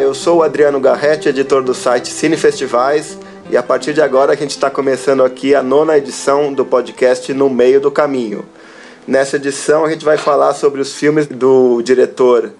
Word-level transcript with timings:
Eu 0.00 0.12
sou 0.14 0.38
o 0.38 0.42
Adriano 0.42 0.78
Garretti, 0.78 1.28
editor 1.28 1.62
do 1.62 1.72
site 1.72 2.08
Cine 2.08 2.36
Festivais, 2.36 3.16
e 3.50 3.56
a 3.56 3.62
partir 3.62 3.94
de 3.94 4.02
agora 4.02 4.32
a 4.32 4.36
gente 4.36 4.50
está 4.50 4.68
começando 4.68 5.24
aqui 5.24 5.54
a 5.54 5.62
nona 5.62 5.96
edição 5.96 6.52
do 6.52 6.64
podcast 6.64 7.32
No 7.32 7.48
Meio 7.48 7.80
do 7.80 7.90
Caminho. 7.90 8.44
Nessa 9.06 9.36
edição 9.36 9.84
a 9.84 9.90
gente 9.90 10.04
vai 10.04 10.18
falar 10.18 10.52
sobre 10.54 10.80
os 10.80 10.94
filmes 10.94 11.26
do 11.26 11.80
diretor 11.82 12.52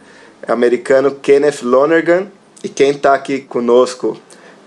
americano 0.49 1.11
Kenneth 1.11 1.63
Lonergan, 1.63 2.29
e 2.65 2.69
quem 2.69 2.91
está 2.91 3.15
aqui 3.15 3.41
conosco 3.41 4.17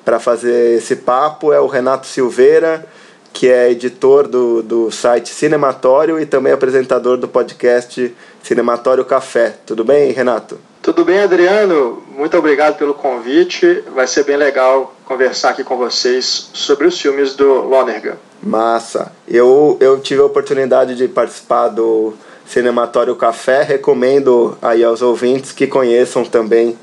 para 0.05 0.19
fazer 0.19 0.77
esse 0.77 0.95
papo 0.97 1.51
é 1.51 1.59
o 1.59 1.67
Renato 1.67 2.05
Silveira, 2.05 2.85
que 3.33 3.49
é 3.49 3.71
editor 3.71 4.27
do, 4.27 4.61
do 4.61 4.91
site 4.91 5.29
Cinematório 5.29 6.19
e 6.19 6.25
também 6.25 6.53
apresentador 6.53 7.17
do 7.17 7.27
podcast 7.27 8.15
Cinematório 8.43 9.03
Café. 9.05 9.55
Tudo 9.65 9.83
bem, 9.83 10.11
Renato? 10.11 10.68
Tudo 10.89 11.05
bem, 11.05 11.19
Adriano? 11.19 12.01
Muito 12.17 12.35
obrigado 12.35 12.75
pelo 12.75 12.95
convite. 12.95 13.83
Vai 13.93 14.07
ser 14.07 14.23
bem 14.23 14.35
legal 14.35 14.95
conversar 15.05 15.51
aqui 15.51 15.63
com 15.63 15.77
vocês 15.77 16.49
sobre 16.51 16.87
os 16.87 16.99
filmes 16.99 17.35
do 17.35 17.61
Lonergan. 17.61 18.15
Massa. 18.41 19.11
Eu, 19.27 19.77
eu 19.79 19.99
tive 19.99 20.19
a 20.21 20.25
oportunidade 20.25 20.95
de 20.95 21.07
participar 21.07 21.67
do 21.67 22.15
Cinematório 22.43 23.15
Café. 23.15 23.61
Recomendo 23.61 24.57
aí 24.59 24.83
aos 24.83 25.03
ouvintes 25.03 25.51
que 25.51 25.67
conheçam 25.67 26.25
também 26.25 26.75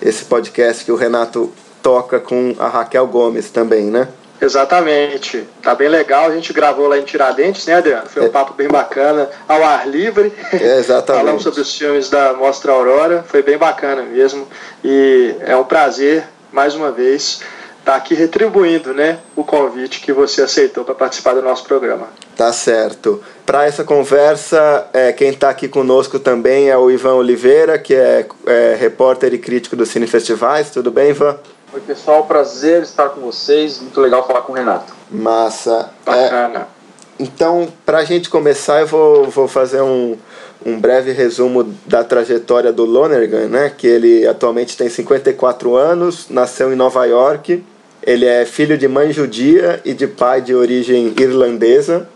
esse 0.00 0.24
podcast 0.26 0.84
que 0.84 0.92
o 0.92 0.96
Renato 0.96 1.52
toca 1.82 2.20
com 2.20 2.54
a 2.60 2.68
Raquel 2.68 3.08
Gomes 3.08 3.50
também, 3.50 3.86
né? 3.86 4.06
Exatamente. 4.40 5.46
Tá 5.62 5.74
bem 5.74 5.88
legal. 5.88 6.26
A 6.26 6.34
gente 6.34 6.52
gravou 6.52 6.88
lá 6.88 6.98
em 6.98 7.02
Tiradentes, 7.02 7.66
né, 7.66 7.74
Adriano? 7.74 8.08
Foi 8.08 8.22
um 8.22 8.26
é. 8.26 8.30
papo 8.30 8.54
bem 8.54 8.68
bacana, 8.68 9.28
ao 9.48 9.62
ar 9.62 9.88
livre. 9.88 10.32
É, 10.52 10.78
exatamente. 10.78 11.24
Falamos 11.24 11.42
sobre 11.42 11.60
os 11.60 11.74
filmes 11.74 12.08
da 12.08 12.32
Mostra 12.32 12.72
Aurora. 12.72 13.24
Foi 13.26 13.42
bem 13.42 13.58
bacana 13.58 14.02
mesmo. 14.02 14.46
E 14.84 15.34
é 15.40 15.56
um 15.56 15.64
prazer, 15.64 16.24
mais 16.52 16.74
uma 16.74 16.90
vez, 16.90 17.40
estar 17.80 17.92
tá 17.92 17.96
aqui 17.96 18.14
retribuindo 18.14 18.92
né, 18.92 19.18
o 19.34 19.42
convite 19.42 20.00
que 20.00 20.12
você 20.12 20.42
aceitou 20.42 20.84
para 20.84 20.94
participar 20.94 21.34
do 21.34 21.42
nosso 21.42 21.64
programa. 21.64 22.08
Tá 22.36 22.52
certo. 22.52 23.22
Para 23.44 23.64
essa 23.64 23.82
conversa, 23.82 24.86
é, 24.92 25.12
quem 25.12 25.30
está 25.30 25.48
aqui 25.48 25.66
conosco 25.68 26.18
também 26.18 26.68
é 26.68 26.76
o 26.76 26.90
Ivan 26.90 27.14
Oliveira, 27.14 27.78
que 27.78 27.94
é, 27.94 28.26
é 28.46 28.76
repórter 28.78 29.32
e 29.32 29.38
crítico 29.38 29.74
do 29.74 29.86
Cine 29.86 30.06
Festivais. 30.06 30.70
Tudo 30.70 30.90
bem, 30.90 31.10
Ivan? 31.10 31.38
Oi, 31.70 31.82
pessoal, 31.82 32.24
prazer 32.24 32.82
estar 32.82 33.10
com 33.10 33.20
vocês. 33.20 33.78
Muito 33.78 34.00
legal 34.00 34.26
falar 34.26 34.40
com 34.40 34.52
o 34.52 34.56
Renato. 34.56 34.94
Massa. 35.10 35.90
Bacana. 36.02 36.60
É, 36.60 37.22
então, 37.22 37.68
para 37.84 37.98
a 37.98 38.04
gente 38.04 38.30
começar, 38.30 38.80
eu 38.80 38.86
vou, 38.86 39.24
vou 39.24 39.46
fazer 39.46 39.82
um, 39.82 40.16
um 40.64 40.80
breve 40.80 41.12
resumo 41.12 41.64
da 41.84 42.02
trajetória 42.02 42.72
do 42.72 42.86
Lonergan, 42.86 43.48
né? 43.48 43.70
Que 43.76 43.86
ele 43.86 44.26
atualmente 44.26 44.78
tem 44.78 44.88
54 44.88 45.76
anos, 45.76 46.30
nasceu 46.30 46.72
em 46.72 46.76
Nova 46.76 47.04
York. 47.04 47.62
Ele 48.02 48.24
é 48.24 48.46
filho 48.46 48.78
de 48.78 48.88
mãe 48.88 49.12
judia 49.12 49.82
e 49.84 49.92
de 49.92 50.06
pai 50.06 50.40
de 50.40 50.54
origem 50.54 51.12
irlandesa. 51.20 52.08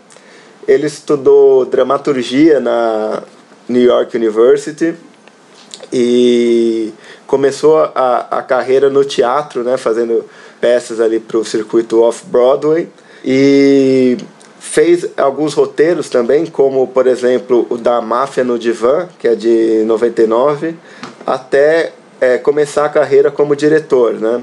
Ele 0.67 0.87
estudou 0.87 1.63
dramaturgia 1.63 2.59
na 2.59 3.21
New 3.69 3.83
York 3.83 4.17
University 4.17 4.95
e 5.93 6.91
começou 7.27 7.77
a, 7.77 8.27
a 8.31 8.41
carreira 8.41 8.89
no 8.89 9.05
teatro, 9.05 9.63
né, 9.63 9.77
fazendo 9.77 10.25
peças 10.59 10.99
ali 10.99 11.19
para 11.19 11.37
o 11.37 11.45
circuito 11.45 12.01
off-Broadway 12.01 12.89
e 13.23 14.17
fez 14.59 15.07
alguns 15.15 15.53
roteiros 15.53 16.09
também, 16.09 16.47
como 16.47 16.87
por 16.87 17.05
exemplo 17.05 17.67
o 17.69 17.77
da 17.77 18.01
Máfia 18.01 18.43
no 18.43 18.57
Divã, 18.57 19.07
que 19.19 19.27
é 19.27 19.35
de 19.35 19.83
99, 19.85 20.75
até 21.27 21.93
é, 22.19 22.39
começar 22.39 22.85
a 22.85 22.89
carreira 22.89 23.29
como 23.29 23.55
diretor. 23.55 24.13
Né? 24.13 24.41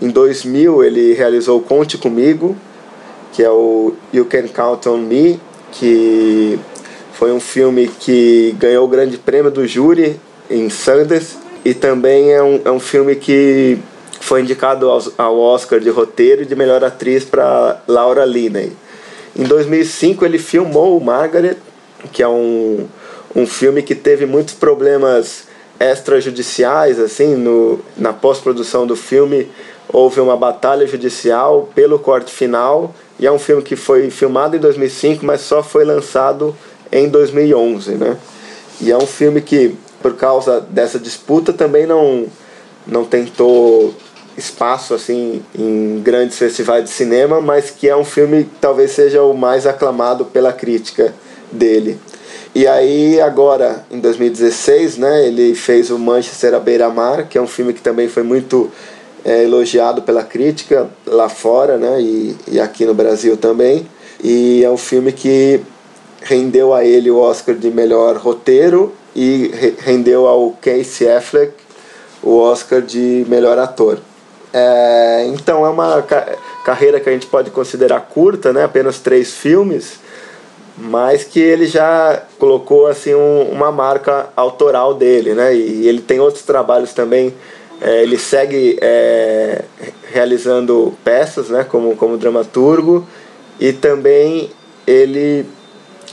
Em 0.00 0.08
2000 0.08 0.84
ele 0.84 1.14
realizou 1.14 1.60
Conte 1.60 1.98
Comigo, 1.98 2.56
que 3.32 3.42
é 3.42 3.50
o 3.50 3.94
You 4.14 4.26
Can 4.26 4.46
Count 4.48 4.88
on 4.88 4.98
Me, 4.98 5.40
que 5.72 6.60
foi 7.12 7.32
um 7.32 7.40
filme 7.40 7.88
que 7.88 8.54
ganhou 8.58 8.84
o 8.84 8.88
grande 8.88 9.18
prêmio 9.18 9.50
do 9.50 9.66
júri 9.66 10.20
em 10.52 10.68
Sundance 10.68 11.36
e 11.64 11.74
também 11.74 12.32
é 12.32 12.42
um, 12.42 12.60
é 12.64 12.70
um 12.70 12.80
filme 12.80 13.16
que 13.16 13.78
foi 14.20 14.42
indicado 14.42 14.88
ao, 14.88 15.02
ao 15.18 15.38
Oscar 15.38 15.80
de 15.80 15.90
roteiro 15.90 16.44
de 16.44 16.54
melhor 16.54 16.84
atriz 16.84 17.24
para 17.24 17.80
Laura 17.88 18.24
Linney. 18.24 18.72
Em 19.36 19.44
2005 19.44 20.24
ele 20.24 20.38
filmou 20.38 21.00
Margaret, 21.00 21.56
que 22.12 22.22
é 22.22 22.28
um, 22.28 22.86
um 23.34 23.46
filme 23.46 23.82
que 23.82 23.94
teve 23.94 24.26
muitos 24.26 24.54
problemas 24.54 25.44
extrajudiciais, 25.80 27.00
assim, 27.00 27.34
no, 27.34 27.80
na 27.96 28.12
pós-produção 28.12 28.86
do 28.86 28.94
filme 28.94 29.48
houve 29.92 30.20
uma 30.20 30.36
batalha 30.36 30.86
judicial 30.86 31.68
pelo 31.74 31.98
corte 31.98 32.32
final 32.32 32.94
e 33.18 33.26
é 33.26 33.32
um 33.32 33.38
filme 33.38 33.62
que 33.62 33.76
foi 33.76 34.10
filmado 34.10 34.56
em 34.56 34.58
2005, 34.58 35.24
mas 35.24 35.42
só 35.42 35.62
foi 35.62 35.84
lançado 35.84 36.56
em 36.90 37.08
2011, 37.08 37.92
né? 37.92 38.16
E 38.80 38.90
é 38.90 38.96
um 38.96 39.06
filme 39.06 39.40
que 39.40 39.76
por 40.02 40.16
causa 40.16 40.60
dessa 40.60 40.98
disputa 40.98 41.52
também 41.52 41.86
não 41.86 42.26
não 42.86 43.04
tentou 43.04 43.94
espaço 44.36 44.94
assim 44.94 45.42
em 45.56 46.00
grandes 46.02 46.38
festivais 46.38 46.84
de 46.84 46.90
cinema, 46.90 47.40
mas 47.40 47.70
que 47.70 47.88
é 47.88 47.96
um 47.96 48.04
filme 48.04 48.44
que 48.44 48.50
talvez 48.60 48.90
seja 48.90 49.22
o 49.22 49.34
mais 49.34 49.66
aclamado 49.66 50.24
pela 50.24 50.52
crítica 50.52 51.14
dele. 51.50 51.98
E 52.54 52.66
aí 52.66 53.20
agora 53.20 53.84
em 53.90 54.00
2016, 54.00 54.98
né, 54.98 55.26
ele 55.26 55.54
fez 55.54 55.90
o 55.90 55.98
Manchester 55.98 56.54
à 56.54 56.58
beira-mar, 56.58 57.28
que 57.28 57.38
é 57.38 57.42
um 57.42 57.46
filme 57.46 57.72
que 57.72 57.80
também 57.80 58.08
foi 58.08 58.22
muito 58.22 58.70
é, 59.24 59.44
elogiado 59.44 60.02
pela 60.02 60.22
crítica 60.22 60.88
lá 61.06 61.28
fora, 61.28 61.76
né, 61.76 62.00
e, 62.00 62.36
e 62.48 62.60
aqui 62.60 62.84
no 62.84 62.94
Brasil 62.94 63.36
também. 63.36 63.86
E 64.22 64.62
é 64.64 64.70
um 64.70 64.76
filme 64.76 65.12
que 65.12 65.60
rendeu 66.22 66.72
a 66.72 66.84
ele 66.84 67.10
o 67.10 67.18
Oscar 67.18 67.54
de 67.54 67.70
melhor 67.70 68.16
roteiro 68.16 68.92
e 69.14 69.74
rendeu 69.78 70.26
ao 70.26 70.50
Casey 70.60 71.08
Affleck 71.08 71.52
o 72.22 72.38
Oscar 72.38 72.80
de 72.80 73.26
melhor 73.28 73.58
ator. 73.58 73.98
É, 74.52 75.24
então 75.28 75.64
é 75.64 75.68
uma 75.68 76.02
ca 76.02 76.36
carreira 76.64 77.00
que 77.00 77.08
a 77.08 77.12
gente 77.12 77.26
pode 77.26 77.50
considerar 77.50 78.00
curta, 78.02 78.52
né? 78.52 78.62
apenas 78.62 79.00
três 79.00 79.34
filmes, 79.34 79.98
mas 80.78 81.24
que 81.24 81.40
ele 81.40 81.66
já 81.66 82.22
colocou 82.38 82.86
assim 82.86 83.12
um, 83.14 83.48
uma 83.50 83.72
marca 83.72 84.28
autoral 84.36 84.94
dele, 84.94 85.34
né? 85.34 85.54
E 85.54 85.88
ele 85.88 86.00
tem 86.00 86.20
outros 86.20 86.44
trabalhos 86.44 86.92
também. 86.92 87.34
É, 87.80 88.02
ele 88.02 88.16
segue 88.16 88.78
é, 88.80 89.62
realizando 90.12 90.94
peças, 91.02 91.48
né? 91.48 91.64
Como 91.64 91.96
como 91.96 92.16
dramaturgo 92.16 93.04
e 93.58 93.72
também 93.72 94.50
ele 94.86 95.44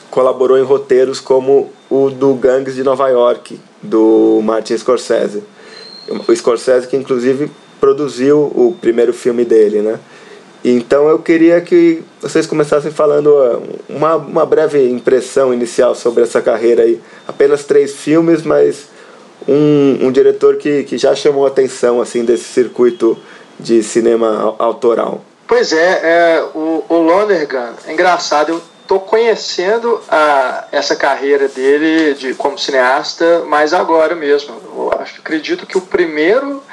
colaborou 0.10 0.58
em 0.58 0.64
roteiros 0.64 1.20
como 1.20 1.70
o 1.90 2.10
do 2.10 2.34
Gangues 2.36 2.76
de 2.76 2.84
Nova 2.84 3.08
York, 3.10 3.60
do 3.82 4.40
Martin 4.44 4.78
Scorsese. 4.78 5.44
O 6.28 6.36
Scorsese 6.36 6.88
que 6.88 6.96
inclusive 6.96 7.52
produziu 7.80 8.44
o 8.44 8.76
primeiro 8.80 9.14
filme 9.14 9.46
dele, 9.46 9.82
né? 9.82 10.00
Então 10.64 11.08
eu 11.08 11.20
queria 11.20 11.62
que 11.62 12.04
vocês 12.22 12.46
começassem 12.46 12.92
falando 12.92 13.28
uh, 13.28 13.64
uma, 13.88 14.16
uma 14.16 14.46
breve 14.46 14.90
impressão 14.90 15.54
inicial 15.54 15.96
sobre 15.96 16.24
essa 16.24 16.42
carreira 16.42 16.84
aí. 16.84 17.02
Apenas 17.26 17.64
três 17.64 17.96
filmes, 17.96 18.44
mas 18.44 18.90
um, 19.48 20.08
um 20.08 20.12
diretor 20.12 20.58
que, 20.58 20.84
que 20.84 20.98
já 20.98 21.16
chamou 21.16 21.46
a 21.46 21.48
atenção 21.48 22.02
assim, 22.02 22.26
desse 22.26 22.44
circuito 22.44 23.18
de 23.58 23.82
cinema 23.82 24.56
autoral. 24.60 25.24
Pois 25.48 25.72
é, 25.72 26.02
é 26.04 26.44
o, 26.54 26.84
o 26.88 26.96
Lonergan, 26.96 27.74
é 27.88 27.94
engraçado, 27.94 28.50
eu 28.50 28.62
estou 28.90 29.00
conhecendo 29.00 30.02
a, 30.10 30.66
essa 30.72 30.96
carreira 30.96 31.48
dele 31.48 32.16
de 32.16 32.34
como 32.34 32.58
cineasta 32.58 33.42
mais 33.42 33.72
agora 33.72 34.16
mesmo. 34.16 34.56
Eu 34.76 34.92
acho, 35.00 35.22
acredito 35.22 35.68
que 35.68 35.78
o 35.78 35.82
primeiro 35.82 36.64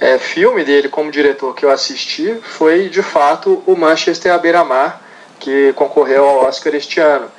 é, 0.00 0.16
filme 0.16 0.64
dele 0.64 0.88
como 0.88 1.10
diretor 1.10 1.54
que 1.54 1.66
eu 1.66 1.70
assisti 1.70 2.34
foi 2.42 2.88
de 2.88 3.02
fato 3.02 3.62
o 3.66 3.76
Manchester 3.76 4.32
à 4.32 4.38
beira-mar, 4.38 5.02
que 5.38 5.74
concorreu 5.74 6.24
ao 6.24 6.46
Oscar 6.46 6.74
este 6.74 6.98
ano. 7.00 7.30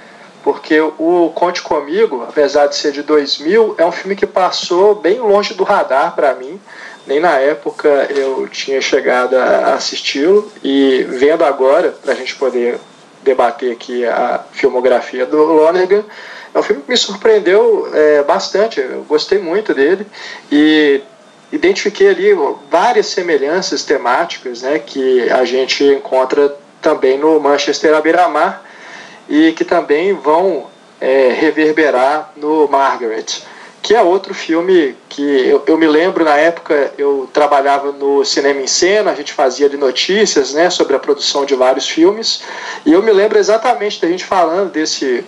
Porque 0.44 0.80
o 0.80 1.32
Conte 1.34 1.64
Comigo, 1.64 2.24
apesar 2.30 2.68
de 2.68 2.76
ser 2.76 2.92
de 2.92 3.02
2000, 3.02 3.76
é 3.80 3.86
um 3.86 3.92
filme 3.92 4.16
que 4.16 4.28
passou 4.28 4.94
bem 4.94 5.18
longe 5.22 5.56
do 5.56 5.64
radar 5.64 6.14
para 6.14 6.36
mim. 6.36 6.62
Nem 7.08 7.20
na 7.20 7.40
época 7.40 7.90
eu 8.12 8.48
tinha 8.48 8.80
chegado 8.80 9.36
a 9.36 9.74
assisti-lo. 9.74 10.52
E 10.64 11.04
vendo 11.10 11.44
agora, 11.44 11.96
para 12.04 12.14
a 12.14 12.16
gente 12.16 12.36
poder 12.36 12.78
debater 13.24 13.72
aqui 13.72 14.06
a 14.06 14.44
filmografia 14.52 15.26
do 15.26 15.38
Lonergan. 15.44 16.04
É 16.54 16.60
um 16.60 16.64
filme 16.64 16.84
que 16.84 16.92
me 16.92 16.98
surpreendeu 16.98 17.90
é, 17.94 18.24
bastante, 18.24 18.80
eu 18.80 19.04
gostei 19.04 19.40
muito 19.40 19.74
dele 19.74 20.06
e 20.52 21.02
identifiquei 21.52 22.10
ali 22.10 22.30
várias 22.70 23.08
semelhanças 23.08 23.84
temáticas 23.84 24.62
né, 24.62 24.80
que 24.80 25.30
a 25.32 25.46
gente 25.46 25.84
encontra 25.84 26.56
também 26.82 27.18
no 27.18 27.40
Manchester 27.40 27.96
à 27.96 28.02
beira-mar 28.02 28.64
e 29.28 29.52
que 29.54 29.64
também 29.64 30.14
vão 30.14 30.68
é, 31.00 31.30
reverberar 31.30 32.34
no 32.36 32.68
Margaret, 32.68 33.44
que 33.84 33.94
é 33.94 34.02
outro 34.02 34.34
filme 34.34 34.96
que 35.10 35.22
eu, 35.22 35.62
eu, 35.68 35.78
me 35.78 35.86
lembro 35.86 36.24
na 36.24 36.38
época 36.38 36.94
eu 36.98 37.30
trabalhava 37.34 37.92
no 37.92 38.24
cinema 38.24 38.62
em 38.62 38.68
cena 38.68 39.12
a 39.12 39.16
gente 39.16 39.34
fazia 39.34 39.68
ali 39.68 39.76
notícias 39.76 40.54
né 40.54 40.70
sobre 40.70 40.96
a 40.96 41.00
produção 41.00 41.46
de 41.46 41.54
vários 41.54 41.86
filmes 41.88 42.42
e 42.86 42.94
eu 42.94 43.04
me 43.04 43.12
lembro 43.12 43.38
exatamente 43.38 44.02
da 44.02 44.08
gente 44.08 44.24
falando 44.24 44.72
desse 44.72 45.26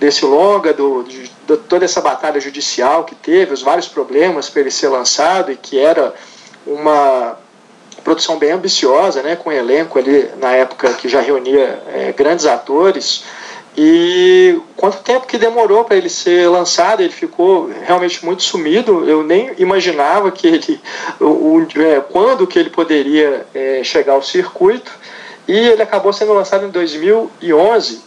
desse 0.00 0.24
longa 0.24 0.72
do, 0.72 1.04
de, 1.04 1.28
de 1.28 1.56
toda 1.68 1.84
essa 1.84 2.00
batalha 2.00 2.40
judicial 2.40 3.04
que 3.04 3.14
teve 3.14 3.54
os 3.54 3.62
vários 3.62 3.86
problemas 3.86 4.50
para 4.50 4.62
ele 4.62 4.72
ser 4.72 4.88
lançado 4.88 5.52
e 5.52 5.56
que 5.56 5.78
era 5.78 6.12
uma 6.66 7.38
produção 8.02 8.36
bem 8.36 8.50
ambiciosa 8.50 9.22
né 9.22 9.36
com 9.36 9.50
um 9.50 9.52
elenco 9.52 9.96
ali 9.96 10.28
na 10.38 10.50
época 10.50 10.92
que 10.94 11.08
já 11.08 11.20
reunia 11.20 11.80
é, 11.94 12.12
grandes 12.12 12.46
atores 12.46 13.22
e 13.76 14.60
quanto 14.76 14.98
tempo 14.98 15.26
que 15.26 15.38
demorou 15.38 15.84
para 15.84 15.96
ele 15.96 16.10
ser 16.10 16.48
lançado, 16.48 17.02
ele 17.02 17.12
ficou 17.12 17.70
realmente 17.84 18.24
muito 18.24 18.42
sumido. 18.42 19.08
Eu 19.08 19.22
nem 19.22 19.52
imaginava 19.58 20.30
que 20.30 20.46
ele, 20.46 20.80
é, 21.86 22.00
quando 22.00 22.46
que 22.46 22.58
ele 22.58 22.68
poderia 22.68 23.46
é, 23.54 23.82
chegar 23.82 24.12
ao 24.12 24.22
circuito. 24.22 24.92
E 25.48 25.56
ele 25.56 25.82
acabou 25.82 26.12
sendo 26.12 26.32
lançado 26.32 26.66
em 26.66 26.70
2011 26.70 28.00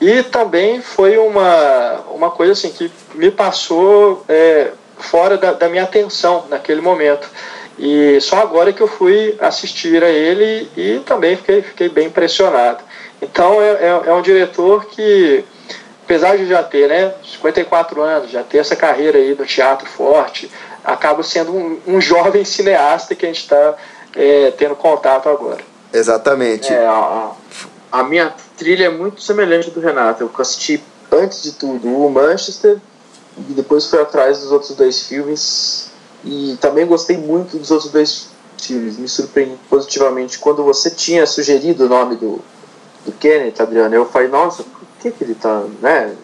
e 0.00 0.22
também 0.22 0.80
foi 0.80 1.16
uma, 1.16 2.04
uma 2.10 2.30
coisa 2.30 2.52
assim 2.52 2.70
que 2.70 2.90
me 3.14 3.30
passou 3.30 4.24
é, 4.28 4.70
fora 4.98 5.36
da, 5.36 5.52
da 5.52 5.68
minha 5.68 5.82
atenção 5.82 6.44
naquele 6.48 6.80
momento. 6.80 7.28
E 7.78 8.18
só 8.20 8.38
agora 8.38 8.72
que 8.72 8.80
eu 8.80 8.88
fui 8.88 9.36
assistir 9.40 10.02
a 10.04 10.08
ele 10.08 10.68
e 10.76 11.00
também 11.04 11.36
fiquei, 11.36 11.62
fiquei 11.62 11.88
bem 11.88 12.06
impressionado. 12.06 12.82
Então 13.20 13.60
é, 13.60 13.70
é, 13.70 14.02
é, 14.06 14.12
um 14.12 14.22
diretor 14.22 14.86
que, 14.86 15.44
apesar 16.04 16.36
de 16.36 16.46
já 16.46 16.62
ter 16.62 16.88
né, 16.88 17.14
54 17.24 18.02
anos, 18.02 18.30
já 18.30 18.42
ter 18.42 18.58
essa 18.58 18.76
carreira 18.76 19.18
aí 19.18 19.34
no 19.34 19.46
teatro 19.46 19.88
forte, 19.88 20.50
acaba 20.84 21.22
sendo 21.22 21.52
um, 21.52 21.80
um 21.86 22.00
jovem 22.00 22.44
cineasta 22.44 23.14
que 23.14 23.24
a 23.24 23.28
gente 23.28 23.40
está 23.40 23.74
é, 24.14 24.50
tendo 24.52 24.76
contato 24.76 25.28
agora. 25.28 25.60
Exatamente. 25.92 26.72
É, 26.72 26.86
a, 26.86 27.32
a, 27.90 28.02
minha 28.04 28.34
trilha 28.56 28.86
é 28.86 28.90
muito 28.90 29.22
semelhante 29.22 29.70
do 29.70 29.80
Renato. 29.80 30.22
Eu 30.22 30.30
assisti, 30.38 30.82
antes 31.10 31.42
de 31.42 31.52
tudo, 31.52 31.88
o 31.88 32.10
Manchester 32.10 32.78
e 33.48 33.52
depois 33.52 33.86
fui 33.86 34.00
atrás 34.00 34.40
dos 34.40 34.52
outros 34.52 34.74
dois 34.76 35.02
filmes. 35.02 35.90
E 36.24 36.56
também 36.60 36.86
gostei 36.86 37.16
muito 37.16 37.56
dos 37.56 37.70
outros 37.70 37.90
dois 37.90 38.28
filmes. 38.58 38.98
Me 38.98 39.08
surpreendi 39.08 39.56
positivamente 39.68 40.38
quando 40.38 40.62
você 40.64 40.90
tinha 40.90 41.26
sugerido 41.26 41.86
o 41.86 41.88
nome 41.88 42.16
do, 42.16 42.40
do 43.06 43.12
Kenneth, 43.12 43.60
Adriano, 43.60 43.94
eu 43.94 44.04
falei, 44.06 44.28
nossa, 44.28 44.62
por 44.62 44.86
que, 45.00 45.10
que 45.10 45.24
ele 45.24 45.34
tá, 45.34 45.64
né, 45.80 46.14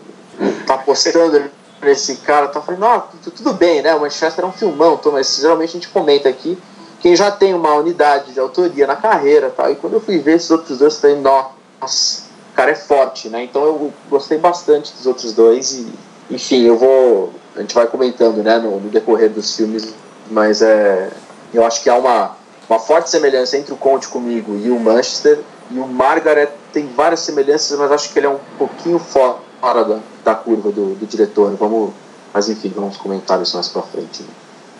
tá 0.66 0.74
apostando 0.74 1.42
nesse 1.80 2.16
cara? 2.16 2.48
Tá 2.48 2.60
falando, 2.60 2.80
não, 2.80 3.04
tudo 3.34 3.54
bem, 3.54 3.80
né, 3.80 3.94
o 3.94 4.00
Manchester 4.00 4.44
é 4.44 4.48
um 4.48 4.52
filmão, 4.52 4.98
tô, 4.98 5.10
mas 5.10 5.36
geralmente 5.36 5.70
a 5.70 5.72
gente 5.72 5.88
comenta 5.88 6.28
aqui 6.28 6.58
quem 7.02 7.16
já 7.16 7.30
tem 7.32 7.52
uma 7.52 7.74
unidade 7.74 8.32
de 8.32 8.38
autoria 8.38 8.86
na 8.86 8.94
carreira 8.94 9.52
tal. 9.54 9.70
E 9.70 9.74
quando 9.74 9.94
eu 9.94 10.00
fui 10.00 10.18
ver 10.18 10.36
esses 10.36 10.50
outros 10.52 10.78
dois, 10.78 10.94
eu 10.94 11.00
falei, 11.00 11.16
nossa, 11.16 12.22
o 12.52 12.54
cara 12.54 12.70
é 12.70 12.76
forte, 12.76 13.28
né? 13.28 13.42
Então 13.42 13.64
eu 13.64 13.92
gostei 14.08 14.38
bastante 14.38 14.92
dos 14.92 15.04
outros 15.04 15.32
dois 15.32 15.72
e, 15.72 15.92
enfim, 16.30 16.62
eu 16.62 16.78
vou. 16.78 17.32
A 17.56 17.60
gente 17.60 17.74
vai 17.74 17.86
comentando, 17.88 18.36
né, 18.42 18.56
no, 18.58 18.78
no 18.78 18.88
decorrer 18.88 19.28
dos 19.28 19.56
filmes, 19.56 19.92
mas 20.30 20.62
é. 20.62 21.10
Eu 21.52 21.66
acho 21.66 21.82
que 21.82 21.90
há 21.90 21.96
uma, 21.96 22.36
uma 22.68 22.78
forte 22.78 23.10
semelhança 23.10 23.58
entre 23.58 23.74
o 23.74 23.76
Conte 23.76 24.06
comigo 24.08 24.56
e 24.64 24.70
o 24.70 24.78
Manchester. 24.78 25.40
E 25.74 25.78
o 25.78 25.86
Margaret 25.86 26.50
tem 26.72 26.86
várias 26.86 27.20
semelhanças, 27.20 27.78
mas 27.78 27.90
acho 27.90 28.12
que 28.12 28.18
ele 28.18 28.26
é 28.26 28.30
um 28.30 28.38
pouquinho 28.58 28.98
fora 28.98 29.84
da, 29.84 29.98
da 30.24 30.34
curva 30.34 30.70
do, 30.70 30.94
do 30.94 31.06
diretor. 31.06 31.54
Vamos, 31.56 31.92
mas 32.32 32.48
enfim, 32.48 32.72
vamos 32.74 32.96
comentar 32.96 33.40
isso 33.40 33.56
mais 33.56 33.68
pra 33.68 33.82
frente. 33.82 34.22
Né? 34.22 34.28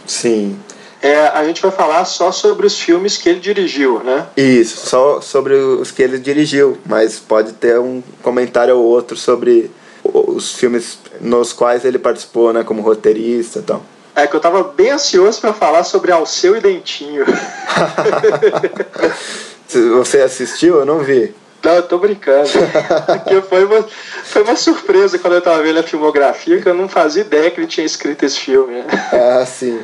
Sim. 0.07 0.59
É, 1.01 1.29
a 1.29 1.45
gente 1.45 1.61
vai 1.61 1.71
falar 1.71 2.05
só 2.05 2.31
sobre 2.31 2.67
os 2.67 2.79
filmes 2.79 3.17
que 3.17 3.29
ele 3.29 3.41
dirigiu, 3.41 4.01
né? 4.05 4.27
Isso, 4.37 4.87
só 4.87 5.21
sobre 5.21 5.55
os 5.55 5.91
que 5.91 6.01
ele 6.01 6.17
dirigiu, 6.17 6.79
mas 6.87 7.19
pode 7.19 7.55
ter 7.55 7.79
um 7.81 8.01
comentário 8.23 8.77
ou 8.77 8.85
outro 8.85 9.17
sobre 9.17 9.69
os 10.05 10.53
filmes 10.53 10.99
nos 11.21 11.53
quais 11.53 11.85
ele 11.85 11.99
participou, 11.99 12.53
né, 12.53 12.63
como 12.63 12.83
roteirista 12.83 13.59
e 13.59 13.63
tal. 13.63 13.83
É 14.15 14.27
que 14.27 14.37
eu 14.37 14.41
tava 14.41 14.63
bem 14.63 14.91
ansioso 14.91 15.41
para 15.41 15.53
falar 15.53 15.85
sobre 15.85 16.13
Alceu 16.13 16.57
e 16.57 16.61
Dentinho. 16.61 17.25
Você 19.81 20.21
assistiu? 20.21 20.79
Eu 20.79 20.87
não 20.87 20.99
vi. 21.01 21.35
Não, 21.63 21.77
eu 21.77 21.83
tô 21.83 21.99
brincando. 21.99 22.49
Porque 23.07 23.41
foi 23.43 23.65
uma, 23.65 23.83
foi 24.25 24.43
uma 24.43 24.57
surpresa 24.57 25.19
quando 25.19 25.35
eu 25.35 25.41
tava 25.41 25.63
vendo 25.63 25.79
a 25.79 25.83
filmografia, 25.83 26.61
que 26.61 26.69
eu 26.69 26.75
não 26.75 26.89
fazia 26.89 27.23
ideia 27.23 27.51
que 27.51 27.61
ele 27.61 27.69
tinha 27.69 27.87
escrito 27.87 28.25
esse 28.25 28.39
filme. 28.39 28.75
Né? 28.75 28.87
Ah, 29.13 29.47
sim. 29.47 29.81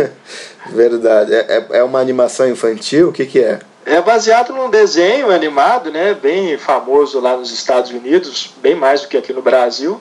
Verdade. 0.70 1.34
É, 1.34 1.66
é, 1.70 1.78
é 1.78 1.82
uma 1.82 2.00
animação 2.00 2.48
infantil? 2.48 3.08
O 3.08 3.12
que, 3.12 3.24
que 3.24 3.40
é? 3.40 3.58
É 3.86 4.02
baseado 4.02 4.52
num 4.52 4.68
desenho 4.68 5.30
animado, 5.30 5.90
né, 5.90 6.12
bem 6.12 6.58
famoso 6.58 7.20
lá 7.20 7.34
nos 7.38 7.50
Estados 7.50 7.90
Unidos, 7.90 8.52
bem 8.60 8.74
mais 8.74 9.00
do 9.00 9.08
que 9.08 9.16
aqui 9.16 9.32
no 9.32 9.40
Brasil, 9.40 9.98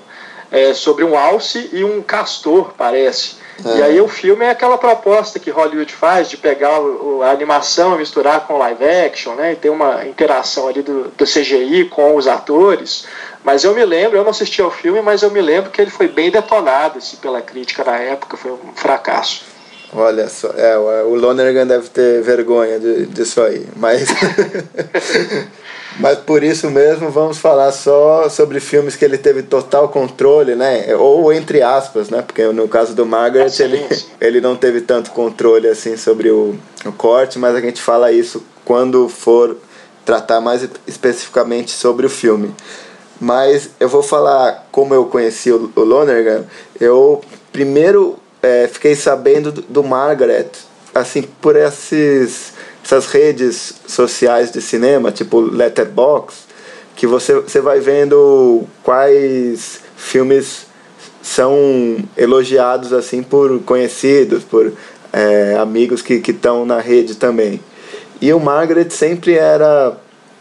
é, 0.51 0.73
sobre 0.73 1.05
um 1.05 1.17
alce 1.17 1.69
e 1.71 1.85
um 1.85 2.01
castor, 2.01 2.73
parece. 2.77 3.37
É. 3.65 3.77
E 3.77 3.83
aí 3.83 4.01
o 4.01 4.07
filme 4.07 4.45
é 4.45 4.50
aquela 4.50 4.77
proposta 4.77 5.39
que 5.39 5.50
Hollywood 5.50 5.92
faz 5.94 6.30
de 6.30 6.38
pegar 6.38 6.80
o, 6.80 7.21
a 7.24 7.31
animação 7.31 7.95
e 7.95 8.00
misturar 8.00 8.45
com 8.45 8.57
live 8.57 8.83
action, 8.83 9.33
né? 9.33 9.54
E 9.54 9.56
ter 9.56 9.69
uma 9.69 10.06
interação 10.06 10.68
ali 10.68 10.81
do, 10.81 11.09
do 11.09 11.25
CGI 11.25 11.86
com 11.86 12.15
os 12.15 12.27
atores. 12.27 13.06
Mas 13.44 13.63
eu 13.63 13.74
me 13.74 13.86
lembro, 13.86 14.18
eu 14.18 14.24
não 14.24 14.31
assisti 14.31 14.62
ao 14.62 14.69
filme, 14.69 15.01
mas 15.01 15.24
eu 15.24 15.31
me 15.31 15.42
lembro 15.42 15.71
que 15.71 15.81
ele 15.81 15.92
foi 15.92 16.07
bem 16.07 16.30
detonado 16.30 16.98
assim, 16.98 17.18
pela 17.18 17.42
crítica 17.42 17.83
na 17.83 17.98
época, 17.98 18.38
foi 18.38 18.51
um 18.51 18.74
fracasso. 18.75 19.45
Olha 19.94 20.27
só, 20.27 20.50
é, 20.50 20.77
o 20.77 21.15
Lonergan 21.15 21.65
deve 21.65 21.88
ter 21.89 22.21
vergonha 22.21 22.77
de, 22.77 23.06
disso 23.06 23.42
aí, 23.42 23.65
mas 23.77 24.10
Mas 26.00 26.19
por 26.19 26.44
isso 26.44 26.69
mesmo 26.69 27.10
vamos 27.10 27.38
falar 27.39 27.72
só 27.72 28.30
sobre 28.30 28.60
filmes 28.60 28.95
que 28.95 29.04
ele 29.04 29.18
teve 29.18 29.42
total 29.42 29.89
controle, 29.89 30.56
né? 30.56 30.95
Ou 30.95 31.34
entre 31.34 31.62
aspas, 31.62 32.10
né? 32.10 32.22
Porque 32.22 32.45
no 32.48 32.68
caso 32.68 32.94
do 32.94 33.06
Margaret 33.06 33.51
ele, 33.60 33.86
ele 34.22 34.42
não 34.42 34.56
teve 34.56 34.81
tanto 34.81 35.12
controle 35.12 35.68
assim 35.68 35.98
sobre 35.98 36.30
o, 36.30 36.56
o 36.86 36.92
corte, 36.92 37.39
mas 37.39 37.56
a 37.56 37.62
gente 37.62 37.81
fala 37.81 38.12
isso 38.12 38.44
quando 38.63 39.10
for 39.10 39.57
tratar 40.06 40.39
mais 40.39 40.67
especificamente 40.86 41.72
sobre 41.72 42.06
o 42.06 42.10
filme. 42.10 42.53
Mas 43.20 43.72
eu 43.79 43.89
vou 43.89 44.03
falar 44.03 44.67
como 44.72 44.94
eu 44.94 45.06
conheci 45.06 45.51
o, 45.51 45.72
o 45.75 45.82
Lonergan. 45.82 46.46
Eu 46.79 47.22
primeiro 47.51 48.17
é, 48.41 48.67
fiquei 48.67 48.96
sabendo 48.96 49.51
do, 49.51 49.62
do 49.63 49.84
Margaret, 49.84 50.50
assim, 50.94 51.24
por 51.41 51.56
esses 51.56 52.53
essas 52.88 53.08
redes 53.08 53.74
sociais 53.86 54.50
de 54.50 54.62
cinema, 54.62 55.12
tipo 55.12 55.41
Letterboxd, 55.41 56.39
que 56.96 57.06
você, 57.06 57.34
você 57.34 57.60
vai 57.60 57.82
vendo 57.82 58.63
quais 58.82 59.82
filmes 59.98 60.65
são 61.22 61.98
elogiados 62.15 62.94
assim 62.94 63.22
por 63.22 63.60
conhecidos, 63.63 64.46
por 64.46 64.72
é, 65.12 65.58
amigos 65.60 66.01
que 66.01 66.22
estão 66.25 66.65
na 66.65 66.79
rede 66.79 67.15
também. 67.15 67.60
E 68.22 68.32
o 68.32 68.39
Margaret 68.39 68.89
sempre 68.89 69.34
era 69.34 69.98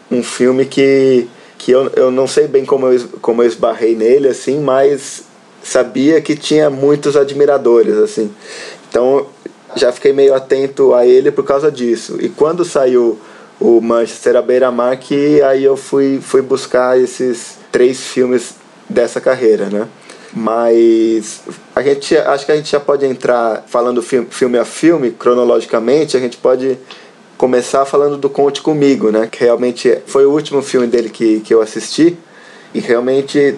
um 0.09 0.23
filme 0.23 0.65
que, 0.65 1.27
que 1.57 1.73
eu, 1.73 1.91
eu 1.97 2.09
não 2.09 2.27
sei 2.27 2.47
bem 2.47 2.63
como 2.63 2.87
eu, 2.87 3.07
como 3.21 3.43
eu 3.43 3.47
esbarrei 3.47 3.93
nele, 3.93 4.29
assim, 4.29 4.61
mas 4.61 5.23
sabia 5.61 6.21
que 6.21 6.33
tinha 6.33 6.69
muitos 6.69 7.17
admiradores, 7.17 7.97
assim. 7.97 8.31
Então 8.89 9.27
já 9.77 9.91
fiquei 9.91 10.13
meio 10.13 10.33
atento 10.33 10.93
a 10.93 11.05
ele 11.05 11.31
por 11.31 11.43
causa 11.43 11.71
disso. 11.71 12.17
E 12.19 12.29
quando 12.29 12.65
saiu 12.65 13.19
o 13.59 13.81
Manchester 13.81 14.35
à 14.35 14.41
beira-mar, 14.41 14.97
que 14.97 15.41
aí 15.41 15.63
eu 15.63 15.75
fui, 15.75 16.19
fui 16.21 16.41
buscar 16.41 16.99
esses 16.99 17.57
três 17.71 17.99
filmes 18.07 18.55
dessa 18.89 19.19
carreira, 19.19 19.65
né? 19.65 19.87
Mas 20.33 21.41
a 21.75 21.81
gente 21.81 22.15
acho 22.17 22.45
que 22.45 22.51
a 22.51 22.55
gente 22.55 22.69
já 22.69 22.79
pode 22.79 23.05
entrar 23.05 23.63
falando 23.67 24.01
filme, 24.01 24.27
filme 24.29 24.57
a 24.57 24.65
filme, 24.65 25.11
cronologicamente, 25.11 26.15
a 26.15 26.19
gente 26.19 26.37
pode 26.37 26.77
começar 27.37 27.85
falando 27.85 28.17
do 28.17 28.29
Conte 28.29 28.61
Comigo, 28.61 29.11
né? 29.11 29.27
Que 29.31 29.43
realmente 29.43 29.99
foi 30.05 30.25
o 30.25 30.31
último 30.31 30.61
filme 30.61 30.87
dele 30.87 31.09
que, 31.09 31.39
que 31.39 31.53
eu 31.53 31.61
assisti 31.61 32.17
e 32.73 32.79
realmente 32.79 33.55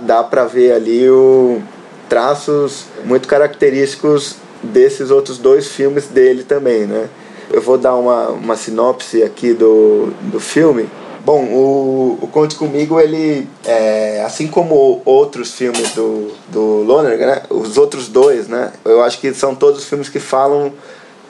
dá 0.00 0.22
para 0.22 0.44
ver 0.44 0.72
ali 0.72 1.08
o 1.08 1.60
traços 2.08 2.86
muito 3.04 3.28
característicos 3.28 4.36
desses 4.62 5.10
outros 5.10 5.38
dois 5.38 5.68
filmes 5.68 6.06
dele 6.06 6.42
também, 6.42 6.86
né? 6.86 7.08
Eu 7.50 7.60
vou 7.60 7.76
dar 7.76 7.96
uma, 7.96 8.28
uma 8.28 8.56
sinopse 8.56 9.22
aqui 9.22 9.52
do, 9.52 10.12
do 10.30 10.38
filme. 10.38 10.88
Bom, 11.24 11.44
o, 11.44 12.18
o 12.22 12.28
Conte 12.28 12.56
Comigo, 12.56 12.98
ele, 12.98 13.46
é, 13.64 14.22
assim 14.24 14.46
como 14.46 15.02
outros 15.04 15.52
filmes 15.52 15.92
do, 15.92 16.32
do 16.48 16.82
Lonergan, 16.82 17.26
né? 17.26 17.42
os 17.50 17.76
outros 17.76 18.08
dois, 18.08 18.48
né? 18.48 18.72
Eu 18.84 19.02
acho 19.02 19.20
que 19.20 19.34
são 19.34 19.54
todos 19.54 19.84
filmes 19.84 20.08
que 20.08 20.18
falam 20.18 20.72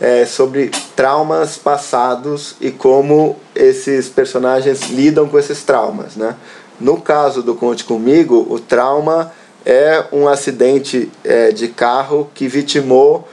é, 0.00 0.24
sobre 0.24 0.70
traumas 0.94 1.56
passados 1.58 2.54
e 2.60 2.70
como 2.70 3.36
esses 3.54 4.08
personagens 4.08 4.90
lidam 4.90 5.28
com 5.28 5.38
esses 5.38 5.62
traumas, 5.62 6.16
né? 6.16 6.36
No 6.80 7.00
caso 7.00 7.42
do 7.42 7.54
Conte 7.54 7.84
Comigo, 7.84 8.46
o 8.48 8.58
trauma 8.58 9.32
é 9.64 10.04
um 10.12 10.28
acidente 10.28 11.10
é, 11.24 11.50
de 11.50 11.68
carro 11.68 12.30
que 12.34 12.48
vitimou 12.48 13.28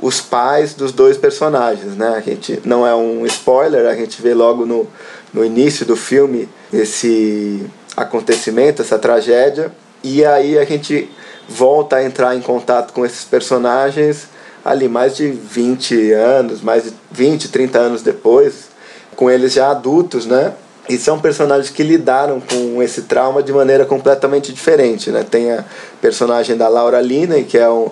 os 0.00 0.20
pais 0.20 0.74
dos 0.74 0.92
dois 0.92 1.16
personagens, 1.16 1.96
né? 1.96 2.14
A 2.16 2.20
gente 2.20 2.60
não 2.64 2.86
é 2.86 2.94
um 2.94 3.24
spoiler, 3.26 3.86
a 3.86 3.94
gente 3.94 4.20
vê 4.20 4.34
logo 4.34 4.66
no, 4.66 4.86
no 5.32 5.44
início 5.44 5.86
do 5.86 5.96
filme 5.96 6.48
esse 6.72 7.64
acontecimento, 7.96 8.82
essa 8.82 8.98
tragédia, 8.98 9.72
e 10.02 10.24
aí 10.24 10.58
a 10.58 10.64
gente 10.64 11.08
volta 11.48 11.96
a 11.96 12.04
entrar 12.04 12.34
em 12.34 12.40
contato 12.40 12.92
com 12.92 13.06
esses 13.06 13.24
personagens 13.24 14.26
ali 14.64 14.88
mais 14.88 15.16
de 15.16 15.28
20 15.28 16.12
anos, 16.12 16.60
mais 16.62 16.84
de 16.84 16.92
20, 17.10 17.48
30 17.48 17.78
anos 17.78 18.02
depois, 18.02 18.70
com 19.16 19.30
eles 19.30 19.52
já 19.52 19.70
adultos, 19.70 20.26
né? 20.26 20.52
E 20.88 20.98
são 20.98 21.18
personagens 21.18 21.70
que 21.70 21.82
lidaram 21.82 22.40
com 22.40 22.82
esse 22.82 23.02
trauma 23.02 23.42
de 23.42 23.52
maneira 23.52 23.84
completamente 23.84 24.52
diferente, 24.52 25.10
né? 25.10 25.24
Tem 25.28 25.52
a 25.52 25.64
personagem 26.00 26.56
da 26.56 26.68
Laura 26.68 27.00
Linney, 27.00 27.44
que 27.44 27.56
é 27.56 27.68
um, 27.68 27.88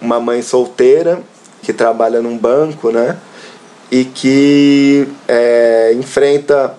uma 0.00 0.20
mãe 0.20 0.40
solteira 0.40 1.20
que 1.62 1.72
trabalha 1.72 2.22
num 2.22 2.38
banco, 2.38 2.90
né? 2.90 3.16
E 3.90 4.04
que 4.04 5.08
é, 5.26 5.94
enfrenta 5.98 6.74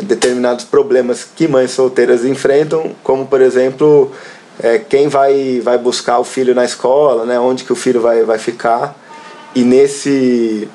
determinados 0.00 0.64
problemas 0.64 1.26
que 1.36 1.46
mães 1.46 1.72
solteiras 1.72 2.24
enfrentam, 2.24 2.92
como 3.02 3.26
por 3.26 3.42
exemplo 3.42 4.10
é, 4.62 4.78
quem 4.78 5.08
vai, 5.08 5.60
vai 5.62 5.76
buscar 5.76 6.18
o 6.18 6.24
filho 6.24 6.54
na 6.54 6.64
escola, 6.64 7.26
né? 7.26 7.38
Onde 7.38 7.64
que 7.64 7.72
o 7.72 7.76
filho 7.76 8.00
vai, 8.00 8.22
vai 8.22 8.38
ficar 8.38 8.96
e 9.54 9.62
nesse 9.62 10.68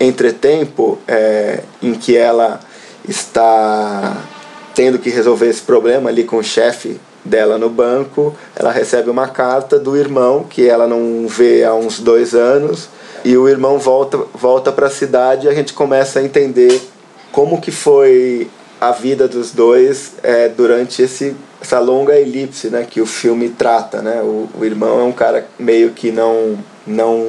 entretempo 0.00 0.98
é, 1.06 1.60
em 1.82 1.94
que 1.94 2.16
ela 2.16 2.60
está 3.08 4.16
tendo 4.74 4.98
que 4.98 5.10
resolver 5.10 5.48
esse 5.48 5.62
problema 5.62 6.10
ali 6.10 6.24
com 6.24 6.36
o 6.36 6.42
chefe 6.42 7.00
dela 7.24 7.56
no 7.56 7.70
banco, 7.70 8.34
ela 8.54 8.70
recebe 8.70 9.08
uma 9.08 9.28
carta 9.28 9.78
do 9.78 9.96
irmão 9.96 10.44
que 10.44 10.68
ela 10.68 10.86
não 10.86 11.26
vê 11.26 11.64
há 11.64 11.74
uns 11.74 12.00
dois 12.00 12.34
anos 12.34 12.88
e 13.24 13.36
o 13.36 13.48
irmão 13.48 13.78
volta 13.78 14.18
volta 14.34 14.70
para 14.70 14.88
a 14.88 14.90
cidade 14.90 15.46
e 15.46 15.48
a 15.48 15.54
gente 15.54 15.72
começa 15.72 16.18
a 16.18 16.22
entender 16.22 16.82
como 17.32 17.60
que 17.60 17.70
foi 17.70 18.50
a 18.80 18.90
vida 18.90 19.26
dos 19.26 19.52
dois 19.52 20.12
é, 20.22 20.48
durante 20.48 21.00
esse 21.00 21.34
essa 21.64 21.80
longa 21.80 22.14
elipse 22.14 22.68
né, 22.68 22.86
que 22.88 23.00
o 23.00 23.06
filme 23.06 23.48
trata. 23.48 24.02
Né? 24.02 24.20
O, 24.22 24.48
o 24.60 24.64
irmão 24.64 25.00
é 25.00 25.02
um 25.04 25.12
cara 25.12 25.46
meio 25.58 25.92
que 25.92 26.12
não, 26.12 26.58
não 26.86 27.24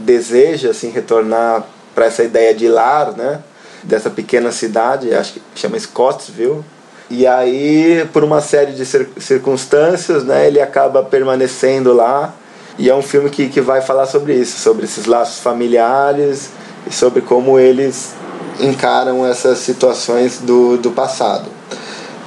deseja 0.00 0.70
assim, 0.70 0.90
retornar 0.90 1.66
para 1.94 2.04
essa 2.04 2.22
ideia 2.22 2.54
de 2.54 2.68
lar, 2.68 3.16
né? 3.16 3.40
Dessa 3.88 4.10
pequena 4.10 4.52
cidade, 4.52 5.12
acho 5.14 5.32
que 5.32 5.42
chama 5.56 5.78
Scottsville. 5.80 6.62
E 7.10 7.26
aí, 7.26 8.06
por 8.12 8.22
uma 8.22 8.42
série 8.42 8.72
de 8.72 8.84
circunstâncias, 8.84 10.22
né, 10.24 10.46
ele 10.46 10.60
acaba 10.60 11.02
permanecendo 11.02 11.94
lá. 11.94 12.34
E 12.78 12.88
é 12.90 12.94
um 12.94 13.02
filme 13.02 13.30
que, 13.30 13.48
que 13.48 13.62
vai 13.62 13.80
falar 13.80 14.06
sobre 14.06 14.34
isso, 14.34 14.58
sobre 14.58 14.84
esses 14.84 15.06
laços 15.06 15.40
familiares 15.40 16.50
e 16.86 16.92
sobre 16.92 17.22
como 17.22 17.58
eles 17.58 18.12
encaram 18.60 19.26
essas 19.26 19.58
situações 19.58 20.38
do, 20.38 20.76
do 20.76 20.90
passado. 20.90 21.48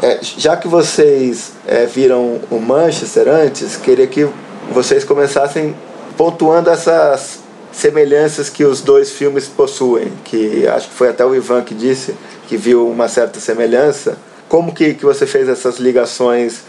É, 0.02 0.20
já 0.22 0.58
que 0.58 0.68
vocês 0.68 1.52
é, 1.68 1.86
viram 1.86 2.40
o 2.50 2.60
Manchester 2.60 3.28
antes, 3.30 3.78
queria 3.78 4.08
que 4.08 4.28
vocês 4.72 5.04
começassem 5.04 5.76
pontuando 6.18 6.72
essas 6.72 7.41
semelhanças 7.72 8.50
que 8.50 8.64
os 8.64 8.82
dois 8.82 9.12
filmes 9.12 9.48
possuem, 9.48 10.12
que 10.24 10.68
acho 10.68 10.90
que 10.90 10.94
foi 10.94 11.10
até 11.10 11.26
o 11.26 11.34
Ivan 11.34 11.64
que 11.64 11.74
disse 11.74 12.16
que 12.48 12.58
viu 12.58 12.88
uma 12.88 13.08
certa 13.08 13.40
semelhança. 13.40 14.18
Como 14.50 14.74
que, 14.74 14.94
que 14.94 15.06
você 15.06 15.26
fez 15.26 15.48
essas 15.48 15.78
ligações 15.78 16.64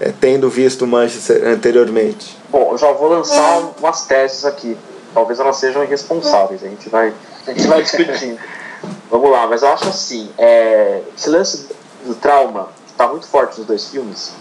é, 0.00 0.12
tendo 0.20 0.50
visto 0.50 0.86
Manchester 0.86 1.46
anteriormente? 1.46 2.36
Bom, 2.50 2.72
eu 2.72 2.78
já 2.78 2.90
vou 2.92 3.08
lançar 3.08 3.72
umas 3.78 4.06
teses 4.06 4.44
aqui. 4.44 4.76
Talvez 5.14 5.38
elas 5.38 5.56
sejam 5.56 5.82
irresponsáveis, 5.84 6.62
a 6.62 6.68
gente 6.68 6.88
vai, 6.88 7.12
a 7.46 7.52
gente 7.52 7.66
vai 7.66 7.82
discutindo. 7.82 8.38
Vamos 9.10 9.30
lá, 9.30 9.46
mas 9.46 9.62
eu 9.62 9.68
acho 9.68 9.88
assim, 9.88 10.30
é, 10.38 11.02
esse 11.16 11.28
lance 11.30 11.68
do 12.04 12.14
trauma 12.14 12.68
está 12.86 13.08
muito 13.08 13.26
forte 13.26 13.58
nos 13.58 13.66
dois 13.66 13.88
filmes. 13.88 14.32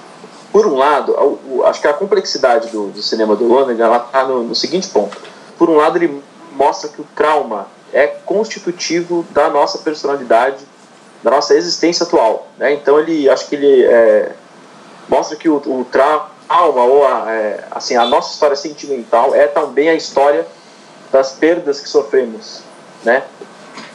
Por 0.51 0.65
um 0.65 0.75
lado, 0.75 1.15
acho 1.65 1.81
que 1.81 1.87
a 1.87 1.93
complexidade 1.93 2.69
do, 2.69 2.87
do 2.87 3.01
cinema 3.01 3.35
do 3.35 3.45
Lonergan 3.45 3.95
está 3.95 4.23
no, 4.25 4.43
no 4.43 4.55
seguinte 4.55 4.87
ponto. 4.87 5.17
Por 5.57 5.69
um 5.69 5.75
lado, 5.75 5.97
ele 5.97 6.21
mostra 6.53 6.89
que 6.89 7.01
o 7.01 7.07
trauma 7.15 7.67
é 7.93 8.07
constitutivo 8.07 9.25
da 9.31 9.49
nossa 9.49 9.79
personalidade, 9.79 10.65
da 11.23 11.31
nossa 11.31 11.55
existência 11.55 12.05
atual. 12.05 12.47
Né? 12.57 12.73
Então, 12.73 12.99
ele 12.99 13.29
acho 13.29 13.47
que 13.47 13.55
ele 13.55 13.85
é, 13.85 14.31
mostra 15.09 15.35
que 15.35 15.49
o, 15.49 15.55
o 15.55 15.85
trauma 15.85 16.83
ou 16.83 17.05
a, 17.05 17.31
é, 17.31 17.63
assim, 17.71 17.95
a 17.95 18.05
nossa 18.05 18.33
história 18.33 18.55
sentimental 18.55 19.33
é 19.33 19.47
também 19.47 19.89
a 19.89 19.93
história 19.95 20.45
das 21.11 21.31
perdas 21.31 21.79
que 21.79 21.89
sofremos. 21.89 22.61
Né? 23.03 23.23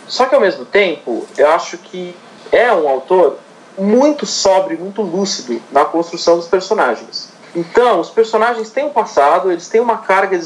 Só 0.08 0.26
que 0.26 0.34
ao 0.34 0.40
mesmo 0.40 0.64
tempo, 0.64 1.26
eu 1.36 1.50
acho 1.50 1.78
que 1.78 2.14
é 2.50 2.72
um 2.72 2.88
autor 2.88 3.38
muito 3.78 4.26
sóbrio, 4.26 4.78
muito 4.78 5.00
lúcido 5.02 5.60
na 5.70 5.84
construção 5.84 6.36
dos 6.36 6.48
personagens. 6.48 7.30
Então, 7.54 8.00
os 8.00 8.10
personagens 8.10 8.70
têm 8.70 8.84
um 8.84 8.90
passado, 8.90 9.50
eles 9.50 9.68
têm 9.68 9.80
uma 9.80 9.98
carga 9.98 10.38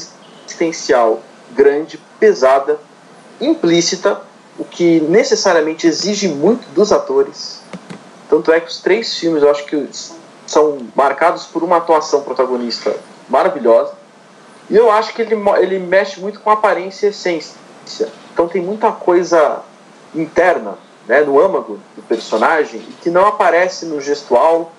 existencial 0.57 1.21
grande, 1.53 1.99
pesada, 2.19 2.79
implícita, 3.39 4.21
o 4.57 4.65
que 4.65 4.99
necessariamente 5.01 5.87
exige 5.87 6.27
muito 6.27 6.67
dos 6.69 6.91
atores. 6.91 7.61
Tanto 8.29 8.51
é 8.51 8.59
que 8.59 8.67
os 8.67 8.81
três 8.81 9.17
filmes 9.17 9.43
eu 9.43 9.51
acho 9.51 9.65
que 9.65 9.87
são 10.45 10.79
marcados 10.95 11.45
por 11.45 11.63
uma 11.63 11.77
atuação 11.77 12.21
protagonista 12.21 12.95
maravilhosa. 13.29 13.93
E 14.69 14.75
eu 14.75 14.91
acho 14.91 15.13
que 15.13 15.21
ele, 15.21 15.35
ele 15.59 15.79
mexe 15.79 16.19
muito 16.19 16.39
com 16.39 16.49
aparência 16.49 17.07
e 17.07 17.09
essência. 17.09 17.55
Então 18.33 18.47
tem 18.47 18.61
muita 18.61 18.91
coisa 18.91 19.61
interna, 20.13 20.77
né, 21.07 21.21
no 21.21 21.39
âmago 21.39 21.79
do 21.95 22.01
personagem, 22.01 22.81
que 23.01 23.09
não 23.09 23.25
aparece 23.25 23.85
no 23.85 24.01
gestual, 24.01 24.73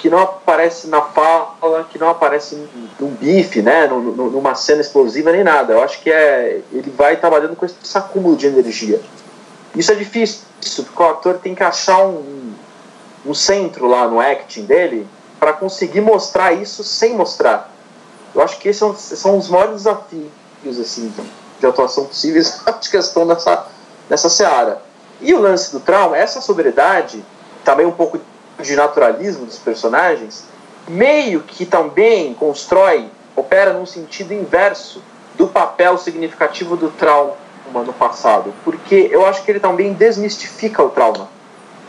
que 0.00 0.08
não 0.08 0.18
aparece 0.18 0.86
na 0.86 1.02
fala, 1.02 1.86
que 1.90 1.98
não 1.98 2.08
aparece 2.08 2.56
num 2.98 3.10
bife, 3.10 3.60
né, 3.60 3.86
numa 3.86 4.54
cena 4.54 4.80
explosiva 4.80 5.30
nem 5.30 5.44
nada. 5.44 5.74
Eu 5.74 5.82
acho 5.82 6.00
que 6.00 6.10
é 6.10 6.62
ele 6.72 6.90
vai 6.90 7.18
trabalhando 7.18 7.54
com 7.54 7.66
esse 7.66 7.98
acúmulo 7.98 8.34
de 8.34 8.46
energia. 8.46 8.98
Isso 9.76 9.92
é 9.92 9.94
difícil, 9.94 10.40
porque 10.86 11.02
o 11.02 11.06
ator 11.06 11.34
tem 11.34 11.54
que 11.54 11.62
achar 11.62 12.02
um, 12.02 12.54
um 13.26 13.34
centro 13.34 13.86
lá 13.86 14.08
no 14.08 14.18
acting 14.18 14.64
dele 14.64 15.06
para 15.38 15.52
conseguir 15.52 16.00
mostrar 16.00 16.54
isso 16.54 16.82
sem 16.82 17.14
mostrar. 17.14 17.70
Eu 18.34 18.40
acho 18.40 18.58
que 18.58 18.70
esses 18.70 18.78
são, 18.78 18.96
são 18.96 19.36
os 19.36 19.50
maiores 19.50 19.74
desafios 19.74 20.80
assim 20.80 21.12
de 21.58 21.66
atuação 21.66 22.06
possíveis, 22.06 22.58
acho 22.64 22.90
que 22.90 22.96
estão 22.96 23.26
nessa, 23.26 23.66
nessa 24.08 24.30
seara. 24.30 24.80
E 25.20 25.34
o 25.34 25.38
lance 25.38 25.70
do 25.72 25.78
trauma, 25.78 26.16
essa 26.16 26.40
sobriedade, 26.40 27.22
também 27.62 27.84
um 27.84 27.92
pouco 27.92 28.18
de 28.60 28.76
naturalismo 28.76 29.46
dos 29.46 29.58
personagens, 29.58 30.44
meio 30.88 31.40
que 31.40 31.64
também 31.64 32.34
constrói, 32.34 33.08
opera 33.34 33.72
num 33.72 33.86
sentido 33.86 34.32
inverso 34.32 35.02
do 35.36 35.46
papel 35.46 35.96
significativo 35.98 36.76
do 36.76 36.90
trauma 36.90 37.36
no 37.72 37.92
passado, 37.92 38.52
porque 38.64 39.08
eu 39.10 39.24
acho 39.26 39.42
que 39.44 39.50
ele 39.50 39.60
também 39.60 39.92
desmistifica 39.92 40.82
o 40.82 40.90
trauma. 40.90 41.28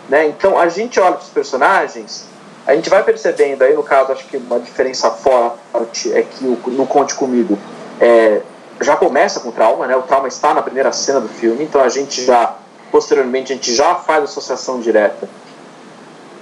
Né? 0.08 0.28
Então 0.28 0.58
a 0.58 0.68
gente 0.70 1.00
olha 1.00 1.14
para 1.14 1.24
os 1.24 1.30
personagens, 1.30 2.28
a 2.66 2.76
gente 2.76 2.90
vai 2.90 3.04
percebendo, 3.04 3.64
aí 3.64 3.74
no 3.74 3.84
caso 3.84 4.12
acho 4.12 4.26
que 4.26 4.38
uma 4.38 4.60
diferença 4.60 5.10
forte 5.10 6.14
é 6.14 6.22
que 6.22 6.44
no 6.44 6.86
Conte 6.86 7.16
Comigo 7.16 7.58
é, 8.00 8.42
já 8.80 8.96
começa 8.96 9.40
com 9.40 9.52
trauma, 9.52 9.88
né? 9.88 9.96
O 9.96 10.02
trauma 10.02 10.28
está 10.28 10.54
na 10.54 10.62
primeira 10.62 10.92
cena 10.92 11.20
do 11.20 11.30
filme, 11.30 11.64
então 11.64 11.82
a 11.82 11.90
gente 11.90 12.24
já 12.24 12.56
posteriormente 12.92 13.54
a 13.54 13.56
gente 13.56 13.74
já 13.74 13.96
faz 13.96 14.26
associação 14.26 14.80
direta. 14.82 15.28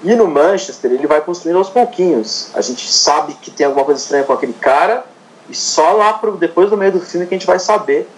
E 0.03 0.15
no 0.15 0.27
Manchester 0.27 0.91
ele 0.91 1.07
vai 1.07 1.21
construindo 1.21 1.57
aos 1.57 1.69
pouquinhos. 1.69 2.49
A 2.53 2.61
gente 2.61 2.89
sabe 2.91 3.33
que 3.41 3.51
tem 3.51 3.65
alguma 3.65 3.85
coisa 3.85 4.01
estranha 4.01 4.23
com 4.23 4.33
aquele 4.33 4.53
cara 4.53 5.03
e 5.49 5.55
só 5.55 5.91
lá 5.91 6.13
pro, 6.13 6.37
depois 6.37 6.69
do 6.69 6.77
meio 6.77 6.91
do 6.91 7.01
filme 7.01 7.25
que 7.25 7.33
a 7.33 7.37
gente 7.37 7.47
vai 7.47 7.59
saber, 7.59 8.09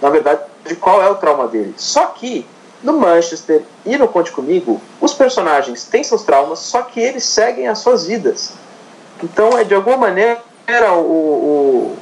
na 0.00 0.10
verdade, 0.10 0.40
de 0.66 0.76
qual 0.76 1.02
é 1.02 1.08
o 1.08 1.14
trauma 1.14 1.46
dele. 1.48 1.74
Só 1.76 2.06
que 2.06 2.46
no 2.82 2.94
Manchester 2.94 3.62
e 3.86 3.96
no 3.96 4.08
Conte 4.08 4.32
Comigo, 4.32 4.80
os 5.00 5.14
personagens 5.14 5.84
têm 5.84 6.02
seus 6.02 6.22
traumas, 6.22 6.58
só 6.58 6.82
que 6.82 7.00
eles 7.00 7.24
seguem 7.24 7.68
as 7.68 7.78
suas 7.78 8.06
vidas. 8.06 8.52
Então, 9.22 9.56
é 9.56 9.64
de 9.64 9.74
alguma 9.74 9.96
maneira 9.96 10.42
o, 10.94 10.98
o 10.98 11.96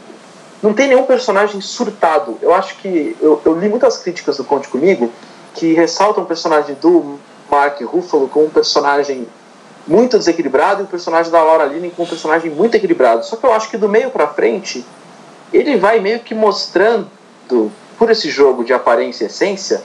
não 0.63 0.75
tem 0.75 0.89
nenhum 0.89 1.05
personagem 1.05 1.61
surtado. 1.61 2.39
Eu 2.43 2.55
acho 2.55 2.77
que 2.77 3.17
eu, 3.21 3.41
eu 3.45 3.59
li 3.59 3.69
muitas 3.69 3.99
críticas 3.99 4.37
do 4.37 4.45
Conte 4.45 4.69
Comigo 4.69 5.11
que 5.55 5.73
ressaltam 5.73 6.25
o 6.25 6.27
personagem 6.27 6.77
do 6.81 7.19
Mark 7.50 7.80
Ruffalo 7.83 8.28
como 8.28 8.47
um 8.47 8.50
personagem 8.50 9.26
muito 9.87 10.19
desequilibrado 10.19 10.83
e 10.83 10.85
o 10.85 10.88
personagem 10.88 11.33
da 11.33 11.42
Laura 11.42 11.64
Linney 11.64 11.90
como 11.90 12.07
um 12.07 12.09
personagem 12.09 12.50
muito 12.50 12.76
equilibrado. 12.76 13.25
Só 13.25 13.37
que 13.37 13.45
eu 13.45 13.52
acho 13.52 13.69
que 13.71 13.76
do 13.76 13.88
meio 13.88 14.11
para 14.11 14.28
frente 14.28 14.85
ele 15.52 15.76
vai 15.76 15.99
meio 15.99 16.21
que 16.21 16.35
mostrando 16.35 17.09
por 17.99 18.11
esse 18.11 18.30
jogo 18.30 18.64
de 18.64 18.73
aparência 18.73 19.25
e 19.25 19.26
essência 19.26 19.83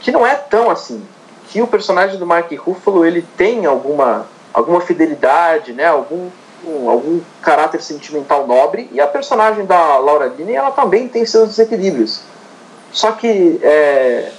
que 0.00 0.12
não 0.12 0.26
é 0.26 0.34
tão 0.34 0.70
assim, 0.70 1.02
que 1.48 1.62
o 1.62 1.66
personagem 1.66 2.18
do 2.18 2.26
Mark 2.26 2.52
Ruffalo 2.52 3.04
ele 3.04 3.26
tem 3.36 3.64
alguma 3.64 4.26
alguma 4.52 4.80
fidelidade, 4.80 5.72
né, 5.72 5.86
algum 5.86 6.28
um, 6.66 6.90
algum 6.90 7.20
caráter 7.40 7.82
sentimental 7.82 8.46
nobre, 8.46 8.88
e 8.92 9.00
a 9.00 9.06
personagem 9.06 9.64
da 9.64 9.98
Laura 9.98 10.26
Linney, 10.26 10.54
ela 10.54 10.70
também 10.70 11.08
tem 11.08 11.24
seus 11.24 11.50
desequilíbrios. 11.50 12.22
Só 12.92 13.12
que 13.12 13.60
é, 13.62 14.32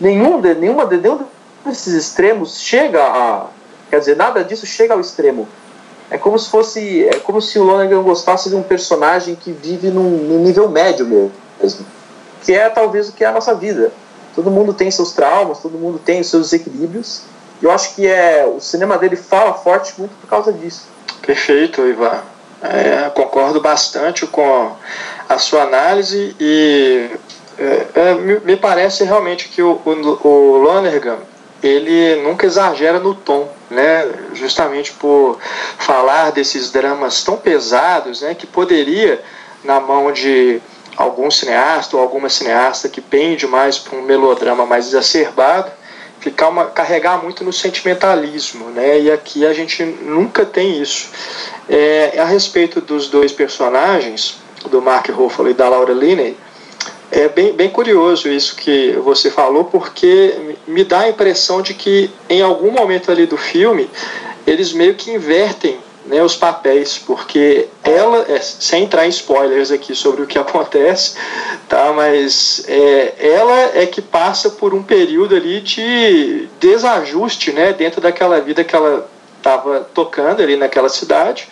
nenhum, 0.00 0.40
nenhuma 0.40 0.84
nenhum 0.84 1.24
desses 1.70 1.94
extremos 1.94 2.58
chega 2.58 3.02
a. 3.02 3.46
Quer 3.90 4.00
dizer, 4.00 4.16
nada 4.16 4.42
disso 4.42 4.66
chega 4.66 4.94
ao 4.94 5.00
extremo. 5.00 5.48
É 6.10 6.18
como 6.18 6.38
se 6.38 6.48
fosse. 6.48 7.06
É 7.06 7.18
como 7.18 7.40
se 7.40 7.58
o 7.58 7.64
Lonergan 7.64 8.02
gostasse 8.02 8.48
de 8.48 8.56
um 8.56 8.62
personagem 8.62 9.34
que 9.34 9.52
vive 9.52 9.88
num, 9.88 10.10
num 10.10 10.38
nível 10.38 10.68
médio 10.68 11.06
mesmo. 11.06 11.84
Que 12.42 12.52
é 12.54 12.68
talvez 12.68 13.08
o 13.08 13.12
que 13.12 13.24
é 13.24 13.26
a 13.26 13.32
nossa 13.32 13.54
vida. 13.54 13.92
Todo 14.34 14.50
mundo 14.50 14.74
tem 14.74 14.90
seus 14.90 15.12
traumas, 15.12 15.58
todo 15.58 15.78
mundo 15.78 15.98
tem 15.98 16.20
os 16.20 16.28
seus 16.28 16.50
desequilíbrios. 16.50 17.22
E 17.60 17.64
eu 17.64 17.70
acho 17.70 17.94
que 17.94 18.06
é, 18.06 18.44
o 18.46 18.60
cinema 18.60 18.98
dele 18.98 19.16
fala 19.16 19.54
forte 19.54 19.94
muito 19.98 20.12
por 20.20 20.28
causa 20.28 20.52
disso. 20.52 20.86
Perfeito, 21.22 21.86
Ivan. 21.86 22.22
É, 22.62 23.10
concordo 23.10 23.60
bastante 23.60 24.26
com 24.26 24.72
a 25.28 25.38
sua 25.38 25.62
análise 25.62 26.34
e 26.38 27.10
é, 27.58 27.86
é, 27.94 28.14
me, 28.14 28.56
parece 28.56 29.04
realmente 29.04 29.48
que 29.48 29.62
o, 29.62 29.80
o, 29.84 30.28
o 30.28 30.56
Lonergan 30.58 31.18
ele 31.62 32.22
nunca 32.22 32.46
exagera 32.46 32.98
no 32.98 33.14
tom, 33.14 33.50
né? 33.70 34.08
Justamente 34.34 34.92
por 34.92 35.38
falar 35.78 36.32
desses 36.32 36.70
dramas 36.70 37.22
tão 37.24 37.36
pesados, 37.36 38.20
né? 38.20 38.34
Que 38.34 38.46
poderia 38.46 39.22
na 39.64 39.80
mão 39.80 40.12
de 40.12 40.60
algum 40.96 41.30
cineasta 41.30 41.96
ou 41.96 42.02
alguma 42.02 42.28
cineasta 42.28 42.88
que 42.88 43.00
pende 43.00 43.46
mais 43.46 43.78
para 43.78 43.98
um 43.98 44.02
melodrama 44.02 44.64
mais 44.64 44.86
exacerbado, 44.86 45.70
ficar 46.20 46.48
uma, 46.48 46.66
carregar 46.66 47.22
muito 47.22 47.44
no 47.44 47.52
sentimentalismo, 47.52 48.70
né? 48.70 49.00
E 49.00 49.10
aqui 49.10 49.44
a 49.46 49.52
gente 49.52 49.84
nunca 49.84 50.44
tem 50.44 50.80
isso. 50.80 51.10
É, 51.68 52.18
a 52.18 52.24
respeito 52.24 52.80
dos 52.80 53.08
dois 53.08 53.32
personagens, 53.32 54.38
do 54.68 54.80
Mark 54.82 55.08
Ruffalo 55.10 55.50
e 55.50 55.54
da 55.54 55.68
Laura 55.68 55.92
Linney, 55.92 56.36
é 57.10 57.28
bem, 57.28 57.52
bem 57.52 57.70
curioso 57.70 58.28
isso 58.28 58.56
que 58.56 58.92
você 59.02 59.30
falou, 59.30 59.64
porque 59.64 60.56
me 60.66 60.84
dá 60.84 61.00
a 61.00 61.08
impressão 61.08 61.62
de 61.62 61.74
que 61.74 62.10
em 62.28 62.42
algum 62.42 62.70
momento 62.70 63.10
ali 63.10 63.26
do 63.26 63.36
filme 63.36 63.88
eles 64.46 64.72
meio 64.72 64.94
que 64.94 65.10
invertem 65.10 65.78
né, 66.06 66.22
os 66.22 66.36
papéis, 66.36 66.98
porque 66.98 67.66
ela, 67.82 68.24
é, 68.28 68.40
sem 68.40 68.84
entrar 68.84 69.06
em 69.06 69.10
spoilers 69.10 69.70
aqui 69.70 69.94
sobre 69.94 70.22
o 70.22 70.26
que 70.26 70.38
acontece, 70.38 71.16
tá, 71.68 71.92
mas 71.92 72.64
é, 72.68 73.14
ela 73.18 73.72
é 73.74 73.86
que 73.86 74.00
passa 74.00 74.50
por 74.50 74.72
um 74.72 74.82
período 74.82 75.34
ali 75.34 75.60
de 75.60 76.48
desajuste 76.60 77.52
né, 77.52 77.72
dentro 77.72 78.00
daquela 78.00 78.40
vida 78.40 78.62
que 78.62 78.74
ela 78.74 79.08
estava 79.36 79.80
tocando 79.94 80.42
ali 80.42 80.56
naquela 80.56 80.88
cidade, 80.88 81.48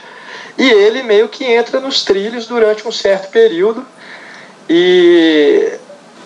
e 0.57 0.69
ele 0.71 1.03
meio 1.03 1.29
que 1.29 1.45
entra 1.45 1.81
nos 1.81 2.05
trilhos 2.05 2.47
durante 2.47 2.87
um 2.87 2.93
certo 2.93 3.31
período 3.31 3.85
e 4.69 5.73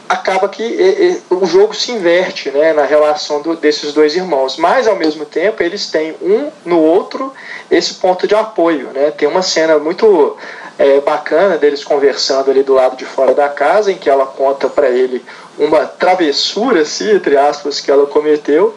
acaba 0.08 0.48
que 0.48 0.62
e, 0.62 1.22
e, 1.30 1.34
o 1.34 1.44
jogo 1.44 1.74
se 1.74 1.92
inverte 1.92 2.50
né, 2.50 2.72
na 2.72 2.84
relação 2.84 3.42
do, 3.42 3.54
desses 3.56 3.92
dois 3.92 4.16
irmãos, 4.16 4.56
mas 4.56 4.88
ao 4.88 4.96
mesmo 4.96 5.26
tempo 5.26 5.62
eles 5.62 5.90
têm 5.90 6.16
um 6.22 6.50
no 6.64 6.80
outro 6.80 7.32
esse 7.70 7.94
ponto 7.94 8.26
de 8.26 8.34
apoio. 8.34 8.88
Né? 8.94 9.10
Tem 9.10 9.28
uma 9.28 9.42
cena 9.42 9.78
muito 9.78 10.36
é, 10.78 11.00
bacana 11.00 11.58
deles 11.58 11.84
conversando 11.84 12.50
ali 12.50 12.62
do 12.62 12.74
lado 12.74 12.96
de 12.96 13.04
fora 13.04 13.34
da 13.34 13.48
casa, 13.48 13.92
em 13.92 13.96
que 13.96 14.08
ela 14.08 14.24
conta 14.24 14.68
para 14.68 14.88
ele 14.88 15.22
uma 15.58 15.84
travessura, 15.84 16.82
assim, 16.82 17.10
entre 17.10 17.36
aspas, 17.36 17.80
que 17.80 17.90
ela 17.90 18.06
cometeu. 18.06 18.74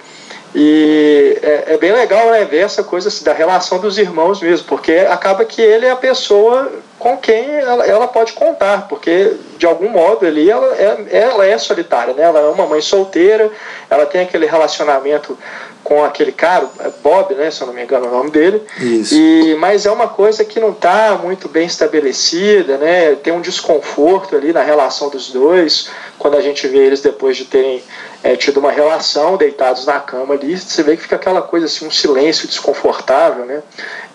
E 0.53 1.39
é, 1.41 1.73
é, 1.73 1.77
bem 1.77 1.93
legal 1.93 2.29
né, 2.29 2.43
ver 2.43 2.59
essa 2.59 2.83
coisa 2.83 3.07
assim, 3.07 3.23
da 3.23 3.31
relação 3.31 3.79
dos 3.79 3.97
irmãos 3.97 4.41
mesmo, 4.41 4.67
porque 4.67 4.91
acaba 5.09 5.45
que 5.45 5.61
ele 5.61 5.85
é 5.85 5.91
a 5.91 5.95
pessoa 5.95 6.69
com 6.99 7.17
quem 7.17 7.49
ela, 7.55 7.85
ela, 7.85 8.07
pode 8.07 8.33
contar, 8.33 8.87
porque 8.87 9.33
de 9.57 9.65
algum 9.65 9.89
modo 9.89 10.25
ali 10.25 10.49
ela 10.49 10.75
é, 10.75 11.05
ela 11.09 11.45
é 11.45 11.57
solitária, 11.57 12.13
né? 12.13 12.23
ela 12.23 12.39
é 12.39 12.47
uma 12.49 12.67
mãe 12.67 12.81
solteira, 12.81 13.49
ela 13.89 14.05
tem 14.05 14.21
aquele 14.21 14.45
relacionamento 14.45 15.37
com 15.83 16.03
aquele 16.03 16.31
cara, 16.31 16.69
é 16.79 16.89
Bob, 17.03 17.33
né, 17.35 17.49
se 17.49 17.61
eu 17.61 17.67
não 17.67 17.73
me 17.73 17.83
engano 17.83 18.05
é 18.05 18.09
o 18.09 18.11
nome 18.11 18.31
dele, 18.31 18.61
Isso. 18.79 19.15
E, 19.15 19.55
mas 19.55 19.85
é 19.85 19.91
uma 19.91 20.07
coisa 20.07 20.45
que 20.45 20.59
não 20.59 20.71
está 20.71 21.19
muito 21.21 21.49
bem 21.49 21.65
estabelecida, 21.65 22.77
né? 22.77 23.15
tem 23.15 23.33
um 23.33 23.41
desconforto 23.41 24.35
ali 24.35 24.53
na 24.53 24.61
relação 24.61 25.09
dos 25.09 25.31
dois, 25.31 25.89
quando 26.17 26.37
a 26.37 26.41
gente 26.41 26.67
vê 26.67 26.79
eles 26.79 27.01
depois 27.01 27.35
de 27.35 27.45
terem 27.45 27.83
é, 28.23 28.35
tido 28.35 28.59
uma 28.59 28.71
relação, 28.71 29.37
deitados 29.37 29.85
na 29.85 29.99
cama 29.99 30.35
ali, 30.35 30.57
você 30.57 30.83
vê 30.83 30.95
que 30.95 31.03
fica 31.03 31.15
aquela 31.15 31.41
coisa 31.41 31.65
assim, 31.65 31.85
um 31.85 31.91
silêncio 31.91 32.47
desconfortável, 32.47 33.45
né? 33.45 33.63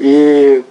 E 0.01 0.63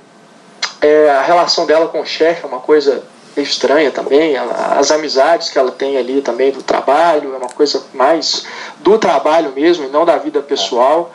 é, 0.81 1.09
a 1.09 1.21
relação 1.21 1.65
dela 1.65 1.87
com 1.87 1.99
o 1.99 2.05
chefe 2.05 2.43
é 2.43 2.47
uma 2.47 2.59
coisa 2.59 3.03
estranha 3.37 3.91
também. 3.91 4.35
As 4.37 4.91
amizades 4.91 5.49
que 5.49 5.57
ela 5.57 5.71
tem 5.71 5.97
ali 5.97 6.21
também 6.21 6.51
do 6.51 6.63
trabalho 6.63 7.33
é 7.33 7.37
uma 7.37 7.49
coisa 7.49 7.83
mais 7.93 8.45
do 8.79 8.97
trabalho 8.97 9.51
mesmo 9.55 9.85
e 9.85 9.89
não 9.89 10.05
da 10.05 10.17
vida 10.17 10.41
pessoal. 10.41 11.11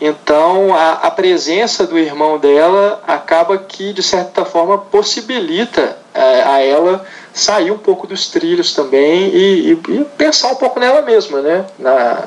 Então, 0.00 0.74
a, 0.74 0.92
a, 0.92 1.10
presença 1.10 1.84
do 1.84 1.98
irmão 1.98 2.38
dela 2.38 3.02
acaba 3.04 3.58
que, 3.58 3.92
de 3.92 4.02
certa 4.02 4.44
forma, 4.44 4.78
possibilita 4.78 5.98
é, 6.14 6.42
a 6.42 6.62
ela 6.62 7.04
sair 7.34 7.72
um 7.72 7.78
pouco 7.78 8.06
dos 8.06 8.28
trilhos 8.28 8.72
também 8.72 9.28
e, 9.28 9.72
e, 9.72 9.92
e 9.94 10.04
pensar 10.16 10.52
um 10.52 10.54
pouco 10.54 10.78
nela 10.78 11.02
mesma, 11.02 11.40
né? 11.42 11.66
Na, 11.78 12.24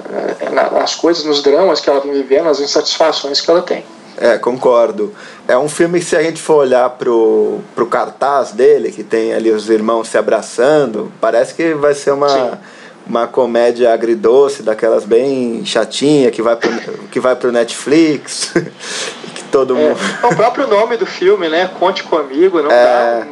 na, 0.52 0.70
nas 0.72 0.96
coisas, 0.96 1.24
nos 1.24 1.42
dramas 1.42 1.80
que 1.80 1.90
ela 1.90 2.02
vem 2.02 2.12
vivendo, 2.12 2.44
nas 2.44 2.60
insatisfações 2.60 3.40
que 3.40 3.50
ela 3.50 3.62
tem. 3.62 3.86
É, 4.22 4.38
concordo. 4.38 5.12
É 5.48 5.58
um 5.58 5.68
filme 5.68 6.00
que 6.00 6.06
se 6.06 6.16
a 6.16 6.22
gente 6.22 6.40
for 6.40 6.58
olhar 6.58 6.88
pro, 6.92 7.60
pro 7.74 7.88
cartaz 7.88 8.52
dele, 8.52 8.92
que 8.92 9.04
tem 9.04 9.34
ali 9.34 9.50
os 9.50 9.68
irmãos 9.68 10.08
se 10.08 10.18
abraçando, 10.18 11.12
parece 11.20 11.56
que 11.56 11.74
vai 11.74 11.96
ser 11.96 12.12
uma, 12.12 12.62
uma 13.08 13.26
comédia 13.26 13.92
agridoce, 13.92 14.62
daquelas 14.62 15.06
bem 15.06 15.66
chatinha, 15.66 16.30
que 16.30 16.42
vai 16.42 16.56
pro, 16.56 16.70
que 17.12 17.20
vai 17.20 17.36
pro 17.36 17.52
Netflix. 17.52 18.54
que 19.34 19.44
todo 19.46 19.76
é, 19.76 19.80
mundo... 19.80 20.00
o 20.24 20.36
próprio 20.36 20.68
nome 20.68 20.98
do 20.98 21.06
filme, 21.08 21.50
né? 21.50 21.72
Conte 21.80 22.04
comigo, 22.04 22.62
não 22.62 22.72
é... 22.72 22.84
dá. 22.84 23.28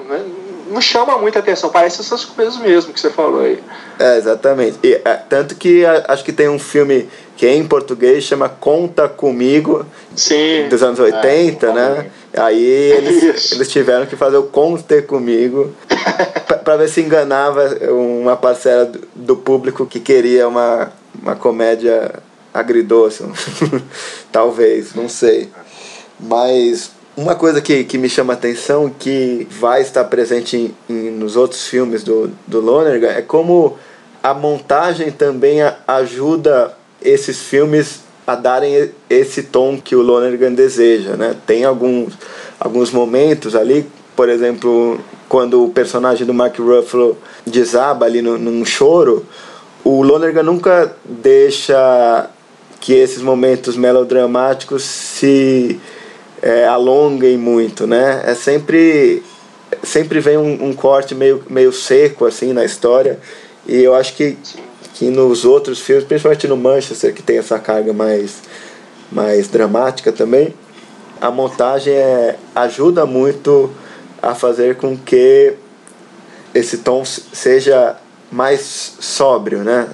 Não 0.71 0.81
chama 0.81 1.17
muita 1.17 1.39
atenção, 1.39 1.71
parece 1.71 2.01
essas 2.01 2.23
coisas 2.23 2.57
mesmo 2.57 2.93
que 2.93 2.99
você 2.99 3.09
falou 3.09 3.41
aí. 3.41 3.61
É, 3.97 4.17
exatamente. 4.17 4.77
E, 4.83 5.01
é, 5.03 5.15
tanto 5.27 5.55
que 5.55 5.83
acho 5.85 6.23
que 6.23 6.31
tem 6.31 6.47
um 6.47 6.59
filme 6.59 7.09
que 7.39 7.47
em 7.47 7.65
português 7.65 8.25
chama 8.25 8.49
Conta 8.49 9.07
Comigo, 9.07 9.85
Sim. 10.13 10.67
dos 10.69 10.83
anos 10.83 10.99
80, 10.99 11.65
é, 11.67 11.73
né? 11.73 12.11
Aí 12.35 12.61
eles, 12.61 13.53
eles 13.55 13.71
tiveram 13.71 14.05
que 14.05 14.17
fazer 14.17 14.35
o 14.35 14.43
Conte 14.43 15.01
Comigo 15.03 15.73
para 16.65 16.75
ver 16.75 16.89
se 16.89 16.99
enganava 16.99 17.77
uma 17.91 18.35
parcela 18.35 18.83
do, 18.83 19.07
do 19.15 19.35
público 19.37 19.85
que 19.85 20.01
queria 20.01 20.49
uma, 20.49 20.91
uma 21.23 21.33
comédia 21.33 22.11
agridoce. 22.53 23.23
Talvez, 24.33 24.93
não 24.93 25.07
sei. 25.07 25.47
Mas 26.19 26.91
uma 27.15 27.35
coisa 27.35 27.61
que, 27.61 27.85
que 27.85 27.97
me 27.97 28.09
chama 28.09 28.33
a 28.33 28.35
atenção, 28.35 28.89
que 28.89 29.47
vai 29.49 29.81
estar 29.81 30.03
presente 30.03 30.57
em, 30.57 30.75
em, 30.93 31.11
nos 31.11 31.37
outros 31.37 31.65
filmes 31.67 32.03
do, 32.03 32.29
do 32.45 32.59
Lonergan, 32.59 33.11
é 33.11 33.21
como 33.21 33.77
a 34.21 34.33
montagem 34.33 35.09
também 35.09 35.59
ajuda 35.87 36.77
esses 37.01 37.39
filmes 37.41 38.01
a 38.25 38.35
darem 38.35 38.91
esse 39.09 39.43
tom 39.43 39.79
que 39.81 39.95
o 39.95 40.01
Lonergan 40.01 40.53
deseja, 40.53 41.15
né? 41.15 41.35
Tem 41.47 41.65
alguns, 41.65 42.13
alguns 42.59 42.91
momentos 42.91 43.55
ali, 43.55 43.89
por 44.15 44.29
exemplo, 44.29 44.99
quando 45.27 45.63
o 45.63 45.69
personagem 45.69 46.27
do 46.27 46.33
Mark 46.33 46.57
Ruffalo 46.59 47.17
desaba 47.45 48.05
ali 48.05 48.21
no, 48.21 48.37
num 48.37 48.63
choro, 48.63 49.25
o 49.83 50.03
Lonergan 50.03 50.43
nunca 50.43 50.95
deixa 51.03 52.29
que 52.79 52.93
esses 52.93 53.21
momentos 53.21 53.75
melodramáticos 53.75 54.83
se 54.83 55.79
é, 56.41 56.65
alonguem 56.65 57.37
muito, 57.37 57.87
né? 57.87 58.21
É 58.25 58.35
sempre 58.35 59.23
sempre 59.83 60.19
vem 60.19 60.37
um, 60.37 60.65
um 60.65 60.73
corte 60.73 61.13
meio, 61.13 61.43
meio 61.49 61.71
seco 61.71 62.25
assim 62.25 62.53
na 62.53 62.65
história 62.65 63.19
e 63.67 63.81
eu 63.83 63.93
acho 63.93 64.15
que 64.15 64.37
que 64.99 65.09
nos 65.09 65.45
outros 65.45 65.79
filmes, 65.79 66.03
principalmente 66.03 66.45
no 66.45 66.57
Manchester, 66.57 67.13
que 67.13 67.23
tem 67.23 67.37
essa 67.37 67.57
carga 67.57 67.93
mais, 67.93 68.41
mais 69.09 69.47
dramática 69.47 70.11
também, 70.11 70.53
a 71.21 71.31
montagem 71.31 71.93
é, 71.93 72.35
ajuda 72.53 73.05
muito 73.05 73.71
a 74.21 74.35
fazer 74.35 74.75
com 74.75 74.97
que 74.97 75.53
esse 76.53 76.79
tom 76.79 77.05
seja 77.05 77.95
mais 78.29 78.97
sóbrio, 78.99 79.59
né? 79.59 79.87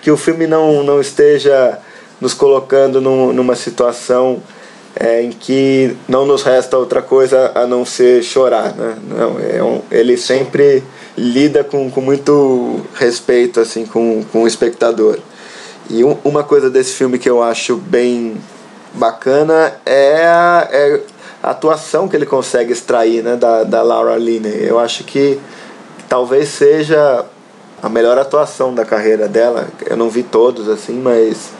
Que 0.00 0.12
o 0.12 0.16
filme 0.16 0.46
não, 0.46 0.84
não 0.84 1.00
esteja 1.00 1.80
nos 2.20 2.32
colocando 2.32 3.00
num, 3.00 3.32
numa 3.32 3.56
situação 3.56 4.40
é, 5.00 5.22
em 5.22 5.30
que 5.30 5.96
não 6.06 6.26
nos 6.26 6.42
resta 6.42 6.76
outra 6.76 7.00
coisa 7.00 7.50
a 7.54 7.66
não 7.66 7.86
ser 7.86 8.22
chorar, 8.22 8.74
né? 8.74 8.96
Não, 9.08 9.40
é 9.40 9.62
um, 9.62 9.80
ele 9.90 10.18
sempre 10.18 10.84
lida 11.16 11.64
com, 11.64 11.90
com 11.90 12.02
muito 12.02 12.80
respeito 12.94 13.60
assim 13.60 13.86
com, 13.86 14.22
com 14.30 14.42
o 14.42 14.46
espectador. 14.46 15.18
E 15.88 16.04
um, 16.04 16.18
uma 16.22 16.44
coisa 16.44 16.68
desse 16.68 16.92
filme 16.92 17.18
que 17.18 17.28
eu 17.28 17.42
acho 17.42 17.76
bem 17.76 18.36
bacana 18.92 19.72
é 19.86 20.26
a, 20.26 20.68
é 20.70 21.00
a 21.42 21.50
atuação 21.50 22.06
que 22.06 22.14
ele 22.14 22.26
consegue 22.26 22.70
extrair 22.70 23.24
né, 23.24 23.36
da, 23.36 23.64
da 23.64 23.82
Laura 23.82 24.16
Linney. 24.18 24.66
Eu 24.68 24.78
acho 24.78 25.04
que 25.04 25.40
talvez 26.10 26.48
seja 26.50 27.24
a 27.82 27.88
melhor 27.88 28.18
atuação 28.18 28.74
da 28.74 28.84
carreira 28.84 29.26
dela. 29.26 29.66
Eu 29.86 29.96
não 29.96 30.10
vi 30.10 30.22
todos 30.22 30.68
assim, 30.68 31.00
mas, 31.00 31.52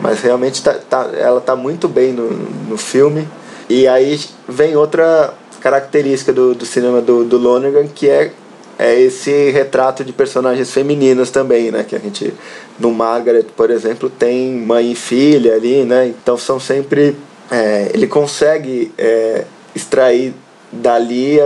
mas 0.00 0.20
realmente 0.20 0.62
tá, 0.62 0.74
tá, 0.74 1.10
ela 1.16 1.40
tá 1.40 1.56
muito 1.56 1.88
bem 1.88 2.12
no, 2.12 2.30
no 2.68 2.76
filme. 2.76 3.26
E 3.68 3.88
aí 3.88 4.20
vem 4.48 4.76
outra 4.76 5.34
característica 5.60 6.32
do, 6.32 6.54
do 6.54 6.64
cinema 6.64 7.00
do, 7.00 7.24
do 7.24 7.36
Lonergan, 7.36 7.86
que 7.88 8.08
é, 8.08 8.30
é 8.78 9.00
esse 9.00 9.50
retrato 9.50 10.04
de 10.04 10.12
personagens 10.12 10.70
femininas 10.70 11.30
também, 11.30 11.70
né? 11.70 11.84
Que 11.84 11.96
a 11.96 11.98
gente, 11.98 12.32
no 12.78 12.92
Margaret, 12.92 13.46
por 13.56 13.70
exemplo, 13.70 14.08
tem 14.08 14.52
mãe 14.52 14.92
e 14.92 14.94
filha 14.94 15.54
ali, 15.54 15.84
né? 15.84 16.06
Então 16.06 16.36
são 16.36 16.60
sempre... 16.60 17.16
É, 17.50 17.90
ele 17.94 18.06
consegue 18.06 18.92
é, 18.98 19.44
extrair 19.74 20.34
dali 20.72 21.38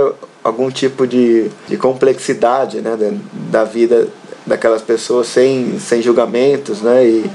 algum 0.42 0.70
tipo 0.70 1.06
de, 1.06 1.50
de 1.68 1.76
complexidade 1.76 2.80
né, 2.80 2.96
da, 2.96 3.60
da 3.60 3.64
vida 3.64 4.08
daquelas 4.46 4.80
pessoas 4.80 5.26
sem, 5.26 5.78
sem 5.78 6.02
julgamentos, 6.02 6.80
né? 6.80 7.04
E 7.04 7.30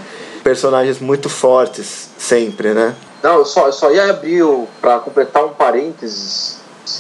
personagens 0.46 1.00
muito 1.00 1.28
fortes 1.28 2.08
sempre, 2.20 2.72
né? 2.72 2.96
Não, 3.24 3.40
eu 3.40 3.46
só, 3.46 3.66
eu 3.66 3.74
só 3.74 3.92
ia 3.92 4.12
abrir 4.12 4.46
para 4.80 5.00
completar 5.00 5.44
um 5.44 5.50
parênteses. 5.50 6.60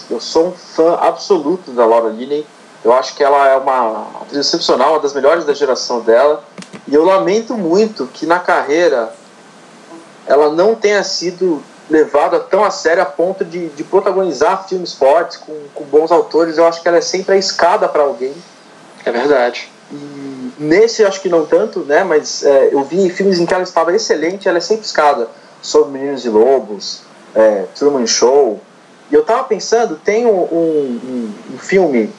Eu 0.09 0.19
sou 0.19 0.47
um 0.47 0.51
fã 0.51 0.95
absoluto 0.95 1.69
da 1.69 1.85
Laura 1.85 2.09
Linney. 2.09 2.43
Eu 2.83 2.91
acho 2.91 3.15
que 3.15 3.23
ela 3.23 3.47
é 3.47 3.55
uma 3.55 4.07
atriz 4.19 4.47
excepcional, 4.47 4.93
uma 4.93 4.99
das 4.99 5.13
melhores 5.13 5.45
da 5.45 5.53
geração 5.53 5.99
dela. 5.99 6.43
E 6.87 6.95
eu 6.95 7.05
lamento 7.05 7.53
muito 7.53 8.07
que 8.07 8.25
na 8.25 8.39
carreira 8.39 9.13
ela 10.25 10.49
não 10.49 10.73
tenha 10.73 11.03
sido 11.03 11.61
levada 11.87 12.39
tão 12.39 12.63
a 12.63 12.71
sério 12.71 13.03
a 13.03 13.05
ponto 13.05 13.45
de, 13.45 13.69
de 13.69 13.83
protagonizar 13.83 14.67
filmes 14.67 14.91
fortes 14.91 15.37
com, 15.37 15.55
com 15.71 15.83
bons 15.83 16.11
autores. 16.11 16.57
Eu 16.57 16.65
acho 16.65 16.81
que 16.81 16.87
ela 16.87 16.97
é 16.97 17.01
sempre 17.01 17.35
a 17.35 17.37
escada 17.37 17.87
para 17.87 18.01
alguém. 18.01 18.33
É 19.05 19.11
verdade. 19.11 19.71
E 19.91 20.51
nesse 20.57 21.03
acho 21.03 21.21
que 21.21 21.29
não 21.29 21.45
tanto, 21.45 21.79
né? 21.81 22.03
Mas 22.03 22.43
é, 22.43 22.69
eu 22.71 22.83
vi 22.83 23.09
filmes 23.09 23.39
em 23.39 23.45
que 23.45 23.53
ela 23.53 23.63
estava 23.63 23.95
excelente, 23.95 24.47
ela 24.47 24.57
é 24.57 24.61
sempre 24.61 24.85
escada. 24.85 25.27
Sobre 25.61 25.97
Meninos 25.97 26.23
e 26.25 26.29
Lobos, 26.29 27.01
é, 27.33 27.65
Truman 27.75 28.05
Show. 28.05 28.61
E 29.11 29.15
eu 29.15 29.23
tava 29.23 29.43
pensando, 29.43 29.95
tem 29.95 30.25
um, 30.25 30.41
um, 30.41 31.33
um 31.53 31.57
filme 31.57 32.11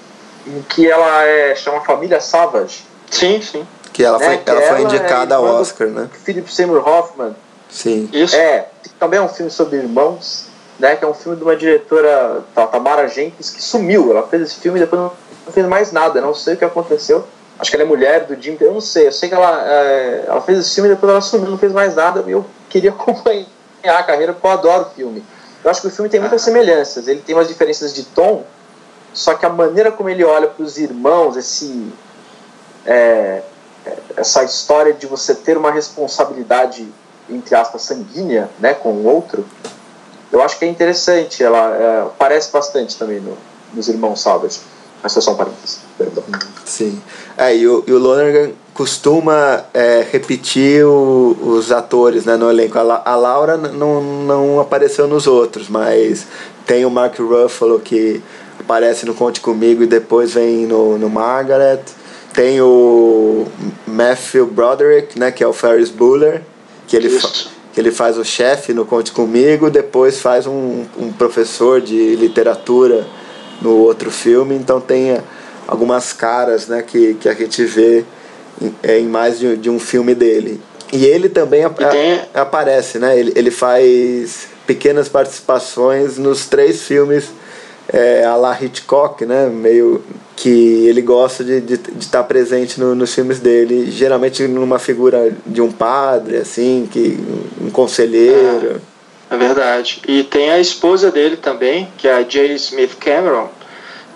em 0.46 0.62
que 0.68 0.88
ela 0.88 1.24
é 1.24 1.54
chama 1.54 1.80
Família 1.80 2.20
Savage. 2.20 2.84
Sim, 3.10 3.40
sim. 3.40 3.66
Que 3.92 4.04
ela 4.04 4.18
né? 4.18 4.26
foi, 4.26 4.38
que 4.38 4.50
ela 4.50 4.62
foi 4.62 4.82
indicada 4.82 5.34
é 5.34 5.38
ao 5.38 5.44
Oscar, 5.44 5.88
né? 5.88 6.08
Philip 6.24 6.52
Seymour 6.52 6.86
Hoffman. 6.86 7.34
Sim. 7.70 8.08
Isso. 8.12 8.36
É, 8.36 8.68
também 8.98 9.18
é 9.18 9.22
um 9.22 9.28
filme 9.28 9.50
sobre 9.50 9.78
irmãos, 9.78 10.46
né? 10.78 10.96
Que 10.96 11.04
é 11.04 11.08
um 11.08 11.14
filme 11.14 11.36
de 11.36 11.42
uma 11.42 11.56
diretora, 11.56 12.42
Tamara 12.54 13.08
Jenkins, 13.08 13.50
que 13.50 13.62
sumiu. 13.62 14.10
Ela 14.10 14.26
fez 14.26 14.42
esse 14.42 14.56
filme 14.56 14.78
e 14.78 14.82
depois 14.82 15.00
não 15.02 15.12
fez 15.52 15.66
mais 15.66 15.92
nada. 15.92 16.20
Não 16.20 16.34
sei 16.34 16.54
o 16.54 16.56
que 16.56 16.64
aconteceu. 16.64 17.24
Acho 17.58 17.70
que 17.70 17.76
ela 17.76 17.84
é 17.84 17.86
mulher 17.86 18.26
do 18.26 18.40
Jim. 18.40 18.56
Eu 18.60 18.74
não 18.74 18.80
sei. 18.80 19.08
Eu 19.08 19.12
sei 19.12 19.28
que 19.28 19.34
ela, 19.34 19.66
é, 19.66 20.24
ela 20.26 20.40
fez 20.40 20.58
esse 20.58 20.74
filme 20.74 20.90
e 20.90 20.94
depois 20.94 21.10
ela 21.10 21.20
sumiu, 21.20 21.50
não 21.50 21.58
fez 21.58 21.72
mais 21.72 21.94
nada. 21.94 22.22
E 22.26 22.32
eu 22.32 22.44
queria 22.68 22.90
acompanhar 22.98 23.46
a 23.84 24.02
carreira 24.02 24.32
porque 24.32 24.46
eu 24.46 24.50
adoro 24.50 24.82
o 24.82 24.90
filme. 24.94 25.24
Eu 25.64 25.70
acho 25.70 25.80
que 25.80 25.86
o 25.86 25.90
filme 25.90 26.08
tem 26.08 26.20
muitas 26.20 26.42
semelhanças. 26.42 27.08
Ele 27.08 27.20
tem 27.20 27.34
umas 27.34 27.48
diferenças 27.48 27.94
de 27.94 28.04
tom, 28.04 28.44
só 29.12 29.34
que 29.34 29.44
a 29.46 29.48
maneira 29.48 29.90
como 29.90 30.08
ele 30.08 30.22
olha 30.24 30.48
para 30.48 30.62
os 30.62 30.78
irmãos, 30.78 31.36
esse 31.36 31.92
é, 32.84 33.42
essa 34.16 34.44
história 34.44 34.92
de 34.92 35.06
você 35.06 35.34
ter 35.34 35.56
uma 35.56 35.72
responsabilidade 35.72 36.86
entre 37.28 37.54
aspas, 37.54 37.82
sanguínea 37.82 38.48
né, 38.58 38.74
com 38.74 38.90
o 38.90 39.06
outro, 39.06 39.44
eu 40.32 40.42
acho 40.42 40.58
que 40.58 40.64
é 40.64 40.68
interessante. 40.68 41.42
Ela 41.42 41.74
é, 41.74 42.06
parece 42.18 42.50
bastante 42.52 42.96
também 42.96 43.20
no, 43.20 43.36
nos 43.72 43.88
Irmãos 43.88 44.20
Salvage. 44.20 44.60
Mas 45.02 45.12
foi 45.12 45.22
só 45.22 45.32
um 45.32 45.36
parênteses, 45.36 45.80
perdão. 45.96 46.24
Sim. 46.64 47.00
É, 47.36 47.56
e 47.56 47.66
o, 47.66 47.84
e 47.86 47.92
o 47.92 47.98
Lonergan 47.98 48.50
costuma 48.74 49.64
é, 49.72 50.06
repetir 50.10 50.84
o, 50.84 51.36
os 51.40 51.70
atores 51.70 52.24
né, 52.24 52.36
no 52.36 52.50
elenco. 52.50 52.78
A, 52.78 53.02
a 53.04 53.16
Laura 53.16 53.56
não, 53.56 54.02
não 54.02 54.60
apareceu 54.60 55.06
nos 55.06 55.26
outros, 55.26 55.68
mas 55.68 56.26
tem 56.66 56.84
o 56.84 56.90
Mark 56.90 57.18
Ruffalo 57.18 57.78
que 57.78 58.22
aparece 58.58 59.06
no 59.06 59.14
Conte 59.14 59.40
Comigo 59.40 59.82
e 59.82 59.86
depois 59.86 60.34
vem 60.34 60.66
no, 60.66 60.98
no 60.98 61.08
Margaret. 61.08 61.80
Tem 62.32 62.60
o 62.60 63.46
Matthew 63.86 64.46
Broderick, 64.46 65.18
né, 65.18 65.30
que 65.30 65.42
é 65.42 65.46
o 65.46 65.52
Ferris 65.52 65.88
Bueller 65.88 66.42
que 66.86 66.96
ele, 66.96 67.20
que 67.72 67.80
ele 67.80 67.90
faz 67.90 68.16
o 68.16 68.24
chefe 68.24 68.72
no 68.72 68.86
Conte 68.86 69.12
Comigo, 69.12 69.70
depois 69.70 70.20
faz 70.20 70.46
um, 70.46 70.84
um 70.98 71.12
professor 71.12 71.80
de 71.80 72.16
literatura 72.16 73.06
no 73.60 73.70
outro 73.70 74.10
filme, 74.10 74.54
então 74.54 74.80
tem 74.80 75.18
algumas 75.66 76.12
caras 76.12 76.68
né, 76.68 76.82
que, 76.82 77.14
que 77.14 77.28
a 77.28 77.34
gente 77.34 77.64
vê 77.64 78.04
em, 78.60 78.74
é, 78.82 78.98
em 78.98 79.06
mais 79.06 79.38
de, 79.38 79.56
de 79.56 79.70
um 79.70 79.78
filme 79.78 80.14
dele. 80.14 80.60
E 80.92 81.04
ele 81.04 81.28
também 81.28 81.64
a, 81.64 81.68
a, 82.34 82.42
aparece, 82.42 82.98
né? 82.98 83.18
Ele, 83.18 83.32
ele 83.34 83.50
faz 83.50 84.48
pequenas 84.66 85.08
participações 85.08 86.16
nos 86.16 86.46
três 86.46 86.82
filmes 86.82 87.30
é, 87.92 88.24
a 88.24 88.36
la 88.36 88.56
Hitchcock, 88.60 89.24
né? 89.26 89.46
Meio 89.46 90.02
que 90.36 90.86
ele 90.86 91.00
gosta 91.00 91.42
de 91.42 91.58
estar 91.58 91.90
de, 91.90 91.98
de 91.98 92.08
tá 92.08 92.22
presente 92.22 92.78
no, 92.78 92.94
nos 92.94 93.14
filmes 93.14 93.40
dele, 93.40 93.90
geralmente 93.90 94.46
numa 94.46 94.78
figura 94.78 95.32
de 95.46 95.60
um 95.62 95.72
padre, 95.72 96.36
assim, 96.36 96.88
que 96.90 97.18
um 97.60 97.70
conselheiro. 97.70 98.76
É, 98.76 98.95
é 99.30 99.36
verdade. 99.36 100.02
E 100.06 100.22
tem 100.24 100.50
a 100.50 100.58
esposa 100.58 101.10
dele 101.10 101.36
também, 101.36 101.90
que 101.98 102.06
é 102.06 102.14
a 102.14 102.22
J. 102.22 102.54
Smith 102.54 102.96
Cameron, 102.98 103.48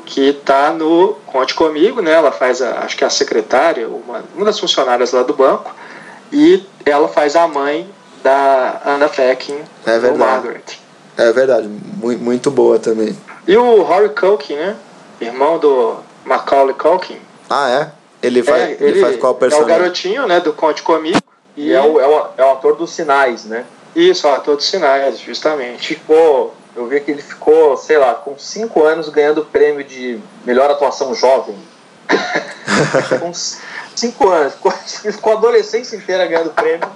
que 0.06 0.30
está 0.30 0.72
no 0.72 1.14
Conte 1.26 1.54
Comigo, 1.54 2.00
né? 2.00 2.12
Ela 2.12 2.32
faz, 2.32 2.60
a, 2.62 2.80
acho 2.80 2.96
que 2.96 3.04
é 3.04 3.06
a 3.06 3.10
secretária, 3.10 3.88
uma, 3.88 4.24
uma 4.34 4.44
das 4.44 4.58
funcionárias 4.58 5.12
lá 5.12 5.22
do 5.22 5.34
banco, 5.34 5.74
e 6.32 6.64
ela 6.84 7.08
faz 7.08 7.36
a 7.36 7.46
mãe 7.46 7.88
da 8.22 8.80
Anna 8.84 9.08
Feckin 9.08 9.58
é 9.86 9.98
verdade. 9.98 10.18
Margaret. 10.18 10.62
É 11.16 11.32
verdade, 11.32 11.68
muito, 11.68 12.22
muito 12.22 12.50
boa 12.50 12.78
também. 12.78 13.16
E 13.46 13.56
o 13.56 13.82
Rory 13.82 14.10
Culkin, 14.10 14.54
né? 14.54 14.76
Irmão 15.20 15.58
do 15.58 15.96
Macaulay 16.24 16.74
Culkin. 16.74 17.18
Ah, 17.48 17.68
é? 17.68 17.90
Ele 18.22 18.42
faz, 18.42 18.62
é, 18.62 18.72
ele, 18.72 18.84
ele 18.84 19.00
faz 19.00 19.16
qual 19.16 19.34
personagem? 19.34 19.72
É 19.72 19.76
o 19.76 19.78
garotinho, 19.78 20.26
né, 20.26 20.40
do 20.40 20.52
Conte 20.52 20.82
Comigo. 20.82 21.18
E 21.56 21.72
é 21.72 21.80
o, 21.80 22.00
é, 22.00 22.06
o, 22.06 22.26
é 22.38 22.44
o 22.44 22.52
ator 22.52 22.76
dos 22.76 22.90
sinais, 22.92 23.44
né? 23.44 23.64
Isso, 23.94 24.26
o 24.26 24.30
ator 24.30 24.56
dos 24.56 24.66
sinais, 24.66 25.18
justamente. 25.18 25.88
Ficou, 25.94 26.54
eu 26.76 26.86
vi 26.86 27.00
que 27.00 27.10
ele 27.10 27.22
ficou, 27.22 27.76
sei 27.76 27.98
lá, 27.98 28.14
com 28.14 28.38
5 28.38 28.82
anos 28.84 29.08
ganhando 29.08 29.42
o 29.42 29.44
prêmio 29.44 29.84
de 29.84 30.18
melhor 30.44 30.70
atuação 30.70 31.14
jovem. 31.14 31.56
com 33.20 33.32
5 33.32 34.28
anos, 34.28 34.54
ficou, 34.54 34.72
ficou 34.72 35.32
a 35.32 35.36
adolescência 35.36 35.96
inteira 35.96 36.26
ganhando 36.26 36.50
prêmio. 36.50 36.88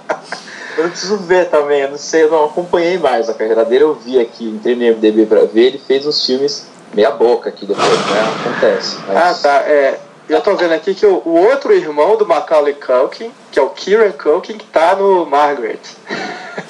Eu 0.77 0.89
preciso 0.89 1.17
ver 1.17 1.49
também, 1.49 1.81
eu 1.81 1.91
não 1.91 1.97
sei, 1.97 2.23
eu 2.23 2.31
não 2.31 2.45
acompanhei 2.45 2.97
mais 2.97 3.29
a 3.29 3.33
carreira 3.33 3.63
dele, 3.63 3.85
eu 3.85 3.95
vi 3.95 4.19
aqui, 4.19 4.45
entrei 4.45 4.75
no 4.75 4.81
MDB 4.81 5.25
pra 5.25 5.45
ver, 5.45 5.67
ele 5.67 5.77
fez 5.77 6.05
uns 6.05 6.25
filmes 6.25 6.67
meia 6.93 7.11
boca 7.11 7.49
aqui 7.49 7.65
depois, 7.65 7.87
né? 7.87 8.35
Acontece. 8.41 8.97
Mas... 9.07 9.17
Ah, 9.17 9.33
tá. 9.41 9.69
É, 9.69 9.99
eu 10.27 10.41
tô 10.41 10.55
vendo 10.55 10.73
aqui 10.73 10.95
que 10.95 11.05
o, 11.05 11.21
o, 11.25 11.35
outro 11.47 11.73
irmão 11.73 12.17
do 12.17 12.25
Macaulay 12.25 12.73
Culkin, 12.73 13.31
que 13.51 13.59
é 13.59 13.61
o 13.61 13.69
Kieran 13.69 14.11
Culkin, 14.11 14.57
que 14.57 14.65
tá 14.65 14.95
no 14.95 15.25
Margaret. 15.25 15.79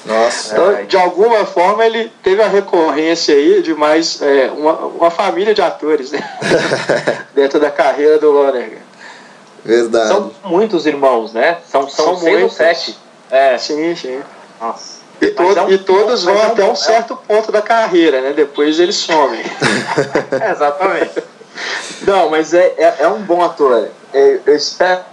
Nossa. 0.04 0.52
então, 0.52 0.70
é. 0.72 0.82
de 0.82 0.96
alguma 0.96 1.44
forma, 1.44 1.84
ele 1.84 2.12
teve 2.22 2.42
a 2.42 2.48
recorrência 2.48 3.34
aí 3.34 3.62
de 3.62 3.74
mais 3.74 4.20
é, 4.22 4.50
uma, 4.50 4.72
uma 4.72 5.10
família 5.10 5.54
de 5.54 5.62
atores 5.62 6.12
né? 6.12 6.20
dentro 7.34 7.58
da 7.58 7.70
carreira 7.70 8.18
do 8.18 8.30
Lonergan. 8.30 8.86
Verdade. 9.64 10.08
São 10.08 10.30
muitos 10.44 10.86
irmãos, 10.86 11.32
né? 11.32 11.58
São, 11.66 11.88
são, 11.88 12.06
são 12.06 12.16
seis 12.18 12.42
ou 12.42 12.50
sete. 12.50 12.96
É. 13.30 13.58
Sim, 13.58 13.96
sim. 13.96 14.20
Nossa. 14.60 14.96
E, 15.20 15.28
todo, 15.28 15.58
é 15.58 15.62
um, 15.62 15.70
e 15.70 15.78
todos 15.78 16.24
vão 16.24 16.34
é 16.34 16.38
um, 16.38 16.42
até 16.42 16.64
um 16.64 16.76
certo 16.76 17.16
ponto 17.16 17.50
da 17.50 17.62
carreira, 17.62 18.20
né? 18.20 18.32
Depois 18.32 18.78
eles 18.78 18.96
somem. 18.96 19.40
é, 20.40 20.50
exatamente. 20.50 21.22
Não, 22.02 22.30
mas 22.30 22.54
é, 22.54 22.74
é, 22.76 22.96
é 23.00 23.08
um 23.08 23.22
bom 23.22 23.42
ator. 23.42 23.88
É, 24.12 24.40
eu 24.44 24.54
espero 24.54 25.04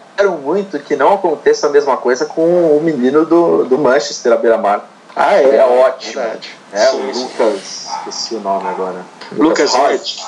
muito 0.42 0.80
que 0.80 0.96
não 0.96 1.14
aconteça 1.14 1.68
a 1.68 1.70
mesma 1.70 1.98
coisa 1.98 2.26
com 2.26 2.78
o 2.78 2.82
menino 2.82 3.26
do, 3.26 3.66
do 3.66 3.78
Manchester, 3.78 4.34
a 4.34 4.38
beira-mar. 4.38 4.90
Ah, 5.16 5.36
é? 5.36 5.56
É 5.56 5.66
ótimo. 5.66 6.22
Verdade. 6.22 6.52
É, 6.72 6.86
sim, 6.86 6.98
o 6.98 7.20
Lucas. 7.20 7.88
Esqueci 8.00 8.36
o 8.36 8.40
nome 8.40 8.68
agora. 8.68 9.06
Lucas 9.32 9.76
Hart. 9.76 10.24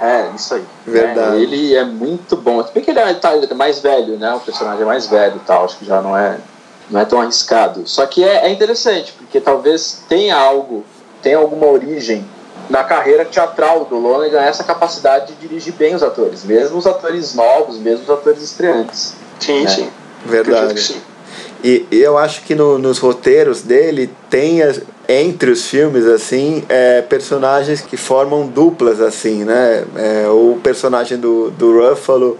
É, 0.00 0.30
isso 0.34 0.54
aí. 0.54 0.64
Verdade. 0.86 1.36
É, 1.36 1.40
ele 1.40 1.74
é 1.74 1.84
muito 1.84 2.36
bom. 2.36 2.64
Se 2.66 2.72
bem 2.72 2.82
que 2.82 2.90
ele 2.90 2.98
é, 2.98 3.14
tá, 3.14 3.36
ele 3.36 3.46
é 3.48 3.54
mais 3.54 3.78
velho, 3.78 4.18
né? 4.18 4.34
O 4.34 4.40
personagem 4.40 4.82
é 4.82 4.86
mais 4.86 5.06
velho 5.06 5.36
e 5.36 5.40
tal. 5.40 5.64
Acho 5.64 5.78
que 5.78 5.84
já 5.84 6.00
não 6.00 6.16
é 6.16 6.38
não 6.90 7.00
é 7.00 7.04
tão 7.04 7.20
arriscado. 7.20 7.82
Só 7.86 8.06
que 8.06 8.22
é, 8.22 8.46
é 8.46 8.50
interessante, 8.50 9.12
porque 9.12 9.40
talvez 9.40 10.02
tenha 10.08 10.36
algo, 10.36 10.84
tenha 11.22 11.38
alguma 11.38 11.66
origem 11.66 12.24
na 12.72 12.82
carreira 12.82 13.22
teatral 13.26 13.84
do 13.84 13.98
Lonergan 13.98 14.40
essa 14.40 14.64
capacidade 14.64 15.34
de 15.34 15.46
dirigir 15.46 15.74
bem 15.74 15.94
os 15.94 16.02
atores, 16.02 16.42
mesmo 16.42 16.78
os 16.78 16.86
atores 16.86 17.34
novos, 17.34 17.76
mesmo 17.76 18.04
os 18.04 18.10
atores 18.10 18.42
estreantes. 18.42 19.12
Sim, 19.38 19.64
né? 19.64 19.68
sim. 19.68 19.90
Verdade. 20.24 20.80
Sim. 20.80 21.02
E, 21.62 21.86
e 21.90 22.00
eu 22.00 22.16
acho 22.16 22.40
que 22.42 22.54
no, 22.54 22.78
nos 22.78 22.98
roteiros 22.98 23.60
dele 23.60 24.10
tem 24.30 24.60
entre 25.06 25.50
os 25.50 25.66
filmes 25.66 26.06
assim 26.06 26.64
é, 26.66 27.02
personagens 27.02 27.82
que 27.82 27.98
formam 27.98 28.46
duplas 28.46 29.02
assim, 29.02 29.44
né? 29.44 29.84
É, 29.94 30.28
o 30.28 30.58
personagem 30.62 31.18
do, 31.18 31.50
do 31.50 31.78
Ruffalo 31.78 32.38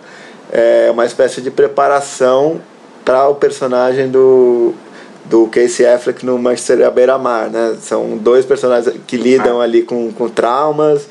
é 0.51 0.91
uma 0.91 1.05
espécie 1.05 1.43
de 1.43 1.51
preparação 1.51 2.59
para 3.05 3.29
o 3.29 3.35
personagem 3.35 4.09
do 4.09 4.73
do 5.25 5.47
Casey 5.47 5.87
Affleck 5.87 6.25
no 6.25 6.39
Manchester 6.39 6.87
à 6.87 6.91
beira-mar, 6.91 7.51
né? 7.51 7.77
São 7.81 8.17
dois 8.19 8.45
personagens 8.45 8.95
que 9.07 9.17
lidam 9.17 9.61
ah. 9.61 9.65
ali 9.65 9.83
com, 9.83 10.13
com 10.13 10.29
traumas. 10.29 11.07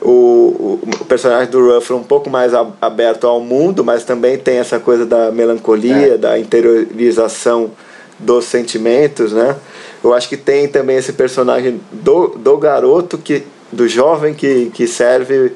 O, 0.00 0.10
o, 0.10 0.80
o 1.00 1.04
personagem 1.06 1.50
do 1.50 1.72
Ruffalo 1.72 1.98
um 1.98 2.04
pouco 2.04 2.28
mais 2.28 2.52
aberto 2.80 3.26
ao 3.26 3.40
mundo, 3.40 3.82
mas 3.82 4.04
também 4.04 4.36
tem 4.36 4.58
essa 4.58 4.78
coisa 4.78 5.06
da 5.06 5.32
melancolia, 5.32 6.14
é. 6.14 6.18
da 6.18 6.38
interiorização 6.38 7.70
dos 8.18 8.44
sentimentos, 8.44 9.32
né? 9.32 9.56
Eu 10.02 10.14
acho 10.14 10.28
que 10.28 10.36
tem 10.36 10.68
também 10.68 10.96
esse 10.96 11.12
personagem 11.12 11.80
do, 11.90 12.28
do 12.28 12.56
garoto, 12.58 13.18
que, 13.18 13.42
do 13.72 13.88
jovem 13.88 14.34
que, 14.34 14.70
que 14.72 14.86
serve 14.86 15.52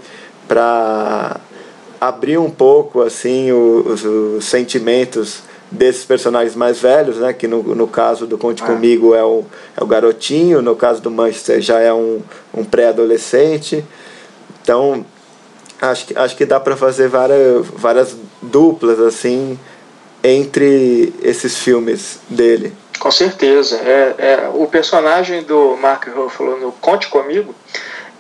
para 0.49 1.39
abrir 2.01 2.39
um 2.39 2.51
pouco 2.51 3.03
assim 3.03 3.53
os, 3.53 4.05
os, 4.05 4.45
sentimentos 4.45 5.43
desses 5.71 6.05
personagens 6.05 6.57
mais 6.57 6.81
velhos, 6.81 7.19
né? 7.19 7.33
Que 7.33 7.47
no, 7.47 7.63
no 7.75 7.87
caso 7.87 8.27
do 8.27 8.37
Conte 8.37 8.63
ah. 8.63 8.67
Comigo 8.67 9.15
é 9.15 9.23
o, 9.23 9.45
é 9.77 9.83
o 9.83 9.87
garotinho, 9.87 10.61
no 10.61 10.75
caso 10.75 11.01
do 11.01 11.11
Manchester 11.11 11.61
já 11.61 11.79
é 11.81 11.93
um, 11.93 12.21
um 12.53 12.65
pré-adolescente. 12.65 13.85
Então 14.63 15.05
acho 15.81 16.07
que, 16.07 16.19
acho 16.19 16.37
que 16.37 16.45
dá 16.45 16.59
para 16.59 16.77
fazer 16.77 17.09
várias, 17.09 17.67
várias 17.67 18.17
duplas 18.43 18.99
assim 19.01 19.59
entre 20.23 21.15
esses 21.23 21.59
filmes 21.59 22.21
dele. 22.29 22.75
Com 22.99 23.11
certeza. 23.11 23.77
É, 23.77 24.15
é, 24.19 24.51
o 24.53 24.67
personagem 24.67 25.43
do 25.43 25.77
Mark 25.77 26.07
Ruffalo 26.09 26.59
no 26.59 26.73
Conte 26.73 27.09
Comigo 27.09 27.55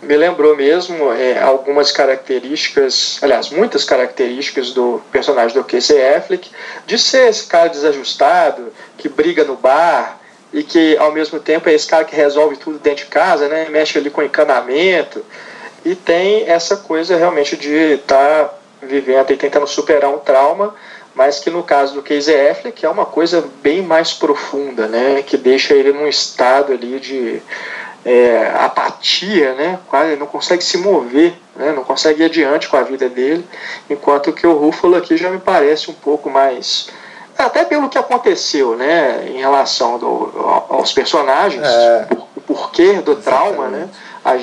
me 0.03 0.17
lembrou 0.17 0.57
mesmo 0.57 1.13
é, 1.13 1.41
algumas 1.41 1.93
características, 1.93 3.19
aliás, 3.23 3.51
muitas 3.51 3.85
características 3.85 4.73
do 4.73 5.01
personagem 5.13 5.57
do 5.57 5.65
Casey 5.65 6.15
Affleck, 6.15 6.51
de 6.87 6.99
ser 6.99 7.29
esse 7.29 7.47
cara 7.47 7.69
desajustado, 7.69 8.73
que 8.97 9.09
briga 9.09 9.45
no 9.45 9.57
bar 9.57 10.19
e 10.53 10.63
que 10.63 10.97
ao 10.97 11.13
mesmo 11.13 11.39
tempo 11.39 11.69
é 11.69 11.75
esse 11.75 11.87
cara 11.87 12.05
que 12.05 12.17
resolve 12.17 12.57
tudo 12.57 12.79
dentro 12.79 13.05
de 13.05 13.11
casa, 13.11 13.49
né? 13.49 13.69
mexe 13.69 13.99
ali 13.99 14.11
com 14.11 14.23
encanamento 14.23 15.25
e 15.85 15.95
tem 15.95 16.49
essa 16.49 16.77
coisa 16.77 17.17
realmente 17.17 17.57
de 17.57 17.95
estar 17.95 18.45
tá 18.45 18.55
vivendo 18.83 19.31
e 19.31 19.37
tentando 19.37 19.67
superar 19.67 20.11
um 20.11 20.19
trauma 20.19 20.75
mas 21.15 21.41
que 21.41 21.51
no 21.51 21.63
caso 21.63 21.95
do 21.95 22.03
Casey 22.03 22.49
Affleck 22.51 22.85
é 22.85 22.89
uma 22.89 23.05
coisa 23.05 23.45
bem 23.63 23.83
mais 23.83 24.13
profunda, 24.13 24.87
né, 24.87 25.23
que 25.23 25.37
deixa 25.37 25.75
ele 25.75 25.93
num 25.93 26.07
estado 26.07 26.73
ali 26.73 26.99
de 27.01 27.43
é, 28.05 28.51
apatia, 28.59 29.55
né, 29.55 29.79
quase 29.89 30.17
não 30.17 30.27
consegue 30.27 30.65
se 30.65 30.79
mover, 30.79 31.35
né, 31.57 31.73
não 31.73 31.85
consegue 31.85 32.23
ir 32.23 32.27
adiante 32.27 32.69
com 32.69 32.77
a 32.77 32.83
vida 32.83 33.09
dele, 33.09 33.45
enquanto 33.89 34.33
que 34.33 34.47
o 34.47 34.57
Ruffalo 34.57 34.97
aqui 34.97 35.17
já 35.17 35.31
me 35.31 35.39
parece 35.39 35.91
um 35.91 35.95
pouco 35.95 36.31
mais 36.31 36.89
até 37.37 37.65
pelo 37.65 37.89
que 37.89 37.97
aconteceu, 37.97 38.77
né, 38.77 39.27
em 39.29 39.39
relação 39.39 39.99
do, 39.99 40.31
aos 40.69 40.93
personagens, 40.93 41.67
é. 41.67 42.09
o 42.37 42.41
porquê 42.41 42.95
do 42.95 43.17
trauma, 43.17 43.69
né, 43.69 43.89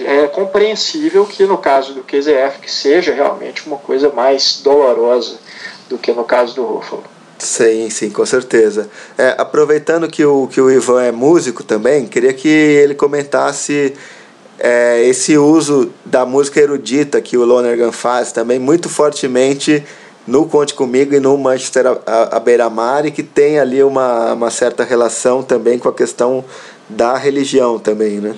é 0.06 0.28
compreensível 0.28 1.26
que 1.26 1.44
no 1.44 1.58
caso 1.58 1.94
do 1.94 2.04
Casey 2.04 2.42
Affleck 2.42 2.72
seja 2.72 3.14
realmente 3.14 3.68
uma 3.68 3.78
coisa 3.78 4.10
mais 4.10 4.62
dolorosa 4.64 5.38
do 5.88 5.98
que 5.98 6.12
no 6.12 6.24
caso 6.24 6.56
do 6.56 6.64
Ruffalo. 6.64 7.04
Sim, 7.38 7.90
sim, 7.90 8.10
com 8.10 8.26
certeza. 8.26 8.90
É, 9.18 9.36
aproveitando 9.38 10.08
que 10.08 10.26
o, 10.26 10.48
que 10.48 10.60
o 10.60 10.72
Ivan 10.72 11.04
é 11.04 11.12
músico 11.12 11.64
também, 11.64 12.06
queria 12.06 12.34
que 12.34 12.48
ele 12.48 12.96
comentasse 12.96 13.94
é, 14.60 15.04
esse 15.04 15.38
uso 15.38 15.92
da 16.04 16.26
música 16.26 16.60
erudita 16.60 17.22
que 17.22 17.38
o 17.38 17.46
Lonergan 17.46 17.92
faz 17.92 18.32
também 18.32 18.58
muito 18.58 18.90
fortemente 18.90 19.84
no 20.26 20.46
Conte 20.48 20.74
Comigo 20.74 21.14
e 21.14 21.20
no 21.20 21.38
Manchester 21.38 21.86
à 22.06 22.40
beira-mar 22.40 23.06
e 23.06 23.12
que 23.12 23.24
tem 23.24 23.60
ali 23.60 23.82
uma, 23.82 24.34
uma 24.34 24.50
certa 24.50 24.84
relação 24.84 25.42
também 25.42 25.80
com 25.80 25.88
a 25.88 25.94
questão 25.94 26.44
da 26.90 27.16
religião 27.16 27.80
também, 27.80 28.20
né? 28.20 28.36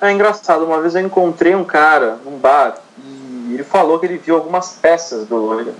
É 0.00 0.10
engraçado, 0.10 0.64
uma 0.64 0.80
vez 0.80 0.94
eu 0.94 1.00
encontrei 1.00 1.54
um 1.54 1.64
cara 1.64 2.18
num 2.24 2.36
bar 2.36 2.74
e 2.98 3.54
ele 3.54 3.62
falou 3.62 3.98
que 3.98 4.06
ele 4.06 4.18
viu 4.18 4.34
algumas 4.34 4.70
peças 4.70 5.26
do 5.26 5.36
Lonergan 5.36 5.74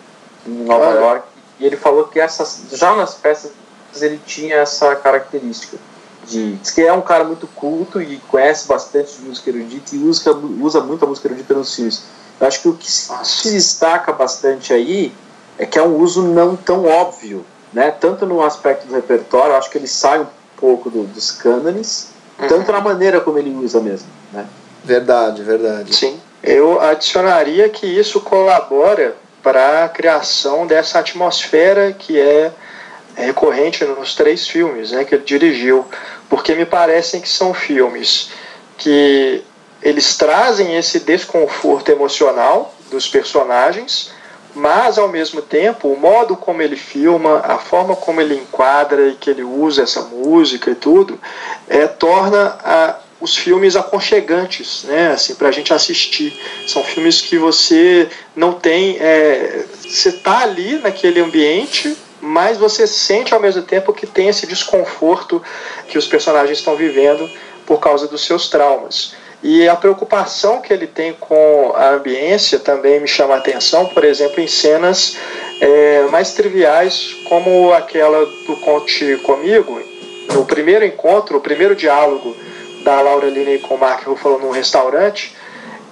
em 0.47 0.65
Nova 0.65 0.91
York. 0.93 1.32
E 1.63 1.67
ele 1.67 1.77
falou 1.77 2.09
que 2.09 2.19
essas, 2.19 2.65
já 2.73 2.93
nas 2.97 3.15
peças 3.15 3.53
ele 4.01 4.21
tinha 4.27 4.57
essa 4.57 4.97
característica. 4.97 5.79
De, 6.27 6.57
diz 6.57 6.73
que 6.73 6.83
é 6.83 6.93
um 6.93 7.01
cara 7.01 7.23
muito 7.23 7.47
culto 7.47 8.03
e 8.03 8.17
conhece 8.29 8.67
bastante 8.67 9.17
de 9.17 9.23
música 9.23 9.51
erudita 9.51 9.95
e 9.95 9.99
usa, 9.99 10.33
usa 10.33 10.81
muito 10.81 11.05
a 11.05 11.09
música 11.09 11.29
erudita 11.29 11.55
nos 11.55 11.73
filmes. 11.73 12.03
Eu 12.41 12.49
acho 12.49 12.63
que 12.63 12.69
o 12.69 12.75
que 12.75 12.91
se 12.91 13.53
destaca 13.53 14.13
bastante 14.13 14.73
aí 14.73 15.15
é 15.57 15.65
que 15.65 15.79
é 15.79 15.83
um 15.83 15.99
uso 15.99 16.23
não 16.23 16.57
tão 16.57 16.85
óbvio, 16.85 17.47
né? 17.73 17.93
Tanto 17.93 18.27
no 18.27 18.43
aspecto 18.43 18.89
do 18.89 18.95
repertório, 18.95 19.55
acho 19.55 19.71
que 19.71 19.79
ele 19.79 19.87
sai 19.87 20.21
um 20.21 20.27
pouco 20.57 20.91
do, 20.91 21.05
dos 21.05 21.31
cânones, 21.31 22.09
uhum. 22.41 22.49
tanto 22.49 22.73
na 22.73 22.81
maneira 22.81 23.21
como 23.21 23.39
ele 23.39 23.55
usa 23.55 23.81
mesmo, 23.81 24.09
né? 24.33 24.49
Verdade, 24.83 25.45
verdade. 25.45 25.95
Sim. 25.95 26.19
Eu 26.43 26.81
adicionaria 26.81 27.69
que 27.69 27.87
isso 27.87 28.21
colabora 28.21 29.15
para 29.43 29.85
a 29.85 29.89
criação 29.89 30.67
dessa 30.67 30.99
atmosfera 30.99 31.93
que 31.93 32.19
é 32.19 32.53
recorrente 33.17 33.85
nos 33.85 34.15
três 34.15 34.47
filmes 34.47 34.93
né, 34.93 35.05
que 35.05 35.15
ele 35.15 35.25
dirigiu, 35.25 35.85
porque 36.29 36.55
me 36.55 36.65
parecem 36.65 37.21
que 37.21 37.29
são 37.29 37.53
filmes 37.53 38.31
que 38.79 39.45
eles 39.83 40.17
trazem 40.17 40.77
esse 40.77 41.01
desconforto 41.01 41.91
emocional 41.91 42.75
dos 42.91 43.09
personagens, 43.09 44.13
mas 44.55 44.99
ao 44.99 45.09
mesmo 45.09 45.43
tempo 45.43 45.89
o 45.89 45.99
modo 45.99 46.37
como 46.37 46.63
ele 46.63 46.77
filma, 46.77 47.41
a 47.41 47.59
forma 47.59 47.97
como 47.97 48.21
ele 48.21 48.35
enquadra 48.35 49.09
e 49.09 49.15
que 49.15 49.31
ele 49.31 49.43
usa 49.43 49.83
essa 49.83 50.03
música 50.03 50.71
e 50.71 50.75
tudo, 50.75 51.19
é, 51.69 51.87
torna 51.87 52.59
a, 52.63 52.97
os 53.23 53.37
filmes 53.37 53.77
aconchegantes, 53.77 54.83
né, 54.83 55.13
assim, 55.13 55.37
para 55.37 55.49
a 55.49 55.53
gente 55.53 55.73
assistir. 55.73 56.37
São 56.67 56.83
filmes 56.83 57.21
que 57.21 57.39
você 57.39 58.09
não 58.35 58.53
tem, 58.53 58.99
é, 58.99 59.65
você 59.81 60.09
está 60.09 60.41
ali 60.41 60.79
naquele 60.79 61.21
ambiente, 61.21 61.97
mas 62.21 62.59
você 62.59 62.85
sente 62.87 63.33
ao 63.33 63.41
mesmo 63.41 63.63
tempo 63.63 63.93
que 63.93 64.07
tem 64.07 64.29
esse 64.29 64.45
desconforto 64.45 65.41
que 65.87 65.97
os 65.97 66.07
personagens 66.07 66.59
estão 66.59 66.75
vivendo 66.77 67.31
por 67.65 67.79
causa 67.79 68.09
dos 68.09 68.25
seus 68.25 68.49
traumas. 68.49 69.15
E 69.41 69.69
a 69.69 69.75
preocupação 69.77 70.61
que 70.61 70.73
ele 70.73 70.87
tem 70.87 71.13
com 71.13 71.73
a 71.77 71.91
ambiência 71.91 72.59
também 72.59 73.01
me 73.01 73.09
chama 73.09 73.35
a 73.35 73.39
atenção, 73.39 73.87
por 73.87 74.05
exemplo, 74.05 74.41
em 74.41 74.47
cenas 74.49 75.17
é, 75.61 76.07
mais 76.11 76.33
triviais, 76.33 77.17
como 77.29 77.73
aquela 77.73 78.25
do 78.25 78.57
Conte 78.57 79.17
Comigo, 79.19 79.81
no 80.33 80.45
primeiro 80.45 80.85
encontro, 80.85 81.39
o 81.39 81.41
primeiro 81.41 81.75
diálogo 81.75 82.37
da 82.83 83.01
Laura 83.01 83.29
Linney 83.29 83.59
com 83.59 83.75
o 83.75 83.79
Mark 83.79 84.07
Ruffalo 84.07 84.39
num 84.39 84.51
restaurante, 84.51 85.37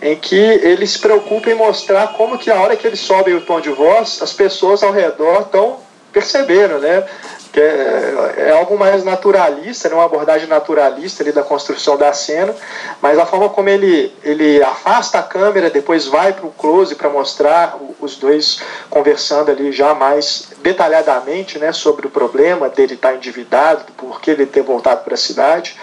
em 0.03 0.17
que 0.17 0.37
ele 0.37 0.87
se 0.87 0.99
preocupa 0.99 1.51
em 1.51 1.55
mostrar 1.55 2.09
como 2.15 2.39
que 2.39 2.51
a 2.51 2.61
hora 2.61 2.77
que 2.77 2.87
ele 2.87 2.97
sobe 2.97 3.35
o 3.35 3.41
tom 3.41 3.61
de 3.61 3.71
voz, 3.71 4.21
as 4.23 4.33
pessoas 4.33 4.83
ao 4.83 4.93
redor 4.93 5.43
estão 5.43 5.79
percebendo, 6.13 6.79
né? 6.79 7.05
Que 7.53 7.61
é, 7.61 8.35
é, 8.37 8.51
algo 8.53 8.79
mais 8.79 9.05
naturalista, 9.05 9.89
né? 9.89 9.95
uma 9.97 10.05
abordagem 10.05 10.47
naturalista 10.47 11.23
ali 11.23 11.33
da 11.33 11.43
construção 11.43 11.97
da 11.97 12.13
cena, 12.13 12.55
mas 13.03 13.19
a 13.19 13.27
forma 13.27 13.49
como 13.49 13.69
ele, 13.69 14.15
ele 14.23 14.63
afasta 14.63 15.19
a 15.19 15.23
câmera, 15.23 15.69
depois 15.69 16.07
vai 16.07 16.33
para 16.33 16.47
o 16.47 16.53
close 16.53 16.95
para 16.95 17.09
mostrar 17.09 17.77
os 18.01 18.17
dois 18.17 18.61
conversando 18.89 19.51
ali 19.51 19.73
já 19.73 19.95
mais 19.95 20.50
detalhadamente 20.63 21.59
né, 21.59 21.73
sobre 21.73 22.07
o 22.07 22.11
problema 22.11 22.69
dele 22.69 22.95
estar 22.95 23.11
tá 23.11 23.15
endividado, 23.15 23.85
por 23.97 24.21
que 24.21 24.31
ele 24.31 24.47
ter 24.47 24.63
voltado 24.63 25.03
para 25.05 25.15
a 25.15 25.19
cidade 25.19 25.77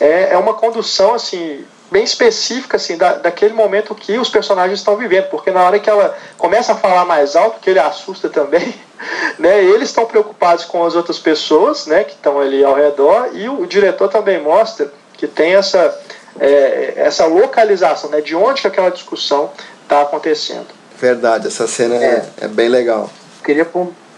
é, 0.00 0.32
é 0.32 0.38
uma 0.38 0.54
condução 0.54 1.14
assim 1.14 1.64
bem 1.90 2.02
específica 2.02 2.76
assim 2.76 2.96
da, 2.96 3.14
daquele 3.14 3.54
momento 3.54 3.94
que 3.94 4.18
os 4.18 4.28
personagens 4.28 4.80
estão 4.80 4.96
vivendo, 4.96 5.28
porque 5.28 5.50
na 5.50 5.62
hora 5.62 5.78
que 5.78 5.88
ela 5.88 6.16
começa 6.36 6.72
a 6.72 6.76
falar 6.76 7.04
mais 7.04 7.36
alto, 7.36 7.60
que 7.60 7.70
ele 7.70 7.78
assusta 7.78 8.28
também, 8.28 8.74
né? 9.38 9.62
Eles 9.62 9.90
estão 9.90 10.06
preocupados 10.06 10.64
com 10.64 10.84
as 10.84 10.96
outras 10.96 11.18
pessoas, 11.18 11.86
né? 11.86 12.02
Que 12.02 12.14
estão 12.14 12.40
ali 12.40 12.64
ao 12.64 12.74
redor 12.74 13.30
e 13.32 13.48
o, 13.48 13.60
o 13.60 13.66
diretor 13.66 14.08
também 14.08 14.42
mostra 14.42 14.92
que 15.12 15.28
tem 15.28 15.54
essa 15.54 15.96
é, 16.40 16.94
essa 16.96 17.26
localização, 17.26 18.10
né? 18.10 18.20
De 18.20 18.34
onde 18.34 18.62
que 18.62 18.66
aquela 18.66 18.90
discussão 18.90 19.52
está 19.82 20.02
acontecendo. 20.02 20.66
Verdade, 20.98 21.46
essa 21.46 21.66
cena 21.66 21.94
é, 21.96 22.26
é, 22.40 22.44
é 22.46 22.48
bem 22.48 22.68
legal. 22.68 23.08
Queria 23.44 23.64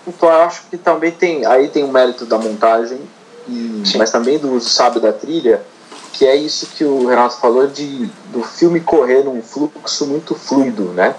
pontuar, 0.06 0.46
acho 0.46 0.62
que 0.70 0.78
também 0.78 1.10
tem 1.10 1.44
aí 1.44 1.68
tem 1.68 1.82
o 1.82 1.88
mérito 1.88 2.24
da 2.24 2.38
montagem 2.38 3.00
e, 3.48 3.82
mas 3.96 4.10
também 4.10 4.38
do 4.38 4.52
uso 4.52 4.68
sábio 4.68 5.00
da 5.00 5.12
trilha, 5.12 5.62
que 6.12 6.26
é 6.26 6.34
isso 6.34 6.68
que 6.68 6.84
o 6.84 7.06
Renato 7.06 7.36
falou 7.36 7.66
de 7.66 8.08
do 8.32 8.42
filme 8.42 8.80
correr 8.80 9.24
num 9.24 9.42
fluxo 9.42 10.06
muito 10.06 10.34
fluido, 10.34 10.84
né? 10.92 11.14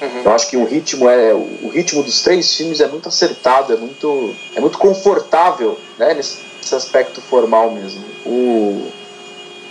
Uhum. 0.00 0.22
Eu 0.24 0.32
acho 0.32 0.48
que 0.48 0.56
o 0.56 0.64
ritmo 0.64 1.08
é 1.08 1.34
o 1.34 1.70
ritmo 1.70 2.02
dos 2.02 2.22
três 2.22 2.54
filmes 2.54 2.80
é 2.80 2.86
muito 2.86 3.08
acertado, 3.08 3.72
é 3.72 3.76
muito 3.76 4.34
é 4.54 4.60
muito 4.60 4.78
confortável, 4.78 5.78
né? 5.98 6.14
Nesse, 6.14 6.38
esse 6.62 6.74
aspecto 6.74 7.20
formal 7.20 7.70
mesmo. 7.70 8.04
O 8.24 8.92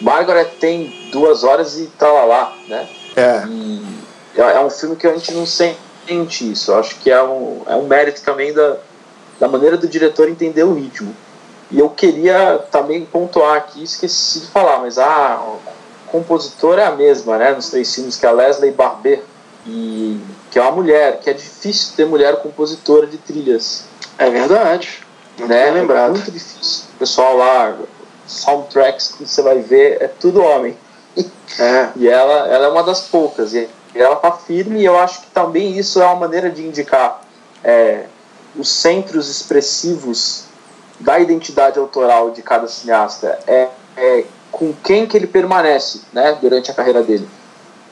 Margaret 0.02 0.50
tem 0.60 0.93
duas 1.12 1.43
horas 1.43 1.80
e 1.80 1.88
tá 1.98 2.12
lá, 2.12 2.26
lá 2.26 2.58
né? 2.67 2.88
É. 3.15 3.43
E 3.48 4.41
é 4.41 4.60
um 4.60 4.70
filme 4.70 4.96
que 4.96 5.08
a 5.08 5.13
gente 5.13 5.34
não 5.34 5.46
sente 5.46 5.80
isso. 6.13 6.72
Eu 6.72 6.80
acho 6.80 6.96
que 6.98 7.10
é 7.10 7.22
um, 7.22 7.62
é 7.67 7.76
um 7.76 7.88
mérito 7.88 8.22
também 8.22 8.54
da, 8.54 8.78
da 9.39 9.48
maneira 9.48 9.78
do 9.78 9.88
diretor 9.88 10.30
entender 10.30 10.63
o 10.63 10.74
ritmo. 10.74 11.15
E 11.70 11.80
eu 11.80 11.89
queria 11.89 12.60
também 12.72 13.06
pontuar 13.06 13.58
aqui, 13.58 13.84
esqueci 13.84 14.41
de 14.41 14.48
falar, 14.48 14.80
mas 14.80 14.98
a 14.98 15.43
compositora 16.08 16.84
é 16.84 16.86
a 16.86 16.91
mesma, 16.91 17.38
né, 17.38 17.52
nos 17.52 17.70
três 17.70 17.93
filmes, 17.93 18.15
que 18.15 18.26
é 18.26 18.30
a 18.30 18.32
Leslie 18.32 18.72
Barber, 18.72 19.22
e, 19.65 20.17
que 20.50 20.58
é 20.58 20.62
uma 20.62 20.72
mulher, 20.72 21.20
que 21.20 21.30
é 21.30 21.34
difícil 21.34 21.93
ter 21.96 22.06
mulher 22.06 22.38
compositora 22.38 23.06
de 23.06 23.17
trilhas. 23.17 23.84
É 24.17 24.30
verdade. 24.30 25.06
Muito 25.38 25.50
né? 25.50 25.70
lembrado. 25.72 26.12
É 26.12 26.13
muito 26.13 26.32
difícil. 26.32 26.86
O 26.96 27.00
pessoal 27.00 27.36
lá, 27.36 27.78
soundtracks 28.26 29.10
que 29.10 29.26
você 29.26 29.41
vai 29.41 29.60
ver, 29.60 30.02
é 30.02 30.08
tudo 30.08 30.41
homem. 30.41 30.76
É. 31.60 31.89
E 31.98 32.08
ela, 32.08 32.48
ela 32.48 32.65
é 32.67 32.70
uma 32.70 32.84
das 32.84 33.02
poucas. 33.02 33.54
E 33.54 33.67
ela 34.01 34.15
tá 34.15 34.31
firme 34.31 34.81
e 34.81 34.86
eu 34.86 34.97
acho 34.97 35.21
que 35.21 35.27
também 35.27 35.77
isso 35.77 36.01
é 36.01 36.05
uma 36.05 36.15
maneira 36.15 36.49
de 36.49 36.65
indicar 36.65 37.21
é, 37.63 38.05
os 38.55 38.69
centros 38.69 39.29
expressivos 39.29 40.45
da 40.99 41.19
identidade 41.19 41.77
autoral 41.77 42.31
de 42.31 42.41
cada 42.41 42.67
cineasta. 42.67 43.39
É, 43.47 43.67
é 43.95 44.25
com 44.51 44.73
quem 44.73 45.05
que 45.05 45.15
ele 45.15 45.27
permanece 45.27 46.01
né, 46.12 46.38
durante 46.41 46.71
a 46.71 46.73
carreira 46.73 47.03
dele. 47.03 47.27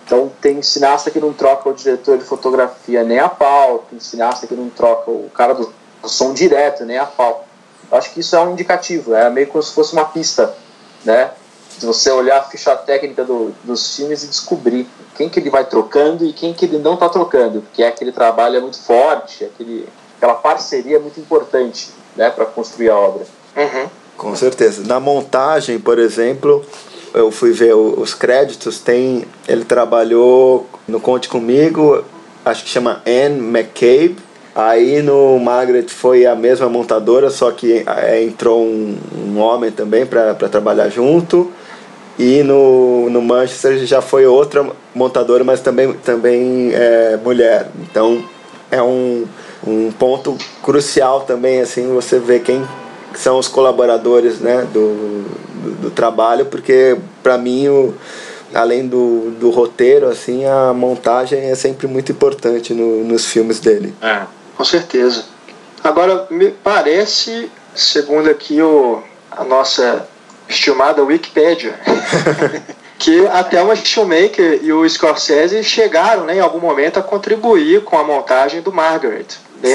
Então 0.05 0.31
tem 0.39 0.61
cineasta 0.61 1.09
que 1.09 1.19
não 1.19 1.33
troca 1.33 1.69
o 1.69 1.73
diretor 1.73 2.17
de 2.17 2.23
fotografia 2.23 3.03
nem 3.03 3.19
a 3.19 3.27
pau, 3.27 3.85
tem 3.89 3.99
cineasta 3.99 4.45
que 4.45 4.53
não 4.53 4.69
troca 4.69 5.09
o 5.09 5.29
cara 5.33 5.53
do 5.53 5.73
som 6.03 6.33
direto 6.33 6.85
nem 6.85 6.97
a 6.97 7.05
pau. 7.05 7.45
Eu 7.91 7.97
acho 7.97 8.11
que 8.11 8.19
isso 8.19 8.35
é 8.35 8.39
um 8.39 8.51
indicativo, 8.51 9.13
é 9.13 9.29
meio 9.29 9.47
como 9.47 9.63
se 9.63 9.73
fosse 9.73 9.93
uma 9.93 10.05
pista, 10.05 10.55
né? 11.03 11.31
De 11.77 11.85
você 11.85 12.09
olhar 12.11 12.37
a 12.39 12.43
ficha 12.43 12.75
técnica 12.75 13.23
do, 13.23 13.53
dos 13.63 13.95
filmes 13.95 14.23
e 14.23 14.27
descobrir 14.27 14.87
quem 15.15 15.29
que 15.29 15.39
ele 15.39 15.49
vai 15.49 15.65
trocando 15.65 16.25
e 16.25 16.33
quem 16.33 16.53
que 16.53 16.65
ele 16.65 16.77
não 16.77 16.93
está 16.93 17.09
trocando, 17.09 17.61
porque 17.61 17.83
é 17.83 17.87
aquele 17.87 18.11
trabalho 18.11 18.57
é 18.57 18.59
muito 18.59 18.79
forte, 18.79 19.45
aquele, 19.45 19.87
aquela 20.17 20.35
parceria 20.35 20.97
é 20.97 20.99
muito 20.99 21.19
importante, 21.19 21.89
né, 22.15 22.29
para 22.29 22.45
construir 22.45 22.89
a 22.89 22.95
obra. 22.97 23.25
Uhum. 23.55 23.89
Com 24.17 24.35
certeza. 24.35 24.83
Na 24.85 24.99
montagem, 24.99 25.79
por 25.79 25.99
exemplo, 25.99 26.65
eu 27.13 27.31
fui 27.31 27.51
ver 27.51 27.73
os 27.73 28.13
créditos, 28.13 28.79
tem 28.79 29.25
ele 29.47 29.65
trabalhou 29.65 30.67
no 30.87 30.99
Conte 30.99 31.29
Comigo, 31.29 32.03
acho 32.43 32.63
que 32.63 32.69
chama 32.69 33.01
Anne 33.05 33.39
McCabe. 33.39 34.17
Aí 34.53 35.01
no 35.01 35.37
Margaret 35.37 35.89
foi 35.89 36.25
a 36.25 36.33
mesma 36.33 36.69
montadora, 36.69 37.29
só 37.29 37.51
que 37.51 37.83
é, 37.85 38.23
entrou 38.23 38.63
um, 38.63 38.97
um 39.13 39.39
homem 39.39 39.69
também 39.69 40.05
para 40.05 40.33
trabalhar 40.33 40.87
junto. 40.87 41.51
E 42.17 42.43
no, 42.43 43.09
no 43.09 43.21
Manchester 43.21 43.85
já 43.85 44.01
foi 44.01 44.25
outra 44.25 44.65
montadora, 44.93 45.43
mas 45.43 45.59
também, 45.59 45.93
também 45.93 46.71
é, 46.73 47.19
mulher. 47.21 47.69
Então 47.81 48.23
é 48.71 48.81
um, 48.81 49.25
um 49.65 49.91
ponto 49.91 50.37
crucial 50.63 51.21
também, 51.21 51.59
assim, 51.59 51.93
você 51.93 52.17
ver 52.17 52.41
quem 52.41 52.65
são 53.13 53.37
os 53.37 53.47
colaboradores 53.47 54.39
né, 54.39 54.65
do, 54.73 55.25
do, 55.63 55.71
do 55.81 55.91
trabalho, 55.91 56.45
porque 56.45 56.97
para 57.21 57.37
mim, 57.37 57.67
o, 57.67 57.93
além 58.53 58.87
do, 58.87 59.31
do 59.39 59.49
roteiro, 59.49 60.07
assim, 60.07 60.45
a 60.45 60.73
montagem 60.73 61.39
é 61.39 61.55
sempre 61.55 61.87
muito 61.87 62.11
importante 62.11 62.73
no, 62.73 63.03
nos 63.03 63.25
filmes 63.25 63.59
dele. 63.59 63.93
É, 64.01 64.21
com 64.55 64.63
certeza. 64.63 65.25
Agora, 65.83 66.27
me 66.29 66.49
parece, 66.49 67.49
segundo 67.75 68.29
aqui 68.29 68.61
o, 68.61 69.01
a 69.31 69.43
nossa 69.43 70.07
estimada 70.47 71.03
Wikipedia, 71.03 71.79
que 72.99 73.25
até 73.27 73.61
o 73.61 73.75
Shoemaker 73.75 74.59
e 74.61 74.71
o 74.71 74.87
Scorsese 74.87 75.63
chegaram 75.63 76.25
né, 76.25 76.37
em 76.37 76.39
algum 76.39 76.59
momento 76.59 76.99
a 76.99 77.03
contribuir 77.03 77.83
com 77.83 77.97
a 77.97 78.03
montagem 78.03 78.61
do 78.61 78.71
Margaret 78.71 79.25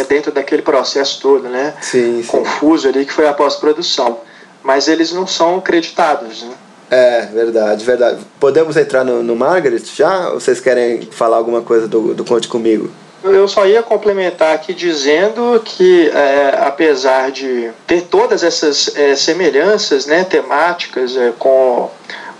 dentro 0.08 0.30
daquele 0.30 0.62
processo 0.62 1.20
todo, 1.20 1.48
né? 1.48 1.74
Sim, 1.80 2.22
sim. 2.22 2.28
Confuso 2.28 2.88
ali 2.88 3.04
que 3.04 3.12
foi 3.12 3.26
a 3.26 3.32
pós-produção. 3.32 4.20
Mas 4.62 4.88
eles 4.88 5.10
não 5.12 5.26
são 5.26 5.60
creditados, 5.60 6.42
né? 6.42 6.54
É, 6.90 7.26
verdade, 7.32 7.84
verdade. 7.84 8.20
Podemos 8.38 8.76
entrar 8.76 9.04
no, 9.04 9.22
no 9.22 9.36
Margaret 9.36 9.82
já? 9.94 10.30
Ou 10.30 10.40
vocês 10.40 10.60
querem 10.60 11.08
falar 11.10 11.36
alguma 11.36 11.62
coisa 11.62 11.88
do, 11.88 12.14
do 12.14 12.24
Conte 12.24 12.48
Comigo? 12.48 12.90
Eu 13.22 13.46
só 13.46 13.66
ia 13.66 13.82
complementar 13.82 14.54
aqui 14.54 14.72
dizendo 14.72 15.60
que, 15.62 16.08
é, 16.08 16.58
apesar 16.62 17.30
de 17.30 17.70
ter 17.86 18.02
todas 18.02 18.42
essas 18.42 18.96
é, 18.96 19.14
semelhanças 19.14 20.06
né, 20.06 20.24
temáticas 20.24 21.16
é, 21.16 21.32
com 21.38 21.90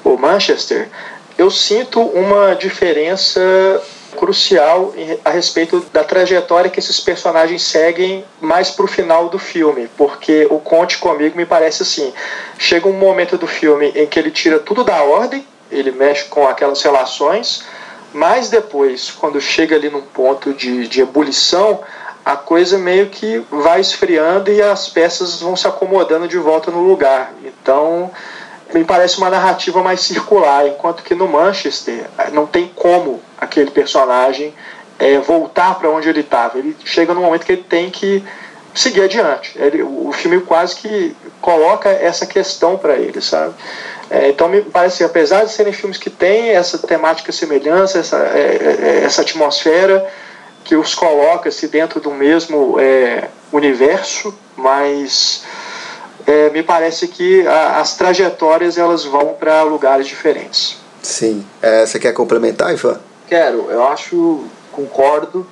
o 0.03 0.17
Manchester, 0.17 0.89
eu 1.37 1.51
sinto 1.51 2.01
uma 2.01 2.55
diferença 2.55 3.41
crucial 4.17 4.93
a 5.25 5.31
respeito 5.31 5.85
da 5.93 6.03
trajetória 6.03 6.71
que 6.71 6.79
esses 6.79 6.99
personagens 6.99 7.63
seguem 7.63 8.25
mais 8.41 8.71
pro 8.71 8.87
final 8.87 9.29
do 9.29 9.39
filme, 9.39 9.89
porque 9.97 10.47
o 10.51 10.59
Conte 10.59 10.99
comigo 10.99 11.37
me 11.37 11.47
parece 11.47 11.83
assim, 11.83 12.13
chega 12.59 12.89
um 12.89 12.93
momento 12.93 13.39
do 13.39 13.47
filme 13.47 13.93
em 13.95 14.07
que 14.07 14.19
ele 14.19 14.31
tira 14.31 14.59
tudo 14.59 14.83
da 14.83 15.03
ordem, 15.03 15.47
ele 15.71 15.93
mexe 15.93 16.25
com 16.25 16.47
aquelas 16.49 16.83
relações, 16.83 17.65
mas 18.13 18.49
depois, 18.49 19.11
quando 19.11 19.41
chega 19.41 19.77
ali 19.77 19.89
num 19.89 20.03
ponto 20.03 20.53
de, 20.53 20.87
de 20.89 21.01
ebulição, 21.01 21.81
a 22.25 22.37
coisa 22.37 22.79
meio 22.79 23.09
que 23.09 23.45
vai 23.51 23.81
esfriando 23.81 24.51
e 24.51 24.61
as 24.61 24.89
peças 24.89 25.41
vão 25.41 25.57
se 25.57 25.67
acomodando 25.67 26.29
de 26.29 26.39
volta 26.39 26.71
no 26.71 26.83
lugar. 26.83 27.33
Então, 27.45 28.11
me 28.73 28.85
parece 28.85 29.19
uma 29.19 29.31
narrativa 29.31 29.83
mais 29.83 30.01
circular, 30.01 30.67
enquanto 30.67 31.03
que 31.03 31.15
no 31.15 31.27
Manchester 31.27 32.07
não 32.33 32.47
tem 32.47 32.71
como 32.75 33.21
aquele 33.39 33.71
personagem 33.71 34.55
é, 34.99 35.19
voltar 35.19 35.79
para 35.79 35.89
onde 35.89 36.09
ele 36.09 36.21
estava. 36.21 36.59
Ele 36.59 36.77
chega 36.85 37.15
no 37.15 37.23
momento 37.23 37.47
que 37.47 37.53
ele 37.53 37.65
tem 37.65 37.91
que 37.91 38.23
seguir 38.75 39.03
adiante. 39.03 39.53
Ele, 39.57 39.83
o 39.83 40.13
filme 40.13 40.41
quase 40.41 40.77
que 40.77 41.17
coloca 41.41 41.89
essa 41.89 42.27
questão 42.27 42.77
para 42.77 42.97
ele, 42.97 43.21
sabe? 43.21 43.55
É, 44.11 44.29
então 44.29 44.49
me 44.49 44.61
parece, 44.63 45.05
apesar 45.05 45.45
de 45.45 45.53
serem 45.53 45.73
filmes 45.73 45.97
que 45.97 46.11
têm 46.11 46.51
essa 46.51 46.77
temática 46.79 47.31
semelhança, 47.31 47.99
essa, 47.99 48.17
é, 48.17 49.03
essa 49.05 49.23
atmosfera 49.23 50.05
que 50.65 50.75
os 50.75 50.95
coloca-se 50.95 51.69
dentro 51.69 52.01
do 52.01 52.11
mesmo 52.11 52.77
universo, 53.53 54.35
mas 54.57 55.45
é, 56.27 56.51
me 56.51 56.63
parece 56.63 57.09
que 57.09 57.47
a, 57.47 57.81
as 57.81 57.97
trajetórias 57.97 58.79
elas 58.79 59.05
vão 59.05 59.35
para 59.35 59.63
lugares 59.63 60.07
diferentes. 60.07 60.77
Sim. 61.03 61.45
É, 61.63 61.87
você 61.87 61.99
quer 61.99 62.13
complementar, 62.13 62.73
Ivan? 62.73 63.01
Quero. 63.27 63.71
Eu 63.71 63.85
acho, 63.87 64.45
concordo. 64.73 65.47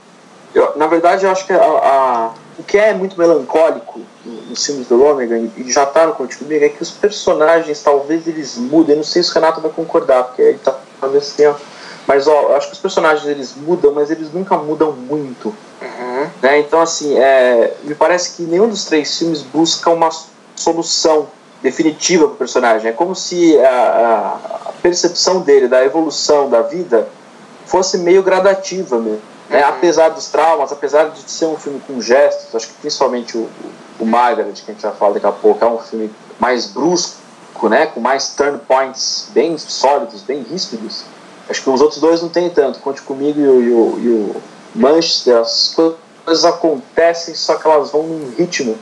Eu, 0.55 0.77
na 0.77 0.87
verdade, 0.87 1.25
eu 1.25 1.31
acho 1.31 1.47
que 1.47 1.53
a, 1.53 1.57
a, 1.57 2.31
o 2.59 2.63
que 2.63 2.77
é 2.77 2.93
muito 2.93 3.19
melancólico 3.19 4.01
nos 4.25 4.65
filmes 4.65 4.89
do 4.89 4.97
Lonergan, 4.97 5.49
e 5.57 5.71
já 5.71 5.85
está 5.85 6.07
no 6.07 6.15
Conte 6.15 6.37
Comigo, 6.37 6.65
é 6.65 6.69
que 6.69 6.83
os 6.83 6.91
personagens 6.91 7.83
talvez 7.83 8.27
eles 8.27 8.57
mudem. 8.57 8.93
Eu 8.93 8.97
não 8.99 9.05
sei 9.05 9.23
se 9.23 9.31
o 9.31 9.35
Renato 9.35 9.61
vai 9.61 9.71
concordar, 9.71 10.25
porque 10.25 10.43
ele 10.43 10.59
tá, 10.59 10.77
talvez 11.01 11.33
tenha. 11.33 11.55
Mas 12.07 12.27
ó, 12.27 12.43
eu 12.43 12.57
acho 12.57 12.69
que 12.69 12.73
os 12.73 12.81
personagens 12.81 13.27
eles 13.27 13.55
mudam, 13.55 13.93
mas 13.93 14.11
eles 14.11 14.33
nunca 14.33 14.57
mudam 14.57 14.93
muito. 14.93 15.55
Uhum. 15.81 16.31
Né? 16.43 16.59
Então, 16.61 16.81
assim, 16.81 17.17
é, 17.17 17.75
me 17.85 17.95
parece 17.95 18.37
que 18.37 18.43
nenhum 18.43 18.69
dos 18.69 18.85
três 18.85 19.19
filmes 19.19 19.43
busca 19.43 19.91
uma 19.91 20.09
solução 20.57 21.29
definitiva 21.63 22.27
para 22.27 22.35
o 22.35 22.37
personagem. 22.37 22.91
É 22.91 22.93
como 22.93 23.15
se 23.15 23.59
a, 23.59 24.39
a, 24.67 24.73
percepção 24.83 25.41
dele 25.41 25.69
da 25.69 25.85
evolução 25.85 26.49
da 26.49 26.63
vida 26.63 27.09
fosse 27.67 27.99
meio 27.99 28.23
gradativa 28.23 28.99
mesmo. 28.99 29.21
Né? 29.49 29.63
Apesar 29.63 30.11
dos 30.11 30.27
traumas, 30.27 30.73
apesar 30.73 31.11
de 31.11 31.31
ser 31.31 31.47
um 31.47 31.57
filme 31.57 31.81
com 31.87 32.01
gestos, 32.01 32.55
acho 32.55 32.69
que 32.69 32.75
principalmente 32.75 33.37
o, 33.37 33.49
o 33.99 34.07
Margaret, 34.07 34.53
que 34.53 34.71
a 34.71 34.75
gente 34.75 34.83
vai 34.83 34.95
falar 34.95 35.13
daqui 35.15 35.27
a 35.27 35.33
pouco, 35.33 35.65
é 35.65 35.69
um 35.69 35.79
filme 35.79 36.11
mais 36.39 36.67
brusco, 36.67 37.19
né? 37.69 37.87
com 37.87 38.01
mais 38.01 38.31
turn 38.31 38.59
points 38.67 39.29
bem 39.33 39.57
sólidos, 39.59 40.23
bem 40.23 40.43
ríspidos. 40.43 41.05
Acho 41.49 41.63
que 41.63 41.71
os 41.71 41.81
outros 41.81 42.01
dois 42.01 42.21
não 42.21 42.29
tem 42.29 42.51
tanto. 42.51 42.79
Conte 42.81 43.01
comigo 43.03 43.41
e 43.41 43.49
o, 43.49 43.63
e 43.63 43.71
o, 43.71 43.99
e 43.99 44.09
o 44.09 44.43
Manchester, 44.75 45.39
as 45.39 45.75
coisas 45.75 46.45
acontecem, 46.45 47.35
só 47.35 47.57
que 47.57 47.67
elas 47.67 47.91
vão 47.91 48.03
num 48.03 48.31
ritmo 48.37 48.79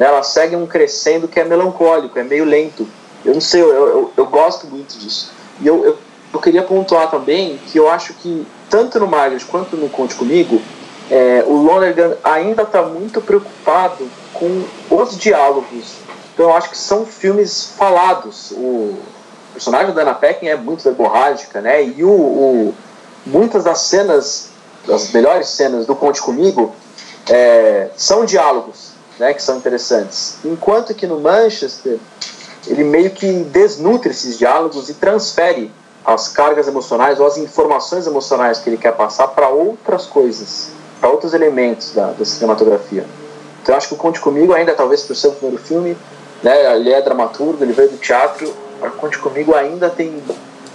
né, 0.00 0.06
elas 0.06 0.28
seguem 0.28 0.58
um 0.58 0.66
crescendo 0.66 1.28
que 1.28 1.38
é 1.38 1.44
melancólico, 1.44 2.18
é 2.18 2.24
meio 2.24 2.46
lento. 2.46 2.88
Eu 3.22 3.34
não 3.34 3.40
sei, 3.40 3.60
eu, 3.60 3.68
eu, 3.68 4.12
eu 4.16 4.26
gosto 4.26 4.66
muito 4.66 4.98
disso. 4.98 5.30
E 5.60 5.66
eu, 5.66 5.84
eu, 5.84 5.98
eu, 6.32 6.40
queria 6.40 6.62
pontuar 6.62 7.10
também 7.10 7.60
que 7.70 7.78
eu 7.78 7.86
acho 7.86 8.14
que, 8.14 8.46
tanto 8.70 9.00
no 9.00 9.06
Margaret 9.06 9.44
quanto 9.50 9.76
no 9.76 9.90
Conte 9.90 10.14
Comigo, 10.14 10.62
é, 11.10 11.44
o 11.46 11.54
Lonergan 11.54 12.16
ainda 12.22 12.62
está 12.62 12.82
muito 12.82 13.20
preocupado 13.20 14.08
com 14.32 14.64
os 14.88 15.18
diálogos. 15.18 15.96
Então 16.32 16.48
eu 16.48 16.56
acho 16.56 16.70
que 16.70 16.78
são 16.78 17.04
filmes 17.04 17.74
falados. 17.76 18.52
O 18.52 18.96
personagem 19.52 19.92
da 19.92 20.02
Anna 20.02 20.14
Peckin 20.14 20.46
é 20.46 20.56
muito 20.56 20.84
verborrágica, 20.84 21.60
né? 21.60 21.84
E 21.84 22.04
o, 22.04 22.10
o, 22.10 22.74
muitas 23.26 23.64
das 23.64 23.80
cenas, 23.80 24.50
das 24.86 25.10
melhores 25.10 25.48
cenas 25.48 25.84
do 25.84 25.96
Conte 25.96 26.22
Comigo, 26.22 26.74
é, 27.28 27.90
são 27.96 28.24
diálogos 28.24 28.90
né, 29.18 29.34
que 29.34 29.42
são 29.42 29.58
interessantes. 29.58 30.36
Enquanto 30.44 30.94
que 30.94 31.06
no 31.06 31.20
Manchester, 31.20 31.98
ele 32.66 32.84
meio 32.84 33.10
que 33.10 33.44
desnutre 33.44 34.10
esses 34.10 34.38
diálogos 34.38 34.88
e 34.88 34.94
transfere 34.94 35.70
as 36.04 36.28
cargas 36.28 36.66
emocionais 36.66 37.20
ou 37.20 37.26
as 37.26 37.36
informações 37.36 38.06
emocionais 38.06 38.58
que 38.58 38.70
ele 38.70 38.76
quer 38.76 38.92
passar 38.92 39.28
para 39.28 39.48
outras 39.48 40.06
coisas, 40.06 40.70
para 41.00 41.08
outros 41.10 41.34
elementos 41.34 41.92
da, 41.92 42.12
da 42.12 42.24
cinematografia. 42.24 43.04
Então, 43.62 43.76
acho 43.76 43.88
que 43.88 43.94
o 43.94 43.96
Conte 43.96 44.20
Comigo, 44.20 44.52
ainda 44.52 44.72
talvez 44.72 45.02
por 45.02 45.14
ser 45.14 45.28
o 45.28 45.32
primeiro 45.32 45.62
filme, 45.62 45.96
né, 46.42 46.74
ele 46.74 46.92
é 46.92 47.00
dramaturgo, 47.02 47.62
ele 47.62 47.72
veio 47.72 47.90
do 47.90 47.98
teatro, 47.98 48.52
o 48.80 48.90
Conte 48.92 49.18
Comigo 49.18 49.54
ainda 49.54 49.90
tem, 49.90 50.22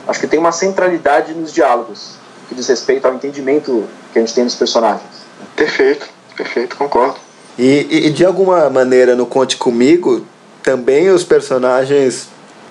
acho 0.07 0.19
que 0.19 0.27
tem 0.27 0.39
uma 0.39 0.51
centralidade 0.51 1.33
nos 1.33 1.51
diálogos, 1.51 2.13
que 2.47 2.53
diz 2.53 2.67
respeito 2.67 3.07
ao 3.07 3.13
entendimento 3.15 3.85
que 4.13 4.19
a 4.19 4.21
gente 4.21 4.33
tem 4.33 4.45
dos 4.45 4.55
personagens. 4.55 5.09
Perfeito, 5.55 6.07
perfeito, 6.35 6.75
concordo. 6.75 7.15
E, 7.57 7.87
e, 7.89 8.09
de 8.09 8.25
alguma 8.25 8.69
maneira 8.69 9.15
no 9.15 9.25
Conte 9.25 9.57
Comigo, 9.57 10.25
também 10.61 11.09
os 11.09 11.23
personagens 11.23 12.27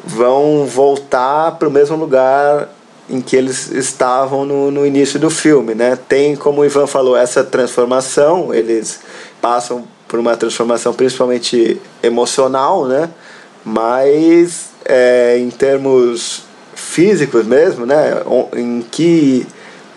vão 0.07 0.67
voltar 0.67 1.53
para 1.53 1.69
o 1.69 1.71
mesmo 1.71 1.97
lugar 1.97 2.69
em 3.09 3.21
que 3.21 3.37
eles 3.37 3.71
estavam 3.71 4.45
no, 4.45 4.71
no 4.71 4.87
início 4.87 5.19
do 5.19 5.31
filme, 5.31 5.75
né? 5.75 5.99
Tem, 6.09 6.35
como 6.37 6.63
o 6.63 6.65
Ivan 6.65 6.87
falou, 6.87 7.17
essa 7.17 7.45
transformação, 7.45 8.53
eles 8.55 9.01
passam 9.41 9.85
por 10.09 10.19
uma 10.19 10.37
transformação 10.37 10.95
principalmente 10.95 11.81
emocional, 12.03 12.87
né? 12.87 13.11
Mas 13.65 14.71
é, 14.85 15.39
em 15.39 15.51
termos 15.51 16.45
físicos 16.75 17.47
mesmo, 17.47 17.85
né? 17.85 18.23
Em 18.57 18.83
que 18.91 19.47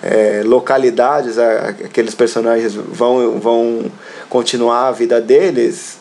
é, 0.01 0.41
localidades 0.45 1.37
aqueles 1.37 2.13
personagens 2.13 2.73
vão, 2.75 3.39
vão 3.39 3.85
continuar 4.29 4.87
a 4.87 4.91
vida 4.91 5.19
deles 5.19 5.97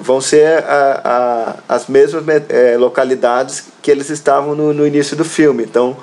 vão 0.00 0.20
ser 0.20 0.64
a, 0.64 1.54
a, 1.68 1.74
as 1.74 1.86
mesmas 1.86 2.24
é, 2.48 2.76
localidades 2.76 3.64
que 3.82 3.90
eles 3.90 4.10
estavam 4.10 4.54
no, 4.54 4.72
no 4.72 4.86
início 4.86 5.16
do 5.16 5.24
filme. 5.24 5.64
Então, 5.64 5.96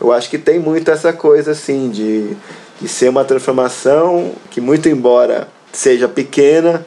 eu 0.00 0.12
acho 0.12 0.28
que 0.30 0.38
tem 0.38 0.58
muito 0.58 0.90
essa 0.90 1.12
coisa 1.12 1.52
assim 1.52 1.90
de, 1.90 2.36
de 2.80 2.88
ser 2.88 3.08
uma 3.08 3.24
transformação 3.24 4.32
que, 4.50 4.60
muito 4.60 4.88
embora 4.88 5.48
seja 5.72 6.08
pequena, 6.08 6.84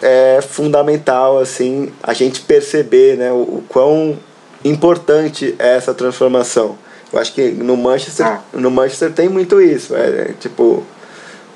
é 0.00 0.40
fundamental 0.40 1.38
assim 1.38 1.92
a 2.02 2.14
gente 2.14 2.40
perceber 2.42 3.16
né, 3.16 3.32
o, 3.32 3.40
o 3.40 3.64
quão 3.68 4.16
importante 4.64 5.54
é 5.58 5.76
essa 5.76 5.92
transformação. 5.92 6.76
Eu 7.12 7.18
acho 7.18 7.32
que 7.32 7.50
no 7.50 7.76
Manchester, 7.76 8.26
ah. 8.26 8.40
no 8.52 8.70
Manchester 8.70 9.12
tem 9.12 9.28
muito 9.28 9.60
isso. 9.60 9.96
É, 9.96 10.08
é, 10.08 10.34
tipo, 10.38 10.84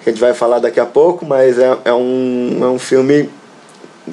a 0.05 0.09
gente 0.09 0.21
vai 0.21 0.35
falar 0.35 0.59
daqui 0.59 0.81
a 0.81 0.87
pouco, 0.87 1.25
mas 1.27 1.59
é, 1.59 1.77
é, 1.85 1.93
um, 1.93 2.59
é 2.63 2.67
um 2.67 2.79
filme 2.79 3.29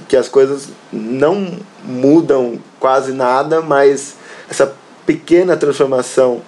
que 0.07 0.15
as 0.15 0.27
coisas 0.27 0.69
não 0.91 1.57
mudam 1.83 2.59
quase 2.79 3.11
nada, 3.11 3.61
mas 3.61 4.15
essa 4.49 4.73
pequena 5.05 5.57
transformação 5.57 6.41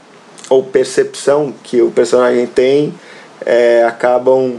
ou 0.49 0.63
percepção 0.63 1.53
que 1.63 1.81
o 1.81 1.91
personagem 1.91 2.45
tem 2.45 2.93
é, 3.45 3.83
acabam 3.83 4.57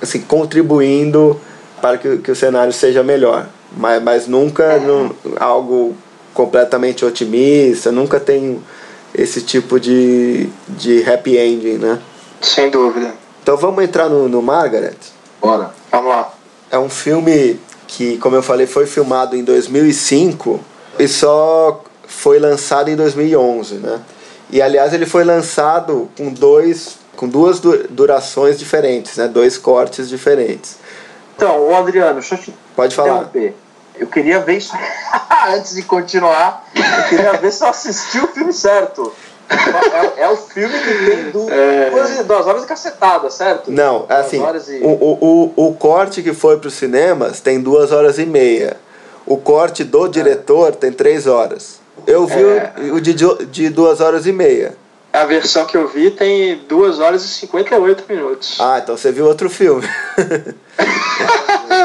assim, 0.00 0.20
contribuindo 0.20 1.40
para 1.80 1.98
que, 1.98 2.18
que 2.18 2.30
o 2.30 2.36
cenário 2.36 2.72
seja 2.72 3.02
melhor. 3.02 3.48
Mas, 3.76 4.02
mas 4.02 4.26
nunca 4.26 4.78
num, 4.78 5.10
algo 5.38 5.94
completamente 6.34 7.04
otimista, 7.04 7.92
nunca 7.92 8.18
tem 8.18 8.60
esse 9.14 9.42
tipo 9.42 9.78
de, 9.78 10.48
de 10.68 11.08
happy 11.08 11.36
ending, 11.36 11.78
né? 11.78 11.98
Sem 12.40 12.70
dúvida. 12.70 13.12
Então 13.42 13.56
vamos 13.56 13.82
entrar 13.84 14.08
no, 14.08 14.28
no 14.28 14.42
Margaret? 14.42 14.96
Bora. 15.40 15.70
Vamos 15.90 16.10
lá. 16.10 16.32
É 16.70 16.78
um 16.78 16.88
filme 16.88 17.58
que, 17.90 18.18
como 18.18 18.36
eu 18.36 18.42
falei, 18.42 18.66
foi 18.66 18.86
filmado 18.86 19.36
em 19.36 19.42
2005 19.42 20.60
e 20.98 21.08
só 21.08 21.82
foi 22.06 22.38
lançado 22.38 22.88
em 22.88 22.94
2011, 22.94 23.74
né? 23.76 24.00
E 24.48 24.62
aliás 24.62 24.92
ele 24.92 25.06
foi 25.06 25.24
lançado 25.24 26.08
com 26.16 26.32
dois 26.32 26.98
com 27.16 27.28
duas 27.28 27.60
durações 27.60 28.58
diferentes, 28.58 29.16
né? 29.16 29.28
Dois 29.28 29.58
cortes 29.58 30.08
diferentes. 30.08 30.78
Então, 31.36 31.68
o 31.68 31.76
Adriano, 31.76 32.14
deixa 32.14 32.36
eu 32.36 32.38
te 32.38 32.54
Pode 32.74 32.94
falar. 32.94 33.30
Eu 33.98 34.06
queria 34.06 34.40
ver 34.40 34.56
isso 34.56 34.72
antes 35.54 35.74
de 35.74 35.82
continuar. 35.82 36.64
Eu 36.74 37.08
queria 37.08 37.32
ver 37.34 37.52
se 37.52 37.62
eu 37.62 37.68
assisti 37.68 38.18
o 38.18 38.28
filme 38.28 38.52
certo. 38.52 39.12
É, 39.50 40.22
é, 40.22 40.28
o 40.28 40.36
filme 40.36 40.78
que 40.78 41.06
tem 41.06 41.30
duas, 41.30 41.50
é... 41.50 42.22
duas 42.22 42.46
horas 42.46 42.62
de 42.62 42.68
cacetada, 42.68 43.28
certo? 43.30 43.70
Não, 43.70 44.06
é 44.08 44.14
assim, 44.14 44.38
e... 44.38 44.80
o, 44.82 45.18
o, 45.20 45.68
o, 45.68 45.74
corte 45.74 46.22
que 46.22 46.32
foi 46.32 46.58
para 46.58 46.68
os 46.68 46.74
cinemas 46.74 47.40
tem 47.40 47.60
duas 47.60 47.90
horas 47.90 48.18
e 48.18 48.26
meia. 48.26 48.76
O 49.26 49.36
corte 49.36 49.82
do 49.82 50.06
diretor 50.08 50.74
tem 50.76 50.92
três 50.92 51.26
horas. 51.26 51.80
Eu 52.06 52.26
vi 52.26 52.42
é... 52.42 52.72
o, 52.92 52.94
o 52.94 53.00
de, 53.00 53.14
de 53.14 53.68
duas 53.68 54.00
horas 54.00 54.26
e 54.26 54.32
meia. 54.32 54.74
A 55.12 55.24
versão 55.24 55.66
que 55.66 55.76
eu 55.76 55.88
vi 55.88 56.12
tem 56.12 56.58
2 56.68 57.00
horas 57.00 57.24
e 57.24 57.28
58 57.28 58.04
minutos. 58.08 58.60
Ah, 58.60 58.78
então 58.80 58.96
você 58.96 59.10
viu 59.10 59.26
outro 59.26 59.50
filme. 59.50 59.82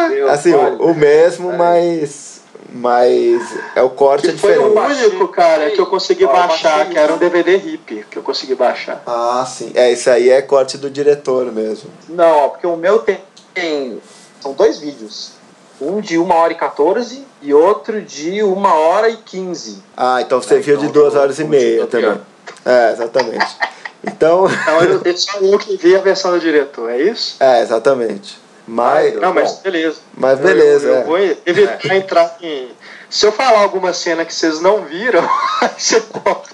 Deus, 0.09 0.29
assim, 0.29 0.53
o, 0.53 0.91
o, 0.91 0.95
mesmo, 0.95 1.51
mas. 1.53 2.34
Mas 2.77 3.41
é 3.73 3.81
o 3.81 3.89
corte 3.89 4.23
que 4.23 4.27
é 4.27 4.31
diferente. 4.33 4.59
Foi 4.59 4.69
o 4.69 4.85
único, 4.85 5.27
cara, 5.29 5.71
que 5.71 5.79
eu 5.79 5.85
consegui 5.85 6.25
baixar, 6.25 6.89
que 6.89 6.97
era 6.97 7.13
um 7.13 7.17
DVD 7.17 7.55
hip 7.55 8.05
que 8.11 8.17
eu 8.17 8.21
consegui 8.21 8.53
baixar. 8.53 9.01
Ah, 9.07 9.45
sim. 9.47 9.71
É, 9.73 9.93
isso 9.93 10.09
aí 10.09 10.29
é 10.29 10.41
corte 10.41 10.77
do 10.77 10.89
diretor 10.89 11.49
mesmo. 11.53 11.89
Não, 12.09 12.49
porque 12.49 12.67
o 12.67 12.75
meu 12.75 12.99
tem. 12.99 14.01
São 14.41 14.51
dois 14.51 14.79
vídeos. 14.79 15.31
Um 15.79 16.01
de 16.01 16.17
1 16.19 16.29
hora 16.29 16.51
e 16.51 16.55
14 16.55 17.25
e 17.41 17.53
outro 17.53 18.01
de 18.01 18.43
1 18.43 18.65
hora 18.65 19.09
e 19.09 19.15
15. 19.15 19.81
Ah, 19.95 20.21
então 20.21 20.41
você 20.41 20.55
é, 20.55 20.59
viu 20.59 20.75
então 20.75 20.87
de 20.87 20.93
2 20.93 21.15
horas 21.15 21.39
e 21.39 21.45
meia 21.45 21.87
também. 21.87 22.19
É, 22.65 22.91
exatamente. 22.91 23.55
Então. 24.07 24.45
Então 24.47 24.81
eu 24.83 25.17
só 25.17 25.39
eu 25.39 25.57
que 25.57 25.77
vi 25.77 25.95
a 25.95 25.99
versão 25.99 26.29
do 26.29 26.39
diretor, 26.39 26.91
é 26.91 27.01
isso? 27.01 27.37
É, 27.39 27.63
exatamente. 27.63 28.37
Mas, 28.67 29.19
não, 29.19 29.33
mas 29.33 29.59
beleza. 29.59 29.97
Mas 30.17 30.39
beleza. 30.39 30.87
Eu, 30.87 30.93
eu, 30.93 30.99
eu 30.99 31.05
vou 31.05 31.19
evitar 31.19 31.91
é. 31.91 31.97
entrar 31.97 32.37
em. 32.41 32.69
Se 33.09 33.25
eu 33.25 33.31
falar 33.31 33.59
alguma 33.59 33.93
cena 33.93 34.25
que 34.25 34.33
vocês 34.33 34.59
não 34.59 34.85
viram, 34.85 35.27
você 35.77 36.01
pode. 36.01 36.49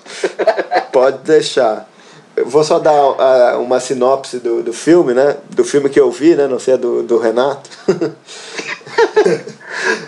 Pode 0.92 1.18
deixar. 1.20 1.90
Eu 2.36 2.48
vou 2.48 2.64
só 2.64 2.80
dar 2.80 2.94
uh, 2.94 3.62
uma 3.62 3.80
sinopse 3.80 4.40
do, 4.40 4.64
do 4.64 4.74
filme, 4.74 5.14
né? 5.14 5.38
Do 5.50 5.64
filme 5.64 5.90
que 5.90 6.00
eu 6.00 6.12
vi, 6.12 6.36
né? 6.36 6.48
Não 6.48 6.60
sei, 6.60 6.78
do, 6.78 7.04
do 7.04 7.18
Renato. 7.18 7.70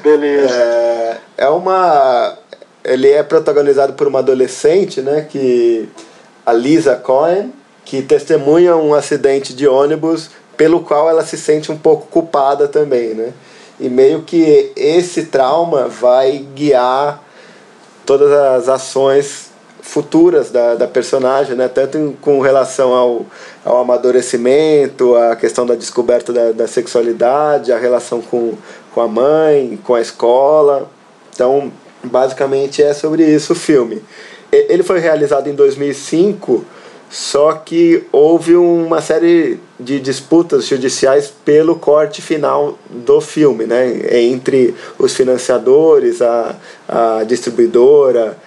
beleza. 0.03 0.53
É, 0.53 1.17
é 1.37 1.49
uma 1.49 2.37
ele 2.83 3.09
é 3.09 3.23
protagonizado 3.23 3.93
por 3.93 4.07
uma 4.07 4.19
adolescente, 4.19 5.01
né, 5.01 5.25
que 5.29 5.87
a 6.45 6.51
Lisa 6.51 6.95
Cohen, 6.95 7.53
que 7.85 8.01
testemunha 8.01 8.75
um 8.75 8.93
acidente 8.93 9.53
de 9.53 9.67
ônibus 9.67 10.29
pelo 10.57 10.81
qual 10.81 11.09
ela 11.09 11.25
se 11.25 11.37
sente 11.37 11.71
um 11.71 11.77
pouco 11.77 12.07
culpada 12.07 12.67
também, 12.67 13.13
né? 13.13 13.33
E 13.79 13.89
meio 13.89 14.21
que 14.21 14.71
esse 14.75 15.25
trauma 15.25 15.87
vai 15.87 16.45
guiar 16.55 17.23
todas 18.05 18.31
as 18.31 18.69
ações 18.69 19.51
futuras 19.81 20.49
da, 20.49 20.75
da 20.75 20.87
personagem, 20.87 21.55
né? 21.55 21.67
Tanto 21.67 21.97
em, 21.97 22.13
com 22.13 22.39
relação 22.39 22.93
ao, 22.93 23.25
ao 23.65 23.81
amadurecimento, 23.81 25.15
a 25.15 25.35
questão 25.35 25.65
da 25.65 25.75
descoberta 25.75 26.31
da, 26.31 26.51
da 26.51 26.67
sexualidade, 26.67 27.73
a 27.73 27.77
relação 27.77 28.21
com, 28.21 28.53
com 28.93 29.01
a 29.01 29.07
mãe, 29.07 29.79
com 29.83 29.95
a 29.95 30.01
escola. 30.01 30.89
Então, 31.33 31.71
Basicamente 32.03 32.83
é 32.83 32.93
sobre 32.93 33.23
isso 33.23 33.53
o 33.53 33.55
filme. 33.55 34.03
Ele 34.51 34.83
foi 34.83 34.99
realizado 34.99 35.47
em 35.47 35.55
2005, 35.55 36.65
só 37.09 37.53
que 37.53 38.03
houve 38.11 38.55
uma 38.55 39.01
série 39.01 39.59
de 39.83 39.99
disputas 39.99 40.65
judiciais 40.65 41.31
pelo 41.43 41.75
corte 41.75 42.21
final 42.21 42.77
do 42.89 43.19
filme, 43.19 43.65
né? 43.65 44.21
entre 44.21 44.73
os 44.97 45.13
financiadores, 45.13 46.21
a, 46.21 46.55
a 46.87 47.23
distribuidora. 47.23 48.37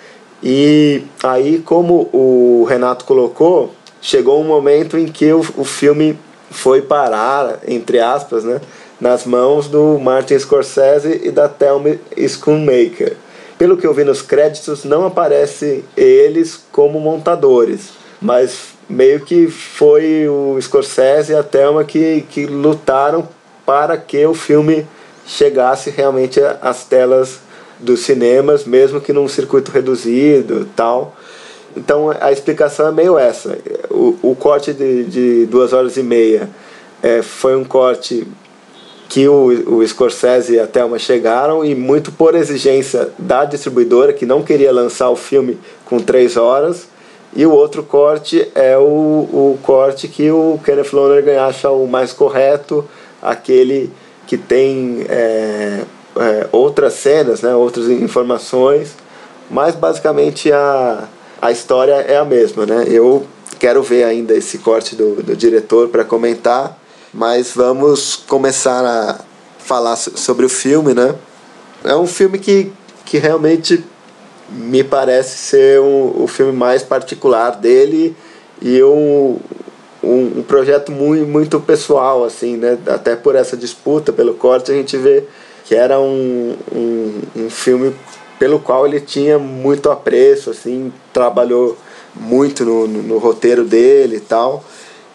E 0.42 1.02
aí, 1.22 1.60
como 1.64 2.08
o 2.12 2.66
Renato 2.68 3.04
colocou, 3.04 3.72
chegou 4.00 4.40
um 4.40 4.44
momento 4.44 4.96
em 4.96 5.06
que 5.06 5.32
o, 5.32 5.40
o 5.56 5.64
filme 5.64 6.18
foi 6.50 6.82
parar, 6.82 7.60
entre 7.66 8.00
aspas, 8.00 8.44
né? 8.44 8.60
nas 9.00 9.24
mãos 9.24 9.68
do 9.68 9.98
Martin 9.98 10.38
Scorsese 10.38 11.20
e 11.24 11.30
da 11.30 11.48
Thelma 11.48 11.96
Schoonmaker 12.16 13.16
pelo 13.58 13.76
que 13.76 13.86
eu 13.86 13.94
vi 13.94 14.04
nos 14.04 14.22
créditos, 14.22 14.84
não 14.84 15.06
aparece 15.06 15.84
eles 15.96 16.60
como 16.70 17.00
montadores, 17.00 17.90
mas 18.20 18.75
meio 18.88 19.20
que 19.20 19.48
foi 19.48 20.28
o 20.28 20.58
Scorsese 20.60 21.32
e 21.32 21.34
a 21.34 21.42
Thelma 21.42 21.84
que, 21.84 22.24
que 22.30 22.46
lutaram 22.46 23.28
para 23.64 23.96
que 23.96 24.24
o 24.24 24.34
filme 24.34 24.86
chegasse 25.26 25.90
realmente 25.90 26.40
às 26.62 26.84
telas 26.84 27.40
dos 27.80 28.00
cinemas, 28.00 28.64
mesmo 28.64 29.00
que 29.00 29.12
num 29.12 29.28
circuito 29.28 29.70
reduzido 29.70 30.68
tal. 30.76 31.16
Então 31.76 32.10
a 32.20 32.32
explicação 32.32 32.88
é 32.88 32.92
meio 32.92 33.18
essa. 33.18 33.58
O, 33.90 34.16
o 34.22 34.36
corte 34.36 34.72
de, 34.72 35.04
de 35.04 35.46
duas 35.46 35.72
horas 35.72 35.96
e 35.96 36.02
meia 36.02 36.48
é, 37.02 37.22
foi 37.22 37.56
um 37.56 37.64
corte 37.64 38.26
que 39.08 39.28
o, 39.28 39.76
o 39.76 39.86
Scorsese 39.86 40.54
e 40.54 40.60
a 40.60 40.66
Thelma 40.66 40.98
chegaram 40.98 41.64
e 41.64 41.74
muito 41.74 42.10
por 42.10 42.34
exigência 42.34 43.10
da 43.18 43.44
distribuidora 43.44 44.12
que 44.12 44.26
não 44.26 44.42
queria 44.42 44.72
lançar 44.72 45.10
o 45.10 45.16
filme 45.16 45.58
com 45.84 45.98
três 45.98 46.36
horas 46.36 46.88
e 47.36 47.44
o 47.44 47.52
outro 47.52 47.82
corte 47.82 48.50
é 48.54 48.78
o, 48.78 48.80
o 48.82 49.58
corte 49.62 50.08
que 50.08 50.30
o 50.30 50.58
Kenneth 50.64 50.88
Lonergan 50.94 51.44
acha 51.44 51.70
o 51.70 51.86
mais 51.86 52.10
correto, 52.10 52.82
aquele 53.20 53.92
que 54.26 54.38
tem 54.38 55.04
é, 55.06 55.82
é, 56.16 56.48
outras 56.50 56.94
cenas, 56.94 57.42
né, 57.42 57.54
outras 57.54 57.90
informações, 57.90 58.96
mas 59.50 59.74
basicamente 59.74 60.50
a, 60.50 61.04
a 61.42 61.52
história 61.52 61.92
é 61.92 62.16
a 62.16 62.24
mesma. 62.24 62.64
Né? 62.64 62.86
Eu 62.88 63.26
quero 63.58 63.82
ver 63.82 64.04
ainda 64.04 64.34
esse 64.34 64.56
corte 64.56 64.96
do, 64.96 65.22
do 65.22 65.36
diretor 65.36 65.88
para 65.88 66.06
comentar, 66.06 66.78
mas 67.12 67.52
vamos 67.54 68.16
começar 68.16 68.82
a 68.82 69.20
falar 69.58 69.96
sobre 69.96 70.46
o 70.46 70.48
filme. 70.48 70.94
Né? 70.94 71.14
É 71.84 71.94
um 71.94 72.06
filme 72.06 72.38
que, 72.38 72.72
que 73.04 73.18
realmente 73.18 73.84
me 74.48 74.84
parece 74.84 75.36
ser 75.36 75.80
um, 75.80 76.22
o 76.22 76.26
filme 76.26 76.52
mais 76.52 76.82
particular 76.82 77.56
dele 77.56 78.16
e 78.60 78.82
um, 78.82 79.38
um, 80.02 80.38
um, 80.38 80.42
projeto 80.42 80.92
muito, 80.92 81.26
muito 81.26 81.60
pessoal, 81.60 82.24
assim, 82.24 82.56
né? 82.56 82.78
Até 82.86 83.16
por 83.16 83.34
essa 83.34 83.56
disputa, 83.56 84.12
pelo 84.12 84.34
corte, 84.34 84.70
a 84.70 84.74
gente 84.74 84.96
vê 84.96 85.24
que 85.64 85.74
era 85.74 85.98
um, 85.98 86.56
um, 86.72 87.20
um 87.36 87.50
filme 87.50 87.94
pelo 88.38 88.60
qual 88.60 88.86
ele 88.86 89.00
tinha 89.00 89.38
muito 89.38 89.90
apreço, 89.90 90.50
assim, 90.50 90.92
trabalhou 91.12 91.76
muito 92.14 92.64
no, 92.64 92.86
no, 92.86 93.02
no 93.02 93.18
roteiro 93.18 93.64
dele 93.64 94.16
e 94.16 94.20
tal. 94.20 94.64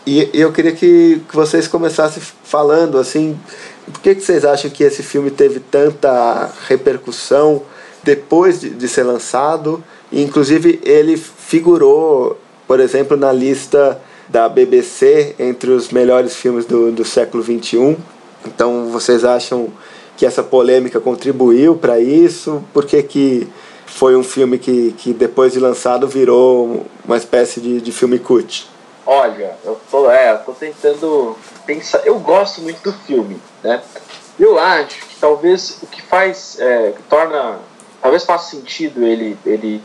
E, 0.05 0.29
e, 0.34 0.41
eu 0.41 0.51
queria 0.51 0.71
que, 0.71 1.21
que 1.29 1.36
vocês 1.36 1.67
começassem 1.67 2.21
falando, 2.43 2.97
assim, 2.97 3.39
por 3.86 4.01
que, 4.01 4.15
que 4.15 4.21
vocês 4.21 4.43
acham 4.43 4.69
que 4.69 4.84
esse 4.84 5.03
filme 5.03 5.29
teve 5.32 5.59
tanta 5.59 6.51
repercussão 6.67 7.63
depois 8.03 8.59
de, 8.59 8.69
de 8.69 8.87
ser 8.87 9.03
lançado. 9.03 9.83
E, 10.11 10.21
inclusive, 10.21 10.79
ele 10.83 11.17
figurou, 11.17 12.37
por 12.67 12.79
exemplo, 12.79 13.15
na 13.15 13.31
lista 13.31 14.01
da 14.29 14.47
BBC 14.47 15.35
entre 15.37 15.71
os 15.71 15.89
melhores 15.89 16.35
filmes 16.35 16.65
do, 16.65 16.91
do 16.91 17.03
século 17.03 17.43
XXI. 17.43 17.97
Então, 18.45 18.87
vocês 18.87 19.23
acham 19.23 19.69
que 20.17 20.25
essa 20.25 20.41
polêmica 20.41 20.99
contribuiu 20.99 21.75
para 21.75 21.99
isso? 21.99 22.63
Por 22.73 22.85
que, 22.85 23.01
que 23.03 23.47
foi 23.85 24.15
um 24.15 24.23
filme 24.23 24.57
que, 24.57 24.93
que 24.97 25.13
depois 25.13 25.53
de 25.53 25.59
lançado 25.59 26.07
virou 26.07 26.85
uma 27.05 27.17
espécie 27.17 27.59
de, 27.59 27.81
de 27.81 27.91
filme 27.91 28.17
cult? 28.19 28.69
Olha, 29.05 29.55
eu 29.65 29.79
tô, 29.89 30.09
é, 30.09 30.31
eu 30.31 30.37
tô 30.39 30.53
tentando 30.53 31.35
pensar. 31.65 32.01
Eu 32.05 32.19
gosto 32.19 32.61
muito 32.61 32.81
do 32.83 32.93
filme, 32.93 33.37
né? 33.63 33.81
Eu 34.39 34.57
acho 34.57 35.07
que 35.07 35.15
talvez 35.19 35.77
o 35.81 35.87
que 35.87 36.01
faz, 36.01 36.57
é, 36.59 36.93
que 36.95 37.03
torna 37.03 37.59
talvez 38.01 38.25
faça 38.25 38.51
sentido 38.51 39.03
ele, 39.03 39.37
ele 39.45 39.81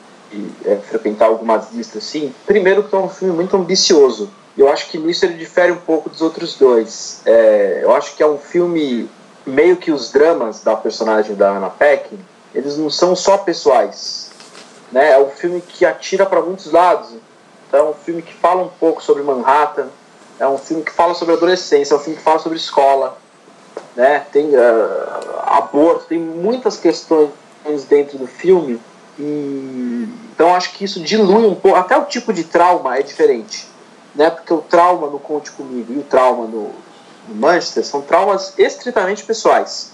é, 0.65 0.77
frequentar 0.77 1.27
algumas 1.27 1.73
listas 1.73 2.05
assim. 2.05 2.35
Primeiro, 2.47 2.85
que 2.85 2.95
é 2.95 2.99
um 2.99 3.09
filme 3.09 3.35
muito 3.35 3.57
ambicioso. 3.57 4.31
Eu 4.57 4.71
acho 4.71 4.89
que 4.89 4.99
nisso 4.99 5.25
ele 5.25 5.35
difere 5.35 5.73
um 5.73 5.77
pouco 5.77 6.09
dos 6.09 6.23
outros 6.23 6.55
dois. 6.57 7.21
É, 7.27 7.81
eu 7.83 7.95
acho 7.95 8.17
que 8.17 8.23
é 8.23 8.27
um 8.27 8.39
filme 8.39 9.09
meio 9.45 9.77
que 9.77 9.93
os 9.93 10.11
dramas 10.11 10.63
da 10.63 10.75
personagem 10.75 11.37
da 11.37 11.51
Anna 11.51 11.71
Paquin, 11.71 12.19
eles 12.55 12.77
não 12.77 12.91
são 12.91 13.15
só 13.15 13.39
pessoais. 13.39 14.31
Né? 14.91 15.13
É 15.13 15.19
um 15.19 15.29
filme 15.29 15.61
que 15.61 15.85
atira 15.85 16.25
para 16.25 16.41
muitos 16.41 16.73
lados. 16.73 17.11
Então, 17.69 17.87
é 17.87 17.91
um 17.91 17.95
filme 17.95 18.23
que 18.23 18.33
fala 18.33 18.63
um 18.63 18.69
pouco 18.69 19.03
sobre 19.03 19.23
Manhattan, 19.23 19.89
é 20.39 20.47
um 20.47 20.59
filme 20.59 20.83
que 20.83 20.93
fala 20.93 21.15
sobre 21.15 21.35
adolescência, 21.35 21.95
é 21.95 21.97
um 21.97 22.01
filme 22.01 22.17
que 22.17 22.23
fala 22.23 22.39
sobre 22.39 22.59
escola, 22.59 23.19
né? 23.95 24.25
tem 24.33 24.55
uh, 24.55 24.61
aborto, 25.47 26.07
tem 26.07 26.19
muitas 26.19 26.77
questões 26.77 27.31
dentro 27.85 28.19
do 28.19 28.27
filme. 28.27 28.81
E, 29.19 30.09
então 30.33 30.55
acho 30.55 30.73
que 30.73 30.85
isso 30.85 31.01
dilui 31.01 31.47
um 31.47 31.55
pouco. 31.55 31.77
Até 31.77 31.97
o 31.97 32.05
tipo 32.05 32.33
de 32.33 32.45
trauma 32.45 32.97
é 32.99 33.03
diferente. 33.03 33.67
Né? 34.15 34.31
Porque 34.31 34.53
o 34.53 34.59
trauma 34.59 35.09
no 35.09 35.19
Conte 35.19 35.51
Comigo 35.53 35.93
e 35.93 35.99
o 35.99 36.03
trauma 36.03 36.47
no, 36.47 36.71
no 37.29 37.35
Manchester 37.35 37.85
são 37.85 38.01
traumas 38.03 38.55
estritamente 38.59 39.25
pessoais. 39.25 39.93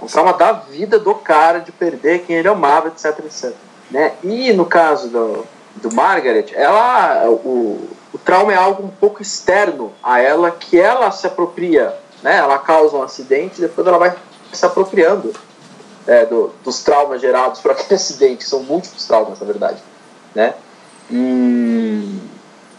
É 0.00 0.04
um 0.04 0.08
trauma 0.08 0.32
da 0.32 0.52
vida 0.52 0.98
do 0.98 1.14
cara, 1.14 1.60
de 1.60 1.72
perder 1.72 2.24
quem 2.24 2.36
ele 2.36 2.48
amava, 2.48 2.88
etc, 2.88 3.18
etc. 3.24 3.52
Né? 3.90 4.12
E 4.22 4.52
no 4.52 4.66
caso 4.66 5.08
do, 5.08 5.46
do 5.76 5.94
Margaret, 5.94 6.46
ela, 6.52 7.28
o, 7.28 7.88
o 8.12 8.18
trauma 8.18 8.52
é 8.52 8.56
algo 8.56 8.84
um 8.84 8.90
pouco 8.90 9.22
externo 9.22 9.92
a 10.02 10.20
ela, 10.20 10.50
que 10.50 10.78
ela 10.78 11.10
se 11.10 11.26
apropria. 11.26 11.94
Né? 12.22 12.36
Ela 12.36 12.58
causa 12.58 12.96
um 12.96 13.02
acidente 13.02 13.58
e 13.58 13.62
depois 13.62 13.86
ela 13.86 13.98
vai 13.98 14.14
se 14.52 14.64
apropriando 14.64 15.32
é, 16.06 16.26
do, 16.26 16.52
dos 16.62 16.82
traumas 16.82 17.20
gerados 17.20 17.60
por 17.60 17.70
aquele 17.72 17.94
acidente, 17.94 18.44
são 18.44 18.62
múltiplos 18.62 19.06
traumas, 19.06 19.40
na 19.40 19.46
verdade, 19.46 19.82
né? 20.34 20.54
E 21.10 22.18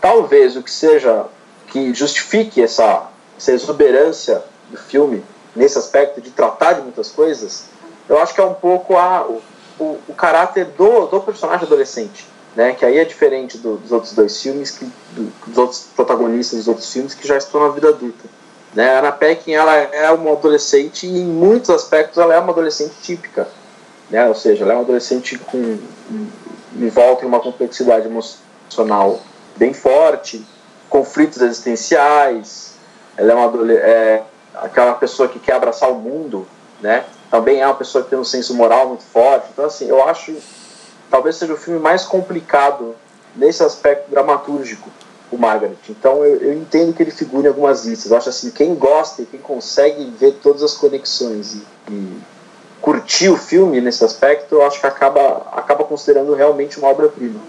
talvez 0.02 0.56
o 0.56 0.64
que 0.64 0.72
seja 0.72 1.26
que 1.68 1.94
justifique 1.94 2.62
essa, 2.62 3.10
essa 3.38 3.52
exuberância 3.52 4.44
do 4.70 4.78
filme 4.78 5.24
nesse 5.56 5.78
aspecto 5.78 6.22
de 6.22 6.32
tratar 6.32 6.74
de 6.74 6.82
muitas 6.82 7.10
coisas, 7.10 7.66
eu 8.10 8.20
acho 8.20 8.34
que 8.34 8.42
é 8.42 8.44
um 8.44 8.54
pouco 8.54 8.98
a, 8.98 9.26
o, 9.26 9.42
o, 9.80 10.00
o 10.08 10.14
caráter 10.14 10.66
do, 10.66 11.08
do 11.08 11.22
personagem 11.22 11.66
adolescente, 11.66 12.26
né? 12.56 12.74
Que 12.74 12.86
aí 12.86 12.98
é 12.98 13.06
diferente 13.06 13.58
do, 13.58 13.78
dos 13.78 13.92
outros 13.92 14.14
dois 14.14 14.42
filmes, 14.42 14.72
que, 14.72 14.86
do, 15.12 15.32
dos 15.48 15.58
outros 15.58 15.88
protagonistas 15.96 16.60
dos 16.60 16.68
outros 16.68 16.92
filmes 16.92 17.14
que 17.14 17.28
já 17.28 17.38
estão 17.38 17.62
na 17.62 17.70
vida 17.74 17.90
adulta. 17.90 18.35
Né? 18.76 18.94
A 18.94 19.00
Ana 19.00 19.12
Pekin 19.14 19.54
ela 19.54 19.74
é 19.74 20.12
uma 20.12 20.34
adolescente 20.34 21.08
e 21.08 21.18
em 21.18 21.26
muitos 21.26 21.70
aspectos 21.70 22.18
ela 22.18 22.36
é 22.36 22.40
uma 22.40 22.52
adolescente 22.52 22.94
típica, 23.02 23.48
né? 24.10 24.28
Ou 24.28 24.36
seja, 24.36 24.64
ela 24.64 24.74
é 24.74 24.76
uma 24.76 24.84
adolescente 24.84 25.38
com 25.38 25.80
envolta 26.76 27.24
em 27.24 27.28
uma 27.28 27.40
complexidade 27.40 28.06
emocional 28.06 29.22
bem 29.56 29.74
forte, 29.74 30.46
conflitos 30.90 31.42
existenciais. 31.42 32.74
Ela 33.16 33.32
é 33.32 33.36
uma 33.36 33.72
é, 33.72 34.24
aquela 34.56 34.94
pessoa 34.96 35.30
que 35.30 35.40
quer 35.40 35.54
abraçar 35.54 35.90
o 35.90 35.96
mundo, 35.96 36.46
né? 36.82 37.06
Também 37.32 37.62
é 37.62 37.66
uma 37.66 37.76
pessoa 37.76 38.04
que 38.04 38.10
tem 38.10 38.20
um 38.20 38.26
senso 38.26 38.54
moral 38.54 38.90
muito 38.90 39.06
forte. 39.06 39.48
Então 39.54 39.66
assim, 39.66 39.88
eu 39.88 40.04
acho 40.04 40.36
talvez 41.10 41.38
seja 41.38 41.54
o 41.54 41.58
filme 41.58 41.80
mais 41.80 42.04
complicado 42.04 42.94
nesse 43.38 43.64
aspecto 43.64 44.12
dramatúrgico 44.12 44.90
o 45.36 45.40
Margaret. 45.40 45.76
Então 45.90 46.24
eu, 46.24 46.38
eu, 46.38 46.54
entendo 46.54 46.94
que 46.94 47.04
ele 47.04 47.12
figura 47.12 47.48
em 47.48 47.50
algumas 47.50 47.86
listas. 47.86 48.12
Eu 48.12 48.18
acho 48.18 48.30
assim, 48.30 48.52
quem 48.52 48.76
gosta 48.76 49.22
e 49.22 49.26
quem 49.26 49.40
consegue 49.40 50.12
ver 50.20 50.40
todas 50.42 50.64
as 50.64 50.74
conexões 50.74 51.56
e, 51.56 51.92
e 51.92 52.18
curtir 52.82 53.30
o 53.30 53.38
filme 53.38 53.82
nesse 53.82 54.04
aspecto, 54.04 54.56
eu 54.56 54.66
acho 54.66 54.80
que 54.80 54.88
acaba, 54.88 55.48
acaba 55.52 55.84
considerando 55.84 56.34
realmente 56.34 56.78
uma 56.78 56.88
obra-prima. 56.88 57.40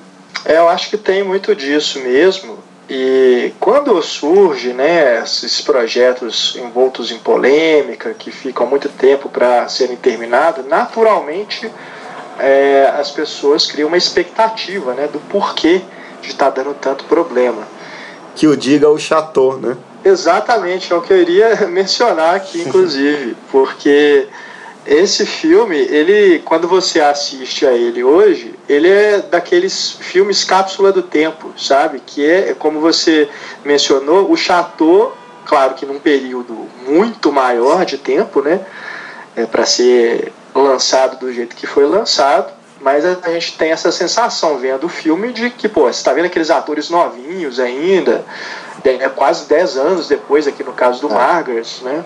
É, 0.45 0.59
eu 0.59 0.69
acho 0.69 0.91
que 0.91 0.97
tem 0.97 1.23
muito 1.23 1.55
disso 1.55 2.01
mesmo. 2.01 2.59
E 2.89 3.53
quando 3.59 4.01
surge 4.01 4.73
né, 4.73 5.21
esses 5.23 5.61
projetos 5.61 6.57
envoltos 6.57 7.11
em 7.11 7.19
polêmica, 7.19 8.15
que 8.15 8.31
ficam 8.31 8.67
muito 8.67 8.89
tempo 8.89 9.29
para 9.29 9.69
serem 9.69 9.97
terminados, 9.97 10.65
naturalmente 10.67 11.71
é, 12.39 12.93
as 12.97 13.11
pessoas 13.11 13.67
criam 13.67 13.89
uma 13.89 13.97
expectativa 13.97 14.95
né, 14.95 15.09
do 15.09 15.19
porquê 15.19 15.83
de 16.23 16.29
estar 16.29 16.51
tá 16.51 16.63
dando 16.63 16.75
tanto 16.75 17.05
problema. 17.05 17.67
Que 18.37 18.47
o 18.47 18.57
diga 18.57 18.89
o 18.89 18.99
Chateau, 18.99 19.59
né? 19.59 19.77
Exatamente, 20.05 20.93
eu 20.93 21.05
iria 21.11 21.57
mencionar 21.67 22.37
aqui, 22.37 22.61
inclusive, 22.61 23.37
porque 23.51 24.29
esse 24.87 25.27
filme, 25.27 25.77
ele, 25.77 26.39
quando 26.45 26.69
você 26.69 27.01
assiste 27.01 27.67
a 27.67 27.73
ele 27.73 28.05
hoje, 28.05 28.55
ele 28.69 28.89
é 28.89 29.19
daqueles 29.19 29.99
filmes 30.01 30.45
cápsula 30.45 30.93
do 30.93 31.03
tempo, 31.03 31.53
sabe? 31.59 32.01
Que 32.07 32.25
é, 32.25 32.55
como 32.55 32.79
você 32.79 33.29
mencionou, 33.65 34.31
o 34.31 34.37
Chateau, 34.37 35.17
claro 35.45 35.75
que 35.75 35.85
num 35.85 35.99
período 35.99 36.69
muito 36.87 37.33
maior 37.33 37.85
de 37.85 37.99
tempo, 37.99 38.41
né? 38.41 38.61
É, 39.35 39.45
para 39.45 39.67
ser 39.67 40.33
lançado 40.55 41.19
do 41.19 41.33
jeito 41.33 41.57
que 41.57 41.67
foi 41.67 41.85
lançado, 41.85 42.53
mas 42.81 43.05
a 43.05 43.31
gente 43.33 43.57
tem 43.57 43.71
essa 43.71 43.91
sensação 43.91 44.59
vendo 44.59 44.85
o 44.85 44.89
filme 44.89 45.33
de 45.33 45.51
que, 45.51 45.69
pô, 45.69 45.83
você 45.83 45.99
está 45.99 46.13
vendo 46.13 46.27
aqueles 46.27 46.51
atores 46.51 46.91
novinhos 46.91 47.59
ainda, 47.59 48.25
é 48.85 49.09
quase 49.09 49.47
10 49.47 49.77
anos 49.77 50.09
depois, 50.09 50.47
aqui 50.47 50.63
no 50.63 50.73
caso 50.73 51.01
do 51.01 51.09
é. 51.09 51.15
Margaret, 51.15 51.67
né? 51.83 52.05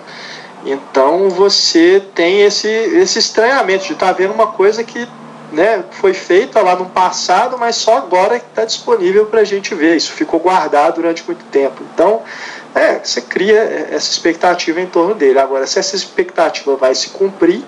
Então 0.64 1.28
você 1.30 2.02
tem 2.14 2.42
esse, 2.42 2.68
esse 2.68 3.18
estranhamento 3.18 3.86
de 3.86 3.94
estar 3.94 4.06
tá 4.06 4.12
vendo 4.12 4.32
uma 4.32 4.48
coisa 4.48 4.84
que 4.84 5.08
né, 5.52 5.84
foi 5.90 6.14
feita 6.14 6.60
lá 6.60 6.76
no 6.76 6.86
passado, 6.86 7.58
mas 7.58 7.76
só 7.76 7.96
agora 7.96 8.38
que 8.38 8.46
está 8.46 8.64
disponível 8.64 9.26
para 9.26 9.40
a 9.40 9.44
gente 9.44 9.74
ver. 9.74 9.96
Isso 9.96 10.12
ficou 10.12 10.38
guardado 10.38 10.96
durante 10.96 11.24
muito 11.26 11.44
tempo. 11.46 11.82
Então, 11.92 12.22
é, 12.74 13.00
você 13.02 13.20
cria 13.20 13.58
essa 13.90 14.10
expectativa 14.10 14.80
em 14.80 14.86
torno 14.86 15.14
dele. 15.14 15.38
Agora, 15.38 15.66
se 15.66 15.78
essa 15.78 15.96
expectativa 15.96 16.76
vai 16.76 16.94
se 16.94 17.10
cumprir, 17.10 17.64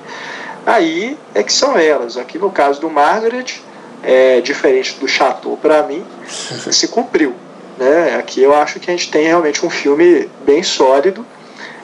aí 0.66 1.18
é 1.34 1.42
que 1.42 1.52
são 1.52 1.76
elas. 1.76 2.16
Aqui 2.16 2.38
no 2.38 2.50
caso 2.50 2.80
do 2.80 2.90
Margaret, 2.90 3.60
é, 4.02 4.40
diferente 4.40 4.94
do 4.98 5.06
Chateau, 5.06 5.56
para 5.56 5.82
mim, 5.82 6.04
se 6.26 6.88
cumpriu. 6.88 7.34
Né? 7.78 8.16
Aqui 8.18 8.42
eu 8.42 8.54
acho 8.54 8.78
que 8.78 8.90
a 8.90 8.96
gente 8.96 9.10
tem 9.10 9.26
realmente 9.26 9.64
um 9.64 9.70
filme 9.70 10.28
bem 10.44 10.62
sólido 10.62 11.24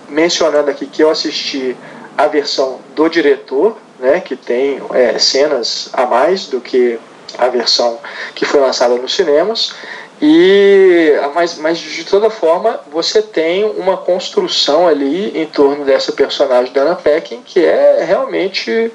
mencionando 0.09 0.71
aqui 0.71 0.87
que 0.87 1.03
eu 1.03 1.11
assisti 1.11 1.77
a 2.17 2.27
versão 2.27 2.81
do 2.95 3.09
diretor, 3.09 3.77
né, 3.99 4.21
que 4.21 4.37
tem 4.37 4.81
é, 4.93 5.19
cenas 5.19 5.91
a 5.93 6.07
mais 6.07 6.47
do 6.47 6.61
que 6.61 6.99
a 7.37 7.49
versão 7.49 7.99
que 8.35 8.45
foi 8.45 8.61
lançada 8.61 8.95
nos 8.97 9.15
cinemas. 9.15 9.75
E, 10.21 11.13
mas, 11.35 11.57
mas 11.59 11.79
de 11.79 12.05
toda 12.05 12.29
forma, 12.29 12.81
você 12.91 13.23
tem 13.23 13.65
uma 13.65 13.97
construção 13.97 14.89
ali 14.89 15.39
em 15.39 15.47
torno 15.47 15.85
dessa 15.85 16.13
personagem 16.13 16.73
da 16.73 16.83
Anna 16.83 16.97
Peckin 16.97 17.43
que 17.43 17.65
é 17.65 18.05
realmente 18.05 18.93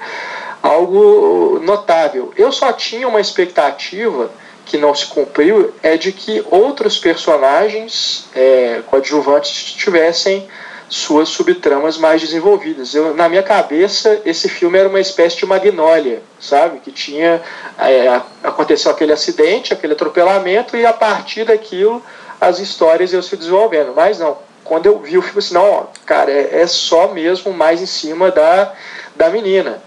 algo 0.62 1.60
notável. 1.62 2.32
Eu 2.36 2.52
só 2.52 2.72
tinha 2.72 3.08
uma 3.08 3.20
expectativa 3.20 4.30
que 4.66 4.78
não 4.78 4.94
se 4.94 5.06
cumpriu 5.06 5.74
é 5.82 5.96
de 5.96 6.12
que 6.12 6.44
outros 6.50 6.98
personagens 6.98 8.26
é, 8.34 8.80
coadjuvantes 8.86 9.50
tivessem 9.74 10.46
suas 10.88 11.28
subtramas 11.28 11.96
mais 11.96 12.20
desenvolvidas. 12.20 12.94
Eu, 12.94 13.14
na 13.14 13.28
minha 13.28 13.42
cabeça, 13.42 14.20
esse 14.24 14.48
filme 14.48 14.78
era 14.78 14.88
uma 14.88 15.00
espécie 15.00 15.36
de 15.36 15.46
magnólia, 15.46 16.22
sabe? 16.38 16.78
Que 16.80 16.92
tinha. 16.92 17.42
É, 17.78 18.20
aconteceu 18.42 18.90
aquele 18.90 19.12
acidente, 19.12 19.72
aquele 19.72 19.94
atropelamento, 19.94 20.76
e 20.76 20.84
a 20.84 20.92
partir 20.92 21.44
daquilo 21.44 22.02
as 22.40 22.58
histórias 22.58 23.12
iam 23.12 23.22
se 23.22 23.36
desenvolvendo. 23.36 23.92
Mas 23.94 24.18
não, 24.18 24.36
quando 24.62 24.86
eu 24.86 24.98
vi 24.98 25.16
o 25.16 25.22
filme, 25.22 25.38
assim, 25.38 25.54
não, 25.54 25.70
ó, 25.70 25.84
cara, 26.04 26.30
é, 26.30 26.60
é, 26.62 26.66
só 26.66 27.08
mesmo 27.08 27.52
mais 27.52 27.80
em 27.80 27.86
cima 27.86 28.30
da, 28.30 28.72
da 29.16 29.30
menina. 29.30 29.82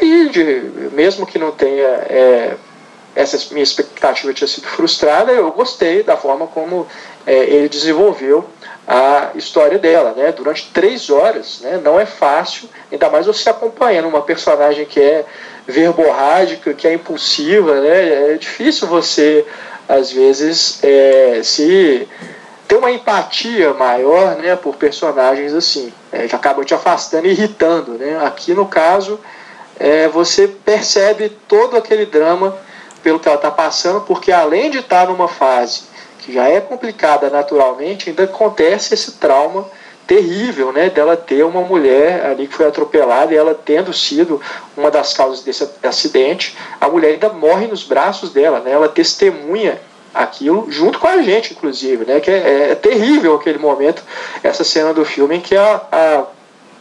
E 0.00 0.28
de, 0.28 0.90
mesmo 0.92 1.26
que 1.26 1.38
não 1.38 1.52
tenha. 1.52 1.86
É, 1.86 2.56
essa 3.14 3.38
minha 3.50 3.62
expectativa 3.62 4.34
tinha 4.34 4.46
sido 4.46 4.66
frustrada, 4.66 5.32
eu 5.32 5.50
gostei 5.50 6.02
da 6.02 6.18
forma 6.18 6.46
como 6.46 6.86
é, 7.26 7.32
ele 7.32 7.66
desenvolveu 7.66 8.44
a 8.86 9.30
história 9.34 9.78
dela, 9.78 10.14
né? 10.16 10.30
Durante 10.32 10.70
três 10.72 11.10
horas, 11.10 11.60
né? 11.60 11.80
Não 11.82 11.98
é 11.98 12.06
fácil, 12.06 12.68
ainda 12.90 13.10
mais 13.10 13.26
você 13.26 13.50
acompanhando 13.50 14.06
uma 14.06 14.22
personagem 14.22 14.84
que 14.84 15.00
é 15.00 15.24
verborrágica, 15.66 16.72
que 16.72 16.86
é 16.86 16.94
impulsiva, 16.94 17.80
né? 17.80 18.32
É 18.32 18.34
difícil 18.34 18.86
você, 18.86 19.44
às 19.88 20.12
vezes, 20.12 20.78
é, 20.84 21.40
se 21.42 22.06
ter 22.68 22.76
uma 22.76 22.92
empatia 22.92 23.74
maior, 23.74 24.36
né? 24.36 24.54
Por 24.54 24.76
personagens 24.76 25.52
assim, 25.52 25.92
é, 26.12 26.28
que 26.28 26.36
acabam 26.36 26.64
te 26.64 26.74
afastando 26.74 27.26
e 27.26 27.30
irritando, 27.30 27.92
né? 27.92 28.24
Aqui 28.24 28.54
no 28.54 28.66
caso, 28.66 29.18
é, 29.80 30.06
você 30.06 30.46
percebe 30.46 31.28
todo 31.48 31.76
aquele 31.76 32.06
drama 32.06 32.56
pelo 33.02 33.18
que 33.18 33.26
ela 33.26 33.36
está 33.36 33.50
passando, 33.50 34.02
porque 34.02 34.30
além 34.30 34.70
de 34.70 34.78
estar 34.78 35.08
numa 35.08 35.28
fase 35.28 35.95
que 36.26 36.32
já 36.32 36.48
é 36.48 36.60
complicada 36.60 37.30
naturalmente, 37.30 38.10
ainda 38.10 38.24
acontece 38.24 38.92
esse 38.92 39.12
trauma 39.12 39.64
terrível, 40.08 40.72
né, 40.72 40.90
dela 40.90 41.16
ter 41.16 41.44
uma 41.44 41.60
mulher 41.60 42.26
ali 42.26 42.48
que 42.48 42.54
foi 42.54 42.66
atropelada 42.66 43.32
e 43.32 43.36
ela 43.36 43.54
tendo 43.54 43.92
sido 43.92 44.40
uma 44.76 44.90
das 44.90 45.14
causas 45.14 45.44
desse 45.44 45.68
acidente, 45.82 46.56
a 46.80 46.88
mulher 46.88 47.12
ainda 47.12 47.28
morre 47.28 47.68
nos 47.68 47.84
braços 47.84 48.30
dela, 48.30 48.58
né, 48.60 48.72
ela 48.72 48.88
testemunha 48.88 49.80
aquilo 50.12 50.66
junto 50.68 50.98
com 50.98 51.06
a 51.06 51.22
gente, 51.22 51.52
inclusive, 51.52 52.04
né, 52.04 52.18
que 52.20 52.30
é, 52.30 52.70
é 52.70 52.74
terrível 52.74 53.36
aquele 53.36 53.58
momento, 53.58 54.02
essa 54.42 54.64
cena 54.64 54.92
do 54.92 55.04
filme 55.04 55.36
em 55.36 55.40
que 55.40 55.56
a, 55.56 55.80
a, 55.92 56.24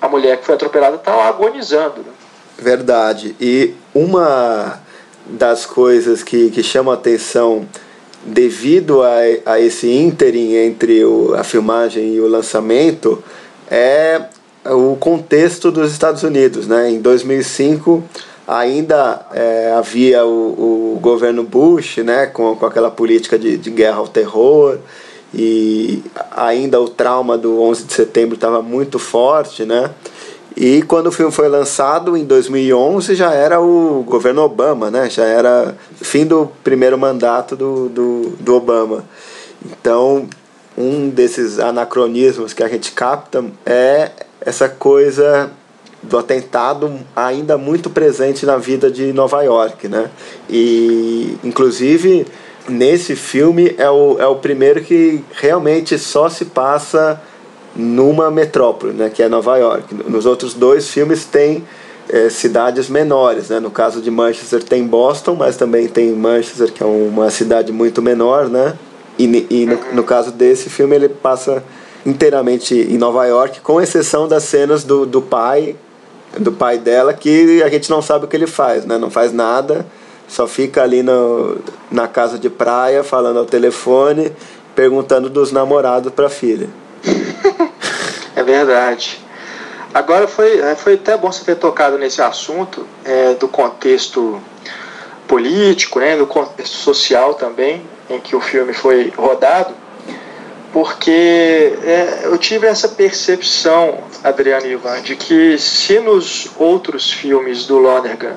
a 0.02 0.08
mulher 0.08 0.38
que 0.38 0.46
foi 0.46 0.56
atropelada 0.56 0.96
está 0.96 1.28
agonizando. 1.28 2.02
Né? 2.02 2.12
Verdade. 2.58 3.36
E 3.39 3.76
uma 3.93 4.82
das 5.26 5.66
coisas 5.66 6.24
que, 6.24 6.50
que 6.52 6.62
chama 6.64 6.93
atenção 6.93 7.68
devido 8.26 9.04
a, 9.04 9.18
a 9.46 9.60
esse 9.60 9.88
ínterim 9.88 10.56
entre 10.56 11.06
o, 11.06 11.36
a 11.36 11.44
filmagem 11.44 12.16
e 12.16 12.20
o 12.20 12.28
lançamento 12.28 13.24
é 13.70 14.22
o 14.66 14.96
contexto 14.96 15.72
dos 15.72 15.92
Estados 15.92 16.24
Unidos. 16.24 16.68
Né? 16.68 16.92
Em 16.92 17.00
2005 17.00 18.04
ainda 18.48 19.26
é, 19.34 19.74
havia 19.78 20.26
o, 20.26 20.96
o, 20.96 21.00
governo 21.00 21.44
Bush 21.44 21.98
né? 21.98 22.26
com, 22.28 22.56
com 22.56 22.66
aquela 22.66 22.90
política 22.90 23.38
de, 23.38 23.58
de 23.58 23.70
guerra 23.70 23.98
ao 23.98 24.08
terror 24.08 24.80
e 25.34 26.02
ainda 26.32 26.80
o 26.80 26.88
trauma 26.88 27.38
do 27.38 27.62
11 27.62 27.84
de 27.86 27.94
setembro 27.94 28.36
estava 28.36 28.62
muito 28.62 28.98
forte, 28.98 29.66
né? 29.66 29.92
E 30.56 30.82
quando 30.84 31.08
o 31.08 31.12
filme 31.12 31.32
foi 31.32 31.49
lançado 31.49 32.16
em 32.16 32.24
2011 32.24 33.14
já 33.14 33.34
era 33.34 33.60
o 33.60 34.03
governo 34.03 34.41
Obama, 34.41 34.89
né? 34.89 35.10
Já 35.10 35.26
era 35.26 35.76
fim 36.01 36.26
do 36.26 36.49
primeiro 36.64 36.97
mandato 36.97 37.56
do, 37.58 37.89
do, 37.89 38.30
do 38.39 38.56
Obama. 38.56 39.03
Então, 39.66 40.28
um 40.78 41.10
desses 41.10 41.60
anacronismos 41.60 42.53
que 42.53 42.64
a 42.64 42.70
gente 42.70 42.93
capta 42.93 43.43
é 43.66 44.12
essa 44.39 44.70
coisa 44.70 45.51
do 46.01 46.18
atentado 46.18 46.99
ainda 47.16 47.58
muito 47.58 47.89
presente 47.89 48.45
na 48.45 48.58
vida 48.58 48.89
de 48.89 49.12
Nova 49.12 49.41
York, 49.41 49.88
né? 49.88 50.10
E, 50.49 51.38
inclusive, 51.43 52.26
nesse 52.70 53.16
filme 53.16 53.76
é 53.78 53.89
o, 53.89 54.18
é 54.20 54.28
o 54.28 54.36
primeiro 54.36 54.82
que 54.82 55.24
realmente 55.34 55.97
só 55.97 56.30
se 56.30 56.45
passa 56.45 57.22
numa 57.76 58.32
metrópole, 58.32 58.94
né, 58.94 59.10
que 59.10 59.22
é 59.22 59.28
Nova 59.28 59.58
York. 59.58 59.94
Nos 60.08 60.26
outros 60.26 60.54
dois 60.54 60.90
filmes 60.90 61.26
tem 61.26 61.64
é, 62.10 62.30
cidades 62.30 62.90
menores, 62.90 63.50
né? 63.50 63.60
No 63.60 63.72
caso 63.72 64.02
de 64.02 64.12
Manchester 64.12 64.64
tem 64.64 64.86
Boston, 64.86 65.36
mas 65.36 65.58
também 65.58 65.88
tem 65.88 66.12
Manchester, 66.14 66.72
que 66.72 66.84
é 66.84 66.86
uma 66.86 67.30
cidade 67.30 67.72
muito 67.72 68.02
menor, 68.02 68.48
né? 68.48 68.76
E, 69.18 69.48
e 69.50 69.66
no, 69.66 69.80
no 69.94 70.04
caso 70.04 70.32
desse 70.32 70.70
filme 70.70 70.96
ele 70.96 71.10
passa 71.10 71.64
inteiramente 72.06 72.76
em 72.76 72.98
Nova 72.98 73.26
York, 73.26 73.62
com 73.62 73.82
exceção 73.82 74.28
das 74.28 74.44
cenas 74.44 74.84
do, 74.84 75.06
do 75.06 75.22
pai, 75.22 75.76
do 76.38 76.52
pai 76.52 76.78
dela, 76.78 77.14
que 77.14 77.64
a 77.64 77.70
gente 77.70 77.90
não 77.90 78.02
sabe 78.02 78.26
o 78.26 78.28
que 78.28 78.36
ele 78.36 78.48
faz, 78.48 78.86
né? 78.86 78.98
Não 78.98 79.10
faz 79.10 79.34
nada, 79.34 79.86
só 80.28 80.46
fica 80.48 80.84
ali 80.84 81.02
no, 81.02 81.58
na 81.90 82.08
casa 82.08 82.38
de 82.38 82.50
praia 82.50 83.04
falando 83.04 83.40
ao 83.40 83.46
telefone, 83.46 84.32
perguntando 84.76 85.30
dos 85.30 85.52
namorados 85.52 86.14
para 86.14 86.28
a 86.28 86.30
filha. 86.30 86.70
é 88.36 88.43
verdade. 88.43 89.20
Agora 89.93 90.28
foi, 90.28 90.60
é, 90.60 90.76
foi 90.76 90.95
até 90.95 91.16
bom 91.16 91.32
você 91.32 91.45
ter 91.45 91.56
tocado 91.56 91.97
nesse 91.97 92.22
assunto 92.22 92.86
é, 93.06 93.34
do 93.36 93.47
contexto 93.47 94.41
político, 95.26 95.99
né, 95.99 96.18
do 96.18 96.28
contexto 96.28 96.76
social 96.76 97.36
também, 97.36 97.82
em 98.10 98.20
que 98.20 98.36
o 98.36 98.41
filme 98.41 98.74
foi 98.74 99.14
rodado, 99.16 99.74
porque 100.74 101.74
é, 101.86 102.24
eu 102.26 102.38
tive 102.38 102.68
essa 102.68 102.89
percepção, 102.89 104.03
Adriano 104.22 104.68
Ivan, 104.68 105.01
de 105.01 105.16
que 105.16 105.58
se 105.58 105.99
nos 105.99 106.49
outros 106.58 107.10
filmes 107.10 107.66
do 107.66 107.78
Lonergan 107.78 108.36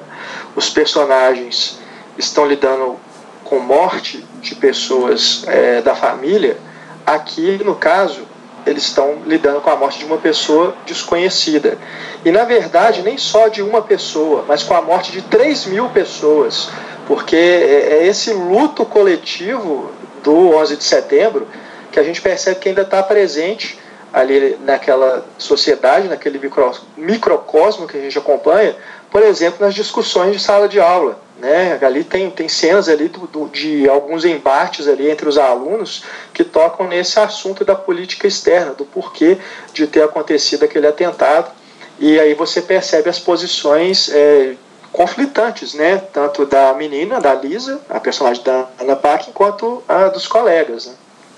os 0.55 0.71
personagens 0.71 1.81
estão 2.17 2.47
lidando 2.47 2.97
com 3.43 3.59
morte 3.59 4.25
de 4.41 4.55
pessoas 4.55 5.43
é, 5.49 5.83
da 5.83 5.97
família, 5.97 6.57
aqui 7.05 7.61
no 7.65 7.75
caso 7.75 8.28
eles 8.67 8.85
estão 8.85 9.19
lidando 9.27 9.61
com 9.61 9.71
a 9.71 9.77
morte 9.77 9.99
de 9.99 10.05
uma 10.05 10.19
pessoa 10.19 10.75
desconhecida. 10.87 11.79
E 12.25 12.31
na 12.31 12.45
verdade, 12.45 13.03
nem 13.03 13.17
só 13.17 13.49
de 13.49 13.63
uma 13.63 13.83
pessoa, 13.83 14.45
mas 14.47 14.63
com 14.63 14.75
a 14.75 14.83
morte 14.83 15.13
de 15.13 15.23
3 15.23 15.67
mil 15.67 15.89
pessoas, 15.91 16.69
porque 17.07 17.37
é, 17.37 17.99
é 17.99 18.07
esse 18.07 18.33
luto 18.33 18.85
coletivo 18.85 19.91
do 20.23 20.57
11 20.57 20.77
de 20.77 20.85
setembro 20.85 21.47
que 21.91 21.99
a 21.99 22.03
gente 22.03 22.21
percebe 22.21 22.61
que 22.61 22.69
ainda 22.69 22.83
está 22.83 23.03
presente 23.03 23.79
ali 24.13 24.59
naquela 24.65 25.25
sociedade, 25.37 26.09
naquele 26.09 26.39
micro, 26.39 26.73
microcosmo 26.97 27.87
que 27.87 27.97
a 27.97 28.01
gente 28.01 28.19
acompanha, 28.19 28.75
por 29.11 29.23
exemplo, 29.23 29.65
nas 29.65 29.75
discussões 29.75 30.33
de 30.33 30.39
sala 30.39 30.69
de 30.69 30.81
aula. 30.81 31.19
Né? 31.39 31.79
Ali 31.83 32.03
tem, 32.03 32.31
tem 32.31 32.49
cenas 32.49 32.89
ali 32.89 33.09
do, 33.09 33.27
do, 33.27 33.49
de 33.49 33.89
alguns 33.89 34.25
embates 34.25 34.89
ali 34.89 35.09
entre 35.09 35.29
os 35.29 35.39
alunos 35.39 36.05
que 36.35 36.43
tocam 36.43 36.89
nesse 36.89 37.19
assunto 37.21 37.65
da 37.65 37.77
política 37.77 38.27
externa, 38.27 38.73
do 38.73 38.85
porquê 38.85 39.39
de 39.73 39.87
ter 39.87 40.03
acontecido 40.03 40.65
aquele 40.65 40.87
atentado. 40.87 41.51
E 41.99 42.19
aí 42.19 42.35
você 42.35 42.61
percebe 42.61 43.09
as 43.09 43.19
posições 43.19 44.09
é, 44.13 44.55
conflitantes, 44.93 45.75
né? 45.75 45.99
tanto 46.13 46.45
da 46.45 46.73
menina, 46.75 47.21
da 47.21 47.35
Lisa, 47.35 47.81
a 47.89 48.01
personagem 48.01 48.43
da 48.43 48.67
Ana 48.81 48.97
Paquin, 48.97 49.31
quanto 49.33 49.83
a 49.89 50.09
dos 50.09 50.27
colegas. 50.27 50.87
Né? 50.87 50.95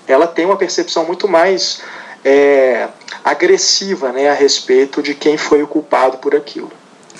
Ela 0.07 0.25
tem 0.25 0.45
uma 0.45 0.57
percepção 0.57 1.05
muito 1.05 1.27
mais 1.27 1.81
é, 2.25 2.87
agressiva 3.23 4.11
né, 4.11 4.29
a 4.29 4.33
respeito 4.33 5.01
de 5.01 5.13
quem 5.13 5.37
foi 5.37 5.61
o 5.61 5.67
culpado 5.67 6.17
por 6.17 6.35
aquilo. 6.35 6.71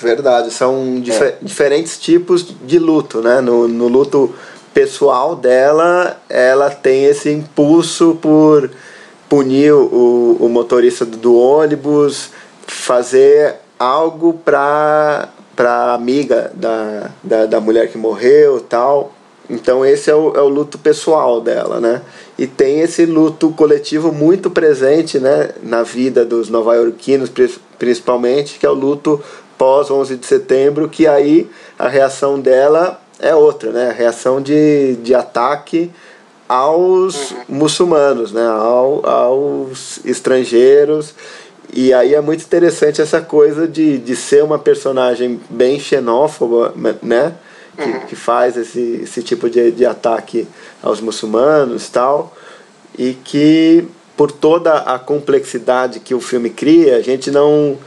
Verdade, 0.02 0.52
são 0.52 1.00
dif 1.00 1.24
é. 1.24 1.38
diferentes 1.42 2.00
tipos 2.00 2.46
de 2.64 2.80
luto, 2.80 3.22
né? 3.22 3.42
No, 3.42 3.68
no 3.68 3.88
luto 3.88 4.34
pessoal 4.74 5.36
dela, 5.36 6.20
ela 6.30 6.70
tem 6.70 7.06
esse 7.06 7.30
impulso 7.30 8.18
por 8.22 8.70
punir 9.30 9.74
o, 9.74 10.38
o 10.40 10.50
motorista 10.50 11.06
do 11.06 11.36
ônibus, 11.36 12.30
fazer 12.68 13.56
algo 13.80 14.34
para 14.34 15.30
para 15.56 15.94
amiga 15.94 16.52
da, 16.56 17.12
da, 17.22 17.46
da 17.46 17.60
mulher 17.60 17.90
que 17.90 17.98
morreu 17.98 18.62
tal 18.62 19.12
Então 19.50 19.86
esse 19.86 20.10
é 20.10 20.16
o, 20.16 20.34
é 20.34 20.42
o 20.42 20.48
luto 20.48 20.78
pessoal 20.78 21.42
dela, 21.42 21.80
né? 21.80 22.02
E 22.38 22.48
tem 22.48 22.80
esse 22.80 23.06
luto 23.06 23.52
coletivo 23.52 24.12
muito 24.12 24.50
presente, 24.50 25.20
né, 25.20 25.50
na 25.62 25.84
vida 25.84 26.26
dos 26.26 26.50
nova-iorquinos, 26.50 27.30
principalmente, 27.78 28.58
que 28.58 28.66
é 28.66 28.70
o 28.70 28.74
luto 28.74 29.22
pós 29.62 29.92
11 29.92 30.18
de 30.18 30.26
setembro, 30.26 30.90
que 30.90 31.06
aí 31.06 31.48
a 31.78 31.88
reação 31.88 32.40
dela 32.40 33.00
é 33.20 33.36
outra, 33.36 33.72
né? 33.72 33.90
A 33.92 33.94
reação 33.94 34.42
de, 34.42 34.96
de 35.04 35.14
ataque 35.14 35.92
aos 36.50 37.30
uhum. 37.30 37.38
muçulmanos, 37.48 38.32
né? 38.32 38.44
Ao, 38.44 39.08
aos 39.08 40.04
estrangeiros. 40.04 41.14
E 41.72 41.94
aí 41.94 42.16
é 42.16 42.22
muito 42.22 42.44
interessante 42.44 43.04
essa 43.04 43.22
coisa 43.22 43.68
de, 43.68 44.00
de 44.00 44.16
ser 44.16 44.44
uma 44.44 44.58
personagem 44.58 45.40
bem 45.48 45.80
xenófoba, 45.80 46.74
né? 47.04 47.32
que, 47.78 47.84
uhum. 47.84 48.00
que 48.08 48.16
faz 48.16 48.58
esse, 48.58 49.02
esse 49.04 49.22
tipo 49.22 49.48
de, 49.48 49.70
de 49.70 49.86
ataque 49.86 50.48
aos 50.82 51.00
muçulmanos 51.00 51.88
tal 51.88 52.36
e 52.98 53.14
que 53.14 53.88
por 54.18 54.32
toda 54.32 54.74
a 54.74 54.98
complexidade 54.98 56.00
que 56.00 56.16
o 56.16 56.20
filme 56.20 56.50
cria 56.50 56.98
a 56.98 57.02
gente 57.02 57.30
não 57.30 57.78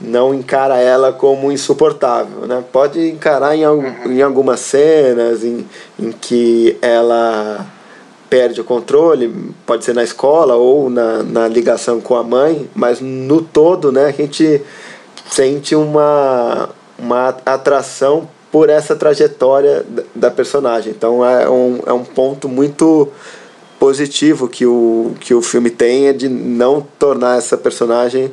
não 0.00 0.34
encara 0.34 0.78
ela 0.78 1.12
como 1.12 1.52
insuportável 1.52 2.46
né 2.46 2.62
pode 2.72 3.10
encarar 3.10 3.56
em, 3.56 3.66
uhum. 3.66 3.94
em 4.06 4.22
algumas 4.22 4.60
cenas 4.60 5.44
em, 5.44 5.66
em 5.98 6.12
que 6.12 6.76
ela 6.80 7.66
perde 8.28 8.60
o 8.60 8.64
controle 8.64 9.34
pode 9.66 9.84
ser 9.84 9.94
na 9.94 10.02
escola 10.02 10.54
ou 10.54 10.88
na, 10.88 11.22
na 11.22 11.48
ligação 11.48 12.00
com 12.00 12.14
a 12.14 12.22
mãe 12.22 12.68
mas 12.74 13.00
no 13.00 13.42
todo 13.42 13.92
né 13.92 14.06
a 14.06 14.12
gente 14.12 14.62
sente 15.28 15.74
uma 15.74 16.68
uma 16.98 17.28
atração 17.46 18.28
por 18.50 18.68
essa 18.68 18.96
trajetória 18.96 19.84
da 20.14 20.30
personagem. 20.30 20.92
Então 20.96 21.24
é 21.24 21.48
um, 21.48 21.80
é 21.86 21.92
um 21.92 22.04
ponto 22.04 22.48
muito 22.48 23.08
positivo 23.78 24.48
que 24.48 24.66
o, 24.66 25.14
que 25.20 25.32
o 25.32 25.40
filme 25.40 25.70
tem 25.70 26.08
é 26.08 26.12
de 26.12 26.28
não 26.28 26.86
tornar 26.98 27.38
essa 27.38 27.56
personagem 27.56 28.30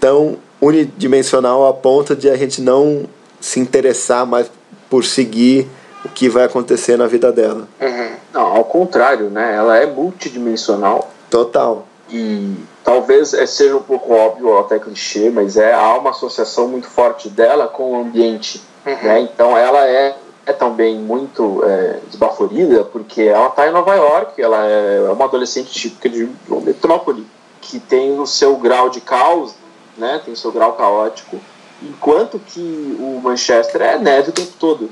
tão 0.00 0.36
unidimensional 0.60 1.66
a 1.66 1.72
ponto 1.72 2.14
de 2.14 2.28
a 2.30 2.36
gente 2.36 2.60
não 2.60 3.04
se 3.40 3.60
interessar 3.60 4.26
mais 4.26 4.50
por 4.88 5.04
seguir 5.04 5.68
o 6.04 6.08
que 6.08 6.28
vai 6.28 6.44
acontecer 6.44 6.96
na 6.96 7.06
vida 7.06 7.32
dela. 7.32 7.68
Uhum. 7.80 8.10
Não, 8.32 8.46
ao 8.56 8.64
contrário, 8.64 9.28
né? 9.28 9.54
Ela 9.54 9.78
é 9.78 9.86
multidimensional. 9.86 11.10
Total. 11.30 11.86
E 12.10 12.54
talvez 12.84 13.34
é, 13.34 13.46
seja 13.46 13.76
um 13.76 13.82
pouco 13.82 14.12
óbvio 14.12 14.48
ou 14.48 14.60
até 14.60 14.78
clichê, 14.78 15.28
mas 15.30 15.56
é, 15.56 15.74
há 15.74 15.96
uma 15.96 16.10
associação 16.10 16.68
muito 16.68 16.86
forte 16.86 17.28
dela 17.28 17.66
com 17.66 17.92
o 17.92 18.00
ambiente 18.00 18.62
Uhum. 18.86 18.94
Né? 19.02 19.20
Então 19.20 19.58
ela 19.58 19.84
é, 19.84 20.16
é 20.46 20.52
também 20.52 20.96
muito 20.96 21.62
é, 21.64 21.98
desbaforida, 22.08 22.84
porque 22.84 23.22
ela 23.22 23.48
está 23.48 23.66
em 23.66 23.72
Nova 23.72 23.94
York, 23.94 24.40
ela 24.40 24.64
é 24.64 25.10
uma 25.10 25.24
adolescente 25.24 25.72
típica 25.72 26.08
de 26.08 26.28
uma 26.48 26.60
metrópole, 26.60 27.26
que 27.60 27.80
tem 27.80 28.18
o 28.18 28.26
seu 28.26 28.56
grau 28.56 28.88
de 28.88 29.00
caos, 29.00 29.54
né? 29.96 30.20
tem 30.24 30.34
seu 30.34 30.52
grau 30.52 30.72
caótico, 30.74 31.40
enquanto 31.82 32.38
que 32.38 32.96
o 32.98 33.20
Manchester 33.22 33.82
é 33.82 33.98
neve 33.98 34.30
o 34.30 34.32
tempo 34.32 34.52
todo, 34.58 34.90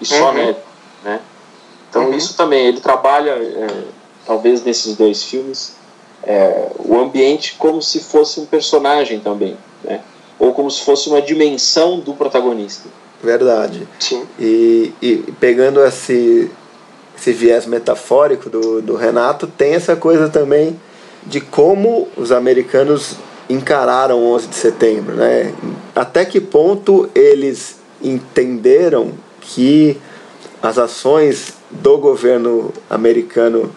e 0.00 0.06
só 0.06 0.28
uhum. 0.28 0.34
neve. 0.34 0.58
Né? 1.04 1.20
Então 1.88 2.06
uhum. 2.06 2.14
isso 2.14 2.36
também, 2.36 2.66
ele 2.66 2.80
trabalha, 2.80 3.30
é, 3.30 3.84
talvez 4.26 4.64
nesses 4.64 4.96
dois 4.96 5.22
filmes, 5.22 5.74
é, 6.22 6.70
o 6.78 6.98
ambiente 6.98 7.56
como 7.58 7.82
se 7.82 8.00
fosse 8.00 8.40
um 8.40 8.46
personagem 8.46 9.20
também, 9.20 9.56
né? 9.82 10.00
ou 10.38 10.52
como 10.52 10.70
se 10.70 10.82
fosse 10.84 11.08
uma 11.08 11.20
dimensão 11.20 12.00
do 12.00 12.14
protagonista. 12.14 12.88
Verdade. 13.22 13.86
Sim. 14.00 14.26
E, 14.38 14.92
e 15.00 15.16
pegando 15.38 15.84
esse, 15.84 16.50
esse 17.16 17.32
viés 17.32 17.66
metafórico 17.66 18.50
do, 18.50 18.82
do 18.82 18.96
Renato, 18.96 19.46
tem 19.46 19.74
essa 19.74 19.94
coisa 19.94 20.28
também 20.28 20.80
de 21.24 21.40
como 21.40 22.08
os 22.16 22.32
americanos 22.32 23.14
encararam 23.52 24.18
o 24.18 24.32
11 24.34 24.48
de 24.48 24.56
setembro, 24.56 25.14
né? 25.14 25.52
Até 25.94 26.24
que 26.24 26.40
ponto 26.40 27.08
eles 27.14 27.76
entenderam 28.02 29.12
que 29.40 29.98
as 30.62 30.78
ações 30.78 31.54
do 31.70 31.98
governo 31.98 32.72
americano 32.88 33.70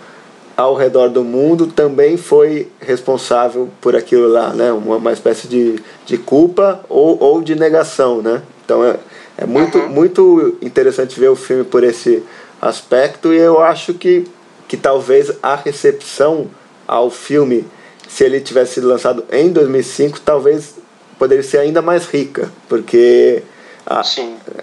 ao 0.55 0.75
redor 0.75 1.09
do 1.09 1.23
mundo 1.23 1.67
também 1.67 2.15
foi 2.15 2.69
responsável 2.79 3.69
por 3.81 3.95
aquilo 3.95 4.27
lá, 4.27 4.53
né? 4.53 4.71
Uma, 4.71 4.97
uma 4.97 5.11
espécie 5.11 5.47
de, 5.47 5.79
de 6.05 6.17
culpa 6.17 6.83
ou, 6.87 7.21
ou 7.21 7.41
de 7.41 7.55
negação, 7.55 8.21
né? 8.21 8.41
Então 8.63 8.83
é, 8.83 8.97
é 9.37 9.45
muito, 9.45 9.77
uhum. 9.77 9.89
muito 9.89 10.57
interessante 10.61 11.19
ver 11.19 11.29
o 11.29 11.35
filme 11.35 11.63
por 11.63 11.83
esse 11.83 12.23
aspecto 12.61 13.33
e 13.33 13.37
eu 13.37 13.61
acho 13.61 13.93
que, 13.93 14.25
que 14.67 14.77
talvez 14.77 15.31
a 15.43 15.55
recepção 15.55 16.47
ao 16.87 17.09
filme, 17.09 17.65
se 18.07 18.23
ele 18.23 18.39
tivesse 18.39 18.75
sido 18.75 18.87
lançado 18.87 19.23
em 19.31 19.51
2005, 19.51 20.19
talvez 20.21 20.75
poderia 21.17 21.43
ser 21.43 21.59
ainda 21.59 21.81
mais 21.81 22.05
rica, 22.05 22.51
porque 22.67 23.43
a, 23.85 24.01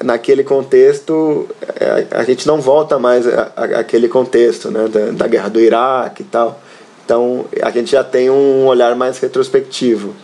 naquele 0.04 0.44
contexto 0.44 1.48
a, 1.80 1.84
é, 1.84 2.06
a, 2.10 2.24
gente 2.24 2.46
não 2.46 2.60
volta 2.60 2.98
mais 2.98 3.24
àquele 3.56 4.08
contexto 4.08 4.70
né, 4.70 4.88
da, 4.88 5.10
da 5.12 5.26
guerra 5.26 5.48
do 5.48 5.60
Iraque 5.60 6.22
e 6.22 6.26
tal. 6.26 6.60
Então 7.04 7.46
a 7.62 7.70
gente 7.70 7.92
já 7.92 8.02
tem 8.02 8.30
um 8.30 8.66
olhar 8.66 8.94
mais 8.96 9.18
retrospectivo. 9.18 10.14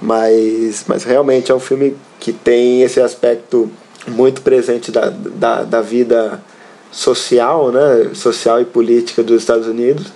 Mas, 0.00 0.84
mas 0.86 1.04
realmente 1.04 1.50
é 1.50 1.54
um 1.54 1.60
filme 1.60 1.96
que 2.20 2.32
tem 2.32 2.82
esse 2.82 3.00
aspecto 3.00 3.70
muito 4.06 4.42
presente 4.42 4.92
da, 4.92 5.08
da, 5.10 5.62
da 5.62 5.80
vida 5.80 6.40
social, 6.92 7.72
né, 7.72 8.10
social 8.14 8.60
e 8.60 8.64
política 8.64 9.22
dos 9.22 9.42
Estados 9.42 9.66
Unidos, 9.66 10.06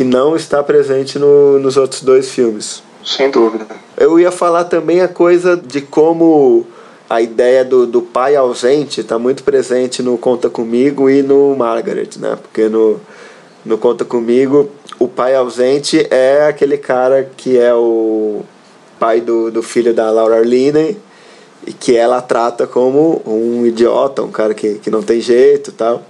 que 0.00 0.04
não 0.04 0.34
está 0.34 0.62
presente 0.62 1.18
no, 1.18 1.58
nos 1.58 1.76
outros 1.76 2.00
dois 2.00 2.30
filmes. 2.30 2.82
Sem 3.04 3.30
dúvida. 3.30 3.66
Eu 3.98 4.18
ia 4.18 4.32
falar 4.32 4.64
também 4.64 5.02
a 5.02 5.08
coisa 5.08 5.58
de 5.58 5.82
como 5.82 6.66
a 7.10 7.20
ideia 7.20 7.66
do, 7.66 7.86
do 7.86 8.00
pai 8.00 8.34
ausente 8.34 9.02
está 9.02 9.18
muito 9.18 9.44
presente 9.44 10.02
no 10.02 10.16
Conta 10.16 10.48
Comigo 10.48 11.10
e 11.10 11.20
no 11.20 11.54
Margaret, 11.54 12.08
né? 12.16 12.38
Porque 12.40 12.66
no, 12.66 12.98
no 13.62 13.76
Conta 13.76 14.02
Comigo, 14.02 14.70
o 14.98 15.06
pai 15.06 15.34
ausente 15.34 16.06
é 16.10 16.46
aquele 16.46 16.78
cara 16.78 17.30
que 17.36 17.58
é 17.58 17.74
o 17.74 18.40
pai 18.98 19.20
do, 19.20 19.50
do 19.50 19.62
filho 19.62 19.92
da 19.92 20.10
Laura 20.10 20.40
Linney, 20.40 20.96
e 21.66 21.74
que 21.74 21.94
ela 21.94 22.22
trata 22.22 22.66
como 22.66 23.20
um 23.26 23.66
idiota, 23.66 24.22
um 24.22 24.30
cara 24.30 24.54
que, 24.54 24.76
que 24.76 24.88
não 24.88 25.02
tem 25.02 25.20
jeito 25.20 25.72
tal. 25.72 26.02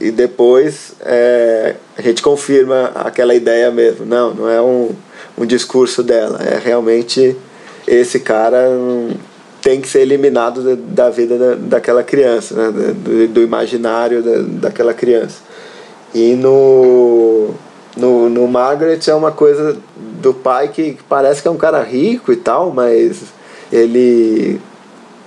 E 0.00 0.10
depois 0.10 0.92
é, 1.00 1.76
a 1.96 2.02
gente 2.02 2.22
confirma 2.22 2.92
aquela 2.94 3.34
ideia 3.34 3.70
mesmo. 3.70 4.04
Não, 4.04 4.34
não 4.34 4.48
é 4.48 4.60
um, 4.60 4.90
um 5.38 5.46
discurso 5.46 6.02
dela, 6.02 6.40
é 6.42 6.58
realmente 6.58 7.36
esse 7.86 8.20
cara 8.20 8.68
tem 9.60 9.80
que 9.80 9.88
ser 9.88 10.00
eliminado 10.00 10.62
da, 10.62 11.04
da 11.04 11.10
vida 11.10 11.38
da, 11.38 11.54
daquela 11.54 12.02
criança, 12.02 12.54
né? 12.54 12.70
do, 12.70 13.28
do 13.28 13.42
imaginário 13.42 14.22
da, 14.22 14.68
daquela 14.68 14.92
criança. 14.92 15.40
E 16.14 16.34
no, 16.34 17.50
no, 17.96 18.28
no 18.28 18.46
Margaret 18.46 19.00
é 19.06 19.14
uma 19.14 19.32
coisa 19.32 19.76
do 20.20 20.34
pai 20.34 20.68
que 20.68 20.98
parece 21.08 21.42
que 21.42 21.48
é 21.48 21.50
um 21.50 21.56
cara 21.56 21.82
rico 21.82 22.32
e 22.32 22.36
tal, 22.36 22.70
mas 22.70 23.22
ele 23.72 24.60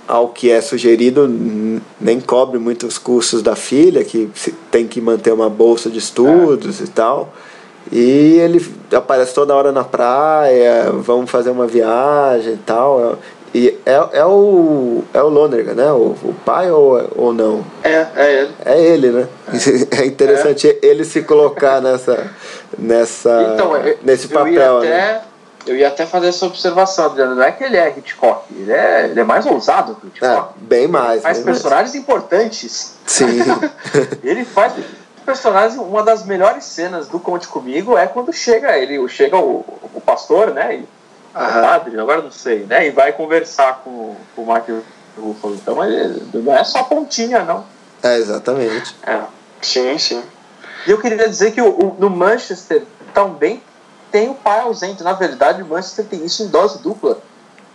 ao 0.08 0.28
que 0.28 0.50
é 0.50 0.60
sugerido, 0.62 1.28
nem 2.00 2.18
cobre 2.18 2.58
muitos 2.58 2.96
custos 2.96 3.42
da 3.42 3.54
filha, 3.54 4.02
que 4.02 4.30
tem 4.70 4.88
que 4.88 5.02
manter 5.02 5.32
uma 5.32 5.50
bolsa 5.50 5.90
de 5.90 5.98
estudos 5.98 6.80
é. 6.80 6.84
e 6.84 6.88
tal. 6.88 7.32
E 7.92 8.38
ele 8.38 8.66
aparece 8.92 9.34
toda 9.34 9.54
hora 9.54 9.70
na 9.70 9.84
praia, 9.84 10.90
vamos 10.92 11.30
fazer 11.30 11.50
uma 11.50 11.66
viagem 11.66 12.54
e 12.54 12.58
tal. 12.58 13.18
E 13.54 13.78
é, 13.86 14.08
é 14.12 14.24
o 14.26 15.02
é 15.12 15.22
o 15.22 15.28
Lonergan, 15.28 15.74
né? 15.74 15.90
O, 15.92 16.14
o 16.22 16.34
pai 16.44 16.70
ou, 16.70 17.00
ou 17.16 17.32
não? 17.32 17.64
É, 17.82 18.06
é 18.14 18.32
ele. 18.32 18.50
É 18.64 18.80
ele, 18.80 19.10
né? 19.10 19.28
É, 19.92 20.02
é 20.02 20.06
interessante 20.06 20.68
é. 20.68 20.78
ele 20.82 21.04
se 21.04 21.22
colocar 21.22 21.80
nessa, 21.80 22.30
nessa 22.78 23.52
então, 23.54 23.76
eu, 23.76 23.96
nesse 24.02 24.28
papel. 24.28 24.78
Até... 24.78 24.88
Né? 24.90 25.20
Eu 25.68 25.76
ia 25.76 25.88
até 25.88 26.06
fazer 26.06 26.28
essa 26.28 26.46
observação, 26.46 27.06
Adriano. 27.06 27.34
Não 27.34 27.42
é 27.42 27.52
que 27.52 27.62
ele 27.62 27.76
é 27.76 27.90
Hitchcock, 27.90 28.42
ele 28.50 28.72
é, 28.72 29.04
ele 29.04 29.20
é 29.20 29.24
mais 29.24 29.44
ousado 29.44 29.94
que 29.96 30.06
o 30.06 30.08
Hitchcock. 30.08 30.54
É, 30.56 30.64
bem 30.64 30.88
mais. 30.88 31.12
Ele 31.12 31.20
faz 31.20 31.36
bem 31.38 31.44
personagens 31.46 31.90
mais. 31.90 32.02
importantes. 32.02 32.94
Sim. 33.06 33.38
ele 34.24 34.44
faz 34.44 34.72
personagens. 35.26 35.78
Uma 35.78 36.02
das 36.02 36.24
melhores 36.24 36.64
cenas 36.64 37.06
do 37.08 37.20
Conte 37.20 37.46
Comigo 37.46 37.98
é 37.98 38.06
quando 38.06 38.32
chega 38.32 38.78
ele, 38.78 39.06
chega 39.08 39.36
o, 39.36 39.64
o 39.94 40.00
pastor, 40.00 40.52
né? 40.52 40.76
E, 40.76 40.88
o 41.34 41.62
padre, 41.62 42.00
agora 42.00 42.22
não 42.22 42.30
sei, 42.30 42.64
né? 42.64 42.86
E 42.86 42.90
vai 42.90 43.12
conversar 43.12 43.82
com, 43.84 44.16
com 44.34 44.42
o 44.42 44.46
Mark 44.46 44.66
Ruffalo. 45.16 45.54
Então 45.54 45.84
ele, 45.84 46.22
não 46.32 46.56
é 46.56 46.64
só 46.64 46.82
pontinha, 46.82 47.44
não. 47.44 47.64
É, 48.02 48.16
exatamente. 48.16 48.96
É. 49.06 49.20
Sim, 49.60 49.98
sim. 49.98 50.22
E 50.86 50.90
eu 50.90 50.98
queria 50.98 51.28
dizer 51.28 51.52
que 51.52 51.60
o, 51.60 51.68
o, 51.68 51.96
no 51.98 52.08
Manchester 52.08 52.82
também 53.12 53.62
tem 54.10 54.30
o 54.30 54.34
pai 54.34 54.60
ausente. 54.60 55.02
Na 55.02 55.12
verdade, 55.12 55.62
o 55.62 55.66
Manchester 55.66 56.04
tem 56.04 56.24
isso 56.24 56.42
em 56.42 56.48
dose 56.48 56.82
dupla, 56.82 57.18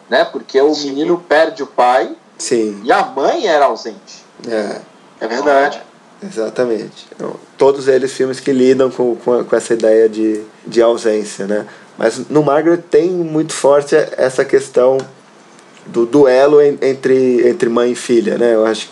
né? 0.10 0.26
Porque 0.26 0.60
o 0.62 0.74
Sim. 0.74 0.90
menino 0.90 1.24
perde 1.28 1.64
o 1.64 1.68
pai 1.68 2.16
Sim. 2.38 2.82
e 2.84 2.92
a 2.92 3.04
mãe 3.06 3.48
era 3.48 3.66
ausente. 3.66 4.24
É. 4.48 4.80
É 5.22 5.28
verdade. 5.28 5.82
Exatamente. 6.22 7.08
Então, 7.16 7.36
todos 7.58 7.88
eles 7.88 8.12
filmes 8.14 8.40
que 8.40 8.52
lidam 8.52 8.90
com, 8.90 9.16
com, 9.16 9.44
com, 9.44 9.56
essa 9.56 9.74
ideia 9.74 10.08
de, 10.08 10.44
de 10.66 10.82
ausência, 10.82 11.46
né? 11.46 11.66
Mas 11.98 12.30
no 12.30 12.42
Margaret 12.42 12.78
tem 12.78 13.10
muito 13.10 13.54
forte 13.54 13.96
essa 14.18 14.44
questão 14.44 14.98
do 15.86 16.06
duelo 16.06 16.62
entre, 16.62 17.48
entre 17.48 17.70
mãe 17.70 17.92
e 17.92 17.96
filha, 17.96 18.38
né? 18.38 18.56
Eu 18.56 18.66
acho 18.66 18.90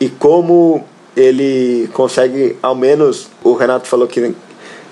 e 0.00 0.08
como 0.08 0.84
ele 1.16 1.88
consegue, 1.92 2.58
ao 2.62 2.74
menos 2.74 3.28
o 3.44 3.54
Renato 3.54 3.86
falou 3.86 4.08
que 4.08 4.34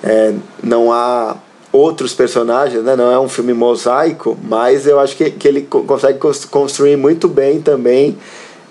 é, 0.04 0.34
não 0.62 0.92
há 0.92 1.36
outros 1.72 2.12
personagens, 2.12 2.82
né? 2.82 2.96
não 2.96 3.10
é 3.10 3.18
um 3.18 3.28
filme 3.28 3.52
mosaico, 3.52 4.36
mas 4.42 4.86
eu 4.86 4.98
acho 4.98 5.16
que, 5.16 5.30
que 5.30 5.46
ele 5.46 5.62
consegue 5.62 6.18
construir 6.50 6.96
muito 6.96 7.28
bem 7.28 7.60
também 7.60 8.18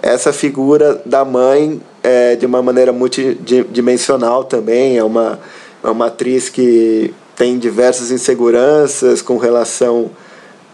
essa 0.02 0.32
figura 0.32 1.02
da 1.06 1.24
mãe 1.24 1.82
é, 2.04 2.36
de 2.36 2.46
uma 2.46 2.62
maneira 2.62 2.92
multidimensional 2.92 4.44
também. 4.44 4.98
É 4.98 5.04
uma, 5.04 5.40
é 5.84 5.90
uma 5.90 6.08
atriz 6.08 6.50
que 6.50 7.14
tem 7.36 7.58
diversas 7.58 8.12
inseguranças 8.12 9.22
com 9.22 9.38
relação 9.38 10.10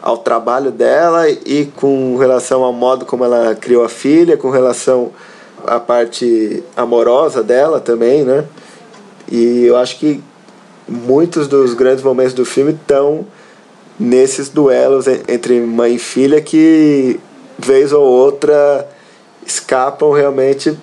ao 0.01 0.17
trabalho 0.17 0.71
dela 0.71 1.29
e 1.29 1.65
com 1.75 2.17
relação 2.17 2.63
ao 2.63 2.73
modo 2.73 3.05
como 3.05 3.23
ela 3.23 3.55
criou 3.55 3.83
a 3.83 3.89
filha, 3.89 4.37
com 4.37 4.49
relação 4.49 5.11
à 5.65 5.79
parte 5.79 6.63
amorosa 6.75 7.41
dela 7.41 7.79
também, 7.79 8.23
né? 8.23 8.45
E 9.31 9.65
eu 9.65 9.75
acho 9.77 9.97
que 9.97 10.21
muitos 10.87 11.47
dos 11.47 11.73
grandes 11.73 12.03
momentos 12.03 12.33
do 12.33 12.45
filme 12.45 12.73
estão 12.73 13.25
nesses 13.99 14.49
duelos 14.49 15.07
entre 15.07 15.59
mãe 15.61 15.95
e 15.95 15.99
filha 15.99 16.41
que 16.41 17.19
vez 17.57 17.93
ou 17.93 18.03
outra 18.03 18.87
escapam 19.45 20.11
realmente 20.11 20.77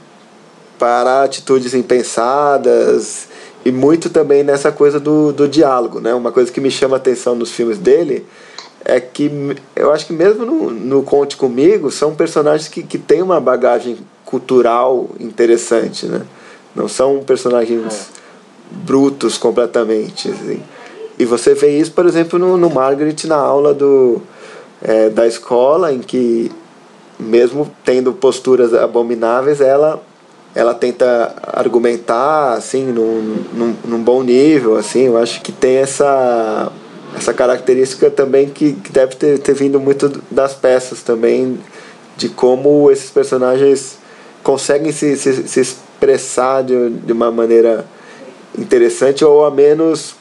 para 0.79 1.23
atitudes 1.23 1.75
impensadas 1.75 3.29
e 3.65 3.71
muito 3.71 4.11
também 4.11 4.43
nessa 4.43 4.73
coisa 4.73 4.99
do, 4.99 5.33
do 5.33 5.47
diálogo, 5.47 6.01
né? 6.01 6.13
Uma 6.15 6.33
coisa 6.33 6.51
que 6.51 6.61
me 6.61 6.71
chama 6.71 6.97
a 6.97 6.99
atenção 6.99 7.35
nos 7.35 7.53
filmes 7.53 7.79
dele 7.79 8.27
é 8.85 8.99
que 8.99 9.31
eu 9.77 9.93
acho 9.93 10.07
que 10.07 10.13
mesmo 10.13 10.45
no, 10.45 10.71
no 10.71 11.03
Conte 11.03 11.37
Comigo 11.37 11.91
são 11.91 12.15
personagens 12.15 12.69
que, 12.69 12.83
que 12.83 12.99
têm 12.99 13.23
uma 13.23 13.41
bagagem 13.41 13.99
cultural 14.25 15.11
interessante, 15.21 16.07
né? 16.07 16.23
Não 16.75 16.89
são 16.89 17.23
personagens 17.23 18.11
é 18.19 18.22
brutos 18.85 19.39
completamente. 19.39 20.31
Assim. 20.31 20.63
E 21.19 21.25
você 21.25 21.55
vê 21.55 21.79
isso, 21.79 21.93
por 21.93 22.07
exemplo, 22.07 22.39
no, 22.39 22.57
no 22.57 22.71
Margaret 22.71 23.17
na 23.27 23.37
aula 23.37 23.75
do, 23.75 24.21
é, 24.81 25.09
da 25.09 25.27
escola, 25.27 25.93
em 25.93 26.01
que, 26.01 26.51
mesmo 27.19 27.71
tendo 27.85 28.13
posturas 28.13 28.75
abomináveis, 28.75 29.61
ela, 29.61 30.03
ela 30.55 30.75
tenta 30.75 31.35
argumentar 31.43 32.55
assim, 32.55 32.87
num, 32.87 33.45
num, 33.53 33.75
num 33.85 34.03
bom 34.03 34.23
nível. 34.23 34.77
Assim, 34.77 35.07
eu 35.07 35.19
acho 35.19 35.43
que 35.43 35.53
tem 35.53 35.77
essa, 35.77 36.73
essa 37.17 37.33
característica 37.33 38.11
também 38.11 38.49
que, 38.49 38.73
que 38.73 38.91
deve 38.91 39.15
ter, 39.17 39.39
ter 39.39 39.55
vindo 39.55 39.79
muito 39.79 40.23
das 40.31 40.55
peças 40.55 41.03
também, 41.03 41.59
de 42.17 42.29
como 42.29 42.91
esses 42.91 43.11
personagens 43.11 43.99
conseguem 44.43 44.93
se, 44.93 45.17
se, 45.17 45.47
se 45.47 45.61
expressar 45.61 46.63
de, 46.63 46.91
de 46.91 47.13
uma 47.13 47.31
maneira 47.31 47.87
interessante 48.57 49.25
ou 49.25 49.45
a 49.45 49.51
menos 49.51 50.15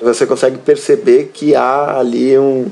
você 0.00 0.26
consegue 0.26 0.58
perceber 0.58 1.30
que 1.32 1.54
há 1.54 1.98
ali 1.98 2.38
um 2.38 2.70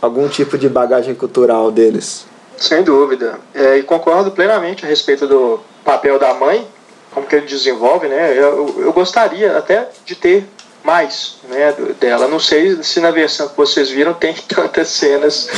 algum 0.00 0.28
tipo 0.28 0.56
de 0.56 0.68
bagagem 0.68 1.14
cultural 1.14 1.70
deles. 1.70 2.26
Sem 2.56 2.82
dúvida. 2.82 3.38
É, 3.54 3.78
e 3.78 3.82
concordo 3.82 4.30
plenamente 4.30 4.84
a 4.84 4.88
respeito 4.88 5.26
do 5.26 5.60
papel 5.84 6.18
da 6.18 6.34
mãe, 6.34 6.66
como 7.12 7.26
que 7.26 7.36
ele 7.36 7.46
desenvolve, 7.46 8.08
né? 8.08 8.32
Eu, 8.38 8.74
eu 8.78 8.92
gostaria 8.92 9.56
até 9.56 9.88
de 10.04 10.14
ter 10.14 10.46
mais 10.86 11.34
né, 11.48 11.74
dela. 12.00 12.28
Não 12.28 12.38
sei 12.38 12.80
se 12.82 13.00
na 13.00 13.10
versão 13.10 13.48
que 13.48 13.56
vocês 13.56 13.90
viram 13.90 14.14
tem 14.14 14.32
tantas 14.46 14.88
cenas 14.88 15.48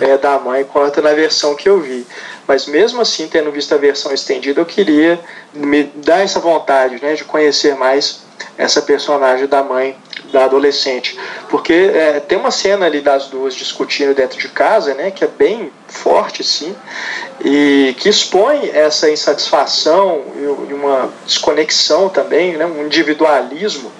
é, 0.00 0.16
da 0.16 0.38
mãe 0.38 0.64
quanto 0.64 1.02
na 1.02 1.12
versão 1.12 1.54
que 1.54 1.68
eu 1.68 1.78
vi. 1.78 2.06
Mas 2.46 2.66
mesmo 2.66 3.02
assim, 3.02 3.28
tendo 3.28 3.52
visto 3.52 3.74
a 3.74 3.76
versão 3.76 4.12
estendida, 4.12 4.58
eu 4.58 4.66
queria 4.66 5.20
me 5.52 5.84
dar 5.84 6.20
essa 6.20 6.40
vontade 6.40 6.98
né, 7.02 7.14
de 7.14 7.22
conhecer 7.22 7.76
mais 7.76 8.26
essa 8.56 8.80
personagem 8.80 9.46
da 9.46 9.62
mãe 9.62 9.94
da 10.32 10.44
adolescente. 10.44 11.18
Porque 11.50 11.72
é, 11.72 12.20
tem 12.20 12.38
uma 12.38 12.50
cena 12.50 12.86
ali 12.86 13.02
das 13.02 13.26
duas 13.26 13.54
discutindo 13.54 14.14
dentro 14.14 14.38
de 14.38 14.48
casa, 14.48 14.94
né, 14.94 15.10
que 15.10 15.22
é 15.22 15.28
bem 15.28 15.70
forte, 15.86 16.42
sim, 16.42 16.74
e 17.44 17.94
que 17.98 18.08
expõe 18.08 18.70
essa 18.72 19.10
insatisfação 19.10 20.22
e 20.68 20.72
uma 20.72 21.10
desconexão 21.26 22.08
também, 22.08 22.56
né, 22.56 22.64
um 22.64 22.86
individualismo 22.86 23.92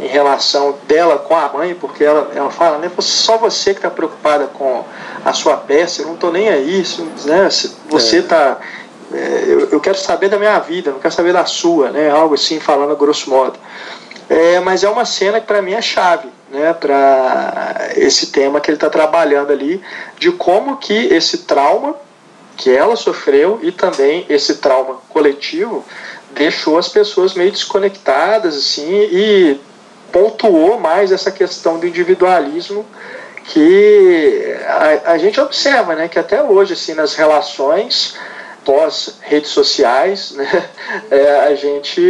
em 0.00 0.06
relação 0.06 0.78
dela 0.88 1.18
com 1.18 1.36
a 1.36 1.48
mãe, 1.52 1.74
porque 1.74 2.02
ela, 2.02 2.30
ela 2.34 2.50
fala, 2.50 2.78
né, 2.78 2.90
só 2.98 3.36
você 3.36 3.72
que 3.72 3.78
está 3.78 3.90
preocupada 3.90 4.46
com 4.46 4.84
a 5.24 5.32
sua 5.34 5.58
peça, 5.58 6.00
eu 6.00 6.06
não 6.06 6.14
estou 6.14 6.32
nem 6.32 6.48
aí, 6.48 6.82
né, 7.24 7.48
você 7.88 8.18
está... 8.18 8.58
É, 9.12 9.44
eu, 9.46 9.68
eu, 9.70 9.80
quero 9.80 9.98
saber 9.98 10.28
da 10.28 10.38
minha 10.38 10.58
vida, 10.60 10.92
não 10.92 11.00
quero 11.00 11.12
saber 11.12 11.32
da 11.32 11.44
sua, 11.44 11.90
né, 11.90 12.10
algo 12.10 12.34
assim, 12.34 12.60
falando 12.60 12.92
a 12.92 12.94
grosso 12.94 13.28
modo. 13.28 13.58
É, 14.28 14.60
mas 14.60 14.84
é 14.84 14.88
uma 14.88 15.04
cena 15.04 15.40
que 15.40 15.46
para 15.46 15.60
mim 15.60 15.72
é 15.72 15.82
chave, 15.82 16.28
né, 16.48 16.72
para 16.72 17.90
esse 17.96 18.28
tema 18.28 18.60
que 18.60 18.70
ele 18.70 18.76
está 18.76 18.88
trabalhando 18.88 19.52
ali, 19.52 19.82
de 20.16 20.30
como 20.30 20.76
que 20.76 20.94
esse 20.94 21.38
trauma 21.38 21.96
que 22.56 22.70
ela 22.70 22.94
sofreu 22.94 23.58
e 23.62 23.72
também 23.72 24.24
esse 24.28 24.56
trauma 24.56 24.98
coletivo 25.08 25.84
deixou 26.32 26.78
as 26.78 26.88
pessoas 26.88 27.34
meio 27.34 27.50
desconectadas 27.50 28.54
assim 28.56 28.92
e 28.92 29.60
pontuou 30.12 30.78
mais 30.78 31.12
essa 31.12 31.30
questão 31.30 31.78
do 31.78 31.86
individualismo 31.86 32.84
que 33.44 34.56
a, 34.66 35.12
a 35.12 35.18
gente 35.18 35.40
observa, 35.40 35.94
né, 35.94 36.08
que 36.08 36.18
até 36.18 36.42
hoje, 36.42 36.74
assim, 36.74 36.94
nas 36.94 37.14
relações 37.14 38.16
pós 38.64 39.16
redes 39.22 39.50
sociais, 39.50 40.32
né, 40.32 40.68
é, 41.10 41.40
a 41.40 41.54
gente 41.54 42.00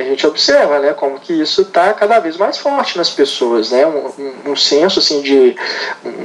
a 0.00 0.04
gente 0.04 0.26
observa, 0.26 0.78
né, 0.78 0.92
como 0.92 1.18
que 1.18 1.32
isso 1.32 1.62
está 1.62 1.92
cada 1.94 2.18
vez 2.18 2.36
mais 2.36 2.58
forte 2.58 2.96
nas 2.98 3.10
pessoas, 3.10 3.70
né, 3.70 3.86
um, 3.86 4.12
um, 4.18 4.52
um 4.52 4.56
senso 4.56 4.98
assim 4.98 5.22
de 5.22 5.56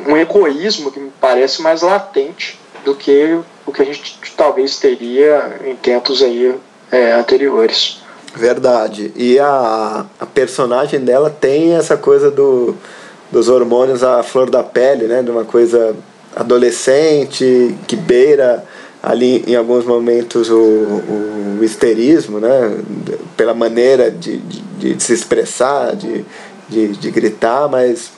um 0.08 0.18
egoísmo 0.18 0.92
que 0.92 1.00
me 1.00 1.12
parece 1.20 1.62
mais 1.62 1.82
latente 1.82 2.60
do 2.84 2.94
que 2.94 3.40
o 3.66 3.72
que 3.72 3.82
a 3.82 3.86
gente 3.86 4.20
talvez 4.36 4.78
teria 4.78 5.60
em 5.66 5.76
tempos 5.76 6.22
aí 6.22 6.56
é, 6.92 7.12
anteriores. 7.14 8.02
Verdade. 8.36 9.12
E 9.16 9.40
a, 9.40 10.06
a 10.20 10.26
personagem 10.26 11.00
dela 11.00 11.30
tem 11.30 11.74
essa 11.76 11.98
coisa 11.98 12.30
do, 12.30 12.76
dos 13.32 13.50
hormônios 13.50 14.04
à 14.04 14.22
flor 14.24 14.50
da 14.50 14.64
pele, 14.64 15.08
né? 15.08 15.24
De 15.24 15.32
uma 15.32 15.46
coisa 15.46 15.96
adolescente, 16.36 17.76
que 17.88 17.96
beira 17.96 18.64
ali 19.02 19.44
em 19.48 19.56
alguns 19.56 19.86
momentos 19.86 20.50
o, 20.50 20.56
o 20.56 21.60
histerismo, 21.64 22.40
né? 22.40 22.78
Pela 23.36 23.54
maneira 23.54 24.12
de, 24.12 24.38
de, 24.38 24.62
de 24.94 25.04
se 25.04 25.14
expressar, 25.14 25.96
de, 25.96 26.26
de, 26.68 26.90
de 26.90 27.12
gritar, 27.12 27.68
mas, 27.68 28.12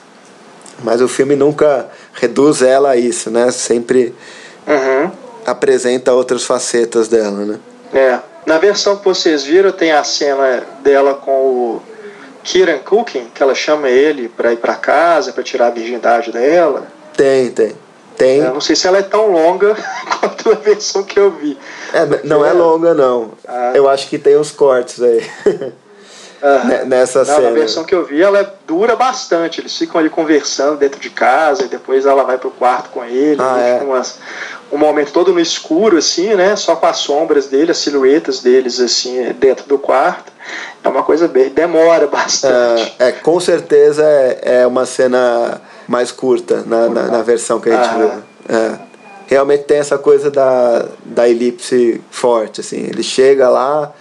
mas 0.83 1.01
o 1.01 1.07
filme 1.07 1.35
nunca 1.35 1.87
reduz 2.13 2.61
ela 2.61 2.91
a 2.91 2.97
isso, 2.97 3.29
né? 3.29 3.49
Sempre 3.51 4.13
uhum. 4.67 5.11
apresenta 5.45 6.13
outras 6.13 6.43
facetas 6.43 7.07
dela, 7.07 7.45
né? 7.45 7.59
É. 7.93 8.30
Na 8.45 8.57
versão 8.57 8.97
que 8.97 9.05
vocês 9.05 9.43
viram, 9.43 9.71
tem 9.71 9.91
a 9.91 10.03
cena 10.03 10.63
dela 10.83 11.13
com 11.13 11.31
o 11.31 11.81
Kieran 12.43 12.79
Cooking, 12.79 13.27
que 13.33 13.41
ela 13.41 13.53
chama 13.53 13.89
ele 13.89 14.27
para 14.27 14.51
ir 14.53 14.57
para 14.57 14.75
casa, 14.75 15.31
para 15.31 15.43
tirar 15.43 15.67
a 15.67 15.71
virgindade 15.71 16.31
dela. 16.31 16.87
Tem, 17.15 17.51
tem. 17.51 17.75
Tem. 18.17 18.39
Eu 18.39 18.53
não 18.53 18.61
sei 18.61 18.75
se 18.75 18.87
ela 18.87 18.97
é 18.97 19.01
tão 19.01 19.31
longa 19.31 19.75
quanto 20.19 20.51
a 20.51 20.55
versão 20.55 21.03
que 21.03 21.17
eu 21.17 21.31
vi. 21.31 21.57
É, 21.93 22.05
não 22.23 22.45
é 22.45 22.51
longa, 22.51 22.93
não. 22.93 23.31
Ah. 23.47 23.71
Eu 23.73 23.89
acho 23.89 24.07
que 24.07 24.19
tem 24.19 24.37
uns 24.37 24.51
cortes 24.51 25.01
aí. 25.01 25.23
Nessa 26.85 27.19
não, 27.19 27.25
cena. 27.25 27.41
Na 27.41 27.51
versão 27.51 27.83
que 27.83 27.93
eu 27.93 28.03
vi, 28.03 28.21
ela 28.21 28.55
dura 28.65 28.95
bastante. 28.95 29.61
Eles 29.61 29.77
ficam 29.77 29.99
ali 29.99 30.09
conversando 30.09 30.77
dentro 30.77 30.99
de 30.99 31.09
casa 31.09 31.65
e 31.65 31.67
depois 31.67 32.05
ela 32.05 32.23
vai 32.23 32.37
pro 32.37 32.49
quarto 32.49 32.89
com 32.89 33.03
ele. 33.05 33.39
Ah, 33.39 33.59
é. 33.59 33.83
umas, 33.83 34.19
um 34.71 34.77
momento 34.77 35.11
todo 35.11 35.31
no 35.31 35.39
escuro, 35.39 35.97
assim, 35.97 36.33
né? 36.33 36.55
Só 36.55 36.75
com 36.75 36.85
as 36.87 36.97
sombras 36.97 37.47
dele, 37.47 37.71
as 37.71 37.77
silhuetas 37.77 38.39
deles, 38.39 38.79
assim, 38.79 39.31
dentro 39.33 39.67
do 39.67 39.77
quarto. 39.77 40.31
É 40.83 40.89
uma 40.89 41.03
coisa 41.03 41.27
bem. 41.27 41.49
demora 41.49 42.07
bastante. 42.07 42.95
É, 42.97 43.09
é 43.09 43.11
com 43.11 43.39
certeza 43.39 44.03
é, 44.03 44.61
é 44.61 44.67
uma 44.67 44.85
cena 44.85 45.61
mais 45.87 46.11
curta 46.11 46.63
na, 46.65 46.89
na, 46.89 47.03
na 47.03 47.21
versão 47.21 47.59
que 47.59 47.69
a 47.69 47.75
gente 47.75 47.89
ah. 47.89 47.97
viu. 47.97 48.57
É. 48.57 48.91
Realmente 49.27 49.63
tem 49.63 49.77
essa 49.77 49.97
coisa 49.97 50.29
da, 50.29 50.87
da 51.05 51.29
elipse 51.29 52.01
forte, 52.09 52.59
assim. 52.59 52.79
Ele 52.79 53.03
chega 53.03 53.47
lá 53.47 53.93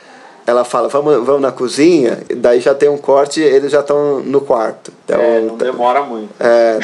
ela 0.46 0.64
fala, 0.64 0.88
vamos, 0.88 1.24
vamos 1.24 1.40
na 1.40 1.52
cozinha, 1.52 2.22
daí 2.36 2.60
já 2.60 2.74
tem 2.74 2.88
um 2.88 2.98
corte 2.98 3.40
eles 3.40 3.70
já 3.70 3.80
estão 3.80 4.20
no 4.20 4.40
quarto. 4.40 4.92
Então, 5.04 5.20
é, 5.20 5.40
não 5.40 5.56
tá- 5.56 5.64
demora 5.64 6.02
muito. 6.02 6.30
É, 6.40 6.78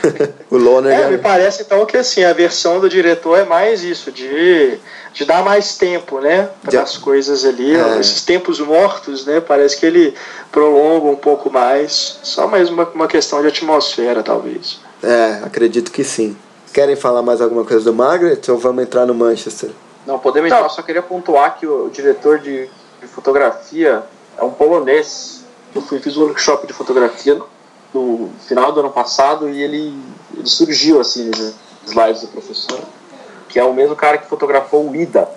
o 0.50 0.56
Loner. 0.56 0.92
É, 0.92 1.10
me 1.10 1.18
parece 1.18 1.62
então 1.62 1.84
que 1.84 1.96
assim, 1.96 2.24
a 2.24 2.32
versão 2.32 2.80
do 2.80 2.88
diretor 2.88 3.38
é 3.38 3.44
mais 3.44 3.82
isso, 3.82 4.10
de, 4.10 4.78
de 5.12 5.24
dar 5.24 5.44
mais 5.44 5.76
tempo, 5.76 6.20
né? 6.20 6.48
Para 6.62 6.82
as 6.82 6.96
coisas 6.96 7.44
ali, 7.44 7.76
é. 7.76 7.98
esses 7.98 8.24
tempos 8.24 8.60
mortos, 8.60 9.26
né? 9.26 9.40
Parece 9.40 9.78
que 9.78 9.86
ele 9.86 10.14
prolonga 10.50 11.06
um 11.06 11.16
pouco 11.16 11.50
mais. 11.50 12.18
Só 12.22 12.46
mais 12.46 12.70
uma, 12.70 12.84
uma 12.94 13.06
questão 13.06 13.40
de 13.42 13.48
atmosfera, 13.48 14.22
talvez. 14.22 14.80
É, 15.02 15.40
acredito 15.44 15.90
que 15.90 16.04
sim. 16.04 16.36
Querem 16.72 16.94
falar 16.94 17.22
mais 17.22 17.40
alguma 17.40 17.64
coisa 17.64 17.84
do 17.84 17.92
Margaret 17.92 18.40
ou 18.48 18.56
vamos 18.56 18.82
entrar 18.84 19.04
no 19.04 19.14
Manchester? 19.14 19.70
Não, 20.06 20.18
podemos 20.18 20.50
entrar, 20.50 20.68
só 20.68 20.82
queria 20.82 21.02
pontuar 21.02 21.58
que 21.58 21.66
o 21.66 21.90
diretor 21.90 22.38
de 22.38 22.68
de 23.00 23.06
fotografia 23.06 24.02
é 24.36 24.44
um 24.44 24.50
polonês. 24.50 25.44
Eu 25.74 25.82
fui, 25.82 25.98
fiz 26.00 26.16
um 26.16 26.22
workshop 26.22 26.66
de 26.66 26.72
fotografia 26.72 27.40
no 27.92 28.30
final 28.46 28.72
do 28.72 28.80
ano 28.80 28.90
passado 28.90 29.48
e 29.48 29.62
ele, 29.62 29.94
ele 30.36 30.46
surgiu 30.48 31.00
assim 31.00 31.26
nos 31.26 31.54
slides 31.86 32.22
do 32.22 32.28
professor, 32.28 32.80
que 33.48 33.58
é 33.58 33.64
o 33.64 33.72
mesmo 33.72 33.96
cara 33.96 34.18
que 34.18 34.28
fotografou 34.28 34.88
o 34.88 34.94
Ida. 34.94 35.28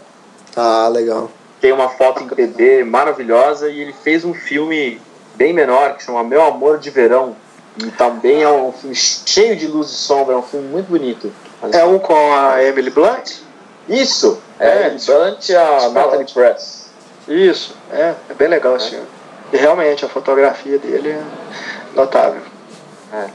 Ah, 0.56 0.88
legal. 0.88 1.30
Tem 1.60 1.72
uma 1.72 1.90
foto 1.90 2.24
em 2.24 2.28
3D 2.28 2.84
maravilhosa 2.84 3.70
e 3.70 3.80
ele 3.80 3.94
fez 3.94 4.26
um 4.26 4.34
filme 4.34 5.00
bem 5.36 5.54
menor 5.54 5.96
que 5.96 6.04
chama 6.04 6.24
Meu 6.24 6.44
Amor 6.44 6.78
de 6.78 6.90
Verão. 6.90 7.36
E 7.78 7.90
também 7.92 8.44
é 8.44 8.50
um 8.50 8.72
filme 8.72 8.96
cheio 8.96 9.56
de 9.56 9.66
luz 9.66 9.90
e 9.90 9.96
sombra, 9.96 10.36
é 10.36 10.38
um 10.38 10.44
filme 10.44 10.68
muito 10.68 10.88
bonito. 10.88 11.34
É 11.72 11.84
um 11.84 11.98
com 11.98 12.34
a 12.34 12.62
Emily 12.64 12.92
Blunt? 12.92 13.38
Isso, 13.90 14.40
é, 14.60 14.68
é 14.68 14.88
Emily 14.88 15.04
Blunt 15.06 15.50
e 15.50 15.56
a 15.56 15.90
Natalie 15.90 16.32
Press. 16.32 16.83
Isso, 17.28 17.76
é, 17.92 18.14
é 18.30 18.34
bem 18.34 18.48
legal 18.48 18.76
esse 18.76 18.92
filme. 18.92 19.06
E 19.52 19.58
realmente 19.58 20.04
a 20.04 20.10
fotografia 20.10 20.78
dele 20.78 21.10
é 21.10 21.22
notável. 21.96 22.42
É. 23.14 23.28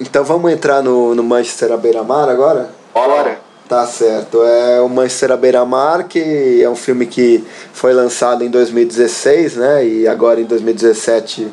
Então 0.00 0.24
vamos 0.24 0.50
entrar 0.50 0.82
no, 0.82 1.14
no 1.14 1.22
Manchester 1.22 1.72
à 1.72 1.76
beira-mar 1.76 2.28
agora? 2.28 2.70
Bora! 2.92 3.38
Tá 3.68 3.86
certo. 3.86 4.42
É 4.42 4.80
o 4.80 4.88
Manchester 4.88 5.30
à 5.30 5.36
beira-mar, 5.36 6.08
que 6.08 6.60
é 6.60 6.68
um 6.68 6.74
filme 6.74 7.06
que 7.06 7.44
foi 7.72 7.92
lançado 7.92 8.42
em 8.42 8.50
2016, 8.50 9.56
né? 9.56 9.86
E 9.86 10.08
agora 10.08 10.40
em 10.40 10.44
2017 10.44 11.46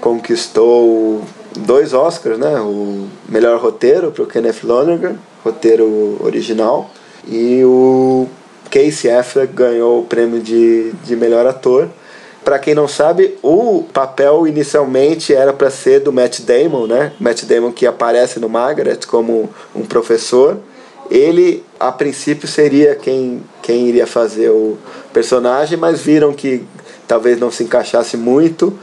conquistou 0.00 1.22
dois 1.56 1.94
Oscars, 1.94 2.38
né? 2.38 2.60
O 2.60 3.08
melhor 3.26 3.58
roteiro 3.58 4.12
para 4.12 4.22
o 4.22 4.26
Kenneth 4.26 4.64
Lonergan, 4.64 5.16
roteiro 5.42 6.18
original, 6.22 6.90
e 7.26 7.64
o 7.64 8.28
Casey 8.76 9.10
Affleck 9.10 9.54
ganhou 9.54 10.00
o 10.00 10.04
prêmio 10.04 10.38
de, 10.38 10.92
de 11.02 11.16
melhor 11.16 11.46
ator. 11.46 11.88
Para 12.44 12.58
quem 12.58 12.74
não 12.74 12.86
sabe, 12.86 13.34
o 13.42 13.84
papel 13.90 14.46
inicialmente 14.46 15.34
era 15.34 15.50
para 15.50 15.70
ser 15.70 16.00
do 16.00 16.12
Matt 16.12 16.40
Damon, 16.40 16.86
né? 16.86 17.12
Matt 17.18 17.44
Damon 17.44 17.72
que 17.72 17.86
aparece 17.86 18.38
no 18.38 18.50
Margaret 18.50 18.98
como 19.06 19.48
um 19.74 19.80
professor. 19.80 20.58
Ele, 21.10 21.64
a 21.80 21.90
princípio, 21.90 22.46
seria 22.46 22.94
quem, 22.94 23.42
quem 23.62 23.88
iria 23.88 24.06
fazer 24.06 24.50
o 24.50 24.76
personagem, 25.10 25.78
mas 25.78 26.02
viram 26.02 26.34
que 26.34 26.62
talvez 27.08 27.40
não 27.40 27.50
se 27.50 27.64
encaixasse 27.64 28.18
muito. 28.18 28.78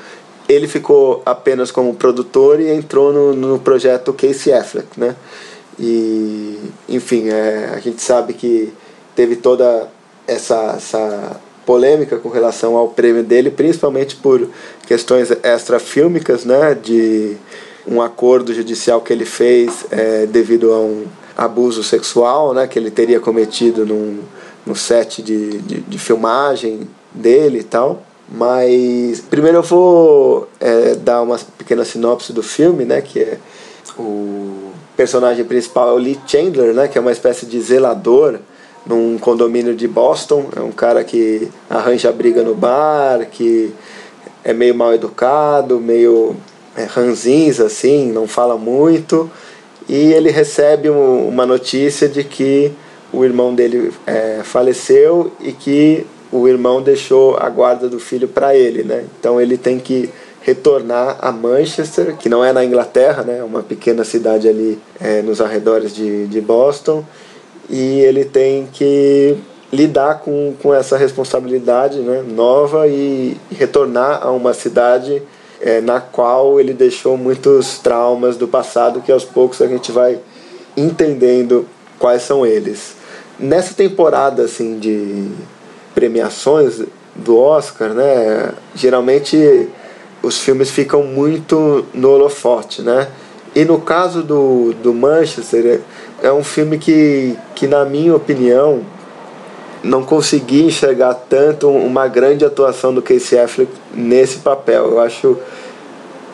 Ele 0.50 0.68
ficou 0.68 1.22
apenas 1.24 1.70
como 1.70 1.94
produtor 1.94 2.60
e 2.60 2.68
entrou 2.68 3.14
no, 3.14 3.34
no 3.36 3.60
projeto 3.60 4.12
Casey 4.12 4.54
Affleck, 4.54 4.88
né? 5.00 5.16
E, 5.80 6.58
enfim, 6.90 7.30
é, 7.30 7.74
a 7.76 7.80
gente 7.80 8.02
sabe 8.02 8.34
que 8.34 8.74
teve 9.16 9.36
toda 9.36 9.88
essa, 10.28 10.76
essa 10.78 11.42
polêmica 11.66 12.18
com 12.18 12.30
relação 12.30 12.76
ao 12.76 12.90
prêmio 12.90 13.24
dele, 13.24 13.50
principalmente 13.50 14.16
por 14.16 14.48
questões 14.88 15.32
extrafílmicas, 15.32 16.46
né, 16.46 16.76
de 16.76 17.38
um 17.88 18.02
acordo 18.02 18.54
judicial 18.54 19.02
que 19.02 19.12
ele 19.12 19.26
fez 19.26 19.86
é, 19.92 20.26
devido 20.26 20.72
a 20.72 20.80
um 20.80 21.06
abuso 21.36 21.84
sexual, 21.84 22.54
né, 22.54 22.68
que 22.68 22.78
ele 22.78 22.92
teria 22.92 23.20
cometido 23.20 23.86
num, 23.86 24.20
no 24.66 24.76
set 24.76 25.22
de, 25.22 25.60
de, 25.60 25.82
de 25.82 25.98
filmagem 25.98 26.88
dele 27.12 27.60
e 27.60 27.64
tal. 27.64 28.04
Mas 28.30 29.20
primeiro 29.20 29.58
eu 29.58 29.64
vou 29.64 30.48
é, 30.60 30.96
dar 30.96 31.22
uma 31.22 31.38
pequena 31.58 31.84
sinopse 31.84 32.32
do 32.32 32.42
filme, 32.42 32.86
né, 32.86 33.02
que 33.02 33.20
é 33.20 33.38
o 33.98 34.72
personagem 34.96 35.44
principal 35.44 35.90
é 35.90 35.94
o 35.94 35.98
Lee 35.98 36.20
Chandler, 36.26 36.74
né, 36.74 36.88
que 36.88 36.98
é 36.98 37.02
uma 37.02 37.12
espécie 37.12 37.46
de 37.46 37.60
zelador 37.60 38.40
num 38.86 39.18
condomínio 39.18 39.76
de 39.76 39.88
Boston. 39.88 40.46
É 40.56 40.60
um 40.60 40.72
cara 40.72 41.04
que 41.04 41.48
arranja 41.70 42.12
briga 42.12 42.44
no 42.44 42.54
bar, 42.54 43.28
que 43.32 43.74
é 44.44 44.54
meio 44.54 44.76
mal 44.76 44.94
educado, 44.94 45.80
meio 45.80 46.36
é, 46.76 46.84
ranzinza, 46.84 47.66
assim, 47.66 48.12
não 48.12 48.28
fala 48.28 48.58
muito. 48.58 49.30
E 49.88 50.14
ele 50.14 50.30
recebe 50.30 50.90
um, 50.90 51.28
uma 51.28 51.46
notícia 51.46 52.08
de 52.08 52.24
que 52.24 52.72
o 53.12 53.24
irmão 53.24 53.54
dele 53.54 53.92
é, 54.08 54.42
faleceu 54.44 55.32
e 55.40 55.52
que 55.52 56.06
o 56.32 56.48
irmão 56.48 56.82
deixou 56.82 57.38
a 57.38 57.48
guarda 57.48 57.88
do 57.88 58.00
filho 58.00 58.28
para 58.28 58.56
ele, 58.56 58.84
né? 58.84 59.06
Então 59.20 59.40
ele 59.40 59.56
tem 59.58 59.78
que 59.78 60.10
retornar 60.42 61.18
a 61.22 61.32
Manchester, 61.32 62.16
que 62.18 62.28
não 62.28 62.44
é 62.44 62.52
na 62.52 62.66
Inglaterra, 62.66 63.24
né? 63.24 63.38
É 63.38 63.44
uma 63.44 63.62
pequena 63.62 64.04
cidade 64.04 64.48
ali 64.48 64.80
é, 65.00 65.22
nos 65.22 65.40
arredores 65.40 65.96
de, 65.96 66.26
de 66.28 66.42
Boston 66.42 67.06
e 67.70 68.00
ele 68.02 68.26
tem 68.26 68.68
que 68.72 69.38
lidar 69.72 70.20
com, 70.20 70.54
com 70.62 70.74
essa 70.74 70.96
responsabilidade 70.98 72.00
né, 72.00 72.24
nova 72.28 72.88
e, 72.88 73.36
retornar 73.52 74.22
a 74.22 74.32
uma 74.32 74.54
cidade 74.54 75.22
é, 75.60 75.82
na 75.82 76.00
qual 76.00 76.60
ele 76.60 76.74
deixou 76.74 77.18
muitos 77.18 77.80
traumas 77.80 78.38
do 78.38 78.48
passado 78.48 79.02
que 79.02 79.12
aos 79.12 79.26
poucos 79.26 79.62
a 79.62 79.68
gente 79.68 79.92
vai 79.92 80.20
entendendo 80.78 81.66
quais 81.98 82.22
são 82.22 82.46
eles. 82.46 82.96
Nessa 83.40 83.74
temporada 83.74 84.44
assim 84.44 84.78
de 84.78 85.30
premiações 85.96 86.84
do 87.16 87.38
Oscar, 87.38 87.90
né, 87.90 88.52
geralmente 88.76 89.70
os 90.22 90.40
filmes 90.40 90.70
ficam 90.70 91.04
muito 91.04 91.86
no 91.94 92.12
holofote, 92.12 92.82
né? 92.82 93.08
E 93.56 93.66
no 93.66 93.80
caso 93.80 94.24
do, 94.24 94.74
do 94.82 94.94
Manchester, 94.94 95.82
é 96.24 96.32
um 96.32 96.44
filme 96.44 96.78
que, 96.78 97.38
que, 97.54 97.68
na 97.68 97.84
minha 97.84 98.16
opinião, 98.16 98.82
não 99.84 100.04
consegui 100.04 100.64
enxergar 100.64 101.14
tanto 101.14 101.70
uma 101.70 102.08
grande 102.08 102.46
atuação 102.46 102.94
do 102.94 103.02
Casey 103.02 103.38
Affleck 103.38 103.70
nesse 103.94 104.38
papel. 104.38 104.92
Eu 104.92 105.00
acho 105.02 105.38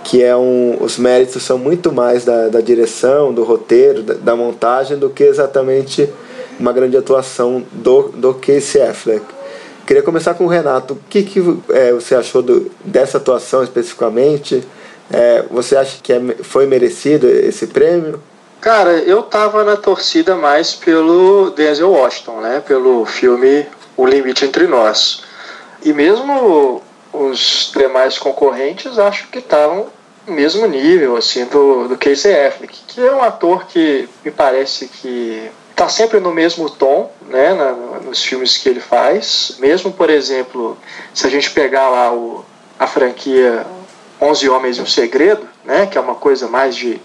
que 0.03 0.23
é 0.23 0.37
um, 0.37 0.77
os 0.79 0.99
méritos 0.99 1.41
são 1.41 1.57
muito 1.57 1.91
mais 1.91 2.23
da, 2.23 2.49
da 2.49 2.61
direção, 2.61 3.33
do 3.33 3.43
roteiro, 3.43 4.03
da, 4.03 4.13
da, 4.13 4.35
montagem, 4.35 4.95
do 4.95 5.09
que 5.09 5.23
exatamente 5.23 6.07
uma 6.59 6.71
grande 6.71 6.95
atuação 6.95 7.63
do, 7.71 8.09
do 8.09 8.35
Casey 8.35 8.83
Affleck. 8.83 9.25
Queria 9.87 10.03
começar 10.03 10.35
com 10.35 10.45
o 10.45 10.47
Renato. 10.47 10.93
O 10.93 10.99
que, 11.09 11.23
que 11.23 11.39
é, 11.69 11.91
você 11.91 12.13
achou 12.13 12.43
do, 12.43 12.69
dessa 12.85 13.17
atuação 13.17 13.63
especificamente? 13.63 14.63
É, 15.11 15.43
você 15.49 15.75
acha 15.75 15.97
que 16.03 16.13
é, 16.13 16.21
foi 16.43 16.67
merecido 16.67 17.27
esse 17.27 17.65
prêmio? 17.65 18.21
Cara, 18.61 18.91
eu 18.91 19.23
tava 19.23 19.63
na 19.63 19.77
torcida 19.77 20.35
mais 20.35 20.73
pelo 20.75 21.49
Denzel 21.51 21.91
Washington, 21.91 22.41
né? 22.41 22.59
Pelo 22.59 23.05
filme 23.05 23.65
O 23.95 24.05
Limite 24.05 24.43
Entre 24.43 24.67
Nós. 24.67 25.23
E 25.81 25.93
mesmo 25.93 26.81
os 27.13 27.71
demais 27.73 28.17
concorrentes 28.17 28.99
acho 28.99 29.27
que 29.27 29.39
estavam 29.39 29.87
no 30.27 30.33
mesmo 30.33 30.67
nível, 30.67 31.15
assim, 31.15 31.45
do, 31.45 31.87
do 31.87 31.97
Casey 31.97 32.47
Affleck, 32.47 32.77
que 32.85 33.01
é 33.01 33.11
um 33.15 33.23
ator 33.23 33.65
que 33.65 34.09
me 34.23 34.29
parece 34.29 34.87
que 34.87 35.49
está 35.71 35.87
sempre 35.87 36.19
no 36.19 36.33
mesmo 36.33 36.69
tom, 36.69 37.09
né, 37.29 37.53
na, 37.53 37.71
nos 38.01 38.21
filmes 38.21 38.57
que 38.57 38.67
ele 38.67 38.81
faz. 38.81 39.55
Mesmo, 39.59 39.93
por 39.93 40.09
exemplo, 40.09 40.77
se 41.13 41.25
a 41.25 41.29
gente 41.29 41.49
pegar 41.51 41.89
lá 41.89 42.13
o, 42.13 42.43
a 42.77 42.85
franquia 42.85 43.65
11 44.21 44.49
Homens 44.49 44.77
e 44.77 44.81
um 44.81 44.85
Segredo, 44.85 45.47
né, 45.63 45.85
que 45.85 45.97
é 45.97 46.01
uma 46.01 46.15
coisa 46.15 46.49
mais 46.49 46.75
de 46.75 47.01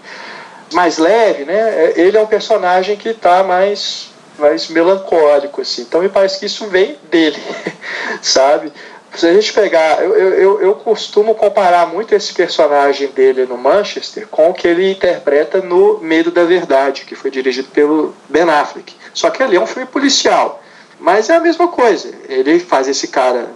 mais 0.75 0.97
leve, 0.97 1.45
né, 1.45 1.93
ele 1.95 2.17
é 2.17 2.21
um 2.21 2.27
personagem 2.27 2.97
que 2.97 3.09
está 3.09 3.43
mais 3.43 4.13
mais 4.37 4.67
melancólico 4.67 5.61
assim. 5.61 5.83
Então 5.83 6.01
me 6.01 6.09
parece 6.09 6.39
que 6.39 6.45
isso 6.45 6.67
vem 6.67 6.97
dele, 7.09 7.41
sabe? 8.21 8.71
Se 9.15 9.25
a 9.25 9.33
gente 9.33 9.53
pegar, 9.53 10.03
eu, 10.03 10.13
eu, 10.13 10.61
eu 10.61 10.75
costumo 10.75 11.33
comparar 11.33 11.87
muito 11.87 12.13
esse 12.13 12.33
personagem 12.33 13.07
dele 13.07 13.45
no 13.45 13.57
Manchester 13.57 14.27
com 14.27 14.49
o 14.49 14.53
que 14.53 14.67
ele 14.67 14.91
interpreta 14.91 15.61
no 15.61 15.99
Medo 15.99 16.31
da 16.31 16.43
Verdade, 16.43 17.05
que 17.05 17.15
foi 17.15 17.31
dirigido 17.31 17.69
pelo 17.69 18.13
Ben 18.27 18.43
Affleck. 18.43 18.93
Só 19.13 19.29
que 19.29 19.41
ali 19.41 19.55
é 19.55 19.61
um 19.61 19.65
filme 19.65 19.87
policial, 19.87 20.61
mas 20.99 21.29
é 21.29 21.37
a 21.37 21.39
mesma 21.39 21.69
coisa. 21.69 22.13
Ele 22.27 22.59
faz 22.59 22.89
esse 22.89 23.07
cara 23.07 23.47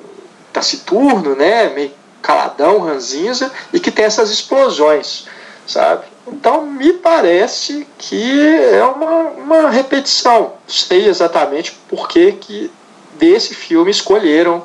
taciturno, 0.54 1.36
né, 1.36 1.68
meio 1.76 1.92
caladão, 2.22 2.80
ranzinza, 2.80 3.52
e 3.74 3.82
que 3.82 3.92
tem 3.92 4.06
essas 4.06 4.32
explosões, 4.32 5.28
sabe? 5.68 6.06
Então 6.32 6.66
me 6.66 6.94
parece 6.94 7.88
que 7.98 8.42
é 8.72 8.84
uma, 8.84 9.22
uma 9.32 9.70
repetição. 9.70 10.54
Sei 10.68 11.08
exatamente 11.08 11.78
por 11.88 12.08
que, 12.08 12.34
que 12.34 12.72
desse 13.18 13.54
filme 13.54 13.92
escolheram 13.92 14.64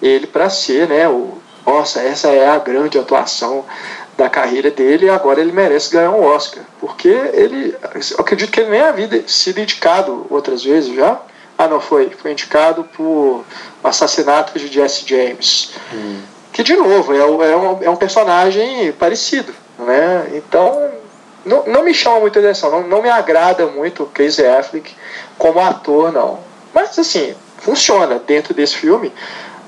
ele 0.00 0.26
para 0.26 0.48
ser, 0.48 0.88
né, 0.88 1.08
o, 1.08 1.38
nossa, 1.66 2.00
essa 2.00 2.28
é 2.28 2.48
a 2.48 2.58
grande 2.58 2.98
atuação 2.98 3.64
da 4.16 4.28
carreira 4.28 4.70
dele 4.70 5.06
e 5.06 5.10
agora 5.10 5.40
ele 5.40 5.52
merece 5.52 5.90
ganhar 5.90 6.10
um 6.10 6.22
Oscar, 6.22 6.62
porque 6.78 7.08
ele, 7.08 7.74
acredito 8.18 8.50
que 8.50 8.60
ele 8.60 8.70
nem 8.70 8.80
havia 8.80 9.24
sido 9.26 9.60
indicado 9.60 10.26
outras 10.28 10.62
vezes 10.62 10.94
já. 10.94 11.20
Ah, 11.56 11.68
não 11.68 11.80
foi, 11.80 12.10
foi 12.10 12.32
indicado 12.32 12.84
por 12.84 13.04
o 13.04 13.44
assassinato 13.84 14.58
de 14.58 14.68
Jesse 14.68 15.04
James, 15.06 15.72
hum. 15.92 16.20
que 16.52 16.62
de 16.62 16.74
novo 16.74 17.14
é, 17.14 17.18
é, 17.18 17.56
um, 17.56 17.82
é 17.82 17.90
um 17.90 17.96
personagem 17.96 18.92
parecido, 18.92 19.54
né? 19.78 20.30
Então 20.34 20.90
não, 21.44 21.64
não 21.66 21.82
me 21.82 21.94
chama 21.94 22.20
muita 22.20 22.38
atenção, 22.38 22.70
não, 22.70 22.86
não 22.86 23.02
me 23.02 23.08
agrada 23.08 23.66
muito 23.66 24.02
o 24.02 24.06
Casey 24.06 24.46
Affleck 24.46 24.94
como 25.38 25.60
ator, 25.60 26.12
não. 26.12 26.40
Mas 26.74 26.98
assim, 26.98 27.34
funciona 27.58 28.20
dentro 28.24 28.54
desse 28.54 28.76
filme, 28.76 29.12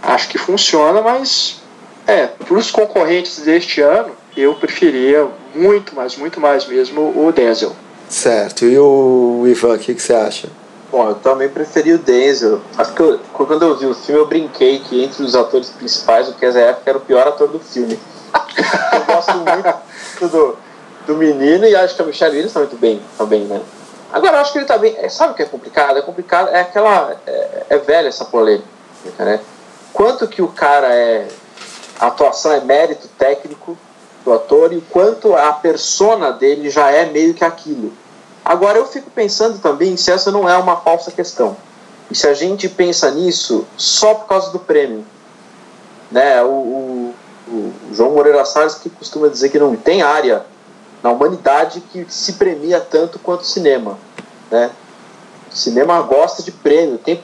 acho 0.02 0.28
que 0.28 0.38
funciona, 0.38 1.00
mas 1.00 1.60
é, 2.06 2.26
para 2.26 2.54
os 2.54 2.70
concorrentes 2.70 3.38
deste 3.40 3.80
ano, 3.80 4.10
eu 4.36 4.54
preferia 4.54 5.28
muito, 5.54 5.94
mas 5.94 6.16
muito 6.16 6.40
mais 6.40 6.66
mesmo 6.66 7.12
o 7.16 7.32
Denzel. 7.32 7.74
Certo. 8.08 8.64
E 8.64 8.78
o 8.78 9.44
Ivan, 9.46 9.74
o 9.74 9.78
que, 9.78 9.94
que 9.94 10.02
você 10.02 10.14
acha? 10.14 10.48
Bom, 10.90 11.08
eu 11.08 11.14
também 11.16 11.48
preferi 11.48 11.94
o 11.94 11.98
Denzel. 11.98 12.60
Acho 12.76 12.92
que 12.92 13.00
eu, 13.00 13.20
quando 13.32 13.62
eu 13.62 13.76
vi 13.76 13.86
o 13.86 13.94
filme, 13.94 14.20
eu 14.20 14.26
brinquei 14.26 14.80
que 14.80 15.02
entre 15.02 15.22
os 15.22 15.34
atores 15.34 15.70
principais, 15.70 16.28
o 16.28 16.34
Casey 16.34 16.62
Affleck 16.62 16.82
era 16.88 16.98
o 16.98 17.00
pior 17.00 17.26
ator 17.26 17.48
do 17.48 17.58
filme. 17.58 17.98
eu 18.92 19.14
gosto 19.14 19.32
muito 19.38 20.28
do, 20.28 20.58
do 21.06 21.16
menino 21.16 21.66
e 21.66 21.74
acho 21.74 21.96
que 21.96 22.02
a 22.02 22.04
Michelle 22.04 22.32
Williams 22.32 22.50
está 22.50 22.60
muito 22.60 22.76
bem 22.76 23.00
também, 23.16 23.44
né? 23.44 23.60
Agora, 24.12 24.40
acho 24.40 24.52
que 24.52 24.58
ele 24.58 24.66
tá 24.66 24.76
bem. 24.76 24.94
É, 24.98 25.08
sabe 25.08 25.32
o 25.32 25.34
que 25.34 25.42
é 25.42 25.46
complicado? 25.46 25.98
É 25.98 26.02
complicado, 26.02 26.48
é 26.48 26.60
aquela. 26.60 27.16
É, 27.26 27.66
é 27.70 27.78
velha 27.78 28.08
essa 28.08 28.26
polêmica, 28.26 28.66
né? 29.18 29.40
Quanto 29.92 30.28
que 30.28 30.42
o 30.42 30.48
cara 30.48 30.94
é. 30.94 31.26
A 31.98 32.08
atuação 32.08 32.52
é 32.52 32.60
mérito 32.60 33.08
técnico 33.16 33.78
do 34.24 34.32
ator 34.32 34.72
e 34.72 34.76
o 34.76 34.82
quanto 34.82 35.34
a 35.34 35.52
persona 35.52 36.32
dele 36.32 36.68
já 36.68 36.90
é 36.90 37.06
meio 37.06 37.32
que 37.32 37.44
aquilo. 37.44 37.92
Agora, 38.44 38.76
eu 38.76 38.86
fico 38.86 39.10
pensando 39.10 39.60
também 39.60 39.96
se 39.96 40.10
essa 40.10 40.30
não 40.30 40.48
é 40.48 40.56
uma 40.58 40.76
falsa 40.76 41.10
questão. 41.10 41.56
E 42.10 42.14
se 42.14 42.26
a 42.26 42.34
gente 42.34 42.68
pensa 42.68 43.10
nisso 43.10 43.66
só 43.76 44.14
por 44.14 44.26
causa 44.26 44.50
do 44.50 44.58
prêmio. 44.58 45.06
Né? 46.10 46.42
O, 46.42 46.48
o, 46.48 47.14
o 47.48 47.72
João 47.92 48.10
Moreira 48.10 48.44
Salles 48.44 48.74
que 48.74 48.90
costuma 48.90 49.28
dizer 49.28 49.48
que 49.48 49.58
não 49.58 49.76
tem 49.76 50.02
área 50.02 50.44
na 51.02 51.10
humanidade 51.10 51.80
que 51.92 52.06
se 52.08 52.34
premia 52.34 52.80
tanto 52.80 53.18
quanto 53.18 53.40
o 53.40 53.46
cinema. 53.46 53.98
Né? 54.50 54.70
O 55.52 55.56
cinema 55.56 56.00
gosta 56.02 56.42
de 56.42 56.52
prêmio 56.52 56.94
o 56.94 56.98
tempo 56.98 57.22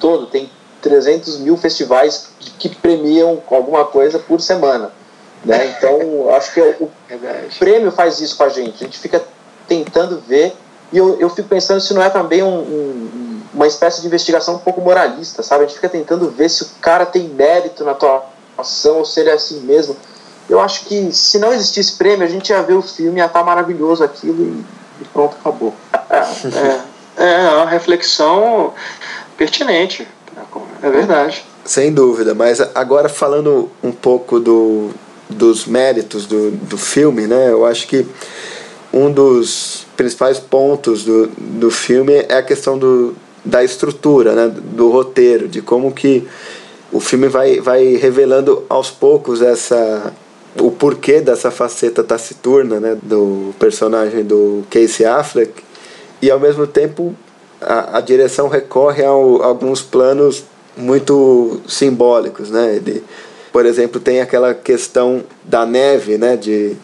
todo, 0.00 0.26
tem 0.26 0.50
300 0.80 1.38
mil 1.38 1.56
festivais 1.56 2.30
que, 2.38 2.68
que 2.68 2.76
premiam 2.76 3.42
alguma 3.50 3.84
coisa 3.84 4.18
por 4.18 4.40
semana. 4.40 4.90
Né? 5.44 5.74
Então, 5.76 6.30
acho 6.34 6.52
que 6.54 6.60
o, 6.60 6.84
o 6.84 6.90
prêmio 7.58 7.92
faz 7.92 8.20
isso 8.20 8.36
com 8.36 8.44
a 8.44 8.48
gente. 8.48 8.82
A 8.82 8.86
gente 8.86 8.98
fica 8.98 9.22
tentando 9.68 10.20
ver, 10.26 10.56
e 10.92 10.98
eu, 10.98 11.20
eu 11.20 11.28
fico 11.30 11.48
pensando 11.48 11.80
se 11.80 11.92
não 11.92 12.02
é 12.02 12.10
também 12.10 12.42
um, 12.42 12.58
um, 12.58 13.42
uma 13.54 13.66
espécie 13.66 14.00
de 14.00 14.06
investigação 14.06 14.54
um 14.54 14.58
pouco 14.58 14.80
moralista, 14.80 15.42
sabe? 15.42 15.64
A 15.64 15.66
gente 15.66 15.76
fica 15.76 15.88
tentando 15.88 16.30
ver 16.30 16.48
se 16.48 16.62
o 16.62 16.68
cara 16.80 17.06
tem 17.06 17.28
mérito 17.28 17.84
na 17.84 17.92
atuação 17.92 18.98
ou 18.98 19.04
se 19.04 19.20
ele 19.20 19.30
é 19.30 19.34
assim 19.34 19.60
mesmo 19.60 19.96
eu 20.50 20.60
acho 20.60 20.84
que 20.86 21.12
se 21.12 21.38
não 21.38 21.52
existisse 21.52 21.92
prêmio, 21.92 22.26
a 22.26 22.28
gente 22.28 22.50
ia 22.50 22.60
ver 22.62 22.74
o 22.74 22.82
filme, 22.82 23.20
ia 23.20 23.26
estar 23.26 23.38
tá 23.38 23.44
maravilhoso 23.44 24.02
aquilo 24.02 24.42
e, 24.42 25.02
e 25.02 25.04
pronto, 25.12 25.36
acabou. 25.40 25.74
É, 27.16 27.24
é, 27.24 27.44
é 27.44 27.50
uma 27.50 27.66
reflexão 27.66 28.72
pertinente, 29.36 30.08
é 30.82 30.90
verdade. 30.90 31.44
Sem 31.64 31.92
dúvida, 31.92 32.34
mas 32.34 32.60
agora 32.74 33.08
falando 33.08 33.70
um 33.82 33.92
pouco 33.92 34.40
do, 34.40 34.90
dos 35.28 35.66
méritos 35.66 36.26
do, 36.26 36.50
do 36.50 36.78
filme, 36.78 37.26
né, 37.26 37.50
eu 37.50 37.64
acho 37.64 37.86
que 37.86 38.06
um 38.92 39.12
dos 39.12 39.86
principais 39.96 40.38
pontos 40.38 41.04
do, 41.04 41.26
do 41.36 41.70
filme 41.70 42.24
é 42.28 42.38
a 42.38 42.42
questão 42.42 42.78
do, 42.78 43.14
da 43.44 43.62
estrutura, 43.62 44.32
né, 44.34 44.52
do 44.52 44.90
roteiro, 44.90 45.46
de 45.46 45.62
como 45.62 45.92
que 45.92 46.26
o 46.90 46.98
filme 46.98 47.28
vai, 47.28 47.60
vai 47.60 47.96
revelando 47.96 48.64
aos 48.68 48.90
poucos 48.90 49.42
essa 49.42 50.12
o 50.58 50.70
porquê 50.70 51.20
dessa 51.20 51.50
faceta 51.50 52.02
taciturna 52.02 52.80
né, 52.80 52.98
do 53.02 53.54
personagem 53.58 54.24
do 54.24 54.64
Casey 54.70 55.06
Affleck 55.06 55.52
e 56.20 56.30
ao 56.30 56.40
mesmo 56.40 56.66
tempo 56.66 57.14
a, 57.60 57.98
a 57.98 58.00
direção 58.00 58.48
recorre 58.48 59.04
a, 59.04 59.08
a, 59.08 59.10
alguns 59.10 59.82
planos 59.82 60.44
muito 60.76 61.60
simbólicos 61.68 62.50
né 62.50 62.76
Ele, 62.76 63.04
por 63.52 63.64
exemplo 63.64 64.00
tem 64.00 64.20
aquela 64.20 64.52
questão 64.52 65.22
da 65.44 65.64
neve 65.64 66.18
né 66.18 66.36
de 66.36 66.76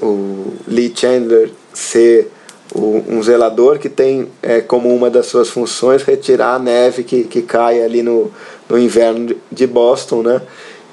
o 0.00 0.54
Lee 0.66 0.92
Chandler 0.94 1.50
ser 1.72 2.30
o, 2.74 3.02
um 3.08 3.22
zelador 3.22 3.78
que 3.78 3.90
tem 3.90 4.28
é, 4.42 4.60
como 4.62 4.94
uma 4.94 5.10
das 5.10 5.26
suas 5.26 5.50
funções 5.50 6.02
retirar 6.02 6.54
a 6.54 6.58
neve 6.58 7.04
que, 7.04 7.24
que 7.24 7.42
cai 7.42 7.82
ali 7.82 8.02
no, 8.02 8.30
no 8.68 8.78
inverno 8.78 9.36
de 9.50 9.66
Boston 9.66 10.22
né 10.22 10.40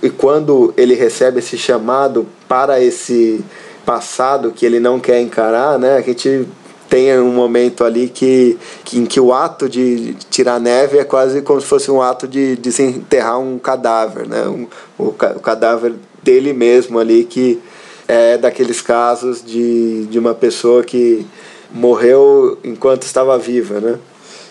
e 0.02 0.10
quando 0.10 0.74
ele 0.78 0.96
recebe 0.96 1.40
esse 1.40 1.58
chamado 1.58 2.26
para 2.48 2.82
esse 2.82 3.44
passado 3.86 4.52
que 4.52 4.66
ele 4.66 4.80
não 4.80 5.00
quer 5.00 5.22
encarar, 5.22 5.78
né? 5.78 5.98
A 5.98 6.02
gente 6.02 6.48
tem 6.90 7.18
um 7.20 7.32
momento 7.32 7.84
ali 7.84 8.10
que, 8.10 8.58
que 8.84 8.98
em 8.98 9.06
que 9.06 9.20
o 9.20 9.34
ato 9.34 9.70
de 9.70 10.16
tirar 10.30 10.60
neve 10.60 10.98
é 10.98 11.04
quase 11.04 11.42
como 11.42 11.62
se 11.62 11.68
fosse 11.68 11.92
um 11.92 12.02
ato 12.02 12.28
de 12.28 12.56
desenterrar 12.56 13.40
um 13.40 13.60
cadáver, 13.60 14.28
né? 14.28 14.48
Um, 14.48 14.68
o, 14.98 15.10
o 15.10 15.40
cadáver 15.40 15.94
dele 16.24 16.54
mesmo 16.54 16.98
ali 16.98 17.24
que 17.24 17.60
é 18.08 18.38
daqueles 18.38 18.82
casos 18.82 19.44
de, 19.44 20.06
de 20.06 20.18
uma 20.18 20.34
pessoa 20.34 20.84
que 20.84 21.26
morreu 21.72 22.58
enquanto 22.64 23.04
estava 23.04 23.38
viva, 23.38 23.80
né? 23.80 24.00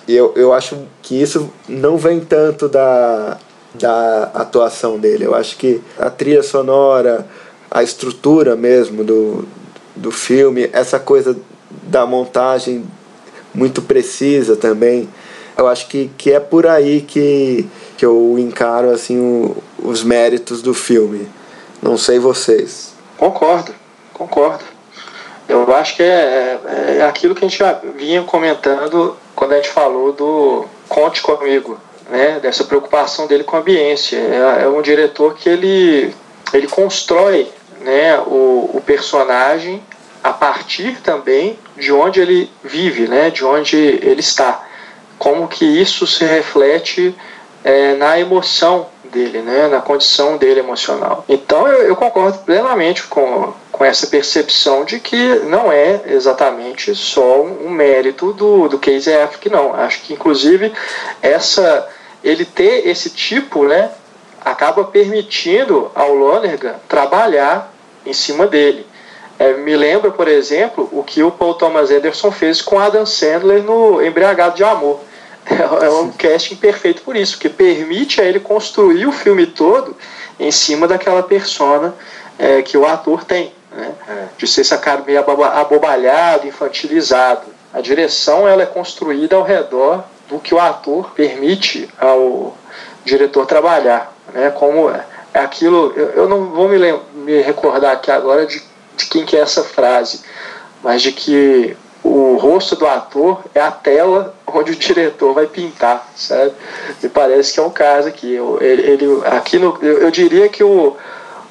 E 0.07 0.15
eu, 0.15 0.33
eu 0.37 0.53
acho 0.53 0.79
que 1.03 1.21
isso 1.21 1.51
não 1.69 1.97
vem 1.99 2.21
tanto 2.21 2.69
da, 2.69 3.37
da 3.75 4.31
atuação 4.35 4.99
dele. 4.99 5.25
Eu 5.27 5.35
acho 5.35 5.57
que 5.57 5.81
a 5.99 6.11
trilha 6.11 6.43
sonora, 6.43 7.27
a 7.71 7.83
estrutura 7.83 8.57
mesmo 8.57 9.05
do, 9.05 9.47
do 9.95 10.11
filme, 10.11 10.69
essa 10.73 10.99
coisa 10.99 11.37
da 11.83 12.07
montagem 12.07 12.85
muito 13.55 13.83
precisa 13.83 14.57
também. 14.57 15.09
Eu 15.57 15.67
acho 15.67 15.89
que, 15.89 16.11
que 16.17 16.33
é 16.33 16.41
por 16.41 16.67
aí 16.67 17.01
que, 17.01 17.69
que 17.97 18.07
eu 18.07 18.37
encaro 18.39 18.91
assim 18.91 19.19
o, 19.19 19.57
os 19.83 20.03
méritos 20.03 20.63
do 20.63 20.73
filme. 20.73 21.29
Não 21.83 21.97
sei 21.97 22.19
vocês. 22.19 22.93
Concordo, 23.17 23.75
concordo. 24.15 24.65
Eu 25.49 25.75
acho 25.75 25.97
que 25.97 26.03
é, 26.03 26.61
é, 26.65 26.97
é 26.99 27.03
aquilo 27.03 27.35
que 27.35 27.45
a 27.45 27.49
gente 27.49 27.59
já 27.59 27.81
vinha 27.97 28.23
comentando 28.23 29.17
quando 29.35 29.53
a 29.53 29.57
gente 29.57 29.71
falou 29.71 30.13
do 30.13 30.67
Conte 30.89 31.23
Comigo, 31.23 31.79
né, 32.09 32.39
dessa 32.41 32.65
preocupação 32.65 33.27
dele 33.27 33.45
com 33.45 33.57
a 33.57 33.61
ambiência. 33.61 34.17
É, 34.17 34.65
é 34.65 34.69
um 34.69 34.83
diretor 34.83 35.35
que 35.35 35.49
ele, 35.49 36.15
ele 36.53 36.67
constrói 36.67 37.51
né, 37.81 38.19
o, 38.21 38.71
o 38.75 38.83
personagem 38.85 39.83
a 40.23 40.33
partir 40.33 40.99
também 41.01 41.59
de 41.77 41.93
onde 41.93 42.21
ele 42.21 42.51
vive, 42.65 43.07
né, 43.07 43.31
de 43.31 43.45
onde 43.45 43.77
ele 43.77 44.21
está. 44.21 44.67
Como 45.19 45.49
que 45.49 45.65
isso 45.65 46.07
se 46.07 46.25
reflete 46.25 47.15
é, 47.65 47.95
na 47.95 48.19
emoção 48.19 48.87
dele, 49.11 49.41
né, 49.41 49.69
na 49.69 49.81
condição 49.81 50.37
dele 50.37 50.61
emocional. 50.61 51.25
Então 51.29 51.67
eu, 51.67 51.89
eu, 51.89 51.97
concordo 51.97 52.39
plenamente 52.39 53.05
com, 53.05 53.53
com 53.73 53.85
essa 53.85 54.07
percepção 54.07 54.85
de 54.85 55.01
que 55.01 55.41
não 55.47 55.73
é 55.73 56.03
exatamente 56.09 56.95
só 56.95 57.41
um 57.43 57.71
mérito 57.71 58.33
do, 58.33 58.69
do 58.69 58.79
Casey 58.79 59.15
Affleck, 59.15 59.49
não. 59.49 59.75
Acho 59.75 60.03
que 60.03 60.13
inclusive 60.13 60.73
essa 61.23 61.89
ele 62.23 62.45
ter 62.45 62.87
esse 62.89 63.11
tipo, 63.11 63.65
né, 63.67 63.91
acaba 64.45 64.85
permitindo 64.85 65.91
ao 65.95 66.15
Lonergan 66.15 66.75
trabalhar 66.89 67.73
em 68.05 68.13
cima 68.13 68.47
dele. 68.47 68.87
É, 69.39 69.53
me 69.53 69.77
lembra, 69.77 70.11
por 70.11 70.27
exemplo, 70.27 70.89
o 70.91 71.03
que 71.03 71.23
o 71.23 71.31
Paul 71.31 71.55
Thomas 71.55 71.91
Anderson 71.91 72.33
fez 72.33 72.61
com 72.61 72.79
Adam 72.79 73.07
Sandler 73.07 73.63
no 73.63 74.03
Embriagado 74.03 74.57
de 74.57 74.65
Amor. 74.65 75.01
É 75.49 75.89
um 75.89 76.13
casting 76.13 76.57
perfeito 76.57 77.01
por 77.01 77.17
isso, 77.17 77.39
que 77.39 77.49
permite 77.49 78.21
a 78.21 78.25
ele 78.25 78.39
construir 78.39 79.07
o 79.07 79.13
filme 79.13 79.47
todo 79.47 79.97
em 80.39 80.51
cima 80.51 80.87
daquela 80.87 81.23
persona 81.23 81.95
é, 82.39 82.61
que 82.61 82.77
o 82.77 82.87
ator 82.87 83.25
tem, 83.25 83.53
né? 83.73 83.93
É. 84.09 84.25
de 84.37 84.47
ser 84.47 84.61
esse 84.61 84.77
cara 84.77 85.03
meio 85.07 85.19
abobalhado, 85.19 86.47
infantilizado. 86.47 87.47
A 87.73 87.81
direção 87.81 88.47
ela 88.47 88.63
é 88.63 88.67
construída 88.67 89.37
ao 89.37 89.43
redor 89.43 90.05
do 90.29 90.39
que 90.39 90.55
o 90.55 90.61
ator 90.61 91.11
permite 91.13 91.89
ao 91.99 92.57
diretor 93.05 93.47
trabalhar, 93.47 94.13
né? 94.33 94.51
Como 94.51 94.91
é 94.91 95.41
aquilo, 95.41 95.93
eu, 95.97 96.11
eu 96.11 96.29
não 96.29 96.47
vou 96.47 96.69
me, 96.69 96.79
me 97.15 97.41
recordar 97.41 97.93
aqui 97.93 98.11
agora 98.11 98.47
de, 98.47 98.63
de 98.97 99.07
quem 99.07 99.25
que 99.25 99.37
é 99.37 99.41
essa 99.41 99.63
frase, 99.63 100.21
mas 100.83 101.03
de 101.03 101.13
que 101.13 101.77
o, 102.03 102.37
rosto 102.37 102.77
do 102.77 102.87
ator 102.87 103.43
é 103.55 103.61
a 103.61 103.71
tela 103.71 104.35
onde 104.47 104.73
o 104.73 104.77
diretor 104.77 105.35
vai 105.35 105.47
pintar, 105.47 106.09
sabe? 106.17 106.53
Me 107.03 107.09
parece 107.09 107.55
que 107.55 107.61
é 107.61 107.63
um 107.63 107.71
caso 107.71 108.09
aqui. 108.09 108.39
Ele, 108.61 108.83
ele 108.83 109.07
aqui 109.27 109.59
no, 109.59 109.79
eu 109.83 110.11
diria 110.11 110.49
que 110.49 110.63
o, 110.63 110.97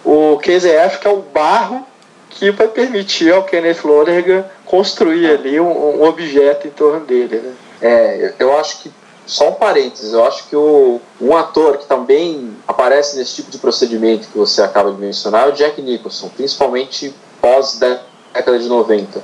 o 0.06 0.38
KZF 0.38 1.00
que 1.00 1.08
é 1.08 1.12
o 1.12 1.18
barro 1.18 1.86
que 2.30 2.52
vai 2.52 2.68
permitir 2.68 3.34
ao 3.34 3.44
Kenneth 3.44 3.84
Lonergan 3.84 4.46
construir 4.66 5.32
ali 5.32 5.60
um, 5.60 6.00
um 6.00 6.04
objeto 6.04 6.68
em 6.68 6.72
torno 6.72 7.02
dele, 7.02 7.38
né? 7.38 7.54
É, 7.82 8.34
eu 8.40 8.58
acho 8.58 8.80
que 8.80 8.92
só 9.26 9.50
um 9.50 9.54
parênteses, 9.54 10.14
eu 10.14 10.24
acho 10.24 10.48
que 10.48 10.56
o, 10.56 11.02
um 11.20 11.36
ator 11.36 11.78
que 11.78 11.86
também 11.86 12.56
aparece 12.66 13.18
nesse 13.18 13.36
tipo 13.36 13.52
de 13.52 13.58
procedimento 13.58 14.30
que 14.30 14.38
você 14.38 14.62
acaba 14.62 14.92
de 14.92 14.98
mencionar 14.98 15.48
é 15.48 15.50
o 15.50 15.52
Jack 15.52 15.82
Nicholson, 15.82 16.30
principalmente 16.30 17.14
pós 17.42 17.78
década 17.78 18.58
de 18.58 18.68
90. 18.68 19.20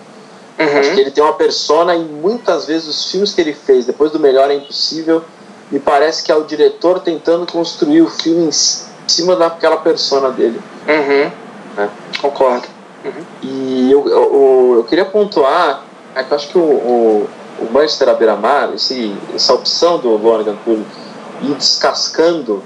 Uhum. 0.59 0.79
Acho 0.79 0.93
que 0.93 0.99
ele 0.99 1.09
tem 1.09 1.23
uma 1.23 1.33
persona 1.33 1.95
e 1.95 2.03
muitas 2.03 2.65
vezes 2.67 2.87
os 2.87 3.09
filmes 3.09 3.33
que 3.33 3.39
ele 3.39 3.53
fez, 3.53 3.85
depois 3.85 4.11
do 4.11 4.19
Melhor 4.19 4.51
é 4.51 4.55
Impossível, 4.55 5.23
me 5.71 5.79
parece 5.79 6.21
que 6.21 6.31
é 6.31 6.35
o 6.35 6.43
diretor 6.43 6.99
tentando 6.99 7.49
construir 7.49 8.01
o 8.01 8.09
filme 8.09 8.47
em 8.47 8.51
cima 9.07 9.35
daquela 9.37 9.77
persona 9.77 10.29
dele. 10.29 10.61
Uhum. 10.87 11.31
Né? 11.77 11.89
Concordo. 12.21 12.67
Uhum. 13.05 13.23
E 13.41 13.89
eu, 13.91 14.07
eu, 14.07 14.75
eu, 14.77 14.83
queria 14.83 15.05
pontuar 15.05 15.83
é 16.15 16.23
que 16.23 16.31
eu 16.31 16.35
acho 16.35 16.47
que 16.49 16.57
o, 16.57 16.61
o 16.61 17.29
o 17.63 17.71
Manchester 17.71 18.09
à 18.09 18.13
beira-mar, 18.13 18.73
essa 18.73 19.53
opção 19.53 19.97
do 19.97 20.09
Lonergan 20.17 20.55
por 20.57 20.77
ir 21.41 21.55
descascando 21.55 22.63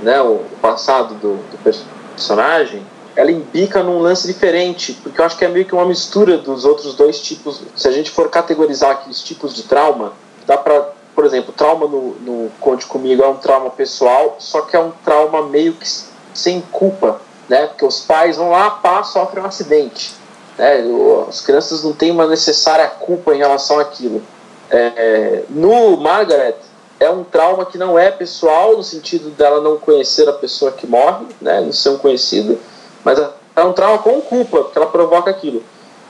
né, 0.00 0.20
o 0.20 0.40
passado 0.60 1.14
do, 1.14 1.36
do, 1.50 1.58
personagem, 1.62 2.86
ela 3.14 3.30
imbica 3.30 3.82
num 3.82 3.98
lance 3.98 4.26
diferente, 4.26 4.92
porque 5.02 5.20
eu 5.20 5.24
acho 5.24 5.36
que 5.36 5.44
é 5.44 5.48
meio 5.48 5.64
que 5.64 5.74
uma 5.74 5.86
mistura 5.86 6.36
dos 6.36 6.64
outros 6.64 6.94
dois 6.94 7.20
tipos. 7.20 7.62
Se 7.74 7.88
a 7.88 7.90
gente 7.90 8.10
for 8.10 8.28
categorizar 8.28 8.90
aqueles 8.90 9.22
tipos 9.22 9.54
de 9.54 9.62
trauma, 9.62 10.12
dá 10.46 10.58
para, 10.58 10.92
por 11.14 11.24
exemplo, 11.24 11.52
trauma 11.52 11.86
no, 11.86 12.14
no 12.20 12.50
Conte 12.60 12.84
Comigo 12.86 13.22
é 13.22 13.28
um 13.28 13.36
trauma 13.36 13.70
pessoal, 13.70 14.36
só 14.38 14.60
que 14.62 14.76
é 14.76 14.80
um 14.80 14.92
trauma 15.02 15.42
meio 15.44 15.72
que 15.72 15.88
sem 16.34 16.60
culpa, 16.70 17.20
né? 17.48 17.68
Porque 17.68 17.86
os 17.86 18.00
pais 18.00 18.36
vão 18.36 18.50
lá, 18.50 18.70
pá, 18.70 19.02
sofrem 19.02 19.42
um 19.42 19.46
acidente 19.46 20.25
né? 20.58 20.82
As 21.28 21.40
crianças 21.40 21.82
não 21.82 21.92
têm 21.92 22.10
uma 22.10 22.26
necessária 22.26 22.86
culpa 22.88 23.34
em 23.34 23.38
relação 23.38 23.78
àquilo. 23.78 24.22
É, 24.70 25.42
no 25.50 25.96
Margaret, 25.96 26.56
é 26.98 27.10
um 27.10 27.22
trauma 27.24 27.66
que 27.66 27.78
não 27.78 27.98
é 27.98 28.10
pessoal, 28.10 28.76
no 28.76 28.82
sentido 28.82 29.30
dela 29.30 29.60
não 29.60 29.76
conhecer 29.76 30.28
a 30.28 30.32
pessoa 30.32 30.72
que 30.72 30.86
morre, 30.86 31.26
né? 31.40 31.60
não 31.60 31.72
ser 31.72 31.90
um 31.90 31.98
conhecido, 31.98 32.58
mas 33.04 33.18
é 33.54 33.62
um 33.62 33.72
trauma 33.72 33.98
com 33.98 34.20
culpa, 34.20 34.64
porque 34.64 34.78
ela 34.78 34.86
provoca 34.86 35.30
aquilo. 35.30 35.62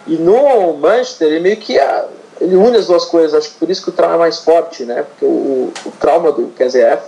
E 0.06 0.16
no 0.16 0.74
Manchester, 0.74 1.28
ele 1.28 1.40
meio 1.40 1.56
que 1.56 1.78
é, 1.78 2.04
ele 2.40 2.56
une 2.56 2.76
as 2.76 2.86
duas 2.86 3.04
coisas, 3.04 3.34
acho 3.34 3.54
que 3.54 3.58
por 3.58 3.68
isso 3.68 3.82
que 3.82 3.90
o 3.90 3.92
trauma 3.92 4.14
é 4.14 4.18
mais 4.18 4.38
forte, 4.38 4.84
né? 4.84 5.02
Porque 5.02 5.24
o, 5.24 5.72
o 5.84 5.90
trauma 5.98 6.30
do 6.30 6.52
KZF 6.56 7.02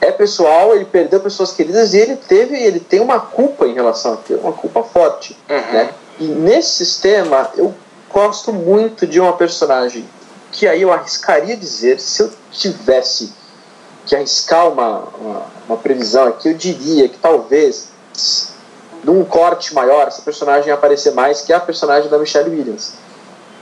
é 0.00 0.12
pessoal, 0.12 0.74
ele 0.74 0.84
perdeu 0.84 1.20
pessoas 1.20 1.52
queridas 1.52 1.94
e 1.94 1.98
ele 1.98 2.16
teve, 2.16 2.56
ele 2.56 2.78
tem 2.78 3.00
uma 3.00 3.18
culpa 3.18 3.66
em 3.66 3.74
relação 3.74 4.12
a 4.12 4.14
aquilo, 4.14 4.40
uma 4.40 4.52
culpa 4.52 4.82
forte, 4.84 5.36
uhum. 5.48 5.72
né? 5.72 5.90
E 6.18 6.24
nesse 6.24 6.84
sistema, 6.84 7.50
eu 7.56 7.74
gosto 8.12 8.52
muito 8.52 9.06
de 9.06 9.20
uma 9.20 9.34
personagem 9.34 10.08
que 10.52 10.66
aí 10.66 10.82
eu 10.82 10.92
arriscaria 10.92 11.56
dizer, 11.56 12.00
se 12.00 12.22
eu 12.22 12.32
tivesse 12.50 13.32
que 14.06 14.16
arriscar 14.16 14.68
uma, 14.68 15.00
uma, 15.20 15.42
uma 15.68 15.76
previsão 15.76 16.28
aqui, 16.28 16.48
eu 16.48 16.54
diria 16.54 17.08
que 17.08 17.18
talvez 17.18 17.88
num 19.04 19.24
corte 19.24 19.74
maior 19.74 20.08
essa 20.08 20.22
personagem 20.22 20.72
aparecer 20.72 21.12
mais 21.12 21.42
que 21.42 21.52
a 21.52 21.60
personagem 21.60 22.08
da 22.08 22.18
Michelle 22.18 22.50
Williams. 22.50 22.94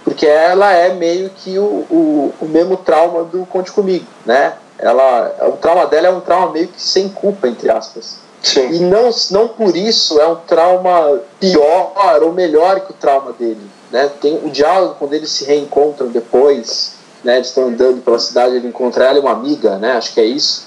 Porque 0.04 0.26
ela 0.26 0.70
é 0.72 0.94
meio 0.94 1.30
que 1.30 1.58
o, 1.58 1.62
o, 1.62 2.34
o 2.40 2.46
mesmo 2.46 2.76
trauma 2.76 3.24
do 3.24 3.44
Conte 3.46 3.72
Comigo, 3.72 4.06
né? 4.24 4.54
Ela, 4.78 5.34
o 5.48 5.52
trauma 5.52 5.86
dela 5.86 6.08
é 6.08 6.10
um 6.10 6.20
trauma 6.20 6.52
meio 6.52 6.68
que 6.68 6.80
sem 6.80 7.08
culpa, 7.08 7.48
entre 7.48 7.70
aspas. 7.70 8.18
Sim. 8.44 8.74
E 8.74 8.78
não, 8.80 9.10
não 9.30 9.48
por 9.48 9.74
isso 9.74 10.20
é 10.20 10.28
um 10.28 10.36
trauma 10.36 11.20
pior 11.40 12.22
ou 12.22 12.32
melhor 12.32 12.80
que 12.80 12.90
o 12.90 12.94
trauma 12.94 13.32
dele. 13.32 13.66
Né? 13.90 14.10
Tem 14.20 14.38
o 14.44 14.50
diálogo 14.50 14.96
quando 14.98 15.14
eles 15.14 15.30
se 15.30 15.44
reencontram 15.44 16.08
depois, 16.08 16.92
né? 17.24 17.36
eles 17.36 17.48
estão 17.48 17.68
andando 17.68 18.02
pela 18.04 18.18
cidade, 18.18 18.56
ele 18.56 18.68
encontra 18.68 19.06
ela 19.06 19.16
e 19.16 19.20
uma 19.20 19.32
amiga, 19.32 19.78
né? 19.78 19.92
acho 19.92 20.12
que 20.12 20.20
é 20.20 20.26
isso. 20.26 20.66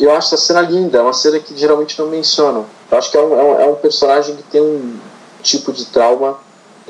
Eu 0.00 0.10
acho 0.10 0.34
essa 0.34 0.44
cena 0.44 0.60
linda, 0.60 0.98
é 0.98 1.02
uma 1.02 1.12
cena 1.12 1.38
que 1.38 1.56
geralmente 1.56 1.96
não 1.98 2.08
mencionam. 2.08 2.66
Eu 2.90 2.98
acho 2.98 3.10
que 3.10 3.16
é 3.16 3.20
um, 3.20 3.38
é 3.38 3.44
um, 3.44 3.60
é 3.60 3.66
um 3.66 3.74
personagem 3.76 4.34
que 4.34 4.42
tem 4.42 4.60
um 4.60 4.98
tipo 5.40 5.72
de 5.72 5.84
trauma 5.86 6.36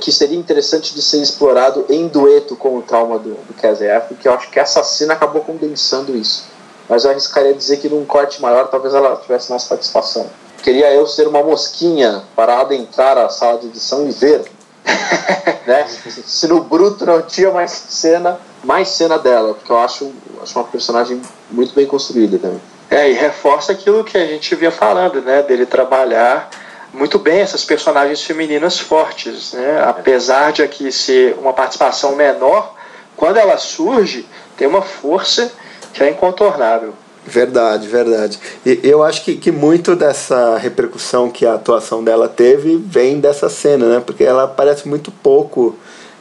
que 0.01 0.11
seria 0.11 0.39
interessante 0.39 0.95
de 0.95 1.03
ser 1.03 1.21
explorado 1.21 1.85
em 1.91 2.09
dueto 2.09 2.57
com 2.57 2.79
o 2.79 2.83
trauma 2.83 3.19
do, 3.19 3.35
do 3.35 3.55
KZF, 3.55 4.15
que 4.15 4.27
eu 4.27 4.33
acho 4.33 4.51
que 4.51 4.59
essa 4.59 4.83
cena 4.83 5.13
acabou 5.13 5.43
condensando 5.43 6.17
isso 6.17 6.52
mas 6.93 7.07
eu 7.07 7.11
arriscaria 7.11 7.55
dizer 7.55 7.79
que 7.79 7.89
num 7.89 8.05
corte 8.05 8.43
maior 8.43 8.69
talvez 8.69 8.93
ela 8.93 9.17
tivesse 9.17 9.49
mais 9.49 9.63
satisfação. 9.63 10.27
Queria 10.63 10.93
eu 10.93 11.07
ser 11.07 11.27
uma 11.27 11.43
mosquinha 11.43 12.23
para 12.37 12.61
adentrar 12.61 13.17
a 13.17 13.31
sala 13.31 13.59
de 13.61 13.69
edição 13.69 14.07
e 14.07 14.13
ver. 14.13 14.45
né? 15.67 15.87
Se 15.89 16.47
no 16.47 16.61
bruto 16.61 17.07
não 17.07 17.23
tinha 17.23 17.51
mais 17.51 17.71
cena, 17.71 18.39
mais 18.63 18.89
cena 18.89 19.19
dela, 19.19 19.55
porque 19.55 19.73
eu 19.73 19.79
acho, 19.79 20.13
acho 20.43 20.59
uma 20.59 20.67
personagem 20.67 21.23
muito 21.51 21.75
bem 21.75 21.87
construída 21.87 22.39
também. 22.39 22.61
É, 22.91 23.09
e 23.09 23.15
reforça 23.15 23.73
aquilo 23.73 24.05
que 24.05 24.19
a 24.19 24.27
gente 24.27 24.55
vinha 24.55 24.71
falando, 24.71 25.23
né? 25.23 25.41
Dele 25.41 25.65
trabalhar 25.65 26.51
muito 26.93 27.19
bem 27.19 27.41
essas 27.41 27.65
personagens 27.65 28.23
femininas 28.23 28.79
fortes, 28.79 29.55
né? 29.55 29.83
Apesar 29.83 30.53
de 30.53 30.63
aqui 30.63 30.93
ser 30.93 31.39
uma 31.39 31.55
participação 31.55 32.15
menor, 32.17 32.75
quando 33.17 33.39
ela 33.39 33.57
surge, 33.57 34.29
tem 34.59 34.69
uma 34.69 34.83
força 34.83 35.51
que 35.93 36.03
é 36.03 36.11
incontornável. 36.11 36.95
Verdade, 37.25 37.87
verdade. 37.87 38.41
E 38.67 38.81
eu 38.83 39.03
acho 39.03 39.25
que, 39.25 39.37
que 39.37 39.53
muito 39.53 39.95
dessa 39.95 40.57
repercussão 40.57 41.31
que 41.31 41.47
a 41.47 41.55
atuação 41.55 42.03
dela 42.03 42.29
teve 42.29 42.77
vem 42.77 43.21
dessa 43.21 43.49
cena, 43.49 43.87
né? 43.87 44.03
Porque 44.05 44.25
ela 44.25 44.45
aparece 44.45 44.89
muito 44.89 45.13
pouco 45.13 45.77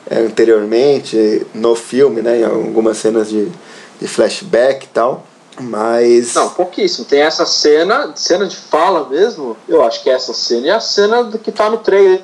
é, 0.07 0.19
anteriormente 0.19 1.45
no 1.55 1.75
filme, 1.75 2.21
né? 2.21 2.41
Em 2.41 2.43
algumas 2.43 2.97
cenas 2.97 3.29
de, 3.29 3.51
de 3.99 4.07
flashback 4.07 4.85
e 4.85 4.89
tal. 4.89 5.25
Mas. 5.59 6.35
Não, 6.35 6.49
pouquíssimo. 6.49 7.05
Tem 7.05 7.21
essa 7.21 7.47
cena, 7.47 8.11
cena 8.15 8.45
de 8.45 8.55
fala 8.55 9.09
mesmo. 9.09 9.57
Eu 9.67 9.83
acho 9.83 10.03
que 10.03 10.09
essa 10.09 10.33
cena 10.33 10.67
é 10.67 10.71
a 10.71 10.79
cena 10.79 11.29
que 11.43 11.51
tá 11.51 11.67
no 11.67 11.77
trailer, 11.77 12.21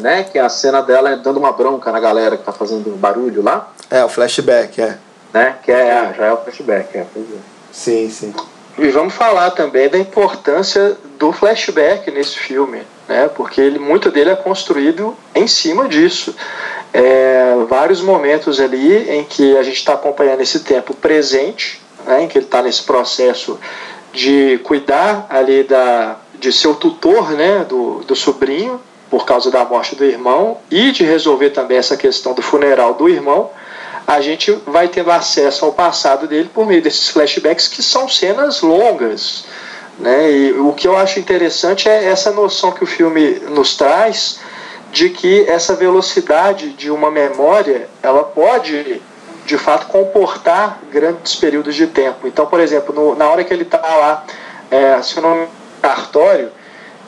né? 0.00 0.22
Que 0.22 0.38
é 0.38 0.42
a 0.42 0.48
cena 0.48 0.80
dela 0.80 1.16
dando 1.16 1.38
uma 1.38 1.52
bronca 1.52 1.90
na 1.90 1.98
galera 1.98 2.36
que 2.36 2.44
tá 2.44 2.52
fazendo 2.52 2.96
barulho 2.96 3.42
lá. 3.42 3.72
É, 3.90 4.04
o 4.04 4.08
flashback, 4.08 4.80
é 4.80 4.96
né? 5.32 5.56
Que 5.62 5.72
é, 5.72 5.92
ah, 5.92 6.14
já 6.16 6.26
é 6.26 6.32
o 6.32 6.38
flashback, 6.38 6.96
é, 6.96 7.06
pois 7.12 7.26
é. 7.26 7.38
Sim, 7.72 8.10
sim. 8.10 8.34
E 8.78 8.88
vamos 8.88 9.14
falar 9.14 9.50
também 9.50 9.88
da 9.88 9.98
importância 9.98 10.96
do 11.18 11.30
flashback 11.32 12.10
nesse 12.10 12.38
filme, 12.38 12.82
né? 13.06 13.28
Porque 13.28 13.60
ele, 13.60 13.78
muito 13.78 14.10
dele 14.10 14.30
é 14.30 14.36
construído 14.36 15.16
em 15.34 15.46
cima 15.46 15.88
disso. 15.88 16.34
É, 16.92 17.54
vários 17.68 18.00
momentos 18.00 18.60
ali 18.60 19.10
em 19.10 19.24
que 19.24 19.56
a 19.56 19.62
gente 19.62 19.76
está 19.76 19.94
acompanhando 19.94 20.40
esse 20.40 20.60
tempo 20.60 20.94
presente, 20.94 21.80
né? 22.06 22.22
Em 22.22 22.28
que 22.28 22.38
ele 22.38 22.46
está 22.46 22.62
nesse 22.62 22.82
processo 22.82 23.58
de 24.12 24.58
cuidar 24.64 25.26
ali 25.28 25.64
da 25.64 26.16
de 26.38 26.52
seu 26.52 26.74
tutor, 26.74 27.30
né? 27.32 27.64
Do, 27.68 28.00
do 28.00 28.16
sobrinho 28.16 28.80
por 29.10 29.26
causa 29.26 29.50
da 29.50 29.64
morte 29.64 29.94
do 29.94 30.04
irmão 30.04 30.56
e 30.70 30.90
de 30.90 31.04
resolver 31.04 31.50
também 31.50 31.76
essa 31.76 31.96
questão 31.96 32.32
do 32.32 32.40
funeral 32.40 32.94
do 32.94 33.08
irmão 33.08 33.50
a 34.06 34.20
gente 34.20 34.52
vai 34.66 34.88
tendo 34.88 35.10
acesso 35.10 35.64
ao 35.64 35.72
passado 35.72 36.26
dele 36.26 36.50
por 36.52 36.66
meio 36.66 36.82
desses 36.82 37.08
flashbacks 37.08 37.68
que 37.68 37.82
são 37.82 38.08
cenas 38.08 38.60
longas. 38.60 39.44
Né? 39.98 40.30
E 40.30 40.52
o 40.52 40.72
que 40.72 40.86
eu 40.86 40.96
acho 40.96 41.18
interessante 41.18 41.88
é 41.88 42.04
essa 42.04 42.30
noção 42.30 42.72
que 42.72 42.82
o 42.82 42.86
filme 42.86 43.40
nos 43.50 43.76
traz 43.76 44.40
de 44.90 45.08
que 45.08 45.48
essa 45.48 45.74
velocidade 45.74 46.70
de 46.70 46.90
uma 46.90 47.10
memória 47.10 47.88
ela 48.02 48.24
pode 48.24 49.00
de 49.46 49.58
fato 49.58 49.86
comportar 49.86 50.80
grandes 50.90 51.34
períodos 51.34 51.74
de 51.74 51.86
tempo. 51.86 52.26
Então, 52.26 52.46
por 52.46 52.60
exemplo, 52.60 52.94
no, 52.94 53.14
na 53.14 53.28
hora 53.28 53.42
que 53.42 53.52
ele 53.52 53.62
está 53.62 53.78
lá, 53.78 54.24
é, 54.70 55.00
se 55.02 55.20
não 55.20 55.42
no 55.42 55.48
cartório, 55.80 56.50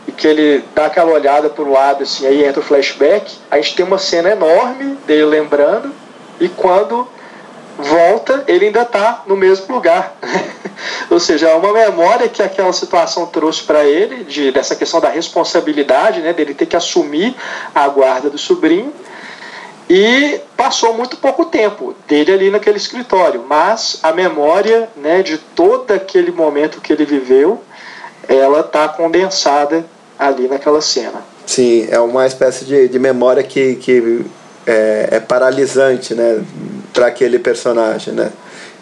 e 0.07 0.13
que 0.13 0.27
ele 0.27 0.65
dá 0.75 0.87
aquela 0.87 1.13
olhada 1.13 1.49
para 1.49 1.65
o 1.65 1.71
lado, 1.71 2.03
assim, 2.03 2.27
aí 2.27 2.45
entra 2.45 2.61
o 2.61 2.65
flashback, 2.65 3.39
a 3.51 3.57
gente 3.57 3.77
tem 3.77 3.87
uma 3.87 3.99
cena 3.99 4.31
enorme 4.31 4.97
dele 5.07 5.25
lembrando, 5.25 5.93
e 6.41 6.49
quando 6.49 7.07
volta, 7.79 8.45
ele 8.47 8.67
ainda 8.67 8.83
está 8.83 9.25
no 9.27 9.37
mesmo 9.37 9.75
lugar. 9.75 10.17
Ou 11.11 11.21
seja, 11.21 11.49
é 11.49 11.55
uma 11.55 11.73
memória 11.73 12.29
que 12.29 12.43
aquela 12.43 12.73
situação 12.73 13.27
trouxe 13.27 13.63
para 13.63 13.85
ele, 13.85 14.25
de, 14.25 14.51
dessa 14.51 14.75
questão 14.75 15.01
da 15.01 15.09
responsabilidade, 15.09 16.21
né, 16.21 16.33
dele 16.33 16.55
ter 16.55 16.67
que 16.67 16.77
assumir 16.77 17.35
a 17.75 17.89
guarda 17.89 18.31
do 18.31 18.39
sobrinho. 18.39 18.93
E 19.89 20.41
passou 20.57 20.95
muito 20.95 21.17
pouco 21.19 21.45
tempo 21.45 21.95
dele 22.09 22.33
ali 22.33 22.51
naquele 22.51 22.79
escritório, 22.79 23.45
mas 23.47 23.99
a 24.03 24.13
memória 24.13 24.89
né, 24.97 25.23
de 25.23 25.37
todo 25.37 25.91
aquele 25.93 26.33
momento 26.33 26.81
que 26.81 26.93
ele 26.93 27.05
viveu, 27.05 27.63
ela 28.27 28.61
está 28.61 28.89
condensada 28.89 29.85
ali 30.19 30.49
naquela 30.49 30.81
cena. 30.81 31.23
Sim, 31.45 31.87
é 31.91 32.01
uma 32.01 32.27
espécie 32.27 32.65
de, 32.65 32.89
de 32.89 32.99
memória 32.99 33.43
que, 33.43 33.75
que 33.77 34.25
é, 34.67 35.09
é 35.13 35.21
paralisante, 35.21 36.15
né, 36.15 36.43
para 36.93 37.07
aquele 37.07 37.39
personagem, 37.39 38.15
né? 38.15 38.31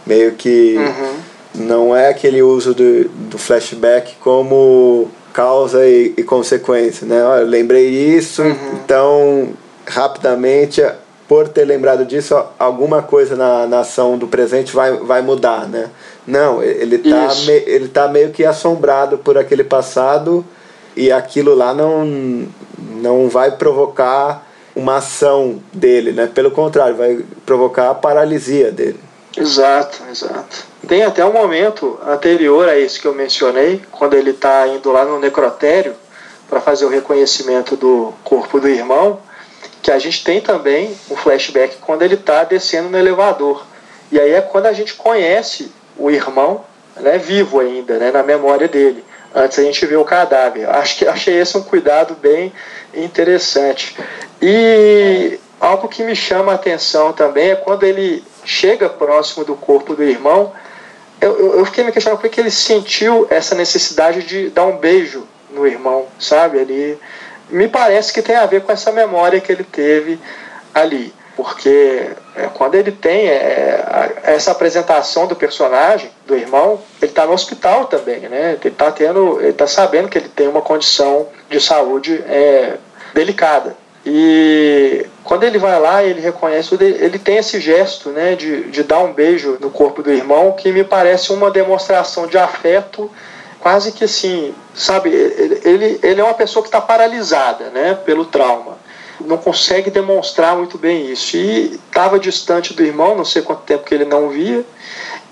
Meio 0.07 0.33
que 0.33 0.77
uhum. 0.77 1.65
não 1.67 1.97
é 1.97 2.09
aquele 2.09 2.43
uso 2.43 2.75
do, 2.75 3.09
do 3.09 3.39
flashback 3.39 4.17
como 4.21 5.09
causa 5.33 5.87
e, 5.87 6.13
e 6.17 6.23
consequência, 6.23 7.07
né? 7.07 7.25
Olha, 7.25 7.45
lembrei 7.45 7.89
isso, 7.89 8.43
uhum. 8.43 8.57
então 8.85 9.49
rapidamente 9.87 10.83
por 11.33 11.49
ter 11.49 11.65
lembrado 11.65 12.05
disso, 12.05 12.39
alguma 12.59 13.01
coisa 13.01 13.35
na, 13.35 13.67
na 13.67 13.81
ação 13.81 14.19
do 14.19 14.27
presente 14.27 14.75
vai, 14.75 14.93
vai 14.99 15.23
mudar, 15.23 15.67
né? 15.67 15.89
Não, 16.27 16.63
ele 16.63 16.97
está 16.97 17.35
me, 17.47 17.53
ele 17.53 17.89
tá 17.89 18.07
meio 18.07 18.31
que 18.31 18.45
assombrado 18.45 19.17
por 19.17 19.39
aquele 19.39 19.65
passado 19.65 20.45
e 20.95 21.11
aquilo 21.11 21.55
lá 21.55 21.73
não, 21.73 22.05
não 23.01 23.31
vai 23.31 23.53
provocar 23.53 24.47
uma 24.75 24.97
ação 24.97 25.63
dele, 25.73 26.13
né? 26.13 26.27
Pelo 26.27 26.51
contrário, 26.51 26.97
vai 26.97 27.25
provocar 27.45 27.91
a 27.91 27.95
paralisia 27.95 28.71
dele. 28.71 28.99
Exato, 29.37 30.03
exato. 30.11 30.67
Tem 30.87 31.03
até 31.05 31.25
um 31.25 31.33
momento 31.33 31.99
anterior 32.07 32.69
a 32.69 32.79
esse 32.79 33.01
que 33.01 33.07
eu 33.07 33.15
mencionei, 33.15 33.81
quando 33.91 34.15
ele 34.15 34.31
está 34.31 34.67
indo 34.69 34.91
lá 34.91 35.05
no 35.05 35.19
necrotério 35.19 35.95
para 36.49 36.61
fazer 36.61 36.85
o 36.85 36.89
reconhecimento 36.89 37.77
do 37.77 38.13
corpo 38.25 38.61
do 38.61 38.69
irmão, 38.69 39.21
que 39.81 39.91
a 39.91 39.99
gente 39.99 40.23
tem 40.23 40.41
também 40.41 40.95
um 41.11 41.17
flashback 41.17 41.77
quando 41.81 42.03
ele 42.03 42.15
está 42.15 42.45
descendo 42.45 42.89
no 42.89 42.99
elevador. 42.99 43.65
E 44.11 44.21
aí 44.21 44.33
é 44.33 44.41
quando 44.43 44.67
a 44.67 44.73
gente 44.73 44.95
conhece 44.95 45.73
o 45.97 46.11
irmão, 46.11 46.65
né, 46.97 47.17
vivo 47.17 47.59
ainda, 47.59 47.99
né, 47.99 48.11
na 48.11 48.23
memória 48.23 48.69
dele. 48.69 49.03
Antes 49.35 49.59
a 49.59 49.63
gente 49.63 49.85
vê 49.87 49.97
o 49.97 50.05
cadáver. 50.05 50.69
Acho 50.69 50.97
que 50.97 51.07
achei 51.07 51.35
esse 51.35 51.57
um 51.57 51.63
cuidado 51.63 52.15
bem 52.15 52.53
interessante. 52.95 53.97
E 54.41 55.39
algo 55.61 55.89
que 55.89 56.03
me 56.03 56.15
chama 56.15 56.53
a 56.53 56.55
atenção 56.57 57.13
também 57.13 57.51
é 57.51 57.57
quando 57.57 57.85
ele 57.85 58.25
chega 58.45 58.89
próximo 58.89 59.45
do 59.45 59.55
corpo 59.55 59.95
do 59.95 60.03
irmão. 60.03 60.53
Eu, 61.21 61.59
eu 61.59 61.65
fiquei 61.65 61.85
me 61.85 61.93
questionando 61.93 62.21
por 62.21 62.29
que 62.29 62.41
ele 62.41 62.51
sentiu 62.51 63.27
essa 63.31 63.55
necessidade 63.55 64.23
de 64.23 64.51
dar 64.51 64.65
um 64.65 64.77
beijo 64.77 65.27
no 65.51 65.67
irmão, 65.67 66.07
sabe? 66.19 66.59
Ele 66.59 66.99
me 67.49 67.69
parece 67.69 68.13
que 68.13 68.21
tem 68.21 68.37
a 68.37 68.47
ver 68.47 68.63
com 68.63 68.73
essa 68.73 68.91
memória 68.91 69.41
que 69.41 69.53
ele 69.53 69.65
teve 69.65 70.19
ali 70.75 71.15
porque 71.37 72.11
é, 72.37 72.47
quando 72.55 72.75
ele 72.75 72.93
tem 72.93 73.29
é, 73.29 74.13
essa 74.25 74.51
apresentação 74.51 75.27
do 75.27 75.35
personagem, 75.35 76.11
do 76.27 76.37
irmão, 76.37 76.81
ele 77.01 77.11
está 77.11 77.27
no 77.27 77.33
hospital 77.33 77.87
também, 77.87 78.21
né? 78.21 78.59
Ele 78.61 78.69
está 78.69 78.91
tendo, 78.93 79.41
ele 79.41 79.51
está 79.51 79.67
sabendo 79.67 80.09
que 80.09 80.19
ele 80.19 80.29
tem 80.29 80.49
uma 80.49 80.61
condição 80.61 81.29
de 81.49 81.61
saúde 81.61 82.23
é, 82.29 82.75
delicada. 83.15 83.77
E 84.05 85.07
quando 85.23 85.45
ele 85.45 85.59
vai 85.59 85.79
lá, 85.81 86.03
ele 86.03 86.21
reconhece, 86.21 86.75
ele 86.75 87.19
tem 87.19 87.37
esse 87.37 87.61
gesto, 87.61 88.11
né, 88.11 88.35
de, 88.35 88.65
de 88.65 88.83
dar 88.83 88.99
um 88.99 89.13
beijo 89.13 89.59
no 89.61 89.71
corpo 89.71 90.03
do 90.03 90.13
irmão, 90.13 90.53
que 90.53 90.73
me 90.73 90.83
parece 90.83 91.33
uma 91.33 91.53
demonstração 91.53 92.27
de 92.27 92.37
afeto, 92.37 93.09
quase 93.61 93.93
que 93.93 94.03
assim, 94.03 94.53
sabe? 94.75 95.11
Ele, 95.11 96.01
ele 96.03 96.21
é 96.21 96.25
uma 96.25 96.35
pessoa 96.35 96.65
que 96.65 96.69
está 96.69 96.81
paralisada, 96.81 97.67
né, 97.67 97.97
pelo 98.05 98.25
trauma 98.25 98.82
não 99.27 99.39
consegue 99.39 99.91
demonstrar 99.91 100.57
muito 100.57 100.79
bem 100.79 101.11
isso. 101.11 101.37
E 101.37 101.81
estava 101.87 102.19
distante 102.19 102.75
do 102.75 102.83
irmão, 102.83 103.17
não 103.17 103.25
sei 103.25 103.43
quanto 103.43 103.63
tempo 103.63 103.85
que 103.85 103.95
ele 103.95 104.05
não 104.05 104.29
via, 104.29 104.65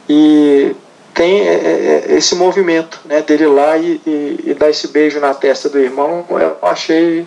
e 0.09 0.75
tem 1.15 1.41
é, 1.41 1.53
é, 1.53 2.05
é, 2.09 2.15
esse 2.17 2.35
movimento 2.35 3.01
né, 3.05 3.23
dele 3.23 3.47
lá 3.47 3.77
e, 3.77 4.01
e, 4.07 4.41
e, 4.47 4.55
dar 4.55 4.71
esse 4.71 4.89
beijo 4.89 5.21
na 5.21 5.35
testa 5.35 5.69
do 5.69 5.79
irmão. 5.79 6.25
Eu 6.31 6.57
achei 6.63 7.27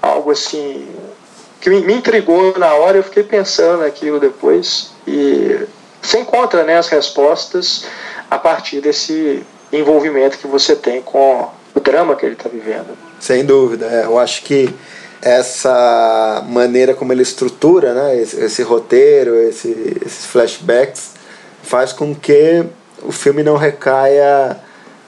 algo 0.00 0.30
assim 0.30 0.86
que 1.60 1.70
me, 1.70 1.94
intrigou 1.94 2.56
na 2.58 2.74
hora. 2.74 2.98
Eu 2.98 3.02
fiquei 3.02 3.22
pensando 3.22 3.82
aquilo 3.84 4.20
depois 4.20 4.92
e 5.06 5.66
você 6.00 6.18
encontra 6.18 6.64
né, 6.64 6.76
as 6.76 6.88
respostas 6.88 7.86
a 8.30 8.38
partir 8.38 8.80
desse 8.80 9.42
envolvimento 9.72 10.38
que 10.38 10.46
você 10.46 10.76
tem 10.76 11.02
com 11.02 11.48
o 11.74 11.80
drama 11.80 12.14
que 12.14 12.24
ele 12.24 12.34
está 12.34 12.48
vivendo. 12.48 12.96
Sem 13.18 13.44
dúvida, 13.44 13.86
eu 13.86 14.18
acho 14.18 14.42
que 14.42 14.72
essa 15.24 16.44
maneira 16.46 16.92
como 16.92 17.10
ele 17.10 17.22
estrutura 17.22 17.94
né, 17.94 18.20
esse, 18.20 18.38
esse 18.38 18.62
roteiro, 18.62 19.34
esse, 19.36 19.96
esses 20.04 20.26
flashbacks, 20.26 21.12
faz 21.62 21.94
com 21.94 22.14
que 22.14 22.62
o 23.02 23.10
filme 23.10 23.42
não 23.42 23.56
recaia 23.56 24.58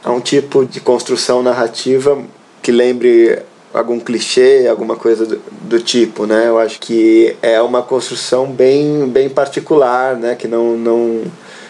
a 0.03 0.11
um 0.11 0.21
tipo 0.21 0.65
de 0.65 0.81
construção 0.81 1.43
narrativa 1.43 2.19
que 2.63 2.73
lembre 2.73 3.43
algum 3.75 4.01
clichê, 4.01 4.67
alguma 4.71 4.97
coisa 4.97 5.27
do, 5.27 5.39
do, 5.63 5.81
tipo, 5.81 6.25
né? 6.25 6.49
Eu 6.49 6.59
acho 6.59 6.81
que 6.81 7.37
é 7.43 7.61
uma 7.61 7.83
construção 7.83 8.47
bem, 8.47 9.07
bem 9.09 9.29
particular, 9.29 10.17
né? 10.17 10.35
Que 10.35 10.49
não, 10.49 10.79
não, 10.79 11.25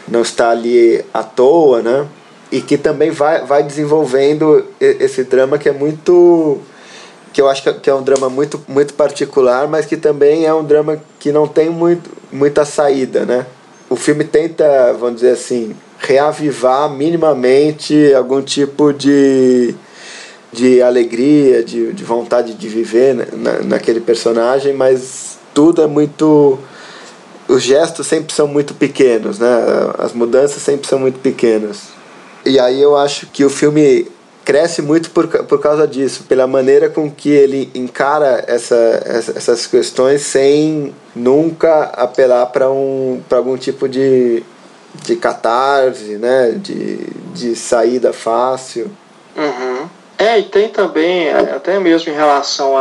não 0.06 0.23
está 0.23 0.51
ali 0.51 1.05
à 1.12 1.24
toa, 1.24 1.82
né? 1.82 2.06
E 2.52 2.60
que 2.60 2.78
também 2.78 3.10
vai, 3.10 3.44
vai 3.44 3.64
desenvolvendo 3.64 4.64
esse 4.81 5.24
drama 5.24 5.59
que 5.59 5.68
é 5.68 5.73
muito 5.73 6.60
que 7.36 7.42
eu 7.42 7.50
acho 7.50 7.62
que 7.62 7.90
é 7.90 7.94
um 7.94 8.02
drama 8.02 8.30
muito, 8.30 8.58
muito 8.66 8.94
particular, 8.94 9.68
mas 9.68 9.84
que 9.84 9.94
também 9.94 10.46
é 10.46 10.54
um 10.54 10.64
drama 10.64 10.98
que 11.20 11.30
não 11.30 11.46
tem 11.46 11.68
muito, 11.68 12.08
muita 12.32 12.64
saída, 12.64 13.26
né? 13.26 13.44
O 13.90 13.94
filme 13.94 14.24
tenta, 14.24 14.94
vamos 14.94 15.16
dizer 15.16 15.32
assim, 15.32 15.76
reavivar 15.98 16.88
minimamente 16.88 18.14
algum 18.14 18.40
tipo 18.40 18.90
de, 18.90 19.74
de 20.50 20.80
alegria, 20.80 21.62
de, 21.62 21.92
de 21.92 22.04
vontade 22.04 22.54
de 22.54 22.68
viver 22.68 23.28
na, 23.34 23.60
naquele 23.60 24.00
personagem, 24.00 24.72
mas 24.72 25.38
tudo 25.52 25.82
é 25.82 25.86
muito. 25.86 26.58
Os 27.46 27.62
gestos 27.62 28.06
sempre 28.06 28.32
são 28.32 28.48
muito 28.48 28.72
pequenos, 28.72 29.38
né? 29.38 29.46
As 29.98 30.14
mudanças 30.14 30.62
sempre 30.62 30.88
são 30.88 30.98
muito 30.98 31.18
pequenas. 31.18 31.88
E 32.46 32.58
aí 32.58 32.80
eu 32.80 32.96
acho 32.96 33.26
que 33.26 33.44
o 33.44 33.50
filme 33.50 34.08
cresce 34.47 34.81
muito 34.81 35.10
por, 35.10 35.27
por 35.27 35.60
causa 35.60 35.89
disso, 35.89 36.23
pela 36.28 36.47
maneira 36.47 36.89
com 36.89 37.10
que 37.10 37.28
ele 37.28 37.68
encara 37.74 38.44
essa, 38.47 39.02
essas 39.35 39.66
questões 39.66 40.23
sem 40.23 40.94
nunca 41.16 41.86
apelar 41.86 42.47
para 42.47 42.70
um, 42.70 43.20
algum 43.28 43.56
tipo 43.56 43.89
de, 43.89 44.44
de 45.02 45.16
catarse, 45.16 46.16
né? 46.16 46.52
de, 46.56 46.97
de 47.35 47.56
saída 47.56 48.12
fácil. 48.12 48.89
Uhum. 49.36 49.89
É, 50.16 50.39
e 50.39 50.44
tem 50.44 50.68
também, 50.68 51.28
até 51.31 51.81
mesmo 51.81 52.12
em 52.12 52.16
relação 52.16 52.74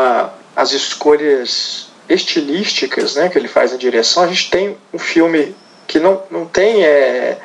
às 0.55 0.71
escolhas 0.71 1.89
estilísticas 2.07 3.15
né, 3.15 3.27
que 3.27 3.39
ele 3.39 3.47
faz 3.47 3.71
na 3.71 3.77
direção, 3.77 4.21
a 4.21 4.27
gente 4.27 4.51
tem 4.51 4.77
um 4.93 4.99
filme 4.99 5.55
que 5.87 5.99
não, 5.99 6.21
não 6.29 6.45
tem. 6.45 6.85
É, 6.85 7.39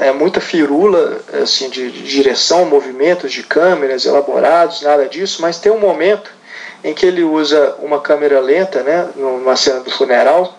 é, 0.00 0.12
muita 0.12 0.40
firula 0.40 1.20
assim, 1.42 1.68
de, 1.68 1.90
de, 1.90 2.02
direção, 2.02 2.64
movimentos 2.64 3.32
de 3.32 3.42
câmeras 3.42 4.04
elaborados, 4.04 4.82
nada 4.82 5.06
disso, 5.06 5.40
mas 5.42 5.58
tem 5.58 5.70
um 5.70 5.78
momento 5.78 6.30
em 6.82 6.92
que 6.92 7.06
ele 7.06 7.22
usa 7.22 7.76
uma 7.78 8.00
câmera 8.00 8.40
lenta, 8.40 8.82
né, 8.82 9.08
numa 9.16 9.56
cena 9.56 9.80
do 9.80 9.90
funeral, 9.90 10.58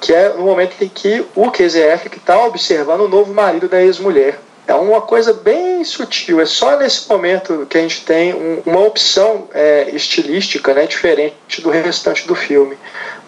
que 0.00 0.12
é 0.12 0.30
no 0.30 0.42
momento 0.42 0.74
em 0.82 0.88
que 0.88 1.24
o 1.34 1.50
QZF 1.50 2.08
está 2.14 2.44
observando 2.44 3.02
o 3.02 3.08
novo 3.08 3.32
marido 3.32 3.68
da 3.68 3.80
ex-mulher. 3.80 4.38
É 4.66 4.74
uma 4.74 5.00
coisa 5.02 5.32
bem 5.32 5.84
sutil, 5.84 6.40
é 6.40 6.46
só 6.46 6.78
nesse 6.78 7.08
momento 7.08 7.66
que 7.68 7.76
a 7.76 7.82
gente 7.82 8.02
tem 8.04 8.34
um, 8.34 8.62
uma 8.64 8.80
opção 8.80 9.46
é, 9.52 9.90
estilística 9.92 10.72
né, 10.72 10.86
diferente 10.86 11.60
do 11.60 11.68
restante 11.70 12.26
do 12.26 12.34
filme 12.34 12.76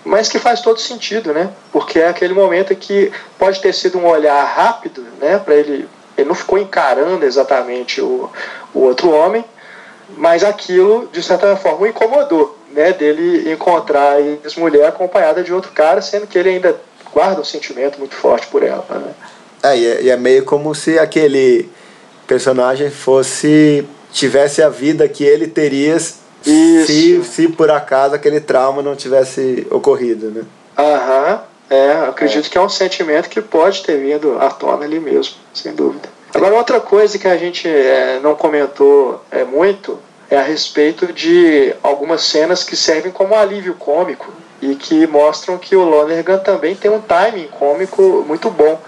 mas 0.06 0.28
que 0.28 0.38
faz 0.38 0.60
todo 0.60 0.80
sentido, 0.80 1.34
né? 1.34 1.50
Porque 1.72 1.98
é 1.98 2.08
aquele 2.08 2.32
momento 2.32 2.74
que 2.76 3.10
pode 3.36 3.60
ter 3.60 3.74
sido 3.74 3.98
um 3.98 4.06
olhar 4.06 4.42
rápido, 4.44 5.04
né? 5.20 5.36
Para 5.36 5.56
ele, 5.56 5.88
ele 6.16 6.28
não 6.28 6.34
ficou 6.34 6.56
encarando 6.56 7.24
exatamente 7.24 8.00
o, 8.00 8.30
o 8.72 8.80
outro 8.80 9.10
homem, 9.10 9.44
mas 10.16 10.44
aquilo 10.44 11.08
de 11.12 11.20
certa 11.20 11.56
forma 11.56 11.80
o 11.80 11.86
incomodou, 11.88 12.56
né? 12.70 12.92
Dele 12.92 13.52
encontrar 13.52 14.18
a 14.18 14.60
mulher 14.60 14.86
acompanhada 14.86 15.42
de 15.42 15.52
outro 15.52 15.72
cara, 15.72 16.00
sendo 16.00 16.28
que 16.28 16.38
ele 16.38 16.50
ainda 16.50 16.76
guarda 17.12 17.40
um 17.40 17.44
sentimento 17.44 17.98
muito 17.98 18.14
forte 18.14 18.46
por 18.46 18.62
ela, 18.62 18.86
né? 18.88 19.12
É, 19.64 19.76
e 19.76 19.86
é, 19.86 20.02
e 20.02 20.10
é 20.10 20.16
meio 20.16 20.44
como 20.44 20.72
se 20.72 21.00
aquele 21.00 21.68
personagem 22.28 22.90
fosse 22.90 23.84
tivesse 24.12 24.62
a 24.62 24.68
vida 24.68 25.08
que 25.08 25.24
ele 25.24 25.48
teria 25.48 25.96
se, 26.50 27.24
se 27.24 27.48
por 27.48 27.70
acaso 27.70 28.14
aquele 28.14 28.40
trauma 28.40 28.82
não 28.82 28.94
tivesse 28.94 29.66
ocorrido, 29.70 30.30
né? 30.30 30.44
Aham, 30.78 31.40
é, 31.68 31.92
acredito 32.08 32.46
é. 32.46 32.48
que 32.48 32.58
é 32.58 32.60
um 32.60 32.68
sentimento 32.68 33.28
que 33.28 33.40
pode 33.40 33.82
ter 33.82 33.98
vindo 33.98 34.38
à 34.38 34.50
tona 34.50 34.84
ali 34.84 35.00
mesmo, 35.00 35.34
sem 35.52 35.74
dúvida. 35.74 36.08
Agora, 36.34 36.54
outra 36.54 36.80
coisa 36.80 37.18
que 37.18 37.26
a 37.26 37.36
gente 37.36 37.66
é, 37.66 38.20
não 38.22 38.34
comentou 38.34 39.24
é, 39.30 39.42
muito 39.42 39.98
é 40.30 40.36
a 40.36 40.42
respeito 40.42 41.12
de 41.12 41.74
algumas 41.82 42.22
cenas 42.24 42.62
que 42.62 42.76
servem 42.76 43.10
como 43.10 43.34
alívio 43.34 43.74
cômico 43.74 44.32
e 44.60 44.74
que 44.74 45.06
mostram 45.06 45.56
que 45.58 45.74
o 45.76 45.84
Lonergan 45.84 46.38
também 46.38 46.74
tem 46.74 46.90
um 46.90 47.00
timing 47.00 47.48
cômico 47.48 48.24
muito 48.26 48.50
bom. 48.50 48.80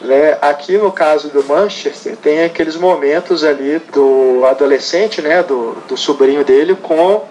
Né? 0.00 0.38
Aqui 0.40 0.78
no 0.78 0.90
caso 0.90 1.28
do 1.28 1.44
Manchester, 1.44 2.16
tem 2.16 2.42
aqueles 2.42 2.76
momentos 2.76 3.44
ali 3.44 3.78
do 3.92 4.44
adolescente, 4.46 5.20
né? 5.20 5.42
do, 5.42 5.76
do 5.86 5.96
sobrinho 5.96 6.44
dele, 6.44 6.74
com 6.74 7.24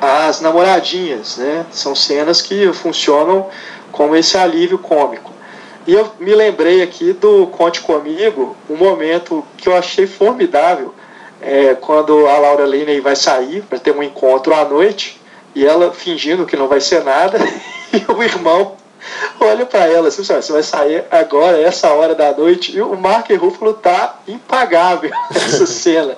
as 0.00 0.40
namoradinhas, 0.40 1.36
né? 1.38 1.64
São 1.70 1.94
cenas 1.94 2.42
que 2.42 2.72
funcionam 2.72 3.46
como 3.90 4.14
esse 4.14 4.36
alívio 4.36 4.78
cômico. 4.78 5.32
E 5.86 5.94
eu 5.94 6.10
me 6.18 6.34
lembrei 6.34 6.82
aqui 6.82 7.12
do 7.12 7.46
Conte 7.46 7.80
Comigo, 7.80 8.56
um 8.68 8.76
momento 8.76 9.44
que 9.56 9.68
eu 9.68 9.76
achei 9.76 10.06
formidável, 10.06 10.94
é, 11.40 11.74
quando 11.74 12.26
a 12.26 12.38
Laura 12.38 12.66
Linney 12.66 13.00
vai 13.00 13.14
sair 13.14 13.62
para 13.62 13.78
ter 13.78 13.94
um 13.94 14.02
encontro 14.02 14.54
à 14.54 14.64
noite, 14.64 15.20
e 15.54 15.64
ela 15.64 15.92
fingindo 15.92 16.44
que 16.44 16.56
não 16.56 16.66
vai 16.68 16.80
ser 16.80 17.04
nada, 17.04 17.38
e 17.92 18.12
o 18.12 18.22
irmão 18.22 18.74
olha 19.40 19.66
para 19.66 19.86
ela 19.86 20.08
assim, 20.08 20.22
você 20.22 20.52
vai 20.52 20.62
sair 20.62 21.04
agora, 21.10 21.60
essa 21.60 21.88
hora 21.92 22.14
da 22.14 22.32
noite, 22.32 22.76
e 22.76 22.80
o 22.80 22.96
Mark 22.96 23.30
Ruffalo 23.30 23.74
tá 23.74 24.20
impagável 24.26 25.10
essa 25.34 25.66
cena. 25.66 26.16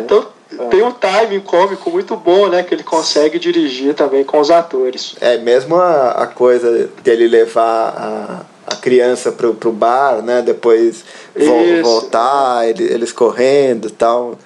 Então 0.00 0.26
tem 0.70 0.82
um 0.82 0.92
timing 0.92 1.40
cômico 1.40 1.90
muito 1.90 2.16
bom, 2.16 2.48
né? 2.48 2.62
Que 2.62 2.74
ele 2.74 2.84
consegue 2.84 3.38
dirigir 3.38 3.94
também 3.94 4.24
com 4.24 4.38
os 4.38 4.50
atores. 4.50 5.16
É, 5.20 5.38
mesmo 5.38 5.76
a, 5.76 6.10
a 6.10 6.26
coisa 6.26 6.88
dele 7.02 7.26
levar 7.26 8.46
a, 8.66 8.72
a 8.72 8.76
criança 8.76 9.32
pro, 9.32 9.54
pro 9.54 9.72
bar, 9.72 10.22
né? 10.22 10.42
Depois 10.42 11.04
vo, 11.34 11.82
voltar, 11.82 12.68
ele, 12.68 12.84
eles 12.84 13.12
correndo 13.12 13.88
e 13.88 13.92
tal. 13.92 14.38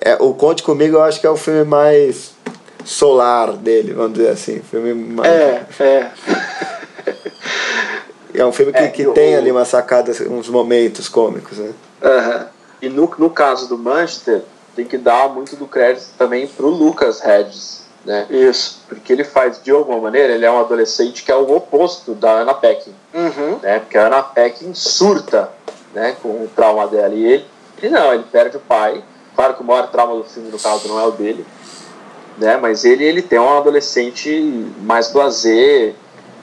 É, 0.00 0.16
o 0.20 0.32
Conte 0.32 0.62
Comigo 0.62 0.96
eu 0.96 1.02
acho 1.02 1.20
que 1.20 1.26
é 1.26 1.30
o 1.30 1.36
filme 1.36 1.64
mais 1.64 2.32
solar 2.84 3.52
dele, 3.52 3.92
vamos 3.92 4.14
dizer 4.14 4.30
assim. 4.30 4.60
Filme 4.60 4.94
mais... 4.94 5.30
É, 5.30 5.66
é. 5.80 6.10
é 8.34 8.44
um 8.44 8.52
filme 8.52 8.72
que, 8.72 8.78
é, 8.78 8.88
que 8.88 9.04
tem 9.12 9.36
ali 9.36 9.50
uma 9.50 9.64
sacada, 9.64 10.12
uns 10.30 10.48
momentos 10.48 11.08
cômicos, 11.08 11.58
né? 11.58 11.72
Uhum. 12.02 12.46
E 12.82 12.88
no, 12.88 13.12
no 13.18 13.30
caso 13.30 13.68
do 13.68 13.76
Manchester, 13.76 14.42
tem 14.76 14.84
que 14.84 14.96
dar 14.96 15.28
muito 15.28 15.56
do 15.56 15.66
crédito 15.66 16.06
também 16.16 16.46
pro 16.46 16.68
Lucas 16.68 17.24
Hedges, 17.24 17.82
né? 18.04 18.26
Isso. 18.30 18.82
Porque 18.88 19.12
ele 19.12 19.24
faz, 19.24 19.60
de 19.62 19.70
alguma 19.70 19.98
maneira, 20.00 20.32
ele 20.32 20.44
é 20.44 20.50
um 20.50 20.60
adolescente 20.60 21.24
que 21.24 21.32
é 21.32 21.36
o 21.36 21.56
oposto 21.56 22.14
da 22.14 22.42
Anna 22.42 22.54
Peckin, 22.54 22.94
uhum. 23.12 23.58
né? 23.60 23.80
Porque 23.80 23.98
a 23.98 24.06
Anna 24.06 24.22
Peckin 24.22 24.72
surta, 24.74 25.50
né, 25.92 26.16
com 26.22 26.28
o 26.28 26.50
trauma 26.54 26.86
dela 26.86 27.14
e 27.14 27.24
ele, 27.24 27.44
ele 27.82 27.90
não, 27.90 28.14
ele 28.14 28.24
perde 28.30 28.56
o 28.56 28.60
pai. 28.60 29.02
Claro 29.34 29.54
que 29.54 29.62
o 29.62 29.64
maior 29.64 29.88
trauma 29.88 30.14
do 30.14 30.24
filme, 30.24 30.50
no 30.50 30.58
caso, 30.58 30.86
não 30.86 31.00
é 31.00 31.06
o 31.06 31.10
dele, 31.10 31.44
né? 32.36 32.56
Mas 32.56 32.84
ele, 32.84 33.04
ele 33.04 33.22
tem 33.22 33.38
um 33.38 33.58
adolescente 33.58 34.30
mais 34.80 35.10
blasé, 35.10 35.92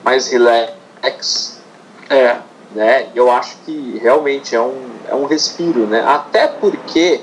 mais 0.06 0.28
relax, 0.28 1.58
é. 2.08 2.36
né? 2.72 3.08
Eu 3.12 3.28
acho 3.28 3.56
que 3.64 3.98
realmente 4.00 4.54
é 4.54 4.60
um, 4.60 4.88
é 5.08 5.14
um 5.16 5.26
respiro, 5.26 5.80
né? 5.80 6.00
Até 6.06 6.46
porque 6.46 7.20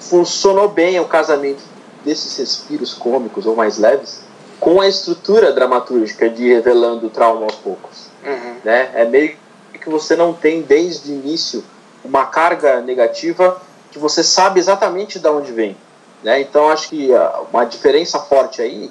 funcionou 0.00 0.70
bem 0.70 0.98
o 0.98 1.04
casamento 1.04 1.62
desses 2.02 2.38
respiros 2.38 2.94
cômicos 2.94 3.44
ou 3.44 3.54
mais 3.54 3.76
leves 3.76 4.22
com 4.58 4.80
a 4.80 4.88
estrutura 4.88 5.52
dramatúrgica 5.52 6.30
de 6.30 6.48
revelando 6.48 7.08
o 7.08 7.10
trauma 7.10 7.42
aos 7.42 7.56
poucos. 7.56 8.06
Uhum. 8.24 8.56
Né? 8.64 8.90
É 8.94 9.04
meio 9.04 9.36
que 9.74 9.90
você 9.90 10.16
não 10.16 10.32
tem 10.32 10.62
desde 10.62 11.12
o 11.12 11.14
início 11.14 11.62
uma 12.02 12.24
carga 12.24 12.80
negativa 12.80 13.60
que 13.90 13.98
você 13.98 14.24
sabe 14.24 14.58
exatamente 14.58 15.18
de 15.18 15.28
onde 15.28 15.52
vem. 15.52 15.76
Né? 16.22 16.40
Então 16.40 16.70
acho 16.70 16.88
que 16.88 17.10
uma 17.52 17.64
diferença 17.64 18.18
forte 18.18 18.62
aí 18.62 18.90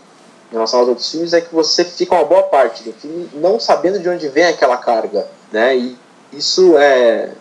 em 0.53 0.55
relação 0.55 0.81
aos 0.81 0.89
outros 0.89 1.09
filmes 1.09 1.33
é 1.33 1.41
que 1.41 1.51
você 1.51 1.83
fica 1.83 2.13
uma 2.13 2.25
boa 2.25 2.43
parte 2.43 2.83
do 2.83 2.93
filme 2.93 3.27
não 3.33 3.59
sabendo 3.59 3.97
de 3.97 4.07
onde 4.07 4.27
vem 4.27 4.43
aquela 4.43 4.77
carga. 4.77 5.27
Né? 5.51 5.75
E 5.75 5.97
isso 6.31 6.77
é, 6.77 7.31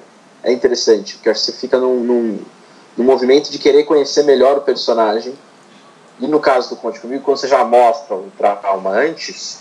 é 0.43 0.51
interessante, 0.51 1.17
porque 1.17 1.35
você 1.35 1.53
fica 1.53 1.77
num, 1.77 2.01
num 2.01 2.41
no 2.97 3.05
movimento 3.05 3.51
de 3.51 3.59
querer 3.59 3.85
conhecer 3.85 4.23
melhor 4.23 4.57
o 4.57 4.61
personagem. 4.63 5.35
E 6.21 6.27
no 6.27 6.41
caso 6.41 6.71
do 6.71 6.77
Conte 6.77 7.01
Comigo, 7.01 7.23
quando 7.23 7.37
você 7.37 7.49
já 7.49 7.63
mostra 7.65 8.15
o 8.15 8.33
trauma 8.39 8.91
antes, 8.91 9.59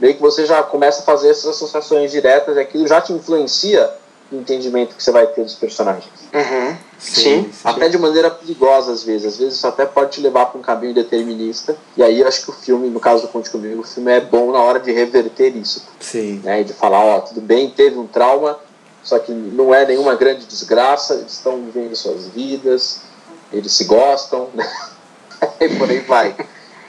meio 0.00 0.14
que 0.14 0.20
você 0.20 0.44
já 0.44 0.60
começa 0.60 1.02
a 1.02 1.04
fazer 1.04 1.30
essas 1.30 1.46
associações 1.46 2.10
diretas 2.10 2.56
e 2.56 2.60
aquilo 2.60 2.88
já 2.88 3.00
te 3.00 3.12
influencia 3.12 3.88
entendimento 4.32 4.94
que 4.94 5.02
você 5.02 5.10
vai 5.10 5.26
ter 5.26 5.42
dos 5.42 5.54
personagens. 5.54 6.08
Uhum. 6.32 6.76
Sim, 6.98 7.22
sim, 7.22 7.50
Até 7.64 7.88
de 7.88 7.98
maneira 7.98 8.30
perigosa 8.30 8.92
às 8.92 9.02
vezes. 9.02 9.26
Às 9.26 9.38
vezes 9.38 9.54
isso 9.54 9.66
até 9.66 9.84
pode 9.86 10.12
te 10.12 10.20
levar 10.20 10.46
para 10.46 10.58
um 10.58 10.62
caminho 10.62 10.94
determinista. 10.94 11.76
E 11.96 12.02
aí 12.02 12.20
eu 12.20 12.28
acho 12.28 12.42
que 12.44 12.50
o 12.50 12.52
filme, 12.52 12.88
no 12.88 13.00
caso 13.00 13.22
do 13.22 13.28
Conte 13.28 13.50
Comigo, 13.50 13.80
o 13.80 13.84
filme 13.84 14.12
é 14.12 14.20
bom 14.20 14.52
na 14.52 14.60
hora 14.60 14.78
de 14.78 14.92
reverter 14.92 15.56
isso. 15.56 15.86
Sim. 15.98 16.40
Né? 16.44 16.60
E 16.60 16.64
de 16.64 16.72
falar, 16.72 17.04
ó, 17.04 17.20
tudo 17.20 17.40
bem, 17.40 17.70
teve 17.70 17.98
um 17.98 18.06
trauma, 18.06 18.58
só 19.02 19.18
que 19.18 19.32
não 19.32 19.74
é 19.74 19.86
nenhuma 19.86 20.14
grande 20.14 20.46
desgraça, 20.46 21.14
eles 21.14 21.32
estão 21.32 21.56
vivendo 21.64 21.94
suas 21.96 22.28
vidas, 22.28 23.00
eles 23.52 23.72
se 23.72 23.84
gostam, 23.84 24.48
né? 24.54 24.70
e 25.60 25.68
por 25.76 25.90
aí 25.90 26.00
vai. 26.00 26.36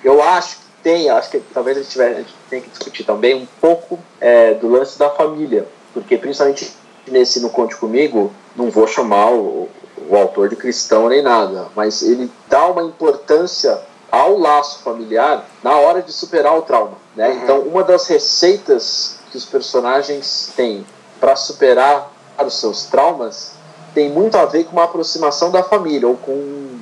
Eu 0.04 0.22
acho 0.22 0.58
que 0.58 0.62
tem, 0.84 1.10
acho 1.10 1.30
que 1.30 1.40
talvez 1.54 1.78
a 1.78 1.82
gente, 1.82 1.92
tiver, 1.92 2.12
a 2.12 2.18
gente 2.18 2.34
tenha 2.50 2.62
que 2.62 2.70
discutir 2.70 3.04
também 3.04 3.36
um 3.36 3.48
pouco 3.60 4.00
é, 4.20 4.54
do 4.56 4.68
lance 4.68 4.98
da 4.98 5.10
família, 5.10 5.68
porque 5.94 6.18
principalmente 6.18 6.72
nesse 7.08 7.40
No 7.40 7.50
Conte 7.50 7.76
Comigo, 7.76 8.32
não 8.56 8.70
vou 8.70 8.88
chamar 8.88 9.32
o, 9.32 9.70
o 10.10 10.16
autor 10.16 10.50
de 10.50 10.56
cristão 10.56 11.10
nem 11.10 11.22
nada, 11.22 11.68
mas 11.76 12.02
ele 12.02 12.32
dá 12.50 12.68
uma 12.68 12.84
importância 12.84 13.80
ao 14.12 14.38
laço 14.38 14.84
familiar 14.84 15.46
na 15.64 15.78
hora 15.78 16.02
de 16.02 16.12
superar 16.12 16.58
o 16.58 16.62
trauma. 16.62 16.98
Né? 17.16 17.30
Uhum. 17.30 17.44
Então, 17.44 17.60
uma 17.62 17.84
das 17.84 18.08
receitas 18.08 19.18
que 19.32 19.38
os 19.38 19.46
personagens 19.46 20.52
têm 20.56 20.86
para 21.20 21.36
superar 21.36 22.12
os 22.46 22.60
seus 22.60 22.86
traumas 22.86 23.54
tem 23.94 24.10
muito 24.10 24.36
a 24.38 24.46
ver 24.46 24.66
com 24.66 24.72
uma 24.72 24.86
aproximação 24.86 25.52
da 25.52 25.64
família 25.64 26.08
ou 26.08 26.18
com 26.18 26.80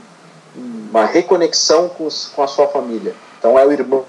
uma 0.55 1.05
reconexão 1.05 1.89
com, 1.89 2.05
os, 2.05 2.27
com 2.27 2.41
a 2.41 2.47
sua 2.47 2.67
família. 2.67 3.15
Então 3.37 3.57
é 3.57 3.65
o 3.65 3.71
irmão 3.71 4.05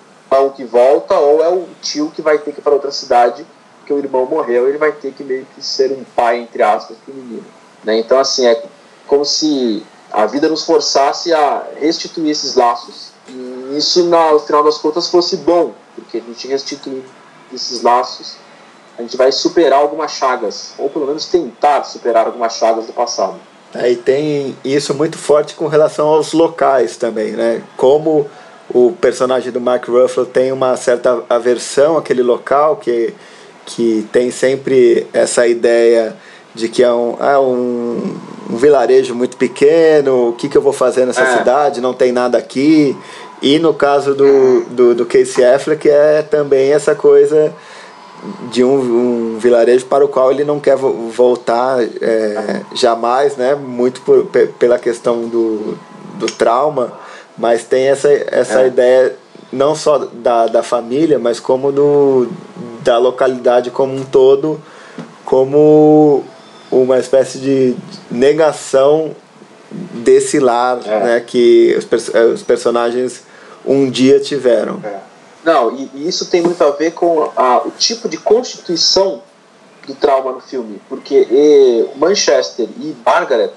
que 0.54 0.64
volta 0.64 1.18
ou 1.18 1.42
é 1.42 1.48
o 1.48 1.66
tio 1.82 2.10
que 2.14 2.22
vai 2.22 2.38
ter 2.38 2.52
que 2.52 2.60
ir 2.60 2.62
para 2.62 2.72
outra 2.72 2.92
cidade 2.92 3.44
porque 3.90 3.94
o 3.94 3.98
irmão 3.98 4.26
morreu 4.26 4.68
ele 4.68 4.78
vai 4.78 4.92
ter 4.92 5.12
que 5.12 5.24
meio 5.24 5.44
que 5.54 5.64
ser 5.64 5.90
um 5.90 6.04
pai 6.14 6.38
entre 6.38 6.62
aspas 6.62 6.96
para 7.04 7.12
o 7.12 7.16
menino. 7.16 7.44
Né? 7.82 7.98
Então 7.98 8.18
assim 8.18 8.46
é 8.46 8.62
como 9.06 9.24
se 9.24 9.82
a 10.12 10.26
vida 10.26 10.48
nos 10.48 10.64
forçasse 10.64 11.32
a 11.32 11.66
restituir 11.80 12.30
esses 12.30 12.54
laços 12.54 13.10
e 13.28 13.76
isso 13.76 14.04
no 14.04 14.38
final 14.40 14.62
das 14.62 14.78
contas 14.78 15.08
fosse 15.08 15.38
bom 15.38 15.74
porque 15.96 16.18
a 16.18 16.20
gente 16.20 16.46
restitui 16.46 17.02
esses 17.52 17.82
laços 17.82 18.36
a 18.96 19.02
gente 19.02 19.16
vai 19.16 19.32
superar 19.32 19.78
algumas 19.78 20.10
chagas, 20.10 20.74
ou 20.76 20.90
pelo 20.90 21.06
menos 21.06 21.24
tentar 21.24 21.84
superar 21.84 22.26
algumas 22.26 22.52
chagas 22.56 22.86
do 22.86 22.92
passado. 22.92 23.36
Aí 23.72 23.96
tem 23.96 24.54
isso 24.62 24.92
muito 24.92 25.16
forte 25.16 25.54
com 25.54 25.68
relação 25.68 26.06
aos 26.08 26.34
locais 26.34 26.98
também, 26.98 27.32
né? 27.32 27.62
Como 27.78 28.28
o 28.68 28.92
personagem 28.92 29.50
do 29.50 29.60
Mark 29.60 29.88
Ruffalo 29.88 30.26
tem 30.26 30.52
uma 30.52 30.76
certa 30.76 31.22
aversão 31.30 31.96
àquele 31.96 32.22
local 32.22 32.76
que, 32.76 33.14
que 33.70 34.06
tem 34.12 34.30
sempre 34.30 35.06
essa 35.12 35.46
ideia 35.46 36.16
de 36.54 36.68
que 36.68 36.82
é 36.82 36.92
um, 36.92 37.16
é 37.20 37.38
um, 37.38 38.16
um 38.50 38.56
vilarejo 38.56 39.14
muito 39.14 39.36
pequeno, 39.36 40.30
o 40.30 40.32
que, 40.32 40.48
que 40.48 40.56
eu 40.56 40.62
vou 40.62 40.72
fazer 40.72 41.06
nessa 41.06 41.22
é. 41.22 41.38
cidade, 41.38 41.80
não 41.80 41.94
tem 41.94 42.10
nada 42.12 42.36
aqui. 42.36 42.96
E 43.40 43.58
no 43.58 43.72
caso 43.72 44.14
do, 44.14 44.64
do, 44.70 44.94
do 44.94 45.06
Casey 45.06 45.44
Affleck 45.44 45.88
é 45.88 46.22
também 46.22 46.72
essa 46.72 46.94
coisa 46.94 47.52
de 48.50 48.62
um, 48.62 48.74
um, 49.34 49.38
vilarejo 49.38 49.86
para 49.86 50.04
o 50.04 50.08
qual 50.08 50.30
ele 50.30 50.44
não 50.44 50.60
quer 50.60 50.76
voltar 50.76 51.78
é, 51.80 52.60
jamais, 52.74 53.36
né? 53.36 53.54
Muito 53.54 54.02
por, 54.02 54.26
pela 54.58 54.78
questão 54.78 55.22
do, 55.22 55.78
do 56.16 56.26
trauma, 56.26 56.92
mas 57.38 57.64
tem 57.64 57.88
essa, 57.88 58.10
essa 58.30 58.60
é. 58.60 58.66
ideia 58.66 59.16
não 59.50 59.74
só 59.74 59.96
da, 59.98 60.46
da 60.46 60.62
família, 60.62 61.18
mas 61.18 61.40
como 61.40 61.72
do, 61.72 62.28
da 62.82 62.98
localidade 62.98 63.70
como 63.70 63.94
um 63.94 64.04
todo, 64.04 64.60
como 65.24 66.24
uma 66.70 66.98
espécie 66.98 67.38
de 67.38 67.76
negação 68.10 69.14
desse 69.70 70.38
lar 70.38 70.80
é. 70.84 71.00
né, 71.00 71.20
que 71.20 71.76
os, 71.78 72.08
os 72.34 72.42
personagens 72.42 73.22
um 73.64 73.90
dia 73.90 74.18
tiveram. 74.20 74.80
É. 74.82 74.98
Não, 75.44 75.74
e, 75.74 75.90
e, 75.94 76.08
isso 76.08 76.26
tem 76.26 76.42
muito 76.42 76.62
a 76.62 76.70
ver 76.70 76.92
com 76.92 77.30
a, 77.36 77.62
o 77.64 77.70
tipo 77.70 78.08
de 78.08 78.16
constituição 78.16 79.22
do 79.86 79.94
trauma 79.94 80.32
no 80.32 80.40
filme, 80.40 80.80
porque 80.88 81.26
e, 81.30 81.86
Manchester 81.96 82.68
e 82.78 82.94
Margaret, 83.04 83.50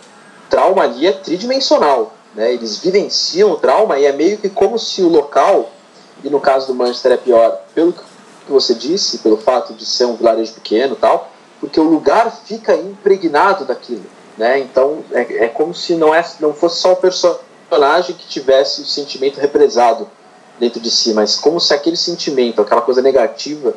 trauma 0.50 0.84
ali 0.84 1.08
é 1.08 1.12
tridimensional, 1.12 2.14
né? 2.36 2.54
Eles 2.54 2.78
vivenciam 2.78 3.52
o 3.52 3.58
trauma 3.58 4.00
e 4.00 4.06
é 4.06 4.12
meio 4.12 4.38
que 4.38 4.50
como 4.50 4.80
se 4.80 5.02
o 5.02 5.10
local, 5.10 5.72
e 6.24 6.30
no 6.30 6.40
caso 6.40 6.68
do 6.68 6.76
Manchester 6.76 7.14
é 7.14 7.18
pior, 7.18 7.62
pelo 7.76 7.92
que 7.92 8.02
você 8.52 8.74
disse, 8.74 9.20
pelo 9.20 9.38
fato 9.38 9.74
de 9.74 9.86
ser 9.86 10.06
um 10.06 10.16
vilarejo 10.16 10.54
pequeno, 10.54 10.96
tal, 10.96 11.32
porque 11.60 11.80
o 11.80 11.84
lugar 11.84 12.32
fica 12.46 12.76
impregnado 12.76 13.66
daquilo, 13.66 14.06
né? 14.38 14.60
Então 14.60 15.04
é, 15.12 15.46
é 15.46 15.48
como 15.48 15.74
se 15.74 15.96
não, 15.96 16.14
é, 16.14 16.24
não 16.40 16.54
fosse 16.54 16.82
só 16.82 16.94
o 16.94 16.98
personagem 16.98 18.16
que 18.16 18.28
tivesse 18.28 18.82
o 18.82 18.86
sentimento 18.86 19.40
represado 19.40 20.10
dentro 20.60 20.80
de 20.80 20.92
si, 20.92 21.14
mas 21.14 21.38
como 21.38 21.60
se 21.60 21.74
aquele 21.74 21.98
sentimento, 21.98 22.62
aquela 22.62 22.82
coisa 22.82 23.02
negativa, 23.02 23.74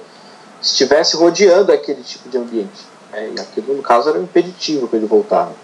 estivesse 0.60 1.16
rodeando 1.16 1.72
aquele 1.72 2.02
tipo 2.02 2.28
de 2.28 2.38
ambiente. 2.38 2.84
Né? 3.12 3.32
E 3.36 3.40
aquilo, 3.40 3.74
no 3.74 3.82
caso, 3.82 4.08
era 4.08 4.18
um 4.18 4.24
impeditivo 4.24 4.88
para 4.88 4.98
ele 4.98 5.06
voltar. 5.06 5.46
Né? 5.46 5.54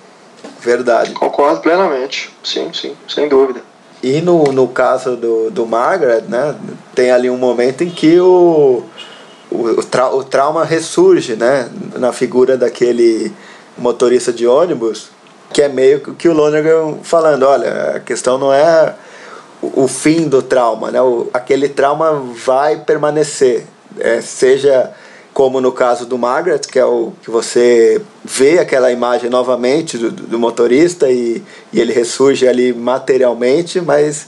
Verdade. 0.60 1.12
Concordo 1.12 1.60
plenamente. 1.60 2.32
Sim, 2.42 2.72
sim, 2.72 2.96
sem 3.08 3.28
dúvida. 3.28 3.62
E 4.02 4.20
no, 4.20 4.44
no 4.52 4.66
caso 4.66 5.16
do, 5.16 5.50
do 5.50 5.64
Margaret, 5.64 6.22
né, 6.28 6.56
tem 6.94 7.12
ali 7.12 7.30
um 7.30 7.36
momento 7.36 7.84
em 7.84 7.90
que 7.90 8.18
o, 8.18 8.82
o, 9.48 9.82
tra, 9.84 10.12
o 10.12 10.24
trauma 10.24 10.64
ressurge 10.64 11.36
né, 11.36 11.70
na 11.96 12.12
figura 12.12 12.56
daquele 12.56 13.32
motorista 13.78 14.32
de 14.32 14.44
ônibus, 14.46 15.10
que 15.52 15.62
é 15.62 15.68
meio 15.68 16.00
que 16.00 16.28
o 16.28 16.32
Lonergan 16.32 16.96
falando, 17.02 17.44
olha, 17.44 17.96
a 17.96 18.00
questão 18.00 18.38
não 18.38 18.52
é 18.52 18.94
o, 19.62 19.84
o 19.84 19.88
fim 19.88 20.28
do 20.28 20.42
trauma, 20.42 20.90
né, 20.90 21.00
o, 21.00 21.28
aquele 21.32 21.68
trauma 21.68 22.12
vai 22.44 22.78
permanecer, 22.78 23.66
é, 24.00 24.20
seja 24.20 24.92
como 25.32 25.60
no 25.60 25.72
caso 25.72 26.04
do 26.04 26.18
Margaret, 26.18 26.60
que 26.60 26.78
é 26.78 26.84
o 26.84 27.12
que 27.22 27.30
você 27.30 28.02
vê 28.22 28.59
aquela 28.59 28.92
imagem 28.92 29.30
novamente 29.30 29.96
do, 29.96 30.10
do 30.10 30.38
motorista 30.38 31.10
e, 31.10 31.42
e 31.72 31.80
ele 31.80 31.92
ressurge 31.92 32.46
ali 32.46 32.72
materialmente, 32.72 33.80
mas, 33.80 34.26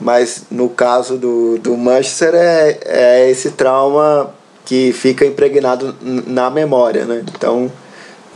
mas 0.00 0.44
no 0.50 0.68
caso 0.68 1.16
do, 1.16 1.58
do 1.58 1.76
Manchester 1.76 2.34
é, 2.34 2.78
é 2.84 3.30
esse 3.30 3.52
trauma 3.52 4.34
que 4.64 4.92
fica 4.92 5.24
impregnado 5.24 5.94
na 6.00 6.50
memória, 6.50 7.04
né? 7.04 7.24
Então, 7.36 7.70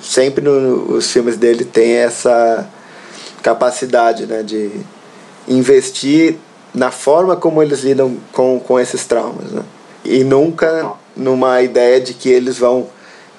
sempre 0.00 0.44
no, 0.44 0.96
os 0.96 1.10
filmes 1.10 1.36
dele 1.36 1.64
tem 1.64 1.92
essa 1.92 2.68
capacidade, 3.42 4.26
né, 4.26 4.42
de 4.42 4.70
investir 5.46 6.36
na 6.74 6.90
forma 6.90 7.36
como 7.36 7.62
eles 7.62 7.80
lidam 7.84 8.16
com, 8.32 8.58
com 8.60 8.78
esses 8.78 9.06
traumas, 9.06 9.50
né? 9.50 9.62
E 10.04 10.22
nunca 10.22 10.94
numa 11.16 11.62
ideia 11.62 12.00
de 12.00 12.14
que 12.14 12.28
eles 12.28 12.58
vão 12.58 12.88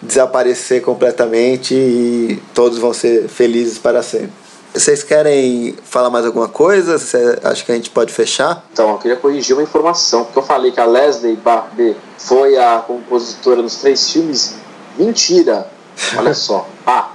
desaparecer 0.01 0.81
completamente 0.81 1.73
e 1.73 2.41
todos 2.53 2.77
vão 2.77 2.93
ser 2.93 3.27
felizes 3.27 3.77
para 3.77 4.01
sempre. 4.03 4.31
Vocês 4.73 5.03
querem 5.03 5.75
falar 5.83 6.09
mais 6.09 6.25
alguma 6.25 6.47
coisa? 6.47 6.99
Você 6.99 7.39
acha 7.43 7.65
que 7.65 7.71
a 7.71 7.75
gente 7.75 7.89
pode 7.89 8.13
fechar? 8.13 8.63
Então, 8.71 8.91
eu 8.91 8.97
queria 8.97 9.17
corrigir 9.17 9.55
uma 9.55 9.63
informação, 9.63 10.25
porque 10.25 10.37
eu 10.37 10.43
falei 10.43 10.71
que 10.71 10.79
a 10.79 10.85
Leslie 10.85 11.35
Barbet 11.35 11.97
foi 12.17 12.57
a 12.57 12.83
compositora 12.85 13.61
nos 13.61 13.77
três 13.77 14.11
filmes. 14.11 14.55
Mentira! 14.97 15.67
Olha 16.15 16.33
só. 16.33 16.67
Ah! 16.85 17.09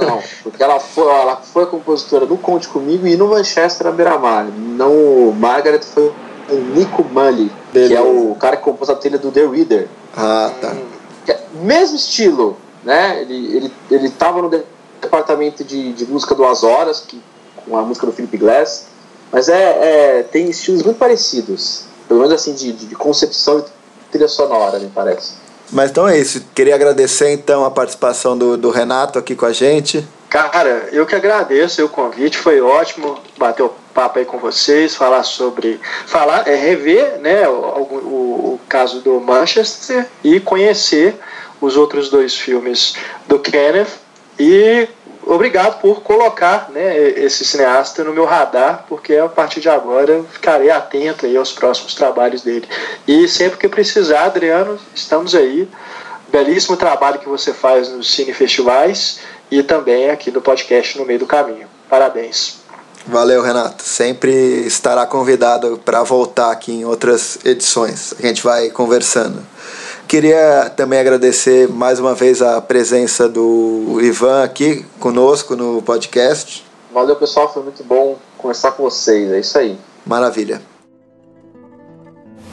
não, 0.00 0.08
não, 0.08 0.22
porque 0.42 0.62
ela 0.62 0.80
foi, 0.80 1.06
ela 1.06 1.36
foi 1.36 1.64
a 1.64 1.66
compositora 1.66 2.24
no 2.24 2.38
Conte 2.38 2.66
Comigo 2.66 3.06
e 3.06 3.14
no 3.14 3.28
Manchester 3.28 3.88
à 3.88 3.90
Beira-Mar. 3.90 4.46
Não, 4.46 5.32
Margaret 5.32 5.82
foi 5.82 6.12
o 6.48 6.54
Nico 6.74 7.04
Mully, 7.04 7.52
que 7.72 7.94
é 7.94 8.00
o 8.00 8.36
cara 8.38 8.56
que 8.56 8.62
compôs 8.62 8.90
a 8.90 8.94
trilha 8.94 9.18
do 9.18 9.32
The 9.32 9.46
Reader. 9.46 9.88
Ah, 10.16 10.52
tá. 10.60 10.76
É 11.26 11.38
mesmo 11.54 11.96
estilo, 11.96 12.56
né? 12.84 13.22
Ele, 13.22 13.56
ele, 13.56 13.72
ele 13.90 14.10
tava 14.10 14.42
no 14.42 14.50
departamento 15.00 15.64
de, 15.64 15.92
de 15.92 16.06
música 16.06 16.34
do 16.34 16.44
As 16.44 16.62
Horas, 16.62 17.00
que, 17.00 17.20
com 17.64 17.76
a 17.76 17.82
música 17.82 18.06
do 18.06 18.12
Philip 18.12 18.36
Glass, 18.36 18.86
mas 19.30 19.48
é, 19.48 20.18
é 20.18 20.22
tem 20.22 20.50
estilos 20.50 20.82
muito 20.82 20.98
parecidos, 20.98 21.84
pelo 22.06 22.20
menos 22.20 22.34
assim, 22.34 22.54
de, 22.54 22.72
de 22.72 22.94
concepção 22.94 23.60
e 23.60 23.64
trilha 24.10 24.28
sonora, 24.28 24.78
me 24.78 24.88
parece. 24.88 25.32
Mas 25.70 25.90
então 25.90 26.06
é 26.06 26.18
isso. 26.18 26.44
Queria 26.54 26.74
agradecer 26.74 27.32
então 27.32 27.64
a 27.64 27.70
participação 27.70 28.36
do, 28.36 28.58
do 28.58 28.70
Renato 28.70 29.18
aqui 29.18 29.34
com 29.34 29.46
a 29.46 29.52
gente. 29.52 30.06
Cara, 30.28 30.88
eu 30.92 31.06
que 31.06 31.14
agradeço 31.14 31.84
o 31.84 31.88
convite, 31.88 32.36
foi 32.36 32.60
ótimo 32.60 33.18
bater 33.38 33.62
o 33.62 33.72
papo 33.92 34.18
aí 34.18 34.24
com 34.24 34.38
vocês, 34.38 34.94
falar 34.94 35.22
sobre. 35.22 35.80
falar, 36.06 36.48
é 36.48 36.54
rever 36.54 37.18
né, 37.18 37.48
o, 37.48 37.52
o, 37.52 38.54
o 38.54 38.60
caso 38.68 39.00
do 39.00 39.20
Manchester 39.20 40.06
e 40.24 40.40
conhecer 40.40 41.16
os 41.60 41.76
outros 41.76 42.10
dois 42.10 42.36
filmes 42.36 42.94
do 43.26 43.38
Kenneth. 43.38 44.00
E 44.38 44.88
obrigado 45.26 45.80
por 45.80 46.02
colocar 46.02 46.70
né, 46.70 46.96
esse 46.98 47.44
cineasta 47.44 48.02
no 48.02 48.12
meu 48.12 48.24
radar, 48.24 48.84
porque 48.88 49.16
a 49.16 49.28
partir 49.28 49.60
de 49.60 49.68
agora 49.68 50.24
ficarei 50.30 50.70
atento 50.70 51.26
aí 51.26 51.36
aos 51.36 51.52
próximos 51.52 51.94
trabalhos 51.94 52.42
dele. 52.42 52.68
E 53.06 53.28
sempre 53.28 53.58
que 53.58 53.68
precisar, 53.68 54.24
Adriano, 54.24 54.78
estamos 54.94 55.34
aí. 55.34 55.68
Belíssimo 56.28 56.76
trabalho 56.76 57.18
que 57.18 57.28
você 57.28 57.52
faz 57.52 57.90
nos 57.90 58.12
cine 58.12 58.32
festivais 58.32 59.20
e 59.50 59.62
também 59.62 60.08
aqui 60.10 60.30
no 60.30 60.40
podcast 60.40 60.98
No 60.98 61.04
Meio 61.04 61.18
do 61.18 61.26
Caminho. 61.26 61.68
Parabéns. 61.90 62.61
Valeu, 63.06 63.42
Renato. 63.42 63.82
Sempre 63.82 64.30
estará 64.66 65.04
convidado 65.06 65.80
para 65.84 66.02
voltar 66.02 66.52
aqui 66.52 66.72
em 66.72 66.84
outras 66.84 67.38
edições. 67.44 68.14
A 68.18 68.26
gente 68.26 68.42
vai 68.42 68.70
conversando. 68.70 69.42
Queria 70.06 70.70
também 70.76 71.00
agradecer 71.00 71.68
mais 71.68 71.98
uma 71.98 72.14
vez 72.14 72.42
a 72.42 72.60
presença 72.60 73.28
do 73.28 73.98
Ivan 74.00 74.44
aqui 74.44 74.84
conosco 75.00 75.56
no 75.56 75.82
podcast. 75.82 76.64
Valeu, 76.92 77.16
pessoal. 77.16 77.52
Foi 77.52 77.62
muito 77.62 77.82
bom 77.82 78.18
conversar 78.38 78.72
com 78.72 78.82
vocês. 78.82 79.32
É 79.32 79.40
isso 79.40 79.58
aí. 79.58 79.78
Maravilha. 80.06 80.60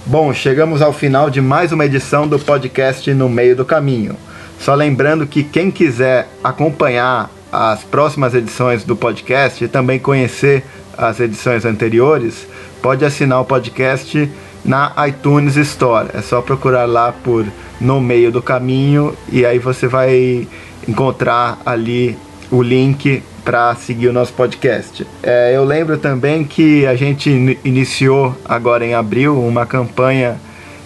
Bom, 0.05 0.33
chegamos 0.33 0.81
ao 0.81 0.93
final 0.93 1.29
de 1.29 1.41
mais 1.41 1.71
uma 1.71 1.85
edição 1.85 2.27
do 2.27 2.39
podcast 2.39 3.13
No 3.13 3.29
Meio 3.29 3.55
do 3.55 3.65
Caminho. 3.65 4.17
Só 4.59 4.73
lembrando 4.73 5.27
que 5.27 5.43
quem 5.43 5.69
quiser 5.69 6.27
acompanhar 6.43 7.29
as 7.51 7.83
próximas 7.83 8.33
edições 8.33 8.83
do 8.83 8.95
podcast 8.95 9.63
e 9.63 9.67
também 9.67 9.99
conhecer 9.99 10.63
as 10.97 11.19
edições 11.19 11.65
anteriores, 11.65 12.47
pode 12.81 13.05
assinar 13.05 13.41
o 13.41 13.45
podcast 13.45 14.29
na 14.63 14.93
iTunes 15.07 15.55
Store. 15.55 16.09
É 16.13 16.21
só 16.21 16.41
procurar 16.41 16.85
lá 16.85 17.11
por 17.11 17.45
No 17.79 18.01
Meio 18.01 18.31
do 18.31 18.41
Caminho 18.41 19.15
e 19.31 19.45
aí 19.45 19.59
você 19.59 19.87
vai 19.87 20.47
encontrar 20.87 21.59
ali 21.65 22.17
o 22.51 22.61
link 22.61 23.23
para 23.43 23.73
seguir 23.75 24.07
o 24.07 24.13
nosso 24.13 24.33
podcast. 24.33 25.07
É, 25.23 25.55
eu 25.55 25.63
lembro 25.63 25.97
também 25.97 26.43
que 26.43 26.85
a 26.85 26.95
gente 26.95 27.57
iniciou 27.63 28.35
agora 28.45 28.85
em 28.85 28.93
abril 28.93 29.41
uma 29.41 29.65
campanha 29.65 30.37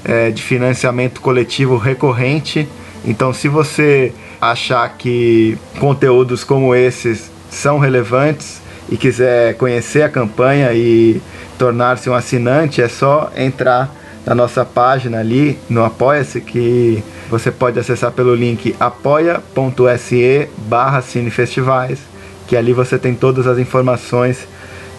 é, 0.04 0.30
de 0.30 0.42
financiamento 0.42 1.22
coletivo 1.22 1.78
recorrente. 1.78 2.68
Então, 3.06 3.34
se 3.34 3.48
você 3.48 4.14
achar 4.52 4.88
que 4.98 5.58
conteúdos 5.80 6.44
como 6.44 6.76
esses 6.76 7.32
são 7.50 7.80
relevantes 7.80 8.62
e 8.90 8.98
quiser 8.98 9.56
conhecer 9.56 10.04
a 10.04 10.10
campanha 10.10 10.74
e 10.74 11.22
tornar-se 11.58 12.10
um 12.10 12.14
assinante, 12.14 12.82
é 12.82 12.88
só 12.88 13.32
entrar 13.36 13.94
na 14.26 14.34
nossa 14.34 14.64
página 14.66 15.20
ali 15.20 15.58
no 15.70 15.84
Apoia-se 15.84 16.42
que 16.42 17.04
você 17.30 17.52
pode 17.52 17.80
acessar 17.80 18.12
pelo 18.12 18.36
link 18.36 18.76
apoia.se 18.80 20.50
barra 20.58 21.02
cinefestivais, 21.02 22.00
que 22.48 22.56
ali 22.56 22.74
você 22.74 22.98
tem 22.98 23.14
todas 23.14 23.48
as 23.48 23.58
informações 23.58 24.48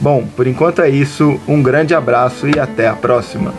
Bom, 0.00 0.26
por 0.36 0.46
enquanto 0.46 0.80
é 0.82 0.88
isso, 0.88 1.38
um 1.46 1.62
grande 1.62 1.94
abraço 1.94 2.48
e 2.48 2.58
até 2.58 2.88
a 2.88 2.94
próxima! 2.94 3.52